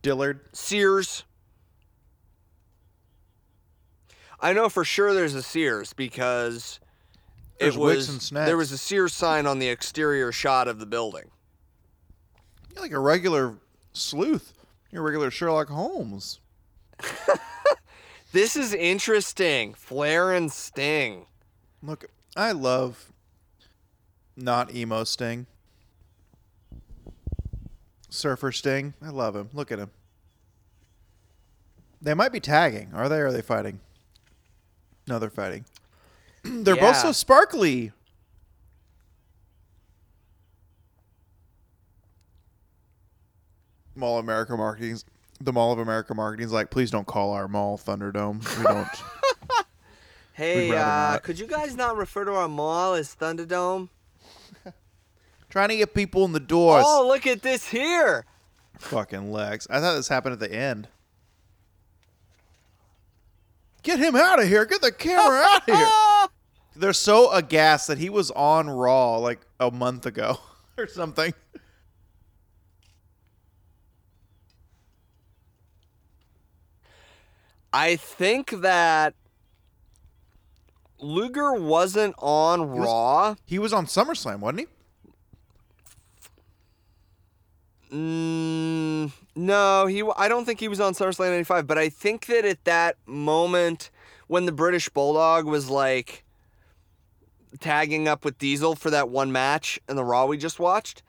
Dillard. 0.02 0.40
Sears. 0.52 1.24
I 4.38 4.52
know 4.52 4.68
for 4.68 4.84
sure 4.84 5.14
there's 5.14 5.34
a 5.34 5.42
Sears 5.42 5.94
because 5.94 6.78
There's 7.58 7.76
it 7.76 7.78
was 7.78 8.30
there 8.30 8.56
was 8.56 8.72
a 8.72 8.78
Sears 8.78 9.14
sign 9.14 9.46
on 9.46 9.58
the 9.58 9.68
exterior 9.68 10.32
shot 10.32 10.68
of 10.68 10.78
the 10.78 10.86
building. 10.86 11.30
You're 12.74 12.82
like 12.82 12.92
a 12.92 12.98
regular 12.98 13.54
sleuth. 13.92 14.52
You're 14.90 15.02
a 15.02 15.04
regular 15.04 15.30
Sherlock 15.30 15.68
Holmes. 15.68 16.40
This 18.36 18.54
is 18.54 18.74
interesting. 18.74 19.72
Flair 19.72 20.30
and 20.32 20.52
Sting. 20.52 21.24
Look, 21.82 22.04
I 22.36 22.52
love 22.52 23.10
not 24.36 24.74
emo 24.74 25.04
Sting. 25.04 25.46
Surfer 28.10 28.52
Sting. 28.52 28.92
I 29.00 29.08
love 29.08 29.34
him. 29.34 29.48
Look 29.54 29.72
at 29.72 29.78
him. 29.78 29.90
They 32.02 32.12
might 32.12 32.30
be 32.30 32.40
tagging. 32.40 32.90
Are 32.92 33.08
they 33.08 33.20
or 33.20 33.28
are 33.28 33.32
they 33.32 33.40
fighting? 33.40 33.80
No, 35.06 35.18
they're 35.18 35.30
fighting. 35.30 35.64
they're 36.64 36.76
both 36.76 36.96
so 36.96 37.12
sparkly. 37.12 37.92
Mall 43.94 44.18
of 44.18 44.24
America 44.24 44.56
Marketing's 44.56 45.04
the 45.40 45.52
Mall 45.52 45.72
of 45.72 45.78
America 45.78 46.14
Marketing's 46.14 46.52
like, 46.52 46.70
please 46.70 46.90
don't 46.90 47.06
call 47.06 47.32
our 47.32 47.48
mall 47.48 47.78
Thunderdome. 47.78 48.42
We 48.58 48.64
don't 48.64 48.88
Hey, 50.32 50.70
uh, 50.70 51.18
could 51.18 51.38
you 51.38 51.46
guys 51.46 51.76
not 51.76 51.96
refer 51.96 52.26
to 52.26 52.32
our 52.34 52.48
mall 52.48 52.92
as 52.92 53.14
Thunderdome? 53.14 53.88
trying 55.50 55.70
to 55.70 55.76
get 55.78 55.94
people 55.94 56.26
in 56.26 56.32
the 56.32 56.40
doors. 56.40 56.84
Oh, 56.86 57.06
look 57.08 57.26
at 57.26 57.40
this 57.40 57.68
here. 57.68 58.26
Fucking 58.78 59.32
Lex. 59.32 59.66
I 59.70 59.80
thought 59.80 59.94
this 59.94 60.08
happened 60.08 60.34
at 60.34 60.40
the 60.40 60.54
end. 60.54 60.88
Get 63.82 63.98
him 63.98 64.14
out 64.14 64.42
of 64.42 64.48
here. 64.48 64.66
Get 64.66 64.82
the 64.82 64.92
camera 64.92 65.42
out 65.42 65.68
of 65.68 65.74
here. 65.74 65.88
They're 66.78 66.92
so 66.92 67.30
aghast 67.32 67.88
that 67.88 67.98
he 67.98 68.10
was 68.10 68.30
on 68.32 68.68
Raw 68.68 69.16
like 69.18 69.40
a 69.58 69.70
month 69.70 70.04
ago 70.06 70.38
or 70.78 70.86
something. 70.86 71.32
I 77.72 77.96
think 77.96 78.50
that 78.62 79.14
Luger 80.98 81.52
wasn't 81.54 82.14
on 82.18 82.70
was- 82.70 82.86
Raw. 82.86 83.34
He 83.44 83.58
was 83.58 83.72
on 83.72 83.86
SummerSlam, 83.86 84.40
wasn't 84.40 84.60
he? 84.60 84.66
Mm, 87.92 89.12
no, 89.36 89.86
he. 89.86 90.02
I 90.16 90.28
don't 90.28 90.44
think 90.44 90.58
he 90.58 90.66
was 90.68 90.80
on 90.80 90.92
SummerSlam 90.94 91.30
'95, 91.30 91.66
but 91.66 91.78
I 91.78 91.88
think 91.88 92.26
that 92.26 92.44
at 92.44 92.64
that 92.64 92.96
moment 93.06 93.90
when 94.26 94.44
the 94.44 94.52
British 94.52 94.88
Bulldog 94.88 95.44
was 95.46 95.70
like 95.70 96.24
tagging 97.60 98.08
up 98.08 98.24
with 98.24 98.38
Diesel 98.38 98.74
for 98.74 98.90
that 98.90 99.08
one 99.08 99.32
match 99.32 99.80
in 99.88 99.96
the 99.96 100.04
Raw 100.04 100.26
we 100.26 100.36
just 100.36 100.58
watched, 100.58 101.02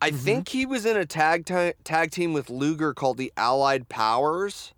I 0.00 0.10
Mm-hmm. 0.10 0.18
think 0.18 0.48
he 0.48 0.66
was 0.66 0.84
in 0.84 0.96
a 0.96 1.06
tag 1.06 1.46
ti- 1.46 1.74
tag 1.84 2.10
team 2.10 2.32
with 2.32 2.50
Luger 2.50 2.92
called 2.92 3.18
the 3.18 3.32
Allied 3.36 3.88
Powers. 3.88 4.74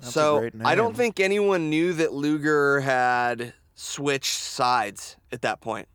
That's 0.00 0.12
so 0.14 0.48
I 0.64 0.74
don't 0.74 0.96
think 0.96 1.20
anyone 1.20 1.70
knew 1.70 1.92
that 1.92 2.12
Luger 2.12 2.80
had 2.80 3.52
switched 3.74 4.34
sides 4.38 5.16
at 5.30 5.42
that 5.42 5.60
point. 5.60 5.86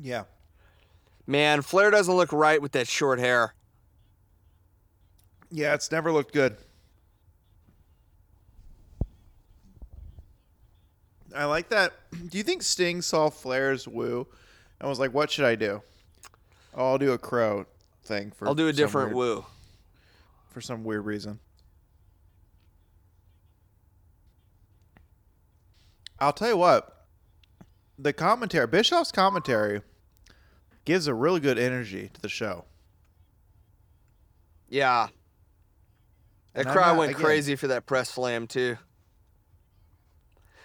Yeah. 0.00 0.24
Man, 1.26 1.62
Flair 1.62 1.90
doesn't 1.90 2.14
look 2.14 2.32
right 2.32 2.60
with 2.62 2.72
that 2.72 2.86
short 2.88 3.18
hair. 3.18 3.54
Yeah, 5.50 5.74
it's 5.74 5.90
never 5.90 6.10
looked 6.12 6.32
good. 6.32 6.56
I 11.34 11.44
like 11.46 11.68
that. 11.70 11.92
Do 12.30 12.38
you 12.38 12.44
think 12.44 12.62
Sting 12.62 13.02
saw 13.02 13.30
Flair's 13.30 13.88
woo 13.88 14.26
and 14.80 14.88
was 14.88 14.98
like, 14.98 15.12
"What 15.12 15.30
should 15.30 15.44
I 15.44 15.54
do? 15.54 15.82
Oh, 16.74 16.92
I'll 16.92 16.98
do 16.98 17.12
a 17.12 17.18
crow 17.18 17.66
thing 18.04 18.30
for. 18.30 18.48
I'll 18.48 18.54
do 18.54 18.68
a 18.68 18.72
different 18.72 19.14
weird- 19.14 19.36
woo. 19.36 19.46
for 20.50 20.60
some 20.60 20.84
weird 20.84 21.04
reason." 21.04 21.40
I'll 26.20 26.32
tell 26.32 26.48
you 26.48 26.56
what. 26.56 27.06
The 27.98 28.12
commentary, 28.12 28.66
Bischoff's 28.66 29.12
commentary, 29.12 29.82
gives 30.84 31.06
a 31.06 31.14
really 31.14 31.40
good 31.40 31.58
energy 31.58 32.10
to 32.12 32.20
the 32.20 32.28
show. 32.28 32.64
Yeah. 34.68 35.08
That 36.54 36.66
crowd 36.66 36.98
went 36.98 37.12
again, 37.12 37.22
crazy 37.22 37.56
for 37.56 37.66
that 37.68 37.86
press 37.86 38.10
slam 38.10 38.46
too. 38.46 38.76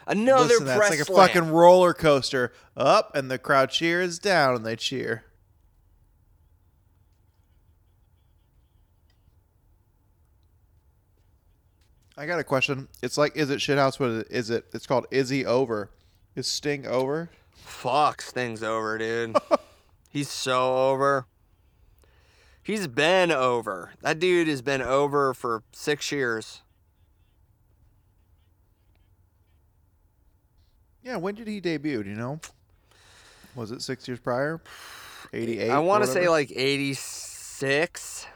Another 0.10 0.46
Listen, 0.56 0.66
that's 0.66 0.78
press 0.80 0.90
like 0.90 1.00
a 1.00 1.06
fucking 1.06 1.52
roller 1.52 1.94
coaster. 1.94 2.52
Up 2.76 3.16
and 3.16 3.30
the 3.30 3.38
crowd 3.38 3.70
cheers, 3.70 4.18
down 4.18 4.56
and 4.56 4.66
they 4.66 4.76
cheer. 4.76 5.24
I 12.18 12.26
got 12.26 12.40
a 12.40 12.44
question. 12.44 12.88
It's 13.04 13.20
like, 13.20 13.38
is 13.38 13.52
it 13.52 13.60
shithouse? 13.60 14.00
What 14.00 14.28
is 14.32 14.50
it? 14.50 14.66
It's 14.74 14.88
called 14.88 15.06
Izzy 15.12 15.46
Over. 15.46 15.92
Is 16.36 16.48
Sting 16.48 16.88
over? 16.88 17.30
Fuck, 17.52 18.22
Sting's 18.22 18.64
over, 18.64 18.98
dude. 18.98 19.38
He's 20.10 20.30
so 20.30 20.90
over. 20.90 21.28
He's 22.64 22.88
been 22.88 23.32
over. 23.32 23.92
That 24.02 24.20
dude 24.20 24.48
has 24.48 24.62
been 24.64 24.82
over 24.82 25.34
for 25.36 25.64
six 25.72 26.12
years. 26.12 26.62
Yeah. 31.10 31.18
When 31.18 31.34
did 31.34 31.48
he 31.48 31.60
debut? 31.60 32.04
Do 32.04 32.10
you 32.12 32.16
know? 32.16 32.40
Was 33.56 33.72
it 33.72 33.82
six 33.82 34.08
years 34.08 34.20
prior? 34.20 34.62
Eighty-eight. 35.34 35.72
I 35.72 35.80
want 35.80 36.04
to 36.04 36.10
say 36.10 36.30
like 36.30 36.52
'86, 36.56 38.28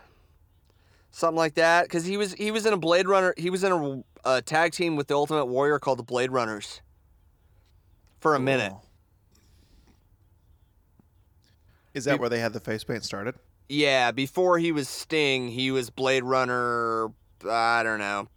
something 1.12 1.38
like 1.38 1.54
that. 1.54 1.84
Because 1.84 2.04
he 2.04 2.18
was 2.18 2.34
he 2.34 2.50
was 2.50 2.66
in 2.66 2.74
a 2.74 2.78
Blade 2.78 3.08
Runner. 3.08 3.36
He 3.38 3.52
was 3.52 3.64
in 3.64 3.72
a, 3.72 4.04
a 4.26 4.42
tag 4.42 4.72
team 4.72 4.96
with 4.96 5.08
the 5.08 5.14
Ultimate 5.14 5.46
Warrior 5.46 5.78
called 5.78 6.00
the 6.00 6.04
Blade 6.04 6.32
Runners 6.32 6.82
for 8.20 8.34
a 8.34 8.40
minute. 8.40 8.74
Is 11.94 12.06
that 12.06 12.20
where 12.20 12.30
they 12.30 12.40
had 12.40 12.54
the 12.54 12.60
face 12.60 12.84
paint 12.84 13.04
started? 13.04 13.36
Yeah, 13.70 14.10
before 14.10 14.58
he 14.58 14.72
was 14.72 14.90
Sting, 14.90 15.48
he 15.48 15.70
was 15.70 15.92
Blade 15.92 16.24
Runner. 16.24 17.10
I 17.48 17.84
don't 17.84 18.00
know, 18.00 18.30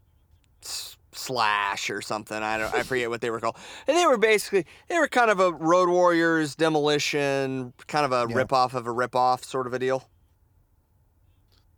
Slash 1.18 1.88
or 1.90 2.02
something. 2.02 2.36
I 2.36 2.58
don't. 2.58 2.74
I 2.74 2.82
forget 2.82 3.08
what 3.08 3.20
they 3.20 3.30
were 3.30 3.40
called. 3.40 3.56
And 3.88 3.96
they 3.96 4.06
were 4.06 4.18
basically 4.18 4.66
they 4.88 4.98
were 4.98 5.08
kind 5.08 5.30
of 5.30 5.40
a 5.40 5.50
Road 5.52 5.88
Warriors 5.88 6.54
demolition, 6.54 7.72
kind 7.86 8.04
of 8.04 8.12
a 8.12 8.26
Yeah. 8.30 8.36
rip 8.36 8.52
off 8.52 8.74
of 8.74 8.86
a 8.86 8.92
rip 8.92 9.16
off 9.16 9.44
sort 9.44 9.66
of 9.66 9.72
a 9.72 9.78
deal. 9.78 10.08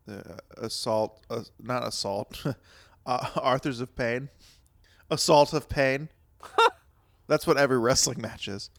The 0.06 0.38
assault, 0.56 1.20
uh, 1.30 1.42
not 1.62 1.86
assault. 1.86 2.44
uh, 3.06 3.26
Authors 3.36 3.80
of 3.80 3.94
Pain, 3.94 4.28
assault 5.10 5.52
of 5.52 5.68
pain. 5.68 6.08
That's 7.28 7.46
what 7.46 7.58
every 7.58 7.78
wrestling 7.78 8.20
match 8.20 8.48
is. 8.48 8.70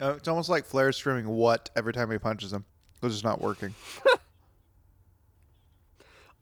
Uh, 0.00 0.14
it's 0.16 0.28
almost 0.28 0.48
like 0.48 0.64
Flair 0.64 0.92
screaming 0.92 1.28
"what" 1.28 1.70
every 1.74 1.92
time 1.92 2.10
he 2.10 2.18
punches 2.18 2.52
him 2.52 2.64
because 2.94 3.14
it's 3.14 3.24
not 3.24 3.40
working. 3.40 3.74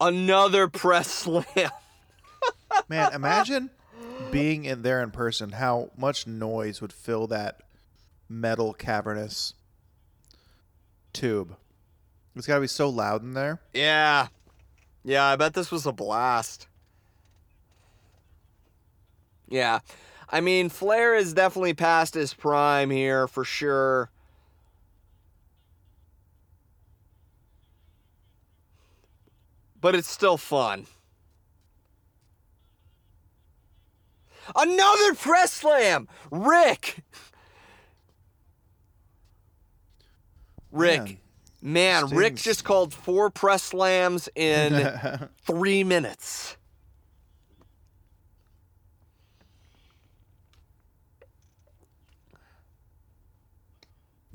Another 0.00 0.68
press 0.68 1.08
slam. 1.08 1.44
Man, 2.88 3.12
imagine 3.12 3.70
being 4.32 4.64
in 4.64 4.82
there 4.82 5.02
in 5.02 5.10
person. 5.10 5.52
How 5.52 5.90
much 5.96 6.26
noise 6.26 6.80
would 6.80 6.92
fill 6.92 7.26
that 7.28 7.60
metal 8.28 8.74
cavernous 8.74 9.54
tube? 11.12 11.56
It's 12.34 12.46
got 12.46 12.56
to 12.56 12.60
be 12.60 12.66
so 12.66 12.88
loud 12.88 13.22
in 13.22 13.34
there. 13.34 13.60
Yeah. 13.72 14.28
Yeah, 15.04 15.24
I 15.24 15.36
bet 15.36 15.54
this 15.54 15.70
was 15.70 15.86
a 15.86 15.92
blast. 15.92 16.66
Yeah. 19.48 19.78
I 20.30 20.40
mean, 20.40 20.68
Flair 20.68 21.14
is 21.14 21.32
definitely 21.32 21.74
past 21.74 22.14
his 22.14 22.34
prime 22.34 22.90
here 22.90 23.26
for 23.26 23.44
sure. 23.44 24.10
But 29.80 29.94
it's 29.94 30.08
still 30.08 30.38
fun. 30.38 30.86
Another 34.56 35.14
press 35.14 35.52
slam! 35.52 36.08
Ric! 36.30 37.02
Ric. 40.70 41.00
Man. 41.00 41.18
Man, 41.62 42.06
Ric 42.10 42.34
just 42.34 42.62
called 42.62 42.92
four 42.92 43.30
press 43.30 43.62
slams 43.62 44.28
in 44.34 44.92
three 45.46 45.82
minutes. 45.82 46.58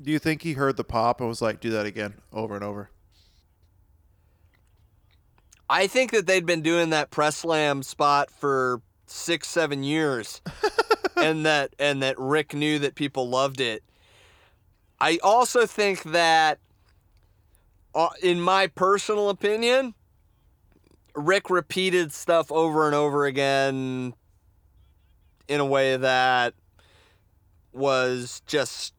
Do 0.00 0.10
you 0.10 0.18
think 0.18 0.42
he 0.42 0.54
heard 0.54 0.76
the 0.76 0.84
pop 0.84 1.20
and 1.20 1.28
was 1.28 1.42
like, 1.42 1.60
"Do 1.60 1.70
that 1.70 1.86
again, 1.86 2.14
over 2.32 2.54
and 2.54 2.64
over"? 2.64 2.90
I 5.68 5.86
think 5.86 6.10
that 6.12 6.26
they'd 6.26 6.46
been 6.46 6.62
doing 6.62 6.90
that 6.90 7.10
press 7.10 7.36
slam 7.36 7.82
spot 7.82 8.30
for 8.30 8.80
six, 9.06 9.48
seven 9.48 9.82
years, 9.82 10.40
and 11.16 11.44
that 11.44 11.74
and 11.78 12.02
that 12.02 12.18
Ric 12.18 12.54
knew 12.54 12.78
that 12.78 12.94
people 12.94 13.28
loved 13.28 13.60
it. 13.60 13.82
I 15.00 15.18
also 15.22 15.66
think 15.66 16.02
that, 16.04 16.58
uh, 17.94 18.08
in 18.22 18.40
my 18.40 18.66
personal 18.68 19.28
opinion, 19.28 19.94
Ric 21.14 21.50
repeated 21.50 22.12
stuff 22.12 22.50
over 22.50 22.86
and 22.86 22.94
over 22.94 23.26
again 23.26 24.14
in 25.48 25.60
a 25.60 25.66
way 25.66 25.96
that 25.96 26.54
was 27.72 28.42
just 28.46 28.94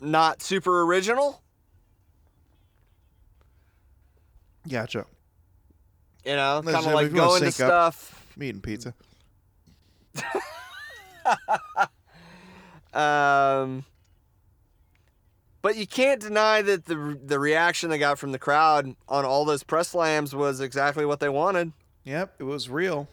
not 0.00 0.42
super 0.42 0.82
original. 0.82 1.42
Gotcha. 4.68 5.06
You 6.24 6.36
know, 6.36 6.62
kind 6.64 6.86
of 6.86 6.92
like 6.92 7.12
going 7.12 7.40
to 7.42 7.48
up- 7.48 7.54
stuff. 7.54 8.26
I'm 8.36 8.42
eating 8.42 8.60
pizza. 8.60 8.94
Um, 12.92 13.84
but 15.62 15.76
you 15.76 15.86
can't 15.86 16.20
deny 16.20 16.62
that 16.62 16.86
the 16.86 17.18
the 17.24 17.38
reaction 17.38 17.90
they 17.90 17.98
got 17.98 18.18
from 18.18 18.32
the 18.32 18.38
crowd 18.38 18.96
on 19.08 19.24
all 19.24 19.44
those 19.44 19.62
press 19.62 19.88
slams 19.88 20.34
was 20.34 20.60
exactly 20.60 21.06
what 21.06 21.20
they 21.20 21.28
wanted. 21.28 21.72
Yep, 22.04 22.34
it 22.38 22.44
was 22.44 22.68
real. 22.68 23.08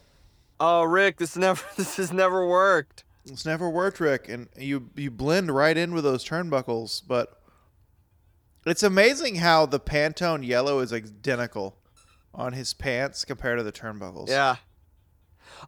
Oh, 0.59 0.83
Ric, 0.83 1.17
this 1.17 1.35
never 1.37 1.63
this 1.77 1.97
has 1.97 2.11
never 2.11 2.45
worked. 2.47 3.03
It's 3.29 3.45
never 3.45 3.69
worked, 3.69 3.99
Ric, 3.99 4.29
and 4.29 4.47
you 4.57 4.89
you 4.95 5.11
blend 5.11 5.51
right 5.51 5.77
in 5.77 5.93
with 5.93 6.03
those 6.03 6.23
turnbuckles. 6.23 7.01
But 7.05 7.41
it's 8.65 8.83
amazing 8.83 9.35
how 9.35 9.65
the 9.65 9.79
Pantone 9.79 10.45
yellow 10.45 10.79
is 10.79 10.93
identical 10.93 11.77
on 12.33 12.53
his 12.53 12.73
pants 12.73 13.25
compared 13.25 13.57
to 13.59 13.63
the 13.63 13.71
turnbuckles. 13.71 14.29
Yeah. 14.29 14.57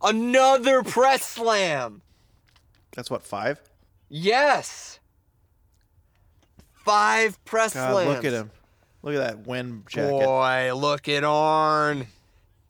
Another 0.01 0.83
press 0.83 1.23
slam. 1.23 2.01
that's 2.95 3.09
what 3.09 3.23
five. 3.23 3.61
Yes. 4.07 4.99
Five 6.73 7.43
press 7.45 7.73
God, 7.73 7.91
slams. 7.91 8.15
look 8.15 8.25
at 8.25 8.33
him. 8.33 8.51
Look 9.01 9.15
at 9.15 9.19
that 9.19 9.47
wind 9.47 9.85
jacket. 9.87 10.25
Boy, 10.25 10.71
look 10.75 11.07
at 11.07 11.23
Arn. 11.23 12.07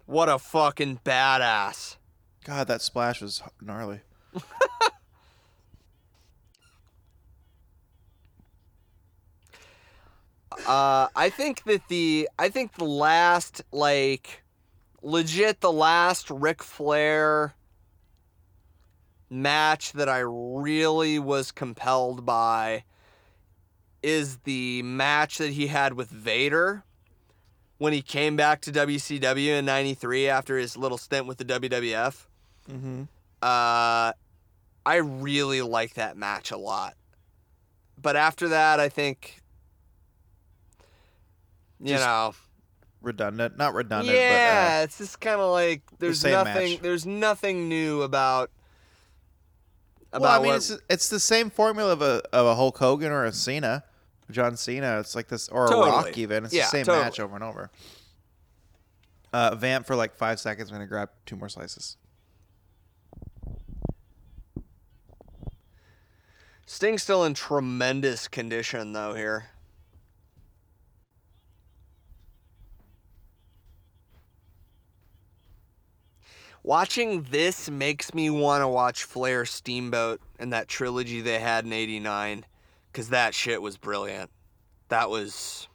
What 0.06 0.30
a 0.30 0.40
fucking 0.40 1.00
badass. 1.06 1.98
God, 2.44 2.68
that 2.68 2.82
splash 2.82 3.22
was 3.22 3.42
gnarly. 3.62 4.02
Uh, 10.68 11.08
I 11.16 11.30
think 11.30 11.64
that 11.64 11.88
the 11.88 12.30
I 12.38 12.50
think 12.50 12.74
the 12.74 12.86
last 12.86 13.64
like 13.72 14.44
legit 15.02 15.62
the 15.62 15.72
last 15.72 16.30
Ric 16.30 16.62
Flair 16.62 17.56
match 19.30 19.94
that 19.94 20.10
I 20.10 20.20
really 20.20 21.18
was 21.18 21.52
compelled 21.52 22.26
by 22.26 22.84
is 24.02 24.38
the 24.44 24.82
match 24.84 25.38
that 25.38 25.52
he 25.52 25.68
had 25.68 25.94
with 25.94 26.10
Vader 26.10 26.84
when 27.78 27.94
he 27.94 28.02
came 28.02 28.36
back 28.36 28.62
to 28.62 28.72
WCW 28.72 29.60
in 29.60 29.66
93 29.66 30.28
after 30.28 30.58
his 30.58 30.76
little 30.76 30.98
stint 30.98 31.28
with 31.28 31.38
the 31.38 31.46
WWF. 31.46 32.26
Mm-hmm. 32.70 33.04
Uh, 33.42 34.14
I 34.86 34.96
really 34.96 35.62
like 35.62 35.94
that 35.96 36.18
match 36.18 36.52
a 36.52 36.58
lot. 36.58 36.96
But 38.02 38.16
after 38.16 38.50
that, 38.50 38.80
I 38.80 38.90
think, 38.90 39.42
you 41.80 41.90
Just 41.90 42.06
know, 42.06 42.34
Redundant, 43.02 43.58
not 43.58 43.74
redundant, 43.74 44.14
yeah, 44.18 44.82
it's 44.84 44.98
just 44.98 45.22
kind 45.22 45.40
of 45.40 45.52
like 45.52 45.82
there's 46.00 46.20
same 46.20 46.34
nothing, 46.34 46.72
match. 46.74 46.82
there's 46.82 47.06
nothing 47.06 47.70
new 47.70 48.02
about 48.02 48.50
uh, 50.12 50.18
about 50.18 50.22
well, 50.22 50.32
I 50.32 50.44
mean, 50.44 50.48
what, 50.48 50.56
it's 50.58 50.78
it's 50.90 51.08
the 51.10 51.20
same 51.20 51.50
formula 51.50 51.94
of 51.94 52.02
a 52.02 52.22
of 52.34 52.46
a 52.46 52.56
Hulk 52.56 52.78
Hogan 52.78 53.10
or 53.14 53.24
a 53.24 53.32
Cena, 53.32 53.86
John 54.32 54.58
Cena. 54.58 55.00
It's 55.00 55.16
like 55.16 55.30
this, 55.30 55.48
or 55.48 55.68
a 55.68 55.70
Rock 55.78 56.18
even. 56.18 56.44
It's 56.44 56.54
Yeah, 56.54 56.64
the 56.64 56.70
same 56.72 56.86
totally. 56.86 57.06
match 57.06 57.22
over 57.22 57.36
and 57.36 57.44
over. 57.44 57.72
Uh, 59.32 59.56
vamp 59.56 59.86
for 59.88 59.96
like 59.96 60.14
five 60.16 60.38
seconds. 60.38 60.70
I'm 60.70 60.76
gonna 60.76 60.88
grab 60.88 61.10
two 61.26 61.38
more 61.38 61.48
slices. 61.48 61.96
Sting's 66.72 67.02
still 67.02 67.24
in 67.24 67.34
tremendous 67.34 68.28
condition 68.28 68.94
though 68.94 69.16
here. 69.16 69.48
Watching 76.62 77.24
this 77.32 77.72
makes 77.72 78.14
me 78.14 78.30
want 78.30 78.62
to 78.62 78.68
watch 78.68 79.04
Flair 79.04 79.46
Steamboat 79.46 80.22
and 80.38 80.54
that 80.54 80.68
trilogy 80.68 81.22
they 81.22 81.40
had 81.40 81.66
in 81.66 81.74
89 81.74 82.46
cuz 82.94 83.10
that 83.10 83.34
shit 83.34 83.64
was 83.64 83.76
brilliant. 83.76 84.30
That 84.90 85.10
was 85.10 85.68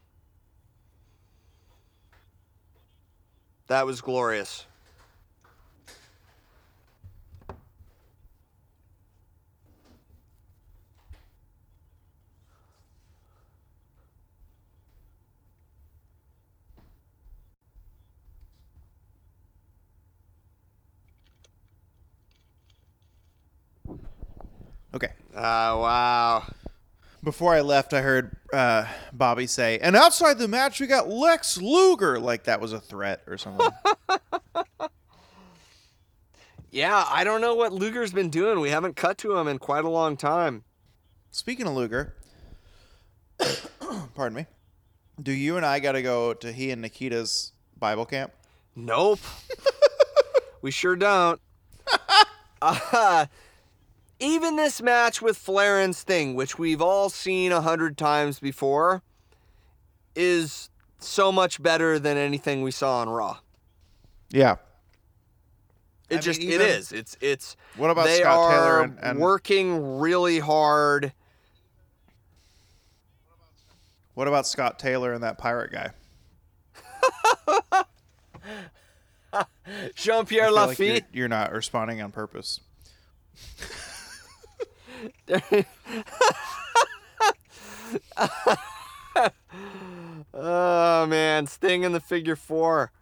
That 3.66 3.84
was 3.84 4.00
glorious. 4.00 4.64
Okay. 24.94 25.10
Oh, 25.34 25.80
wow. 25.80 26.44
Before 27.22 27.52
I 27.52 27.62
left, 27.62 27.92
I 27.92 28.00
heard 28.00 28.36
uh, 28.52 28.86
Bobby 29.12 29.46
say, 29.46 29.78
"And 29.78 29.96
outside 29.96 30.38
the 30.38 30.46
match, 30.46 30.78
we 30.78 30.86
got 30.86 31.08
Lex 31.08 31.56
Luger." 31.56 32.20
Like 32.20 32.44
that 32.44 32.60
was 32.60 32.72
a 32.72 32.80
threat 32.80 33.22
or 33.26 33.38
something. 33.38 33.66
Yeah, 36.74 37.04
I 37.08 37.22
don't 37.22 37.40
know 37.40 37.54
what 37.54 37.72
Luger's 37.72 38.10
been 38.12 38.30
doing. 38.30 38.58
We 38.58 38.70
haven't 38.70 38.96
cut 38.96 39.16
to 39.18 39.36
him 39.36 39.46
in 39.46 39.60
quite 39.60 39.84
a 39.84 39.88
long 39.88 40.16
time. 40.16 40.64
Speaking 41.30 41.68
of 41.68 41.74
Luger, 41.74 42.16
pardon 44.16 44.34
me. 44.34 44.46
Do 45.22 45.30
you 45.30 45.56
and 45.56 45.64
I 45.64 45.78
got 45.78 45.92
to 45.92 46.02
go 46.02 46.34
to 46.34 46.50
he 46.50 46.72
and 46.72 46.82
Nikita's 46.82 47.52
Bible 47.78 48.04
camp? 48.04 48.32
Nope. 48.74 49.20
we 50.62 50.72
sure 50.72 50.96
don't. 50.96 51.40
uh, 52.60 53.26
even 54.20 54.56
this 54.56 54.80
match 54.82 55.20
with 55.20 55.36
Flair 55.36 55.80
and 55.80 55.94
Sting, 55.94 56.34
which 56.34 56.58
we've 56.58 56.80
all 56.82 57.08
seen 57.10 57.52
a 57.52 57.60
hundred 57.60 57.96
times 57.98 58.38
before, 58.40 59.02
is 60.14 60.70
so 60.98 61.30
much 61.32 61.62
better 61.62 61.98
than 61.98 62.16
anything 62.16 62.62
we 62.62 62.70
saw 62.70 62.98
on 63.00 63.08
Raw. 63.08 63.38
Yeah. 64.30 64.56
It 66.10 66.18
I 66.18 66.20
just 66.20 66.40
mean, 66.40 66.50
even- 66.52 66.66
is. 66.66 66.92
It's 66.92 67.16
it's 67.20 67.56
What 67.76 67.90
about 67.90 68.06
they 68.06 68.20
Scott 68.20 68.38
are 68.38 68.50
Taylor 68.52 68.82
and, 68.82 68.98
and 69.02 69.18
working 69.18 69.98
really 69.98 70.38
hard. 70.38 71.12
what 74.14 74.28
about 74.28 74.46
Scott 74.46 74.78
Taylor 74.78 75.12
and 75.12 75.22
that 75.24 75.38
pirate 75.38 75.72
guy? 75.72 75.90
Jean 79.96 80.24
Pierre 80.26 80.44
I 80.44 80.48
feel 80.48 80.54
like 80.54 80.78
you're, 80.78 80.88
Lafitte. 80.88 81.04
you're 81.12 81.28
not 81.28 81.52
responding 81.52 82.00
on 82.02 82.12
purpose. 82.12 82.60
oh 90.35 91.06
man, 91.06 91.47
Sting 91.47 91.82
in 91.85 91.93
the 91.93 92.01
figure 92.01 92.36
four. 92.36 92.93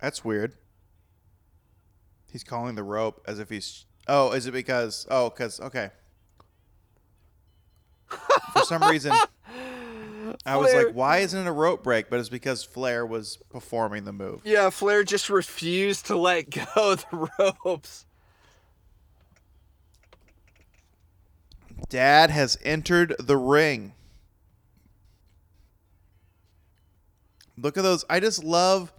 That's 0.00 0.24
weird. 0.24 0.54
He's 2.32 2.44
calling 2.44 2.74
the 2.74 2.82
rope 2.82 3.22
as 3.26 3.38
if 3.38 3.50
he's. 3.50 3.84
Oh, 4.08 4.32
is 4.32 4.46
it 4.46 4.52
because? 4.52 5.06
Oh, 5.10 5.30
because 5.30 5.60
okay. 5.60 5.90
For 8.52 8.62
some 8.64 8.82
reason, 8.82 9.12
I 10.46 10.56
was 10.56 10.70
Flair- 10.70 10.86
like, 10.86 10.94
"Why 10.94 11.18
isn't 11.18 11.38
it 11.38 11.48
a 11.48 11.52
rope 11.52 11.82
break?" 11.84 12.08
But 12.08 12.18
it's 12.20 12.28
because 12.30 12.64
Flair 12.64 13.04
was 13.04 13.38
performing 13.50 14.04
the 14.04 14.12
move. 14.12 14.40
Yeah, 14.44 14.70
Flair 14.70 15.04
just 15.04 15.28
refused 15.28 16.06
to 16.06 16.16
let 16.16 16.48
go 16.74 16.92
of 16.92 17.04
the 17.10 17.28
ropes. 17.64 18.06
Dad 21.88 22.30
has 22.30 22.56
entered 22.62 23.14
the 23.18 23.36
ring. 23.36 23.92
Look 27.58 27.76
at 27.76 27.82
those. 27.82 28.04
I 28.08 28.20
just 28.20 28.42
love. 28.44 28.92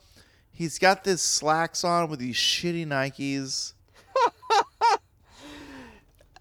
He's 0.51 0.77
got 0.77 1.03
this 1.03 1.21
slacks 1.21 1.83
on 1.83 2.09
with 2.09 2.19
these 2.19 2.35
shitty 2.35 2.85
Nikes. 2.87 3.73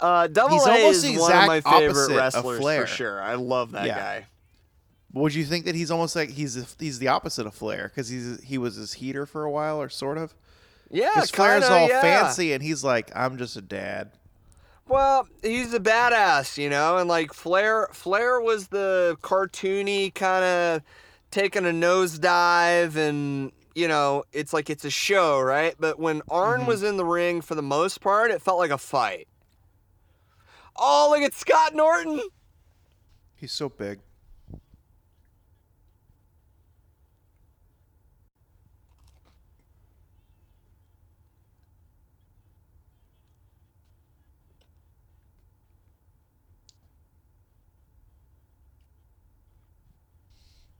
Uh, 0.01 0.27
Double 0.29 0.55
He's 0.57 0.67
A 0.67 0.71
almost 0.71 1.05
is 1.05 1.13
the 1.15 1.19
one 1.21 1.31
of 1.31 1.47
my 1.47 1.57
exact 1.57 1.77
favorite 1.77 1.91
opposite 1.91 2.11
of 2.13 2.17
wrestlers 2.17 2.59
Flair. 2.61 2.81
for 2.81 2.87
sure. 2.87 3.21
I 3.21 3.35
love 3.35 3.73
that 3.73 3.85
Yeah. 3.85 3.99
guy. 3.99 4.27
Would 5.13 5.35
you 5.35 5.45
think 5.45 5.65
that 5.65 5.75
he's 5.75 5.91
almost 5.91 6.15
like 6.15 6.31
he's 6.31 6.77
he's 6.79 6.99
the 7.01 7.09
opposite 7.09 7.47
of 7.47 7.55
Flair 7.55 7.89
because 7.89 8.09
he's 8.09 8.41
he 8.45 8.59
was 8.59 8.77
his 8.77 8.93
heater 8.95 9.27
for 9.27 9.45
a 9.45 9.51
while 9.51 9.81
or 9.81 9.89
sort 9.89 10.19
of? 10.19 10.35
Yeah, 10.91 11.11
Because 11.15 11.31
Flair's 11.31 11.65
all 11.65 11.89
yeah. 11.89 12.01
fancy 12.01 12.53
and 12.53 12.63
he's 12.63 12.83
like, 12.83 13.11
I'm 13.15 13.39
just 13.39 13.57
a 13.57 13.61
dad. 13.63 14.13
Well, 14.89 15.29
he's 15.43 15.73
a 15.73 15.79
badass, 15.79 16.59
you 16.59 16.69
know, 16.69 16.97
and 16.99 17.09
like 17.09 17.33
Flair, 17.33 17.89
Flair 17.93 18.41
was 18.41 18.69
the 18.69 19.17
cartoony 19.23 20.13
kind 20.13 20.45
of 20.45 20.83
taking 21.31 21.65
a 21.65 21.69
nosedive, 21.69 22.97
and 22.97 23.53
you 23.77 23.87
know, 23.87 24.25
it's 24.33 24.53
like 24.53 24.69
it's 24.69 24.85
a 24.85 24.91
show, 24.91 25.41
right? 25.41 25.77
But 25.79 26.01
when 26.01 26.23
Arn 26.29 26.61
Mm-hmm. 26.61 26.69
was 26.69 26.83
in 26.83 26.97
the 26.97 27.05
ring, 27.05 27.41
for 27.41 27.55
the 27.55 27.63
most 27.63 28.01
part, 28.01 28.33
it 28.33 28.43
felt 28.43 28.59
like 28.59 28.73
a 28.73 28.79
fight. 28.79 29.29
Oh, 30.77 31.09
look 31.11 31.23
at 31.23 31.35
Scott 31.35 31.75
Norton! 31.75 32.21
He's 33.37 33.53
so 33.53 33.69
big. 33.69 34.01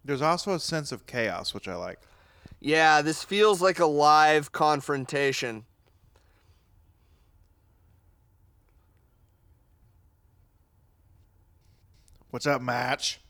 There's 0.05 0.23
also 0.23 0.55
a 0.55 0.61
sense 0.61 0.93
of 0.93 1.07
chaos, 1.07 1.53
which 1.55 1.69
I 1.69 1.75
like. 1.77 1.99
Yeah, 2.61 3.03
this 3.03 3.23
feels 3.25 3.63
like 3.63 3.79
a 3.79 3.87
live 3.87 4.53
confrontation. 4.53 5.65
What's 12.31 12.47
up, 12.47 12.63
match? 12.63 13.21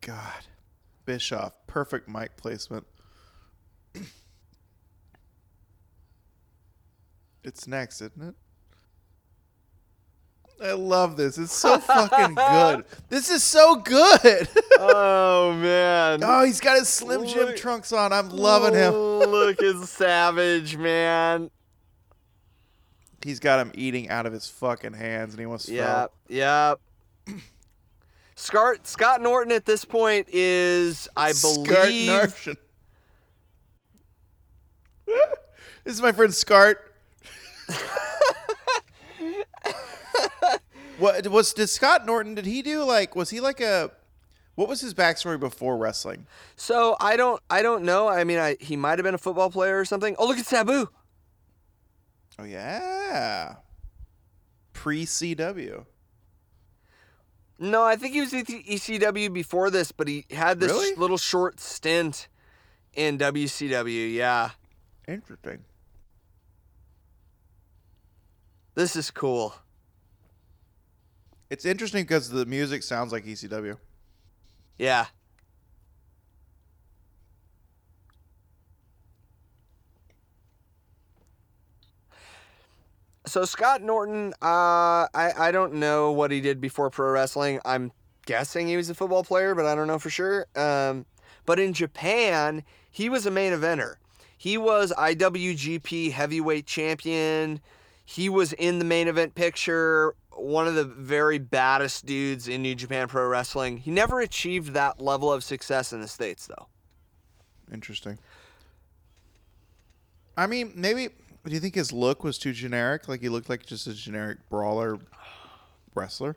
God. 0.00 0.46
Bischoff, 1.04 1.52
perfect 1.66 2.08
mic 2.08 2.36
placement. 2.36 2.86
it's 7.44 7.66
next, 7.66 8.00
isn't 8.00 8.22
it? 8.22 8.34
I 10.62 10.72
love 10.72 11.16
this. 11.16 11.38
It's 11.38 11.52
so 11.52 11.78
fucking 11.78 12.34
good. 12.34 12.84
This 13.08 13.30
is 13.30 13.42
so 13.44 13.76
good. 13.76 14.48
oh 14.78 15.54
man! 15.54 16.20
oh, 16.22 16.44
he's 16.44 16.60
got 16.60 16.78
his 16.78 16.88
Slim 16.88 17.26
Jim 17.26 17.46
Look- 17.46 17.56
trunks 17.56 17.92
on. 17.92 18.12
I'm 18.12 18.28
loving 18.30 18.74
him. 18.74 18.92
Look 18.92 19.62
at 19.62 19.76
Savage, 19.88 20.76
man. 20.76 21.50
He's 23.22 23.40
got 23.40 23.60
him 23.60 23.72
eating 23.74 24.08
out 24.10 24.26
of 24.26 24.32
his 24.32 24.48
fucking 24.48 24.92
hands, 24.92 25.32
and 25.32 25.40
he 25.40 25.46
wants 25.46 25.66
to. 25.66 25.74
Yep, 25.74 26.12
yep. 26.28 26.80
Scott 28.36 28.86
Scott 28.86 29.20
Norton 29.22 29.52
at 29.52 29.64
this 29.64 29.84
point 29.84 30.28
is, 30.30 31.08
I 31.16 31.32
believe, 31.32 31.66
this 35.06 35.94
is 35.94 36.02
my 36.02 36.12
friend 36.12 36.32
Scart. 36.34 36.94
what 40.98 41.26
was 41.28 41.52
did 41.52 41.68
Scott 41.68 42.04
Norton? 42.06 42.34
Did 42.34 42.46
he 42.46 42.62
do 42.62 42.84
like? 42.84 43.14
Was 43.16 43.30
he 43.30 43.40
like 43.40 43.60
a? 43.60 43.90
What 44.54 44.68
was 44.68 44.80
his 44.80 44.92
backstory 44.94 45.38
before 45.38 45.76
wrestling? 45.76 46.26
so 46.56 46.96
I 47.00 47.16
don't 47.16 47.40
I 47.48 47.62
don't 47.62 47.84
know. 47.84 48.08
I 48.08 48.24
mean, 48.24 48.38
I 48.38 48.56
he 48.60 48.76
might 48.76 48.98
have 48.98 49.04
been 49.04 49.14
a 49.14 49.18
football 49.18 49.50
player 49.50 49.78
or 49.78 49.84
something. 49.84 50.16
Oh, 50.18 50.26
look 50.26 50.38
at 50.38 50.46
Sabu. 50.46 50.88
Oh 52.40 52.44
yeah, 52.44 53.56
pre 54.72 55.04
CW. 55.04 55.84
No, 57.60 57.82
I 57.82 57.96
think 57.96 58.14
he 58.14 58.20
was 58.20 58.32
ECW 58.32 59.32
before 59.32 59.68
this, 59.70 59.90
but 59.90 60.06
he 60.06 60.24
had 60.30 60.60
this 60.60 60.70
Really? 60.70 60.94
little 60.94 61.18
short 61.18 61.58
stint 61.58 62.28
in 62.94 63.18
WCW. 63.18 64.14
Yeah, 64.14 64.50
Interesting. 65.08 65.64
this 68.74 68.94
is 68.94 69.10
cool. 69.10 69.54
It's 71.50 71.64
interesting 71.64 72.04
because 72.04 72.28
the 72.28 72.44
music 72.44 72.82
sounds 72.82 73.12
like 73.12 73.24
ECW. 73.24 73.78
Yeah. 74.78 75.06
So 83.26 83.44
Scott 83.44 83.82
Norton, 83.82 84.32
uh, 84.40 85.08
I 85.12 85.32
I 85.38 85.50
don't 85.52 85.74
know 85.74 86.12
what 86.12 86.30
he 86.30 86.40
did 86.40 86.60
before 86.60 86.88
pro 86.90 87.10
wrestling. 87.10 87.60
I'm 87.64 87.92
guessing 88.24 88.68
he 88.68 88.76
was 88.76 88.88
a 88.88 88.94
football 88.94 89.24
player, 89.24 89.54
but 89.54 89.66
I 89.66 89.74
don't 89.74 89.86
know 89.86 89.98
for 89.98 90.10
sure. 90.10 90.46
Um, 90.56 91.04
but 91.44 91.58
in 91.58 91.72
Japan, 91.72 92.62
he 92.90 93.08
was 93.08 93.26
a 93.26 93.30
main 93.30 93.52
eventer. 93.52 93.96
He 94.36 94.56
was 94.56 94.92
IWGP 94.96 96.12
Heavyweight 96.12 96.66
Champion. 96.66 97.60
He 98.04 98.28
was 98.28 98.52
in 98.54 98.78
the 98.78 98.84
main 98.84 99.08
event 99.08 99.34
picture. 99.34 100.14
One 100.38 100.66
of 100.68 100.74
the 100.74 100.84
very 100.84 101.38
baddest 101.38 102.06
dudes 102.06 102.48
in 102.48 102.62
New 102.62 102.74
Japan 102.74 103.08
Pro 103.08 103.26
Wrestling. 103.26 103.78
He 103.78 103.90
never 103.90 104.20
achieved 104.20 104.72
that 104.74 105.00
level 105.00 105.32
of 105.32 105.42
success 105.44 105.92
in 105.92 106.00
the 106.00 106.08
states, 106.08 106.46
though. 106.46 106.68
Interesting. 107.72 108.18
I 110.36 110.46
mean, 110.46 110.72
maybe. 110.74 111.08
Do 111.44 111.54
you 111.54 111.60
think 111.60 111.74
his 111.74 111.92
look 111.92 112.24
was 112.24 112.38
too 112.38 112.52
generic? 112.52 113.08
Like 113.08 113.20
he 113.20 113.28
looked 113.28 113.48
like 113.48 113.64
just 113.64 113.86
a 113.86 113.94
generic 113.94 114.38
brawler 114.50 114.98
wrestler. 115.94 116.36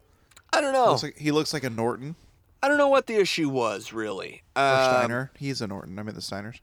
I 0.53 0.61
don't 0.61 0.73
know. 0.73 0.88
Looks 0.90 1.03
like, 1.03 1.18
he 1.18 1.32
looks 1.32 1.53
like 1.53 1.64
a 1.64 1.69
Norton 1.69 2.15
I 2.64 2.68
don't 2.68 2.78
know 2.78 2.90
what 2.90 3.07
the 3.07 3.15
issue 3.15 3.49
was 3.49 3.91
really. 3.91 4.44
or 4.56 4.61
Um, 4.61 4.84
Steiner. 4.86 5.32
He's 5.38 5.61
a 5.61 5.68
Norton. 5.68 5.98
I 5.98 6.03
mean 6.03 6.14
the 6.14 6.22
Steiners. 6.22 6.60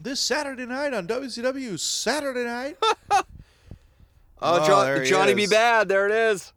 This 0.00 0.18
Saturday 0.18 0.64
night 0.64 0.94
on 0.94 1.06
WCW 1.06 1.78
Saturday 1.78 2.44
Night. 2.44 2.76
oh, 3.10 3.22
Oh, 4.40 4.66
Jo- 4.66 5.04
Johnny 5.04 5.34
B. 5.34 5.46
Bad. 5.46 5.88
There 5.88 6.06
it 6.06 6.12
is. 6.12 6.52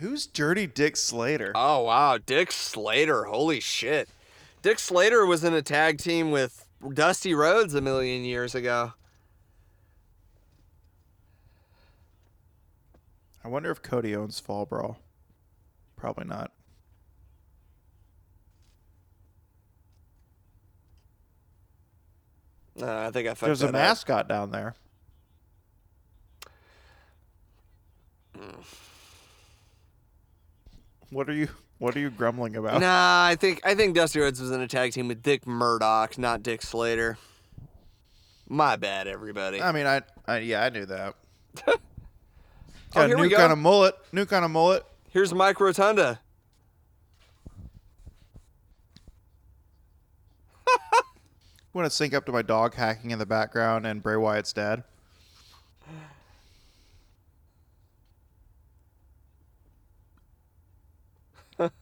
Who's 0.00 0.26
Dirty 0.26 0.66
Dick 0.66 0.96
Slater? 0.96 1.52
Oh 1.54 1.82
wow, 1.84 2.18
Dick 2.18 2.50
Slater. 2.52 3.24
Holy 3.24 3.60
shit. 3.60 4.08
Dick 4.62 4.78
Slater 4.78 5.26
was 5.26 5.44
in 5.44 5.52
a 5.54 5.62
tag 5.62 5.98
team 5.98 6.30
with 6.30 6.66
Dusty 6.94 7.34
Rhodes 7.34 7.74
a 7.74 7.80
million 7.80 8.24
years 8.24 8.54
ago. 8.54 8.94
I 13.44 13.48
wonder 13.48 13.70
if 13.70 13.82
Cody 13.82 14.16
owns 14.16 14.40
Fall 14.40 14.64
Brawl. 14.64 14.98
Probably 15.96 16.24
not. 16.24 16.50
Uh, 22.80 23.06
I 23.06 23.10
think 23.10 23.28
I 23.28 23.30
fucked 23.34 23.42
There's 23.46 23.62
a 23.62 23.66
up. 23.68 23.72
mascot 23.72 24.28
down 24.28 24.50
there. 24.50 24.74
What 31.10 31.28
are 31.28 31.32
you 31.34 31.48
What 31.78 31.96
are 31.96 32.00
you 32.00 32.10
grumbling 32.10 32.56
about? 32.56 32.80
Nah, 32.80 33.24
I 33.26 33.36
think 33.36 33.60
I 33.64 33.74
think 33.74 33.94
Dusty 33.94 34.20
Rhodes 34.20 34.40
was 34.40 34.50
in 34.50 34.60
a 34.60 34.68
tag 34.68 34.92
team 34.92 35.08
with 35.08 35.22
Dick 35.22 35.46
Murdoch, 35.46 36.18
not 36.18 36.42
Dick 36.42 36.62
Slater. 36.62 37.18
My 38.48 38.76
bad, 38.76 39.06
everybody. 39.06 39.62
I 39.62 39.72
mean, 39.72 39.86
I, 39.86 40.02
I 40.26 40.38
yeah, 40.38 40.64
I 40.64 40.70
knew 40.70 40.86
that. 40.86 41.14
Oh, 42.96 43.04
here 43.08 43.16
a 43.16 43.18
we 43.18 43.24
new 43.24 43.30
go. 43.30 43.36
kind 43.38 43.50
of 43.52 43.58
mullet. 43.58 43.96
New 44.12 44.24
kind 44.24 44.44
of 44.44 44.52
mullet. 44.52 44.86
Here's 45.10 45.34
Mike 45.34 45.58
Rotunda. 45.58 46.20
Want 51.74 51.86
to 51.86 51.90
sync 51.90 52.14
up 52.14 52.24
to 52.26 52.32
my 52.32 52.42
dog 52.42 52.76
hacking 52.76 53.10
in 53.10 53.18
the 53.18 53.26
background 53.26 53.84
and 53.84 54.00
Bray 54.00 54.14
Wyatt's 54.14 54.52
dad. 54.52 54.84
Ugh, 61.58 61.72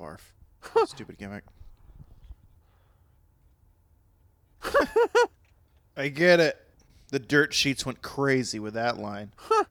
barf. 0.00 0.18
Stupid 0.86 1.16
gimmick. 1.16 1.44
I 5.96 6.08
get 6.08 6.40
it. 6.40 6.67
The 7.10 7.18
dirt 7.18 7.54
sheets 7.54 7.86
went 7.86 8.02
crazy 8.02 8.58
with 8.58 8.74
that 8.74 8.98
line. 8.98 9.32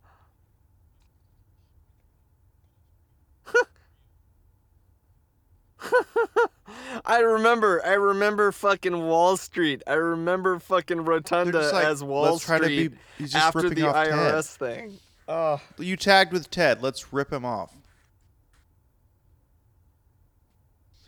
I 7.06 7.20
remember, 7.20 7.82
I 7.86 7.94
remember 7.94 8.52
fucking 8.52 9.06
Wall 9.08 9.38
Street. 9.38 9.84
I 9.88 9.94
remember 9.94 10.60
fucking 10.60 11.06
Rotunda 11.06 11.72
like, 11.72 11.86
as 11.86 12.04
Wall 12.04 12.34
"Let's 12.34 12.44
try 12.46 12.58
to 12.58 12.64
Street 12.66 12.90
be- 12.90 12.98
he's 13.20 13.32
just 13.32 13.46
after 13.46 13.70
the 13.70 13.84
off 13.88 13.96
Ted." 13.96 14.14
IRS 14.14 14.56
thing. 14.58 15.00
Oh, 15.28 15.62
You 15.78 15.96
tagged 15.98 16.32
with 16.34 16.50
Ted. 16.50 16.82
Let's 16.82 17.14
rip 17.14 17.32
him 17.32 17.46
off. 17.46 17.74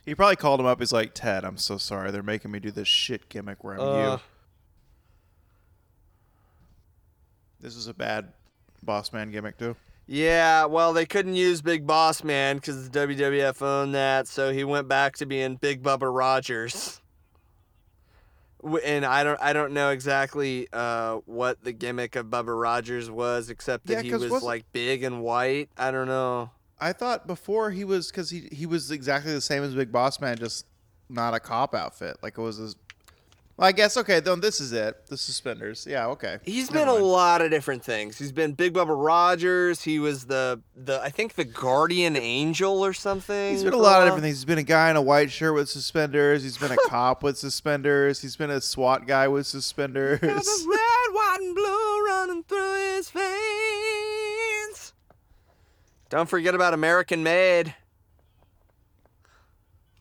He 0.05 0.13
probably 0.15 0.35
called 0.35 0.59
him 0.59 0.65
up. 0.65 0.79
He's 0.79 0.91
like, 0.91 1.11
Ted, 1.13 1.45
I'm 1.45 1.57
so 1.57 1.77
sorry. 1.77 2.11
They're 2.11 2.23
making 2.23 2.51
me 2.51 2.59
do 2.59 2.71
this 2.71 2.87
shit 2.87 3.29
gimmick 3.29 3.63
where 3.63 3.75
I'm 3.75 3.79
Uh. 3.81 4.11
you. 4.15 4.19
This 7.59 7.75
is 7.75 7.87
a 7.87 7.93
bad 7.93 8.31
boss 8.83 9.11
man 9.11 9.31
gimmick, 9.31 9.57
too. 9.57 9.75
yeah. 10.07 10.65
Well, 10.65 10.93
they 10.93 11.05
couldn't 11.05 11.35
use 11.35 11.61
Big 11.61 11.85
Boss 11.85 12.23
Man 12.23 12.55
because 12.57 12.89
the 12.89 12.99
WWF 13.07 13.61
owned 13.61 13.93
that, 13.95 14.27
so 14.27 14.51
he 14.53 14.63
went 14.63 14.87
back 14.87 15.17
to 15.17 15.25
being 15.25 15.55
Big 15.55 15.83
Bubba 15.83 16.13
Rogers. 16.13 17.01
And 18.83 19.05
I 19.05 19.23
don't, 19.23 19.39
I 19.41 19.53
don't 19.53 19.73
know 19.73 19.91
exactly 19.91 20.67
uh, 20.73 21.17
what 21.25 21.63
the 21.63 21.71
gimmick 21.71 22.17
of 22.17 22.25
Bubba 22.25 22.59
Rogers 22.59 23.09
was, 23.09 23.49
except 23.49 23.87
that 23.87 23.93
Yeah, 23.93 24.01
he 24.01 24.13
was 24.13 24.43
like 24.43 24.65
big 24.73 25.03
and 25.03 25.21
white. 25.21 25.69
I 25.77 25.91
don't 25.91 26.07
know. 26.07 26.49
I 26.77 26.91
thought 26.91 27.25
before 27.25 27.71
he 27.71 27.85
was, 27.85 28.09
because 28.11 28.29
he, 28.29 28.49
he 28.51 28.65
was 28.65 28.91
exactly 28.91 29.31
the 29.31 29.41
same 29.41 29.63
as 29.63 29.73
Big 29.75 29.91
Boss 29.93 30.19
Man, 30.19 30.37
just 30.37 30.65
not 31.09 31.33
a 31.33 31.39
cop 31.39 31.73
outfit. 31.73 32.17
Like 32.21 32.37
it 32.37 32.41
was 32.41 32.57
his. 32.57 32.75
Well, 33.59 33.67
I 33.67 33.73
guess, 33.73 33.97
okay, 33.97 34.21
then 34.21 34.39
this 34.39 34.61
is 34.61 34.71
it. 34.71 35.07
The 35.07 35.17
suspenders. 35.17 35.85
Yeah, 35.85 36.07
okay. 36.07 36.37
He's 36.43 36.71
Never 36.71 36.93
been 36.93 37.01
a 37.01 37.05
lot 37.05 37.41
of 37.41 37.51
different 37.51 37.83
things. 37.83 38.17
He's 38.17 38.31
been 38.31 38.53
Big 38.53 38.73
Bubba 38.73 38.95
Rogers. 38.97 39.81
He 39.81 39.99
was 39.99 40.27
the 40.27 40.61
the 40.77 41.01
I 41.01 41.09
think 41.09 41.33
the 41.33 41.43
guardian 41.43 42.15
angel 42.15 42.85
or 42.85 42.93
something. 42.93 43.51
He's 43.51 43.65
been 43.65 43.73
a 43.73 43.75
lot 43.75 43.99
of 43.99 44.05
different 44.05 44.23
things. 44.23 44.37
He's 44.37 44.45
been 44.45 44.59
a 44.59 44.63
guy 44.63 44.89
in 44.89 44.95
a 44.95 45.01
white 45.01 45.29
shirt 45.29 45.55
with 45.55 45.67
suspenders. 45.67 46.41
He's 46.41 46.57
been 46.57 46.71
a 46.71 46.77
cop 46.87 47.21
with 47.21 47.37
suspenders. 47.37 48.21
He's 48.21 48.37
been 48.37 48.49
a 48.49 48.61
SWAT 48.61 49.05
guy 49.05 49.27
with 49.27 49.45
suspenders. 49.45 50.21
Got 50.21 50.41
the 50.41 50.65
red, 50.69 51.13
white, 51.13 51.37
and 51.41 51.53
blue 51.53 52.05
running 52.07 52.43
through 52.43 52.95
his 52.95 53.09
veins. 53.09 54.93
Don't 56.07 56.29
forget 56.29 56.55
about 56.55 56.73
American 56.73 57.23
Made. 57.23 57.75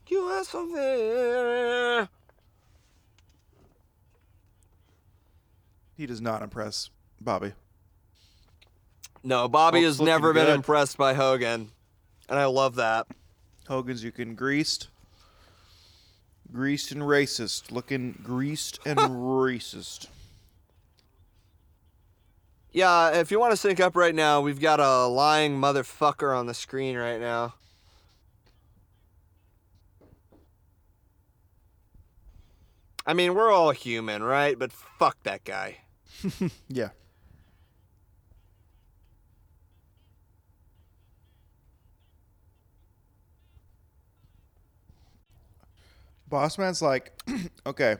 U.S. 0.07 0.55
of 0.55 0.73
A. 0.77 2.09
He 5.99 6.07
does 6.07 6.21
not 6.21 6.43
impress 6.43 6.91
Bobby. 7.21 7.55
No, 9.25 9.49
Bobby 9.49 9.83
Hulk's 9.83 9.99
has 9.99 10.07
never 10.07 10.33
been 10.33 10.47
good. 10.47 10.55
impressed 10.55 10.97
by 10.97 11.13
Hogan, 11.13 11.73
and 12.29 12.39
I 12.39 12.45
love 12.45 12.77
that. 12.77 13.09
Hogan's 13.67 14.05
you 14.05 14.13
can 14.13 14.37
greased. 14.37 14.87
Greased 16.53 16.93
and 16.93 17.03
racist. 17.03 17.73
Looking 17.73 18.17
greased 18.23 18.79
and 18.87 18.97
racist. 19.01 20.07
Yeah, 22.71 23.19
if 23.19 23.33
you 23.33 23.41
want 23.41 23.51
to 23.51 23.57
sync 23.57 23.81
up 23.81 23.97
right 23.97 24.15
now, 24.15 24.41
we've 24.41 24.61
got 24.61 24.79
a 24.79 25.07
lying 25.07 25.61
motherfucker 25.61 26.39
on 26.39 26.47
the 26.47 26.55
screen 26.55 26.97
right 26.97 27.21
now. 27.21 27.55
I 33.05 33.15
mean, 33.15 33.35
we're 33.35 33.51
all 33.51 33.73
human, 33.73 34.23
right? 34.23 34.57
But 34.57 34.71
fuck 34.71 35.17
that 35.25 35.43
guy. 35.45 35.79
Yeah. 36.69 36.91
Bossman's 46.31 46.83
like, 46.83 47.13
okay. 47.67 47.97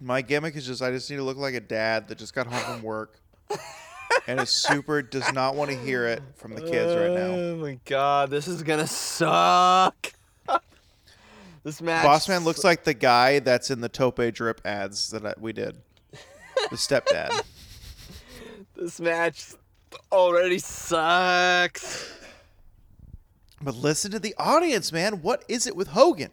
My 0.00 0.20
gimmick 0.20 0.54
is 0.54 0.66
just 0.66 0.82
I 0.82 0.90
just 0.90 1.10
need 1.10 1.16
to 1.16 1.22
look 1.22 1.38
like 1.38 1.54
a 1.54 1.60
dad 1.60 2.08
that 2.08 2.18
just 2.18 2.34
got 2.34 2.46
home 2.46 2.60
from 2.60 2.82
work. 2.82 3.20
and 4.26 4.40
is 4.40 4.50
super 4.50 5.02
does 5.02 5.32
not 5.32 5.54
want 5.54 5.70
to 5.70 5.76
hear 5.76 6.06
it 6.06 6.22
from 6.36 6.54
the 6.54 6.60
kids 6.60 6.94
right 6.94 7.10
now. 7.10 7.34
Oh 7.34 7.56
my 7.56 7.78
god, 7.84 8.30
this 8.30 8.48
is 8.48 8.62
gonna 8.62 8.86
suck. 8.86 10.12
This 11.62 11.80
match. 11.80 12.04
Boss 12.04 12.28
man 12.28 12.44
looks 12.44 12.62
like 12.62 12.84
the 12.84 12.92
guy 12.92 13.38
that's 13.38 13.70
in 13.70 13.80
the 13.80 13.88
Tope 13.88 14.20
drip 14.34 14.60
ads 14.66 15.08
that 15.12 15.24
I, 15.24 15.32
we 15.40 15.54
did. 15.54 15.78
The 16.74 16.78
stepdad. 16.78 17.42
This 18.76 18.98
match 18.98 19.52
already 20.10 20.58
sucks. 20.58 22.12
but 23.62 23.76
listen 23.76 24.10
to 24.10 24.18
the 24.18 24.34
audience, 24.36 24.90
man. 24.92 25.22
What 25.22 25.44
is 25.46 25.68
it 25.68 25.76
with 25.76 25.88
Hogan? 25.88 26.30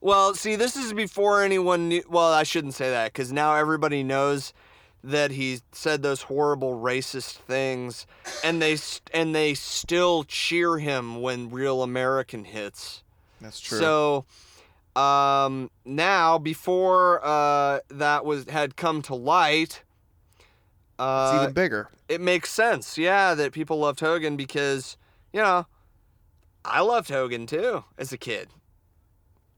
Well, 0.00 0.34
see, 0.34 0.56
this 0.56 0.74
is 0.74 0.92
before 0.92 1.42
anyone 1.44 1.88
knew. 1.88 2.02
Well, 2.10 2.32
I 2.32 2.42
shouldn't 2.42 2.74
say 2.74 2.90
that 2.90 3.12
because 3.12 3.30
now 3.32 3.54
everybody 3.54 4.02
knows 4.02 4.52
that 5.04 5.30
he 5.30 5.60
said 5.70 6.02
those 6.02 6.22
horrible 6.22 6.74
racist 6.80 7.34
things, 7.34 8.06
and 8.42 8.60
they 8.60 8.74
st- 8.74 9.08
and 9.14 9.32
they 9.32 9.54
still 9.54 10.24
cheer 10.24 10.78
him 10.78 11.20
when 11.22 11.48
Real 11.50 11.82
American 11.84 12.44
hits. 12.44 13.04
That's 13.40 13.60
true. 13.60 13.78
So, 13.78 14.24
um, 15.00 15.70
now 15.84 16.38
before 16.38 17.24
uh, 17.24 17.80
that 17.90 18.24
was 18.24 18.44
had 18.48 18.76
come 18.76 19.02
to 19.02 19.14
light, 19.14 19.82
it's 20.98 20.98
uh, 20.98 21.32
even 21.42 21.52
bigger. 21.54 21.88
it 22.08 22.20
makes 22.20 22.50
sense, 22.50 22.98
yeah, 22.98 23.34
that 23.34 23.52
people 23.52 23.78
loved 23.78 24.00
Hogan 24.00 24.36
because, 24.36 24.96
you 25.32 25.40
know, 25.40 25.66
I 26.64 26.80
loved 26.80 27.08
Hogan 27.08 27.46
too 27.46 27.84
as 27.96 28.12
a 28.12 28.18
kid. 28.18 28.48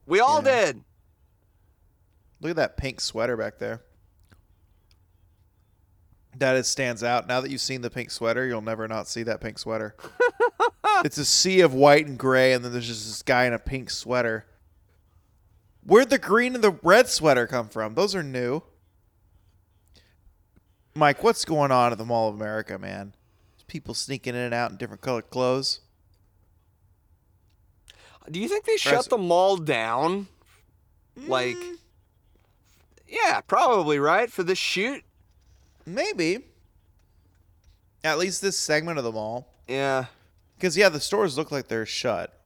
We 0.07 0.21
all 0.21 0.43
Yeah. 0.45 0.65
did. 0.67 0.85
Look 2.41 2.51
at 2.51 2.57
that 2.57 2.77
pink 2.77 3.01
sweater 3.01 3.37
back 3.37 3.59
there. 3.59 3.83
That 6.39 6.65
stands 6.67 7.05
out. 7.05 7.27
Now 7.29 7.41
that 7.41 7.51
you've 7.51 7.61
seen 7.61 7.83
the 7.83 7.91
pink 7.91 8.11
sweater, 8.11 8.47
you'll 8.47 8.63
never 8.63 8.89
not 8.89 9.07
see 9.07 9.23
that 9.25 9.41
pink 9.41 9.59
sweater. 9.59 9.95
it's 11.05 11.19
a 11.19 11.25
sea 11.25 11.61
of 11.61 11.75
white 11.75 12.07
and 12.07 12.19
gray, 12.19 12.53
and 12.53 12.65
then 12.65 12.73
there's 12.73 12.87
just 12.87 13.07
this 13.07 13.23
guy 13.23 13.45
in 13.45 13.53
a 13.53 13.59
pink 13.59 13.91
sweater. 13.91 14.47
Where'd 15.85 16.11
the 16.11 16.19
green 16.19 16.55
and 16.55 16.63
the 16.63 16.79
red 16.83 17.09
sweater 17.09 17.47
come 17.47 17.69
from? 17.69 17.95
Those 17.95 18.15
are 18.15 18.23
new. 18.23 18.63
Mike, 20.95 21.23
what's 21.25 21.45
going 21.45 21.73
on 21.73 21.93
at 21.93 21.99
the 21.99 22.05
Mall 22.05 22.29
of 22.29 22.35
America, 22.35 22.79
man? 22.79 23.15
People 23.67 23.95
sneaking 23.95 24.35
in 24.35 24.41
and 24.41 24.55
out 24.55 24.71
in 24.71 24.77
different 24.77 25.01
colored 25.01 25.31
clothes. 25.31 25.81
Do 28.31 28.39
you 28.39 28.49
think 28.49 28.65
they 28.65 28.77
shut 28.77 29.09
the 29.09 29.19
mall 29.19 29.57
down? 29.57 30.29
Like, 31.17 31.57
mm. 31.57 31.77
yeah, 33.09 33.41
probably 33.41 33.99
right 33.99 34.31
for 34.31 34.43
this 34.43 34.59
shoot. 34.59 35.03
Maybe. 35.85 36.39
At 38.05 38.19
least 38.19 38.43
this 38.43 38.59
segment 38.59 38.99
of 38.99 39.05
the 39.05 39.13
mall. 39.13 39.49
Yeah, 39.67 40.07
Because 40.57 40.77
yeah, 40.77 40.89
the 40.89 41.01
stores 41.01 41.37
look 41.37 41.51
like 41.51 41.69
they're 41.69 41.87
shut. 41.87 42.42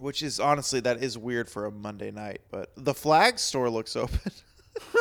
Which 0.00 0.22
is 0.22 0.38
honestly 0.38 0.80
that 0.80 1.02
is 1.02 1.18
weird 1.18 1.48
for 1.50 1.66
a 1.66 1.72
Monday 1.72 2.10
night, 2.10 2.40
but 2.50 2.70
the 2.76 2.94
flag 2.94 3.38
store 3.38 3.68
looks 3.68 3.96
open. 3.96 4.32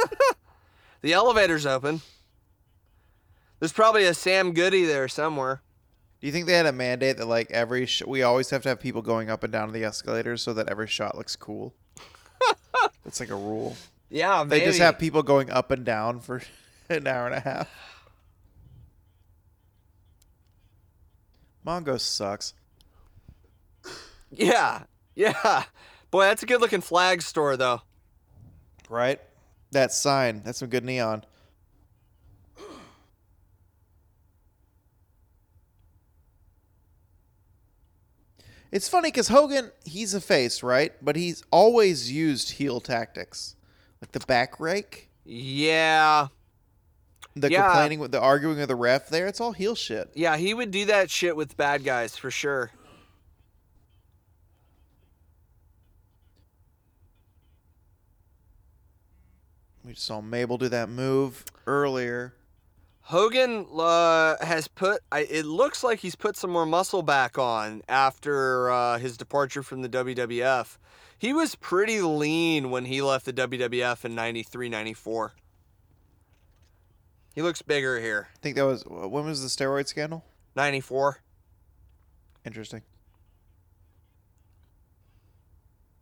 the 1.01 1.13
elevator's 1.13 1.65
open. 1.65 2.01
There's 3.59 3.73
probably 3.73 4.05
a 4.05 4.13
Sam 4.13 4.53
Goody 4.53 4.85
there 4.85 5.07
somewhere. 5.07 5.61
Do 6.19 6.25
you 6.27 6.33
think 6.33 6.47
they 6.47 6.53
had 6.53 6.65
a 6.65 6.71
mandate 6.71 7.17
that 7.17 7.27
like 7.27 7.51
every 7.51 7.85
sh- 7.85 8.03
we 8.07 8.23
always 8.23 8.49
have 8.49 8.63
to 8.63 8.69
have 8.69 8.79
people 8.79 9.03
going 9.03 9.29
up 9.29 9.43
and 9.43 9.53
down 9.53 9.71
the 9.71 9.83
escalators 9.83 10.41
so 10.41 10.53
that 10.53 10.67
every 10.69 10.87
shot 10.87 11.17
looks 11.17 11.35
cool? 11.35 11.73
It's 13.05 13.21
like 13.21 13.29
a 13.29 13.35
rule. 13.35 13.77
Yeah, 14.09 14.43
They 14.43 14.59
just 14.59 14.79
have 14.79 14.99
people 14.99 15.23
going 15.23 15.49
up 15.49 15.71
and 15.71 15.85
down 15.85 16.19
for 16.19 16.41
an 16.89 17.07
hour 17.07 17.25
and 17.27 17.35
a 17.35 17.39
half. 17.39 17.69
Mongo 21.65 21.99
sucks. 21.99 22.53
Yeah, 24.31 24.83
yeah. 25.15 25.63
Boy, 26.11 26.23
that's 26.23 26.43
a 26.43 26.45
good 26.45 26.61
looking 26.61 26.81
flag 26.81 27.21
store 27.21 27.57
though. 27.57 27.81
Right? 28.89 29.19
That 29.71 29.91
sign. 29.91 30.41
That's 30.45 30.59
some 30.59 30.69
good 30.69 30.85
neon. 30.85 31.23
It's 38.71 38.89
funny 38.89 39.09
because 39.09 39.29
Hogan, 39.29 39.71
he's 39.85 40.13
a 40.13 40.21
face, 40.21 40.61
right? 40.61 40.91
But 41.01 41.15
he's 41.15 41.43
always 41.51 42.11
used 42.11 42.51
heel 42.51 42.81
tactics, 42.81 43.55
like 44.01 44.11
the 44.11 44.19
back 44.21 44.59
rake, 44.59 45.09
Yeah, 45.29 46.27
the 47.35 47.49
Yeah. 47.51 47.63
complaining 47.67 47.99
with 47.99 48.11
the 48.11 48.19
arguing 48.21 48.57
with 48.57 48.67
the 48.67 48.75
ref. 48.75 49.09
There, 49.09 49.27
it's 49.27 49.39
all 49.41 49.51
heel 49.53 49.75
shit. 49.75 50.09
yeah. 50.15 50.37
He 50.37 50.53
would 50.53 50.71
do 50.71 50.85
that 50.85 51.09
shit 51.09 51.35
with 51.35 51.55
bad 51.57 51.83
guys 51.83 52.15
for 52.17 52.31
sure. 52.31 52.71
We 59.87 59.93
just 59.93 60.05
saw 60.05 60.19
Mabel 60.19 60.57
do 60.57 60.67
that 60.67 60.89
move 60.89 61.45
earlier. 61.65 62.33
Hogan 63.03 63.65
uh, 63.73 64.35
has 64.43 64.67
put. 64.67 64.99
I, 65.13 65.21
it 65.21 65.45
looks 65.45 65.81
like 65.81 65.99
he's 65.99 66.15
put 66.15 66.35
some 66.35 66.49
more 66.49 66.65
muscle 66.65 67.01
back 67.01 67.37
on 67.37 67.81
after 67.87 68.69
uh, 68.69 68.97
his 68.99 69.15
departure 69.15 69.63
from 69.63 69.83
the 69.83 69.87
WWF. 69.87 70.77
He 71.17 71.31
was 71.31 71.55
pretty 71.55 72.01
lean 72.01 72.69
when 72.69 72.83
he 72.83 73.01
left 73.01 73.23
the 73.23 73.31
WWF 73.31 74.03
in 74.03 74.13
93, 74.13 74.67
94. 74.67 75.35
He 77.33 77.41
looks 77.41 77.61
bigger 77.61 77.97
here. 78.01 78.27
I 78.35 78.39
think 78.41 78.57
that 78.57 78.65
was 78.65 78.83
when 78.85 79.23
was 79.23 79.41
the 79.41 79.47
steroid 79.47 79.87
scandal? 79.87 80.25
94. 80.57 81.21
Interesting. 82.45 82.81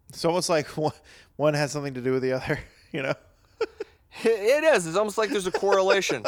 It's 0.09 0.25
almost 0.25 0.49
like 0.49 0.65
one, 0.75 0.93
one 1.35 1.53
has 1.53 1.71
something 1.71 1.93
to 1.93 2.01
do 2.01 2.13
with 2.13 2.23
the 2.23 2.31
other, 2.31 2.59
you 2.91 3.03
know? 3.03 3.13
It 4.23 4.63
is. 4.63 4.87
It's 4.87 4.95
almost 4.95 5.17
like 5.17 5.29
there's 5.29 5.47
a 5.47 5.51
correlation. 5.51 6.23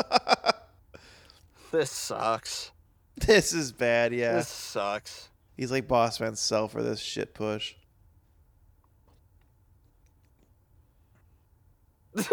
this 1.72 1.90
sucks. 1.92 2.72
This 3.16 3.54
is 3.54 3.72
bad, 3.72 4.14
yeah. 4.14 4.34
This 4.34 4.50
sucks. 4.50 5.30
He's 5.56 5.72
like 5.72 5.88
boss 5.88 6.20
man 6.20 6.36
sell 6.36 6.68
for 6.68 6.84
this 6.84 7.00
shit 7.00 7.34
push. 7.34 7.76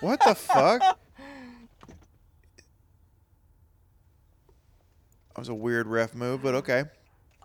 what 0.00 0.20
the 0.24 0.34
fuck? 0.34 0.80
That 5.28 5.38
was 5.38 5.48
a 5.48 5.54
weird 5.54 5.86
ref 5.86 6.14
move, 6.14 6.42
but 6.42 6.54
okay. 6.56 6.84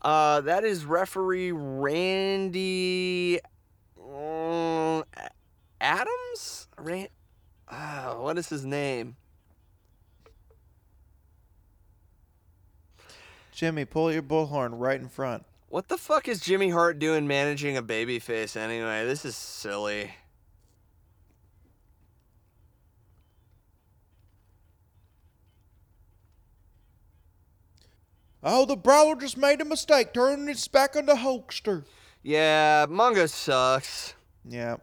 Uh, 0.02 0.41
that 0.41 0.64
is 0.64 0.86
referee 0.86 1.52
Randy 1.52 3.40
um, 3.99 5.03
Adams. 5.80 6.68
Ran- 6.78 7.07
uh, 7.69 8.14
what 8.15 8.38
is 8.38 8.49
his 8.49 8.65
name? 8.65 9.15
Jimmy, 13.52 13.85
pull 13.85 14.11
your 14.11 14.22
bullhorn 14.22 14.73
right 14.73 14.99
in 14.99 15.10
front. 15.10 15.44
What 15.69 15.88
the 15.89 15.98
fuck 15.98 16.27
is 16.27 16.39
Jimmy 16.39 16.69
Hart 16.69 16.99
doing 16.99 17.27
managing 17.27 17.76
a 17.76 17.84
babyface 17.84 18.56
anyway? 18.56 19.03
This 19.06 19.26
is 19.26 19.35
silly. 19.35 20.11
Oh, 28.44 28.65
the 28.65 28.77
brawler 28.77 29.15
just 29.15 29.38
made 29.38 29.60
a 29.60 29.65
mistake, 29.65 30.14
turning 30.14 30.48
its 30.48 30.68
back 30.68 30.95
on 30.95 31.06
the 31.06 31.15
Hulkster. 31.15 31.84
Yeah, 32.23 32.85
Mongo 32.88 33.27
sucks. 33.27 34.14
Yeah. 34.48 34.77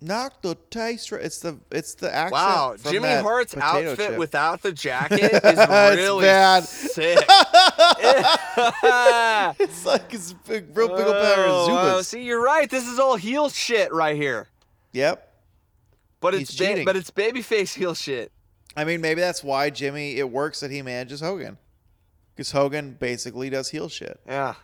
Knock 0.00 0.42
the 0.42 0.54
taste. 0.70 1.10
It's 1.12 1.40
the 1.40 1.58
it's 1.72 1.94
the 1.94 2.14
accent. 2.14 2.32
Wow, 2.32 2.76
Jimmy 2.88 3.08
Hart's 3.08 3.56
outfit 3.56 3.96
chip. 4.10 4.16
without 4.18 4.62
the 4.62 4.70
jacket 4.86 5.32
is 5.44 5.58
really 5.68 6.22
bad. 6.22 6.62
sick. 6.64 7.18
it's 9.58 9.84
like 9.84 10.14
it's 10.14 10.32
big, 10.46 10.76
real 10.76 10.88
big 10.88 11.06
old 11.06 11.14
pair 11.16 11.46
of 11.46 11.50
Oh. 11.50 11.68
Zubaz. 11.68 12.04
See, 12.06 12.22
you're 12.22 12.42
right. 12.42 12.70
This 12.70 12.86
is 12.86 12.98
all 12.98 13.16
heel 13.16 13.48
shit 13.48 13.92
right 13.92 14.16
here. 14.16 14.48
Yep. 14.92 15.24
But 16.20 16.34
He's 16.34 16.50
it's 16.50 16.58
ba- 16.58 16.82
but 16.84 16.96
it's 16.96 17.10
babyface 17.10 17.74
heel 17.74 17.94
shit. 17.94 18.30
I 18.76 18.84
mean, 18.84 19.00
maybe 19.00 19.20
that's 19.20 19.42
why 19.42 19.70
Jimmy. 19.70 20.16
It 20.18 20.30
works 20.30 20.60
that 20.60 20.70
he 20.70 20.82
manages 20.82 21.20
Hogan, 21.20 21.58
because 22.34 22.52
Hogan 22.52 22.92
basically 22.98 23.50
does 23.50 23.70
heel 23.70 23.88
shit. 23.88 24.20
Yeah. 24.26 24.54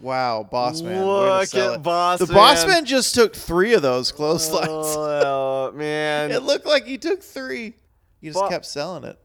Wow, 0.00 0.44
boss 0.44 0.80
man. 0.80 1.04
Look 1.04 1.54
at. 1.54 1.82
Boss 1.82 2.20
The 2.20 2.26
Man. 2.26 2.34
boss 2.34 2.66
man 2.66 2.84
just 2.84 3.14
took 3.14 3.34
three 3.34 3.74
of 3.74 3.82
those 3.82 4.12
clotheslines. 4.12 4.68
Oh, 4.70 5.72
man. 5.74 6.30
it 6.30 6.42
looked 6.42 6.66
like 6.66 6.86
he 6.86 6.98
took 6.98 7.22
three. 7.22 7.74
He 8.20 8.28
just 8.28 8.38
Bo- 8.38 8.48
kept 8.48 8.64
selling 8.66 9.04
it. 9.04 9.18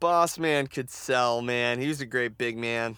Boss 0.00 0.38
man 0.38 0.66
could 0.66 0.90
sell, 0.90 1.40
man. 1.40 1.80
He 1.80 1.86
was 1.88 2.00
a 2.00 2.06
great 2.06 2.36
big 2.36 2.56
man. 2.58 2.96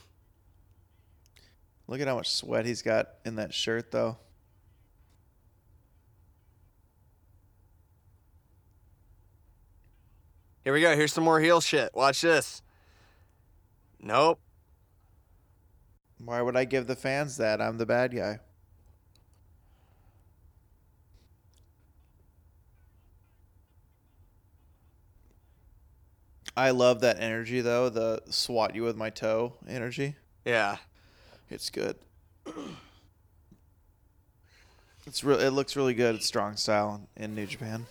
Look 1.89 2.01
at 2.01 2.09
how 2.09 2.17
much 2.17 2.31
sweat 2.31 2.65
he's 2.67 2.83
got 2.83 3.11
in 3.25 3.37
that 3.37 3.53
shirt, 3.55 3.91
though. 3.93 4.17
Here 10.65 10.73
we 10.73 10.81
go. 10.81 10.97
Here's 10.97 11.13
some 11.13 11.25
more 11.25 11.39
heel 11.41 11.61
shit. 11.61 11.91
Watch 11.95 12.23
this. 12.23 12.61
Nope. 14.01 14.41
Why 16.19 16.43
would 16.43 16.57
I 16.57 16.65
give 16.65 16.87
the 16.87 16.97
fans 16.97 17.37
that? 17.37 17.61
I'm 17.61 17.79
the 17.79 17.87
bad 17.87 18.15
guy. 18.15 18.41
I 26.57 26.71
love 26.71 27.01
that 27.01 27.21
energy 27.21 27.61
though, 27.61 27.91
the 27.91 28.23
swat 28.31 28.75
you 28.75 28.83
with 28.83 28.97
my 28.97 29.11
toe 29.11 29.55
energy. 29.69 30.17
Yeah. 30.45 30.79
It's 31.51 31.71
good. 31.71 31.97
It's 35.09 35.23
real 35.23 35.39
it 35.39 35.51
looks 35.51 35.77
really 35.77 35.95
good. 35.95 36.17
It's 36.17 36.27
strong 36.27 36.57
style 36.57 37.09
in 37.17 37.37
New 37.37 37.47
Japan. 37.47 37.87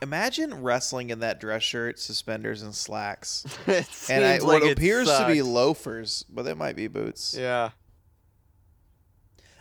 Imagine 0.00 0.62
wrestling 0.62 1.10
in 1.10 1.20
that 1.20 1.40
dress 1.40 1.62
shirt, 1.62 1.98
suspenders, 1.98 2.62
and 2.62 2.74
slacks. 2.74 3.44
it 3.66 3.88
and 4.08 4.24
I, 4.24 4.38
what 4.38 4.62
like 4.62 4.70
it 4.70 4.78
appears 4.78 5.08
to 5.08 5.26
be 5.26 5.42
loafers, 5.42 6.24
but 6.28 6.44
they 6.44 6.54
might 6.54 6.76
be 6.76 6.86
boots. 6.86 7.36
Yeah. 7.38 7.70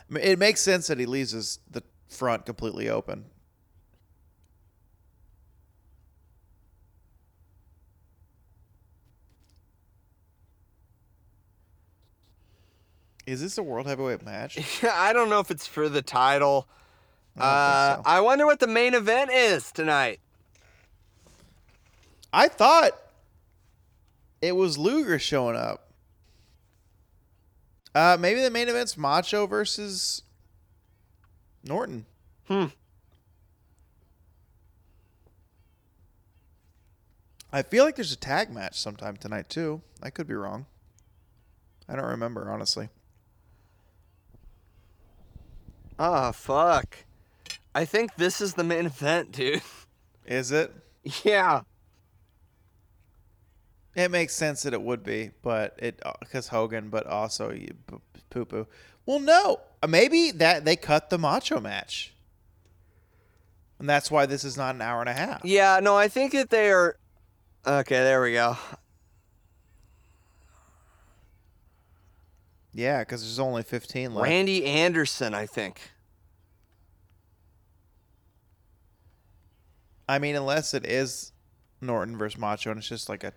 I 0.09 0.13
mean, 0.13 0.23
It 0.23 0.37
makes 0.39 0.61
sense 0.61 0.87
that 0.87 0.99
he 0.99 1.05
leaves 1.05 1.31
his 1.31 1.59
the 1.69 1.83
front 2.07 2.45
completely 2.45 2.89
open. 2.89 3.25
Is 13.25 13.41
this 13.41 13.57
a 13.57 13.63
world 13.63 13.87
heavyweight 13.87 14.23
match? 14.23 14.83
I 14.83 15.11
don't 15.11 15.29
know 15.29 15.39
if 15.39 15.51
it's 15.51 15.67
for 15.67 15.89
the 15.89 16.01
title. 16.01 16.67
I 17.37 17.41
Uh, 17.41 17.95
so. 17.97 18.01
I 18.05 18.21
wonder 18.21 18.45
what 18.45 18.59
the 18.59 18.67
main 18.67 18.93
event 18.93 19.31
is 19.31 19.71
tonight. 19.71 20.21
I 22.31 22.47
thought 22.47 22.91
it 24.41 24.55
was 24.55 24.77
Luger 24.77 25.19
showing 25.19 25.55
up. 25.55 25.91
Uh, 27.95 28.17
maybe 28.19 28.41
the 28.41 28.51
main 28.51 28.69
event's 28.69 28.97
Macho 28.97 29.47
versus 29.47 30.21
Norton. 31.63 32.05
Hmm. 32.47 32.65
I 37.51 37.63
feel 37.63 37.85
like 37.85 37.95
there's 37.95 38.11
a 38.11 38.17
tag 38.17 38.51
match 38.51 38.79
sometime 38.79 39.17
tonight 39.17 39.49
too. 39.49 39.81
I 40.03 40.09
could 40.09 40.27
be 40.27 40.35
wrong. 40.35 40.65
I 41.89 41.95
don't 41.95 42.05
remember 42.05 42.51
honestly. 42.51 42.89
Oh, 45.97 46.31
fuck. 46.31 46.97
I 47.73 47.85
think 47.85 48.15
this 48.15 48.41
is 48.41 48.53
the 48.53 48.63
main 48.63 48.85
event, 48.85 49.31
dude. 49.31 49.61
Is 50.25 50.51
it? 50.51 50.71
yeah. 51.23 51.61
It 53.97 54.11
makes 54.11 54.35
sense 54.35 54.61
that 54.61 54.73
it 54.73 54.81
would 54.83 55.03
be, 55.03 55.31
but 55.41 55.75
it 55.79 55.99
uh, 56.05 56.13
because 56.19 56.49
Hogan, 56.49 56.89
but 56.89 57.07
also 57.07 57.51
poo 58.29 58.45
poo. 58.45 58.67
Well, 59.07 59.19
no, 59.19 59.59
uh, 59.81 59.87
maybe 59.87 60.29
that 60.29 60.65
they 60.65 60.75
cut 60.75 61.09
the 61.09 61.17
Macho 61.17 61.59
match, 61.59 62.13
and 63.79 63.89
that's 63.89 64.11
why 64.11 64.27
this 64.27 64.43
is 64.43 64.55
not 64.55 64.75
an 64.75 64.83
hour 64.83 64.99
and 64.99 65.09
a 65.09 65.13
half. 65.13 65.43
Yeah, 65.43 65.79
no, 65.81 65.97
I 65.97 66.09
think 66.09 66.33
that 66.33 66.51
they 66.51 66.69
are. 66.69 66.95
Okay, 67.65 67.95
there 67.95 68.21
we 68.21 68.33
go. 68.33 68.55
Yeah, 72.71 72.99
because 72.99 73.23
there's 73.23 73.39
only 73.39 73.63
15 73.63 74.13
left. 74.13 74.29
Randy 74.29 74.63
Anderson, 74.63 75.33
I 75.33 75.47
think. 75.47 75.81
I 80.07 80.19
mean, 80.19 80.35
unless 80.35 80.75
it 80.75 80.85
is 80.85 81.31
Norton 81.81 82.15
versus 82.15 82.39
Macho, 82.39 82.69
and 82.69 82.77
it's 82.77 82.87
just 82.87 83.09
like 83.09 83.23
a 83.23 83.33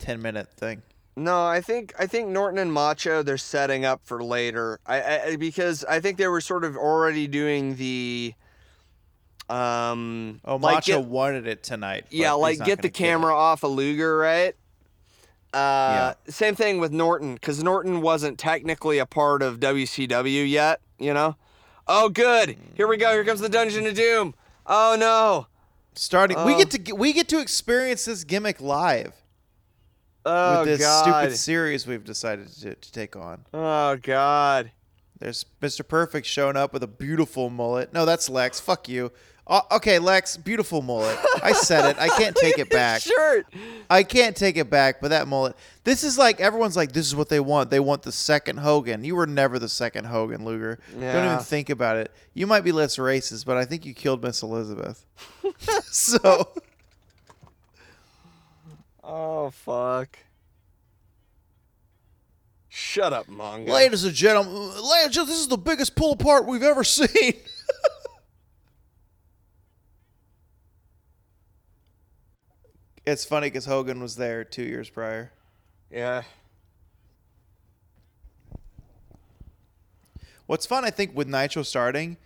10 0.00 0.20
minute 0.20 0.48
thing. 0.56 0.82
No, 1.16 1.44
I 1.46 1.60
think 1.60 1.92
I 1.98 2.06
think 2.06 2.28
Norton 2.28 2.58
and 2.58 2.72
Macho 2.72 3.22
they're 3.22 3.36
setting 3.38 3.84
up 3.84 4.00
for 4.04 4.22
later. 4.24 4.80
I, 4.86 5.18
I 5.32 5.36
because 5.36 5.84
I 5.84 6.00
think 6.00 6.18
they 6.18 6.28
were 6.28 6.40
sort 6.40 6.64
of 6.64 6.76
already 6.76 7.26
doing 7.26 7.76
the 7.76 8.34
um 9.48 10.40
Oh, 10.44 10.56
like 10.56 10.76
Macho 10.76 11.00
get- 11.00 11.08
wanted 11.08 11.46
it 11.46 11.62
tonight. 11.62 12.06
yeah, 12.10 12.32
like 12.32 12.64
get 12.64 12.82
the 12.82 12.88
camera 12.90 13.34
off 13.34 13.62
of 13.64 13.72
Luger, 13.72 14.16
right? 14.16 14.54
Uh 15.52 16.14
same 16.28 16.54
thing 16.54 16.78
with 16.78 16.92
Norton 16.92 17.36
cuz 17.38 17.62
Norton 17.62 18.00
wasn't 18.00 18.38
technically 18.38 18.98
a 18.98 19.06
part 19.06 19.42
of 19.42 19.58
WCW 19.58 20.48
yet, 20.48 20.80
you 20.98 21.12
know? 21.12 21.34
Oh 21.88 22.08
good. 22.08 22.56
Here 22.76 22.86
we 22.86 22.96
go. 22.96 23.10
Here 23.12 23.24
comes 23.24 23.40
the 23.40 23.48
Dungeon 23.48 23.84
of 23.86 23.94
Doom. 23.94 24.34
Oh 24.64 24.96
no. 24.98 25.48
Starting, 25.96 26.42
we 26.44 26.54
Oh. 26.54 26.58
get 26.58 26.70
to 26.70 26.92
we 26.94 27.12
get 27.12 27.28
to 27.28 27.40
experience 27.40 28.04
this 28.04 28.22
gimmick 28.22 28.60
live 28.60 29.12
Oh 30.24 30.60
with 30.60 30.68
this 30.68 30.80
god. 30.80 31.22
stupid 31.22 31.36
series 31.36 31.86
we've 31.86 32.04
decided 32.04 32.48
to, 32.48 32.74
to 32.74 32.92
take 32.92 33.16
on. 33.16 33.44
oh 33.54 33.96
god. 33.96 34.72
There's 35.18 35.44
Mr. 35.60 35.86
Perfect 35.86 36.26
showing 36.26 36.56
up 36.56 36.72
with 36.72 36.82
a 36.82 36.86
beautiful 36.86 37.50
mullet. 37.50 37.92
No, 37.92 38.06
that's 38.06 38.30
Lex. 38.30 38.58
Fuck 38.58 38.88
you. 38.88 39.12
Uh, 39.46 39.60
okay, 39.72 39.98
Lex, 39.98 40.36
beautiful 40.36 40.80
mullet. 40.80 41.18
I 41.42 41.52
said 41.52 41.90
it. 41.90 41.98
I 41.98 42.08
can't 42.08 42.36
take 42.36 42.58
it 42.58 42.70
back. 42.70 43.02
Shirt. 43.02 43.46
I 43.90 44.02
can't 44.02 44.34
take 44.36 44.56
it 44.56 44.70
back, 44.70 45.00
but 45.00 45.08
that 45.08 45.26
mullet. 45.28 45.56
This 45.84 46.04
is 46.04 46.16
like 46.16 46.40
everyone's 46.40 46.76
like, 46.76 46.92
this 46.92 47.04
is 47.06 47.14
what 47.16 47.28
they 47.28 47.40
want. 47.40 47.68
They 47.68 47.80
want 47.80 48.02
the 48.02 48.12
second 48.12 48.58
Hogan. 48.60 49.02
You 49.04 49.16
were 49.16 49.26
never 49.26 49.58
the 49.58 49.68
second 49.68 50.04
Hogan, 50.04 50.44
Luger. 50.44 50.78
Yeah. 50.98 51.12
Don't 51.12 51.26
even 51.26 51.38
think 51.44 51.68
about 51.68 51.96
it. 51.96 52.12
You 52.32 52.46
might 52.46 52.62
be 52.62 52.72
less 52.72 52.96
racist, 52.96 53.44
but 53.44 53.56
I 53.56 53.64
think 53.66 53.84
you 53.84 53.92
killed 53.92 54.22
Miss 54.22 54.42
Elizabeth. 54.42 55.04
so 55.82 56.48
Oh 59.12 59.50
fuck. 59.50 60.16
Shut 62.68 63.12
up, 63.12 63.26
Mongo. 63.26 63.68
Ladies 63.68 64.04
and 64.04 64.14
gentlemen, 64.14 64.52
ladies 64.54 65.06
and 65.06 65.12
gentlemen, 65.12 65.32
this 65.32 65.40
is 65.40 65.48
the 65.48 65.58
biggest 65.58 65.96
pull 65.96 66.12
apart 66.12 66.46
we've 66.46 66.62
ever 66.62 66.84
seen. 66.84 67.08
it's 73.04 73.24
funny 73.24 73.48
because 73.48 73.64
Hogan 73.64 74.00
was 74.00 74.14
there 74.14 74.44
two 74.44 74.62
years 74.62 74.88
prior. 74.88 75.32
Yeah. 75.90 76.22
What's 80.46 80.66
fun, 80.66 80.84
I 80.84 80.90
think, 80.90 81.16
with 81.16 81.26
Nitro 81.26 81.64
starting, 81.64 82.16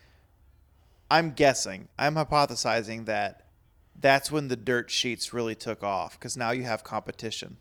I'm 1.11 1.31
guessing, 1.31 1.89
I'm 1.98 2.16
hypothesizing 2.16 3.06
that 3.06 3.44
that's 3.99 4.31
when 4.31 4.49
the 4.49 4.57
dirt 4.57 4.91
sheets 4.91 5.33
really 5.33 5.55
took 5.55 5.83
off 5.83 6.19
because 6.19 6.37
now 6.37 6.51
you 6.51 6.65
have 6.65 6.85
competition. 6.85 7.57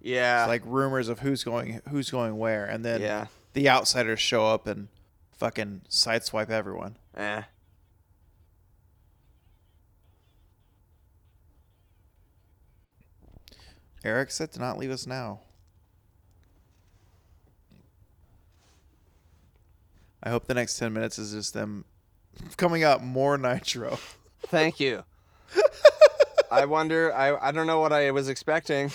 Yeah. 0.00 0.42
It's 0.44 0.48
like 0.48 0.62
rumors 0.66 1.08
of 1.08 1.20
who's 1.20 1.44
going 1.44 1.80
who's 1.88 2.10
going 2.10 2.36
where, 2.36 2.64
and 2.66 2.84
then 2.84 3.00
Yeah. 3.00 3.26
the 3.54 3.68
outsiders 3.68 4.20
show 4.20 4.46
up 4.46 4.66
and 4.66 4.88
fucking 5.32 5.82
sideswipe 5.88 6.50
everyone. 6.50 6.96
eh. 7.16 7.42
Eric 14.04 14.30
said 14.30 14.52
to 14.52 14.58
not 14.60 14.78
leave 14.78 14.90
us 14.90 15.06
now. 15.06 15.40
I 20.22 20.30
hope 20.30 20.46
the 20.46 20.54
next 20.54 20.78
10 20.78 20.92
minutes 20.92 21.18
is 21.18 21.32
just 21.32 21.54
them 21.54 21.84
coming 22.56 22.82
out 22.82 23.02
more 23.04 23.36
Nitro. 23.38 23.98
Thank 24.46 24.80
you. 24.80 25.04
I 26.50 26.64
wonder. 26.66 27.12
I 27.14 27.48
I 27.48 27.52
don't 27.52 27.66
know 27.66 27.80
what 27.80 27.92
I 27.92 28.10
was 28.10 28.28
expecting. 28.28 28.90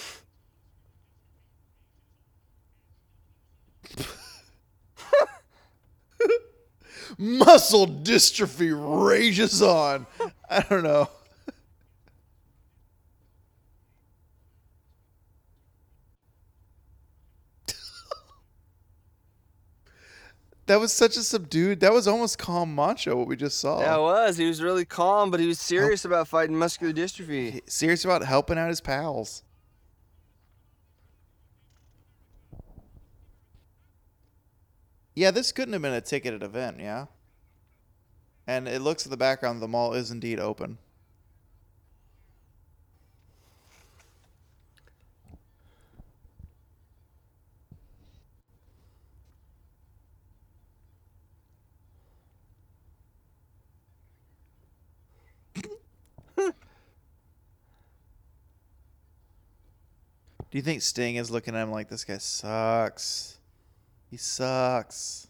Muscle 7.18 7.88
dystrophy 7.88 8.72
rages 9.10 9.62
on. 9.62 10.06
I 10.50 10.62
don't 10.62 10.84
know. 10.84 11.10
That 20.70 20.80
was 20.80 20.94
such 20.94 21.18
a 21.18 21.24
subdued. 21.24 21.80
That 21.80 21.92
was 21.92 22.08
almost 22.08 22.38
calm 22.38 22.76
macho 22.76 23.16
what 23.16 23.28
we 23.28 23.36
just 23.36 23.58
saw. 23.58 23.80
Yeah, 23.80 23.98
it 23.98 24.02
was. 24.02 24.38
He 24.38 24.46
was 24.46 24.62
really 24.62 24.86
calm, 24.86 25.32
but 25.32 25.40
he 25.40 25.48
was 25.48 25.60
serious 25.60 26.06
about 26.06 26.28
fighting 26.28 26.56
muscular 26.56 26.94
dystrophy. 26.94 27.68
Serious 27.68 28.06
about 28.06 28.24
helping 28.24 28.60
out 28.60 28.70
his 28.70 28.80
pals. 28.80 29.42
Yeah, 35.16 35.32
this 35.32 35.52
couldn't 35.52 35.74
have 35.74 35.82
been 35.82 35.92
a 35.92 36.02
ticketed 36.02 36.44
event, 36.44 36.78
yeah? 36.80 37.08
And 38.46 38.68
it 38.68 38.84
looks 38.84 39.08
at 39.08 39.10
the 39.10 39.18
background, 39.18 39.64
the 39.64 39.68
mall 39.68 39.94
is 39.94 40.12
indeed 40.12 40.40
open. 40.40 40.78
You 60.60 60.64
think 60.64 60.82
Sting 60.82 61.16
is 61.16 61.32
looking 61.32 61.56
at 61.56 61.64
him 61.64 61.72
like 61.72 61.88
this 61.88 62.04
guy 62.04 62.18
sucks? 62.18 63.38
He 64.12 64.18
sucks. 64.18 65.28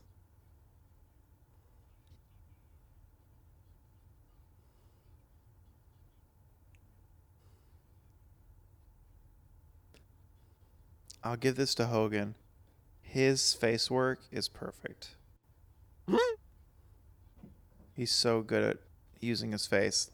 I'll 11.24 11.36
give 11.36 11.58
this 11.58 11.76
to 11.76 11.86
Hogan. 11.86 12.34
His 13.00 13.54
face 13.54 13.92
work 13.92 14.22
is 14.32 14.50
perfect. 14.50 15.16
He's 17.94 18.12
so 18.12 18.42
good 18.42 18.64
at 18.64 18.78
using 19.20 19.52
his 19.52 19.68
face. 19.68 20.10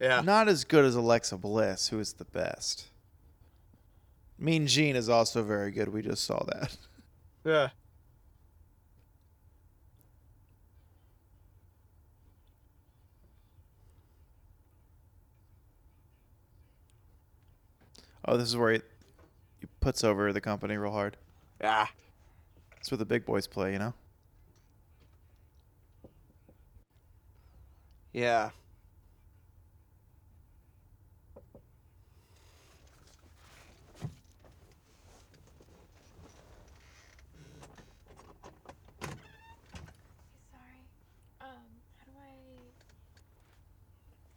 Yeah. 0.00 0.22
Not 0.22 0.48
as 0.48 0.64
good 0.64 0.84
as 0.84 0.96
Alexa 0.96 1.36
Bliss, 1.36 1.88
who 1.88 2.00
is 2.00 2.14
the 2.14 2.24
best. 2.24 2.89
Mean 4.40 4.66
Gene 4.66 4.96
is 4.96 5.08
also 5.08 5.42
very 5.42 5.70
good. 5.70 5.88
We 5.92 6.02
just 6.02 6.24
saw 6.24 6.42
that. 6.44 6.76
Yeah. 7.44 7.68
Oh, 18.24 18.36
this 18.36 18.48
is 18.48 18.56
where 18.56 18.72
he, 18.72 18.80
he 19.60 19.66
puts 19.80 20.04
over 20.04 20.32
the 20.32 20.40
company 20.40 20.76
real 20.76 20.92
hard. 20.92 21.16
Yeah. 21.60 21.86
That's 22.76 22.90
where 22.90 22.98
the 22.98 23.04
big 23.04 23.24
boys 23.24 23.46
play, 23.46 23.72
you 23.72 23.78
know? 23.78 23.94
Yeah. 28.12 28.50
Sorry. 40.50 40.82
Um, 41.40 41.48
how 41.98 42.04
do 42.06 42.12
I. 42.18 42.34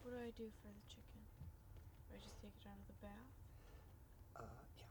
What 0.04 0.12
do 0.12 0.18
I 0.18 0.32
do 0.38 0.50
for 0.62 0.68
the 0.68 0.86
chicken? 0.88 1.22
Do 2.10 2.16
I 2.16 2.20
just 2.22 2.40
take 2.42 2.52
it 2.62 2.68
out 2.68 2.78
of 2.78 2.88
the 2.88 2.94
bath? 3.02 3.32
Uh, 4.36 4.42
yeah. 4.78 4.86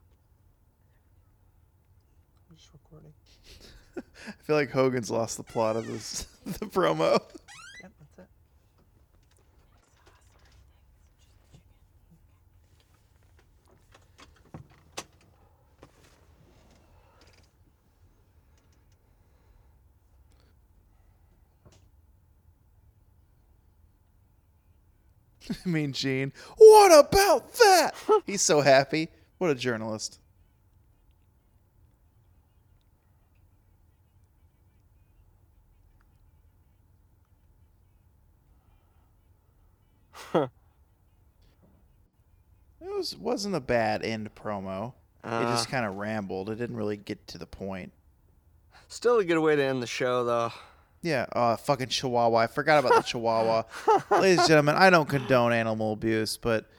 I'm 2.51 2.52
just 2.63 2.73
recording. 2.73 3.13
I 3.97 4.43
feel 4.43 4.57
like 4.57 4.71
Hogan's 4.71 5.11
lost 5.11 5.37
the 5.37 5.43
plot 5.43 5.77
of 5.77 5.87
this 5.87 6.27
the 6.47 6.67
promo. 6.67 7.21
Yep, 7.83 7.93
that's 8.17 8.19
it. 8.19 8.27
I 25.67 25.69
mean 25.69 25.93
Gene. 25.93 26.33
What 26.57 27.07
about 27.07 27.53
that? 27.55 27.95
He's 28.25 28.43
so 28.43 28.61
happy. 28.61 29.09
What 29.39 29.51
a 29.51 29.55
journalist. 29.57 30.21
It 42.83 42.91
was 43.03 43.17
wasn't 43.17 43.55
a 43.57 43.61
bad 43.61 44.05
end 44.05 44.33
promo. 44.37 44.93
it 45.25 45.29
Uh, 45.29 45.43
just 45.51 45.69
kind 45.69 45.85
of 45.85 45.97
rambled. 45.97 46.49
It 46.51 46.55
didn't 46.57 46.77
really 46.77 46.97
get 46.97 47.27
to 47.29 47.39
the 47.39 47.47
point. 47.47 47.93
Still 48.87 49.19
a 49.19 49.25
good 49.25 49.41
way 49.41 49.57
to 49.57 49.63
end 49.63 49.83
the 49.83 49.87
show, 49.89 50.23
though. 50.25 50.53
Yeah, 51.03 51.27
uh, 51.33 51.57
fucking 51.57 51.89
Chihuahua. 51.89 52.37
I 52.39 52.47
forgot 52.47 52.79
about 52.85 52.95
the 52.95 53.03
Chihuahua. 53.03 53.65
Ladies 54.13 54.39
and 54.39 54.49
gentlemen, 54.49 54.77
I 54.77 54.89
don't 54.91 55.09
condone 55.09 55.53
animal 55.53 55.95
abuse, 55.95 56.37
but 56.37 56.71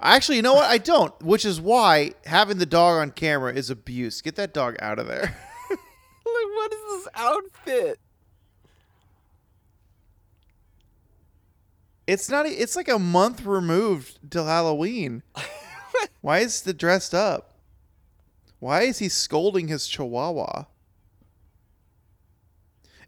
actually, 0.00 0.36
you 0.36 0.42
know 0.42 0.54
what? 0.54 0.70
I 0.70 0.78
don't, 0.78 1.12
which 1.20 1.44
is 1.44 1.60
why 1.60 2.12
having 2.26 2.58
the 2.58 2.66
dog 2.66 3.00
on 3.00 3.10
camera 3.10 3.52
is 3.52 3.68
abuse. 3.68 4.20
Get 4.22 4.36
that 4.36 4.54
dog 4.54 4.76
out 4.80 4.98
of 5.00 5.06
there. 5.08 5.36
Like, 6.28 6.54
what 6.56 6.72
is 6.72 6.78
this 7.04 7.08
outfit? 7.14 8.00
It's 12.06 12.28
not. 12.28 12.46
It's 12.46 12.76
like 12.76 12.88
a 12.88 12.98
month 12.98 13.44
removed 13.44 14.18
till 14.30 14.46
Halloween. 14.46 15.22
Why 16.20 16.38
is 16.38 16.62
the 16.62 16.72
dressed 16.74 17.14
up? 17.14 17.54
Why 18.58 18.82
is 18.82 18.98
he 18.98 19.08
scolding 19.08 19.68
his 19.68 19.86
Chihuahua? 19.86 20.64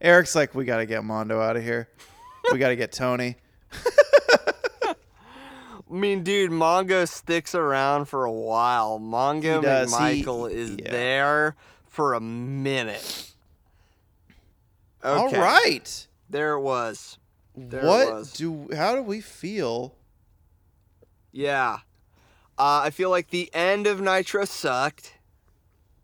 Eric's 0.00 0.34
like, 0.34 0.54
we 0.54 0.64
gotta 0.64 0.86
get 0.86 1.02
Mongo 1.02 1.42
out 1.42 1.56
of 1.56 1.62
here. 1.62 1.88
We 2.52 2.58
gotta 2.58 2.76
get 2.76 2.92
Tony. 2.92 3.36
I 4.90 4.94
mean, 5.90 6.22
dude, 6.22 6.50
Mongo 6.50 7.08
sticks 7.08 7.54
around 7.54 8.06
for 8.06 8.24
a 8.24 8.32
while. 8.32 9.00
Mongo 9.00 9.56
He 9.56 9.62
does. 9.62 9.98
He- 9.98 10.54
is 10.54 10.76
yeah. 10.78 10.90
there 10.90 11.56
for 11.86 12.14
a 12.14 12.20
minute. 12.20 13.32
Okay. 15.04 15.36
All 15.36 15.42
right. 15.42 16.06
There 16.28 16.52
it 16.54 16.60
was. 16.60 17.18
There 17.58 17.84
what 17.84 18.32
do? 18.34 18.68
How 18.74 18.94
do 18.94 19.02
we 19.02 19.20
feel? 19.20 19.94
Yeah. 21.32 21.78
Uh, 22.56 22.82
I 22.84 22.90
feel 22.90 23.10
like 23.10 23.30
the 23.30 23.50
end 23.54 23.86
of 23.86 24.00
Nitro 24.00 24.44
sucked. 24.44 25.14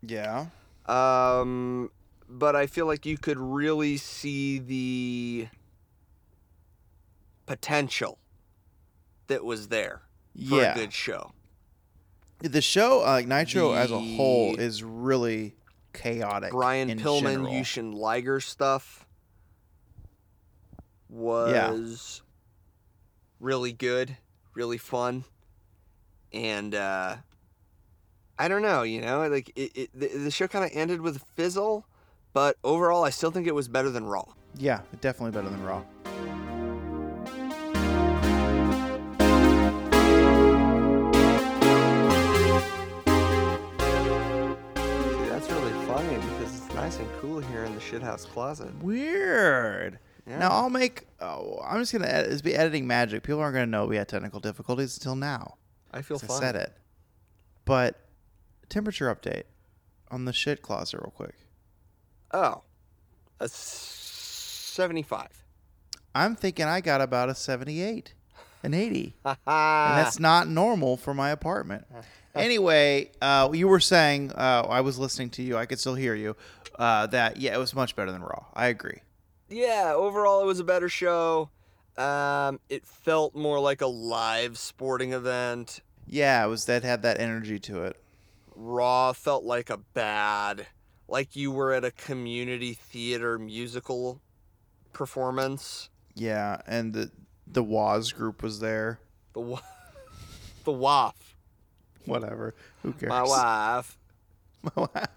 Yeah. 0.01 0.47
Um, 0.85 1.91
but 2.29 2.55
I 2.55 2.67
feel 2.67 2.85
like 2.85 3.05
you 3.05 3.17
could 3.17 3.37
really 3.37 3.97
see 3.97 4.59
the 4.59 5.47
potential 7.45 8.17
that 9.27 9.43
was 9.43 9.67
there 9.69 10.03
for 10.35 10.61
Yeah. 10.61 10.71
a 10.73 10.75
good 10.75 10.93
show. 10.93 11.31
The 12.39 12.61
show, 12.61 13.01
uh, 13.01 13.21
Nitro 13.25 13.73
as 13.73 13.91
a 13.91 13.99
whole, 13.99 14.55
is 14.59 14.83
really 14.83 15.55
chaotic. 15.93 16.51
Brian 16.51 16.89
Pillman, 16.99 17.21
general. 17.21 17.53
Jushin 17.53 17.93
Liger 17.93 18.39
stuff 18.39 19.04
was 21.15 22.21
really 23.39 23.71
good, 23.71 24.17
really 24.53 24.77
fun, 24.77 25.23
and 26.33 26.75
uh, 26.75 27.15
I 28.37 28.47
don't 28.47 28.61
know, 28.61 28.83
you 28.83 29.01
know, 29.01 29.27
like 29.27 29.51
it, 29.55 29.71
it 29.75 29.89
the, 29.93 30.07
the 30.07 30.31
show 30.31 30.47
kind 30.47 30.65
of 30.65 30.71
ended 30.73 31.01
with 31.01 31.15
a 31.15 31.21
fizzle, 31.35 31.85
but 32.33 32.57
overall, 32.63 33.03
I 33.03 33.09
still 33.09 33.31
think 33.31 33.47
it 33.47 33.55
was 33.55 33.67
better 33.67 33.89
than 33.89 34.05
Raw. 34.05 34.25
Yeah, 34.57 34.81
definitely 35.01 35.31
better 35.31 35.49
than 35.49 35.63
Raw. 35.63 35.83
See, 44.75 45.29
that's 45.29 45.49
really 45.49 45.85
funny 45.85 46.15
because 46.15 46.57
it's 46.57 46.73
nice 46.73 46.97
and 46.99 47.07
cool 47.21 47.39
here 47.39 47.63
in 47.63 47.73
the 47.73 47.81
shithouse 47.81 48.25
closet. 48.27 48.73
Weird. 48.81 49.99
Yeah. 50.27 50.39
Now 50.39 50.49
I'll 50.51 50.69
make. 50.69 51.05
Oh, 51.19 51.59
I'm 51.63 51.79
just 51.81 51.91
gonna 51.93 52.07
ed- 52.07 52.25
it's 52.27 52.41
be 52.41 52.55
editing 52.55 52.87
magic. 52.87 53.23
People 53.23 53.41
aren't 53.41 53.53
gonna 53.53 53.67
know 53.67 53.85
we 53.85 53.97
had 53.97 54.07
technical 54.07 54.39
difficulties 54.39 54.97
until 54.97 55.15
now. 55.15 55.55
I 55.93 56.01
feel. 56.01 56.17
fine. 56.19 56.31
I 56.31 56.39
said 56.39 56.55
it. 56.55 56.73
But 57.63 57.99
temperature 58.69 59.13
update 59.13 59.43
on 60.11 60.25
the 60.25 60.33
shit 60.33 60.61
closet, 60.61 60.97
real 60.99 61.13
quick. 61.15 61.35
Oh, 62.31 62.63
a 63.39 63.47
seventy-five. 63.47 65.43
I'm 66.13 66.35
thinking 66.35 66.65
I 66.65 66.79
got 66.81 67.01
about 67.01 67.27
a 67.29 67.35
78, 67.35 68.13
an 68.63 68.73
80. 68.73 69.15
and 69.25 69.37
and 69.47 69.97
that's 69.97 70.17
not 70.19 70.47
normal 70.47 70.95
for 70.97 71.13
my 71.13 71.29
apartment. 71.29 71.85
Anyway, 72.35 73.11
uh, 73.21 73.49
you 73.53 73.65
were 73.65 73.79
saying 73.79 74.29
uh, 74.33 74.65
I 74.67 74.81
was 74.81 74.99
listening 74.99 75.29
to 75.29 75.41
you. 75.41 75.55
I 75.55 75.65
could 75.65 75.79
still 75.79 75.95
hear 75.95 76.13
you. 76.13 76.35
Uh, 76.77 77.07
that 77.07 77.37
yeah, 77.37 77.55
it 77.55 77.57
was 77.57 77.73
much 77.73 77.95
better 77.95 78.11
than 78.11 78.21
Raw. 78.21 78.47
I 78.53 78.67
agree. 78.67 78.99
Yeah, 79.55 79.93
overall 79.95 80.41
it 80.41 80.45
was 80.45 80.59
a 80.59 80.63
better 80.65 80.89
show. 80.89 81.49
Um, 81.97 82.59
it 82.69 82.85
felt 82.85 83.35
more 83.35 83.57
like 83.59 83.79
a 83.81 83.87
live 83.87 84.57
sporting 84.57 85.13
event. 85.13 85.79
Yeah, 86.05 86.43
it 86.45 86.49
was 86.49 86.65
that 86.65 86.83
had 86.83 87.03
that 87.03 87.19
energy 87.21 87.57
to 87.59 87.83
it. 87.83 87.95
Raw 88.53 89.13
felt 89.13 89.45
like 89.45 89.69
a 89.69 89.77
bad, 89.77 90.67
like 91.07 91.35
you 91.37 91.51
were 91.51 91.71
at 91.71 91.85
a 91.85 91.91
community 91.91 92.73
theater 92.73 93.39
musical 93.39 94.19
performance. 94.91 95.89
Yeah, 96.15 96.61
and 96.67 96.93
the 96.93 97.11
the 97.47 97.63
Waz 97.63 98.11
group 98.11 98.43
was 98.43 98.59
there. 98.59 98.99
The 99.33 99.39
wa- 99.41 99.61
the 100.65 100.71
waff, 100.73 101.35
Whatever. 102.05 102.55
Who 102.83 102.91
cares? 102.93 103.09
my 103.09 103.23
wife. 103.23 103.97
My 104.75 104.87
wife. 104.93 105.07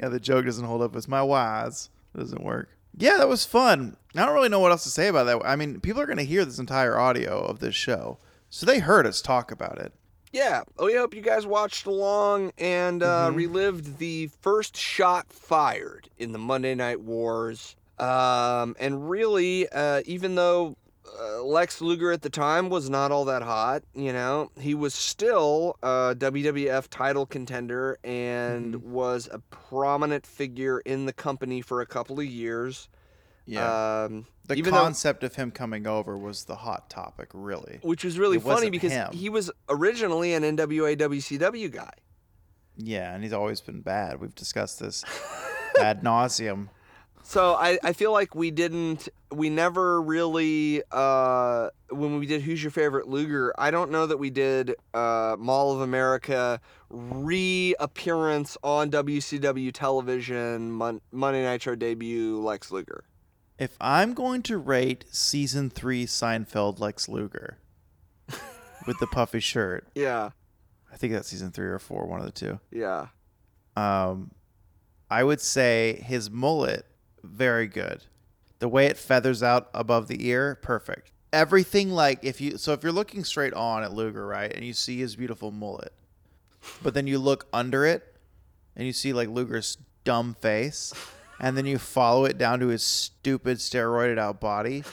yeah, 0.00 0.08
the 0.08 0.20
joke 0.20 0.44
doesn't 0.44 0.64
hold 0.64 0.82
up. 0.82 0.94
It's 0.94 1.08
my 1.08 1.22
Waz. 1.22 1.90
It 2.14 2.18
doesn't 2.18 2.42
work. 2.44 2.68
Yeah, 2.96 3.16
that 3.18 3.28
was 3.28 3.44
fun. 3.44 3.96
I 4.14 4.24
don't 4.26 4.34
really 4.34 4.48
know 4.48 4.60
what 4.60 4.70
else 4.72 4.84
to 4.84 4.90
say 4.90 5.08
about 5.08 5.24
that. 5.24 5.40
I 5.44 5.56
mean, 5.56 5.80
people 5.80 6.00
are 6.02 6.06
going 6.06 6.18
to 6.18 6.24
hear 6.24 6.44
this 6.44 6.58
entire 6.58 6.98
audio 6.98 7.38
of 7.44 7.60
this 7.60 7.74
show, 7.74 8.18
so 8.50 8.66
they 8.66 8.78
heard 8.80 9.06
us 9.06 9.22
talk 9.22 9.50
about 9.50 9.78
it. 9.78 9.92
yeah, 10.34 10.62
we 10.82 10.94
hope 10.94 11.14
you 11.14 11.20
guys 11.20 11.44
watched 11.46 11.84
along 11.84 12.52
and 12.56 13.02
uh, 13.02 13.28
Mhm. 13.30 13.36
relived 13.36 13.98
the 13.98 14.30
first 14.40 14.74
shot 14.76 15.26
fired 15.30 16.08
in 16.18 16.32
the 16.32 16.38
Monday 16.38 16.74
Night 16.74 17.00
Wars. 17.02 17.76
Um, 17.98 18.74
and 18.80 19.10
really, 19.10 19.68
uh, 19.68 20.00
even 20.06 20.34
though 20.34 20.76
uh, 21.20 21.42
Lex 21.42 21.80
Luger 21.80 22.12
at 22.12 22.22
the 22.22 22.30
time 22.30 22.68
was 22.68 22.88
not 22.88 23.10
all 23.12 23.24
that 23.26 23.42
hot, 23.42 23.82
you 23.94 24.12
know, 24.12 24.50
he 24.58 24.74
was 24.74 24.94
still 24.94 25.76
a 25.82 26.14
WWF 26.16 26.88
title 26.88 27.26
contender 27.26 27.98
and 28.04 28.76
was 28.76 29.28
a 29.32 29.38
prominent 29.50 30.26
figure 30.26 30.80
in 30.80 31.06
the 31.06 31.12
company 31.12 31.60
for 31.60 31.80
a 31.80 31.86
couple 31.86 32.18
of 32.20 32.26
years. 32.26 32.88
Yeah. 33.46 34.04
Um, 34.04 34.26
the 34.46 34.54
even 34.54 34.72
though- 34.72 34.80
concept 34.80 35.24
of 35.24 35.34
him 35.34 35.50
coming 35.50 35.86
over 35.86 36.16
was 36.16 36.44
the 36.44 36.54
hot 36.56 36.88
topic, 36.88 37.28
really. 37.32 37.80
which 37.82 38.04
was 38.04 38.18
really 38.18 38.36
It 38.36 38.42
funny 38.42 38.70
because 38.70 38.92
him. 38.92 39.12
he 39.12 39.28
was 39.28 39.50
originally 39.68 40.32
an 40.34 40.42
NWA 40.44 40.96
WCW 40.96 41.70
guy. 41.72 41.92
Yeah, 42.76 43.12
and 43.14 43.22
he's 43.22 43.32
always 43.32 43.60
been 43.60 43.80
bad. 43.82 44.20
We've 44.20 44.34
discussed 44.34 44.80
this 44.80 45.04
ad 45.80 46.02
nauseum. 46.02 46.68
So 47.24 47.54
I, 47.54 47.78
I 47.82 47.92
feel 47.92 48.12
like 48.12 48.34
we 48.34 48.50
didn't 48.50 49.08
we 49.30 49.48
never 49.48 50.02
really 50.02 50.82
uh 50.90 51.68
when 51.90 52.18
we 52.18 52.26
did 52.26 52.42
Who's 52.42 52.62
Your 52.62 52.70
Favorite 52.70 53.08
Luger, 53.08 53.54
I 53.56 53.70
don't 53.70 53.90
know 53.90 54.06
that 54.06 54.18
we 54.18 54.28
did 54.30 54.74
uh 54.92 55.36
Mall 55.38 55.72
of 55.72 55.80
America 55.80 56.60
reappearance 56.90 58.56
on 58.62 58.90
WCW 58.90 59.70
television 59.72 60.70
Mon- 60.72 61.00
Monday 61.10 61.42
Nitro 61.44 61.74
debut 61.76 62.38
Lex 62.40 62.70
Luger. 62.70 63.04
If 63.58 63.76
I'm 63.80 64.12
going 64.14 64.42
to 64.42 64.58
rate 64.58 65.04
season 65.10 65.70
three 65.70 66.04
Seinfeld 66.06 66.80
Lex 66.80 67.08
Luger 67.08 67.58
with 68.86 68.98
the 68.98 69.06
puffy 69.06 69.40
shirt, 69.40 69.86
Yeah, 69.94 70.30
I 70.92 70.96
think 70.96 71.12
that's 71.12 71.28
season 71.28 71.52
three 71.52 71.68
or 71.68 71.78
four, 71.78 72.06
one 72.06 72.18
of 72.20 72.26
the 72.26 72.32
two. 72.32 72.58
yeah. 72.70 73.06
Um, 73.76 74.32
I 75.10 75.22
would 75.24 75.40
say 75.40 76.02
his 76.04 76.30
mullet, 76.30 76.84
very 77.22 77.66
good. 77.66 78.04
The 78.58 78.68
way 78.68 78.86
it 78.86 78.96
feathers 78.96 79.42
out 79.42 79.68
above 79.74 80.08
the 80.08 80.26
ear, 80.28 80.58
perfect. 80.62 81.10
Everything 81.32 81.90
like 81.90 82.20
if 82.22 82.40
you 82.40 82.58
so 82.58 82.72
if 82.72 82.82
you're 82.82 82.92
looking 82.92 83.24
straight 83.24 83.54
on 83.54 83.82
at 83.82 83.92
Luger, 83.92 84.26
right, 84.26 84.52
and 84.52 84.64
you 84.64 84.72
see 84.72 84.98
his 84.98 85.16
beautiful 85.16 85.50
mullet, 85.50 85.92
but 86.82 86.94
then 86.94 87.06
you 87.06 87.18
look 87.18 87.46
under 87.52 87.86
it 87.86 88.16
and 88.76 88.86
you 88.86 88.92
see 88.92 89.12
like 89.12 89.28
Luger's 89.28 89.78
dumb 90.04 90.34
face, 90.40 90.92
and 91.40 91.56
then 91.56 91.64
you 91.64 91.78
follow 91.78 92.24
it 92.24 92.38
down 92.38 92.60
to 92.60 92.68
his 92.68 92.84
stupid 92.84 93.58
steroided 93.58 94.18
out 94.18 94.40
body, 94.40 94.84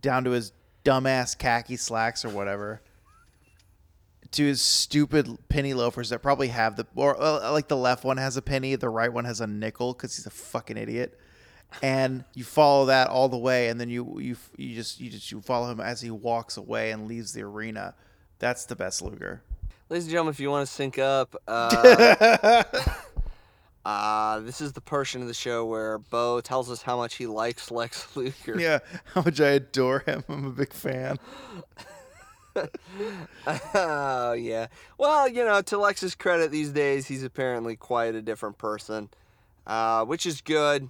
down 0.00 0.24
to 0.24 0.30
his 0.30 0.52
dumbass 0.84 1.38
khaki 1.38 1.76
slacks 1.76 2.24
or 2.24 2.30
whatever 2.30 2.80
to 4.32 4.44
his 4.44 4.60
stupid 4.60 5.38
penny 5.48 5.74
loafers 5.74 6.10
that 6.10 6.22
probably 6.22 6.48
have 6.48 6.76
the 6.76 6.86
or 6.94 7.20
uh, 7.20 7.50
like 7.52 7.68
the 7.68 7.76
left 7.76 8.04
one 8.04 8.16
has 8.16 8.36
a 8.36 8.42
penny, 8.42 8.74
the 8.76 8.88
right 8.88 9.12
one 9.12 9.24
has 9.24 9.40
a 9.40 9.46
nickel 9.46 9.92
because 9.94 10.16
he's 10.16 10.26
a 10.26 10.30
fucking 10.30 10.76
idiot. 10.76 11.18
And 11.82 12.24
you 12.34 12.44
follow 12.44 12.86
that 12.86 13.08
all 13.08 13.28
the 13.28 13.36
way, 13.38 13.68
and 13.68 13.78
then 13.78 13.90
you 13.90 14.18
you 14.20 14.36
you 14.56 14.74
just 14.74 15.00
you 15.00 15.10
just 15.10 15.30
you 15.30 15.40
follow 15.40 15.70
him 15.70 15.80
as 15.80 16.00
he 16.00 16.10
walks 16.10 16.56
away 16.56 16.92
and 16.92 17.06
leaves 17.06 17.32
the 17.32 17.42
arena. 17.42 17.94
That's 18.38 18.64
the 18.64 18.76
best 18.76 19.02
Luger. 19.02 19.42
Ladies 19.88 20.04
and 20.04 20.12
gentlemen, 20.12 20.32
if 20.32 20.40
you 20.40 20.50
want 20.50 20.66
to 20.66 20.72
sync 20.72 20.98
up, 20.98 21.34
uh, 21.46 22.62
uh, 23.84 24.40
this 24.40 24.60
is 24.60 24.72
the 24.72 24.80
portion 24.80 25.22
of 25.22 25.28
the 25.28 25.34
show 25.34 25.64
where 25.64 25.98
Bo 25.98 26.40
tells 26.40 26.70
us 26.70 26.82
how 26.82 26.96
much 26.96 27.16
he 27.16 27.26
likes 27.26 27.70
Lex 27.70 28.14
Luger. 28.16 28.58
yeah, 28.58 28.78
how 29.14 29.22
much 29.22 29.40
I 29.40 29.48
adore 29.50 30.00
him. 30.00 30.24
I'm 30.28 30.46
a 30.46 30.50
big 30.50 30.72
fan. 30.72 31.18
oh 33.74 34.32
yeah. 34.32 34.66
Well, 34.98 35.28
you 35.28 35.44
know, 35.44 35.62
to 35.62 35.78
Lex's 35.78 36.14
credit, 36.14 36.50
these 36.50 36.70
days 36.70 37.06
he's 37.06 37.22
apparently 37.22 37.76
quite 37.76 38.14
a 38.14 38.22
different 38.22 38.58
person, 38.58 39.08
uh, 39.66 40.04
which 40.04 40.26
is 40.26 40.40
good. 40.40 40.88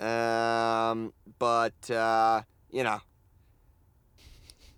Um, 0.00 1.12
but 1.38 1.90
uh, 1.90 2.42
you 2.70 2.84
know, 2.84 3.00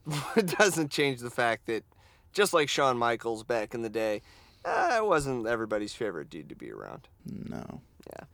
it 0.36 0.46
doesn't 0.58 0.90
change 0.90 1.20
the 1.20 1.30
fact 1.30 1.66
that 1.66 1.84
just 2.32 2.52
like 2.52 2.68
Shawn 2.68 2.96
Michaels 2.98 3.44
back 3.44 3.74
in 3.74 3.82
the 3.82 3.88
day, 3.88 4.22
uh, 4.64 5.00
wasn't 5.02 5.46
everybody's 5.46 5.94
favorite 5.94 6.30
dude 6.30 6.48
to 6.50 6.54
be 6.54 6.70
around. 6.70 7.08
No. 7.24 7.80
Yeah. 8.06 8.24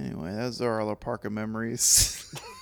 Anyway, 0.00 0.32
those 0.34 0.60
are 0.60 0.72
our 0.72 0.84
La 0.84 0.94
Parka 0.94 1.30
memories. 1.30 2.34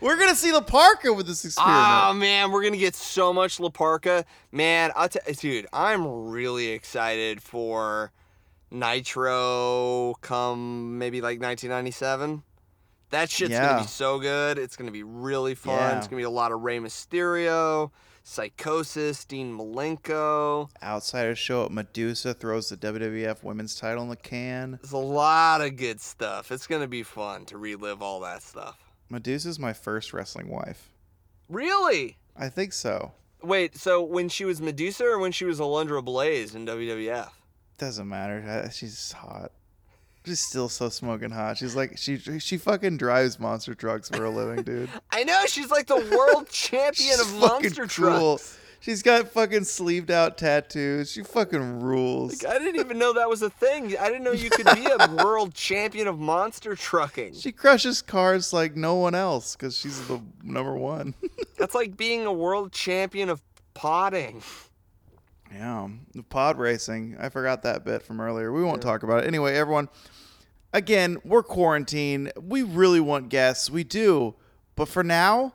We're 0.00 0.16
gonna 0.18 0.34
see 0.34 0.52
La 0.52 0.60
Parka 0.60 1.12
with 1.12 1.26
this 1.26 1.44
experiment. 1.44 1.86
Oh 1.86 2.12
man, 2.14 2.50
we're 2.50 2.62
gonna 2.62 2.76
get 2.76 2.94
so 2.94 3.32
much 3.32 3.60
La 3.60 3.68
Parka. 3.70 4.24
Man, 4.52 4.90
I'll 4.96 5.08
t- 5.08 5.20
dude, 5.38 5.66
I'm 5.72 6.28
really 6.28 6.68
excited 6.68 7.42
for 7.42 8.12
Nitro 8.70 10.14
come 10.20 10.98
maybe 10.98 11.20
like 11.20 11.40
1997. 11.40 12.42
That 13.10 13.30
shit's 13.30 13.54
gonna 13.54 13.82
be 13.82 13.86
so 13.86 14.18
good. 14.18 14.58
It's 14.58 14.76
gonna 14.76 14.90
be 14.90 15.04
really 15.04 15.54
fun. 15.54 15.74
Yeah. 15.78 15.98
It's 15.98 16.08
gonna 16.08 16.18
be 16.20 16.24
a 16.24 16.30
lot 16.30 16.50
of 16.50 16.62
Rey 16.62 16.78
Mysterio, 16.78 17.92
Psychosis, 18.24 19.24
Dean 19.24 19.56
Malenko. 19.56 20.68
Outsider 20.82 21.36
show 21.36 21.64
up. 21.64 21.70
Medusa 21.70 22.34
throws 22.34 22.70
the 22.70 22.76
WWF 22.76 23.44
Women's 23.44 23.76
Title 23.76 24.02
in 24.02 24.08
the 24.08 24.16
can. 24.16 24.78
There's 24.82 24.92
a 24.92 24.96
lot 24.96 25.60
of 25.60 25.76
good 25.76 26.00
stuff. 26.00 26.50
It's 26.50 26.66
gonna 26.66 26.88
be 26.88 27.04
fun 27.04 27.44
to 27.46 27.58
relive 27.58 28.02
all 28.02 28.18
that 28.20 28.42
stuff. 28.42 28.78
Medusa's 29.08 29.58
my 29.58 29.72
first 29.72 30.12
wrestling 30.12 30.48
wife. 30.48 30.90
Really? 31.48 32.16
I 32.36 32.48
think 32.48 32.72
so. 32.72 33.12
Wait, 33.42 33.76
so 33.76 34.02
when 34.02 34.28
she 34.28 34.44
was 34.44 34.60
Medusa 34.60 35.04
or 35.04 35.18
when 35.18 35.32
she 35.32 35.44
was 35.44 35.60
Alundra 35.60 36.02
Blaze 36.04 36.54
in 36.54 36.66
WWF? 36.66 37.28
Doesn't 37.78 38.08
matter. 38.08 38.42
Uh, 38.46 38.70
She's 38.70 39.12
hot. 39.12 39.52
She's 40.24 40.40
still 40.40 40.70
so 40.70 40.88
smoking 40.88 41.30
hot. 41.30 41.58
She's 41.58 41.76
like 41.76 41.98
she 41.98 42.16
she 42.16 42.56
fucking 42.56 42.96
drives 42.96 43.38
monster 43.38 43.74
trucks 43.74 44.08
for 44.08 44.24
a 44.24 44.30
living, 44.30 44.64
dude. 44.64 44.88
I 45.12 45.22
know 45.24 45.42
she's 45.46 45.70
like 45.70 45.86
the 45.86 45.96
world 46.16 46.48
champion 46.50 47.20
of 47.20 47.34
monster 47.38 47.86
cruel. 47.86 48.38
trucks. 48.38 48.58
She's 48.84 49.02
got 49.02 49.28
fucking 49.28 49.64
sleeved 49.64 50.10
out 50.10 50.36
tattoos. 50.36 51.10
She 51.10 51.22
fucking 51.22 51.80
rules. 51.80 52.42
Like, 52.42 52.54
I 52.54 52.58
didn't 52.58 52.78
even 52.78 52.98
know 52.98 53.14
that 53.14 53.30
was 53.30 53.40
a 53.40 53.48
thing. 53.48 53.96
I 53.96 54.08
didn't 54.08 54.24
know 54.24 54.32
you 54.32 54.50
could 54.50 54.66
be 54.74 54.84
a 54.84 55.10
world 55.24 55.54
champion 55.54 56.06
of 56.06 56.18
monster 56.18 56.76
trucking. 56.76 57.32
She 57.32 57.50
crushes 57.50 58.02
cars 58.02 58.52
like 58.52 58.76
no 58.76 58.96
one 58.96 59.14
else 59.14 59.56
because 59.56 59.74
she's 59.74 60.06
the 60.06 60.20
number 60.42 60.76
one. 60.76 61.14
That's 61.56 61.74
like 61.74 61.96
being 61.96 62.26
a 62.26 62.32
world 62.32 62.72
champion 62.72 63.30
of 63.30 63.40
potting. 63.72 64.42
Yeah, 65.50 65.88
pod 66.28 66.58
racing. 66.58 67.16
I 67.18 67.30
forgot 67.30 67.62
that 67.62 67.86
bit 67.86 68.02
from 68.02 68.20
earlier. 68.20 68.52
We 68.52 68.62
won't 68.62 68.82
talk 68.82 69.02
about 69.02 69.24
it. 69.24 69.26
Anyway, 69.26 69.54
everyone, 69.54 69.88
again, 70.74 71.16
we're 71.24 71.42
quarantined. 71.42 72.32
We 72.38 72.62
really 72.62 73.00
want 73.00 73.30
guests. 73.30 73.70
We 73.70 73.82
do. 73.82 74.34
But 74.76 74.88
for 74.88 75.02
now, 75.02 75.54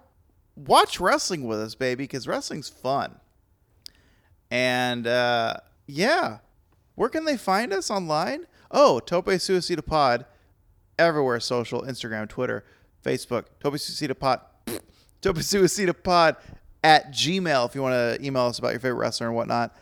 watch 0.65 0.99
wrestling 0.99 1.45
with 1.45 1.59
us, 1.59 1.75
baby, 1.75 2.03
because 2.03 2.27
wrestling's 2.27 2.69
fun. 2.69 3.19
And 4.51 5.07
uh, 5.07 5.57
yeah, 5.87 6.39
where 6.95 7.09
can 7.09 7.25
they 7.25 7.37
find 7.37 7.71
us 7.71 7.89
online? 7.89 8.45
Oh, 8.71 8.99
Tope 8.99 9.27
Suicida 9.27 9.85
Pod, 9.85 10.25
everywhere 10.97 11.39
social, 11.39 11.83
Instagram, 11.83 12.27
Twitter, 12.27 12.63
Facebook, 13.03 13.45
Tope 13.59 13.75
Suicida 13.75 14.17
Pod, 14.17 14.41
Tope 15.21 15.37
Suicida 15.37 15.93
Pod 16.03 16.35
at 16.83 17.11
Gmail 17.11 17.67
if 17.67 17.75
you 17.75 17.81
want 17.81 17.93
to 17.93 18.25
email 18.25 18.43
us 18.43 18.59
about 18.59 18.71
your 18.71 18.79
favorite 18.79 18.99
wrestler 18.99 19.27
and 19.27 19.35
whatnot. 19.35 19.75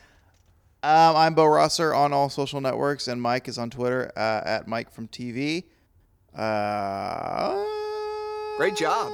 Um, 0.83 1.15
I'm 1.15 1.33
Bo 1.33 1.45
Rosser 1.45 1.93
on 1.93 2.13
all 2.13 2.29
social 2.29 2.61
networks, 2.61 3.07
and 3.07 3.21
Mike 3.21 3.47
is 3.47 3.57
on 3.57 3.69
Twitter 3.69 4.11
uh, 4.15 4.41
at 4.45 4.67
Mike 4.67 4.91
from 4.91 5.07
TV. 5.07 5.63
Uh, 6.35 7.63
Great 8.57 8.75
job. 8.75 9.11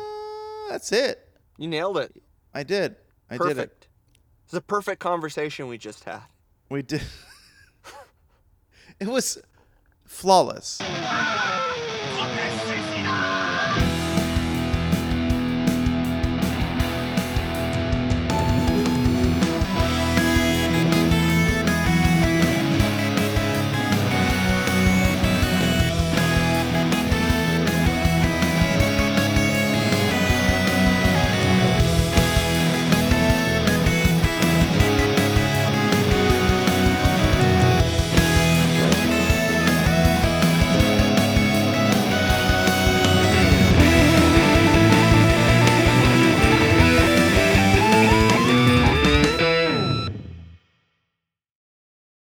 That's 0.70 0.92
it. 0.92 1.23
You 1.58 1.68
nailed 1.68 1.98
it. 1.98 2.22
I 2.54 2.64
did. 2.64 2.96
I 3.30 3.38
did 3.38 3.52
it. 3.52 3.56
Perfect. 3.56 3.88
It's 4.46 4.54
a 4.54 4.62
perfect 4.62 5.00
conversation 5.00 5.68
we 5.68 5.78
just 5.78 6.04
had. 6.04 6.22
We 6.70 6.82
did. 6.82 7.02
it 9.00 9.08
was 9.08 9.42
flawless. 10.06 10.80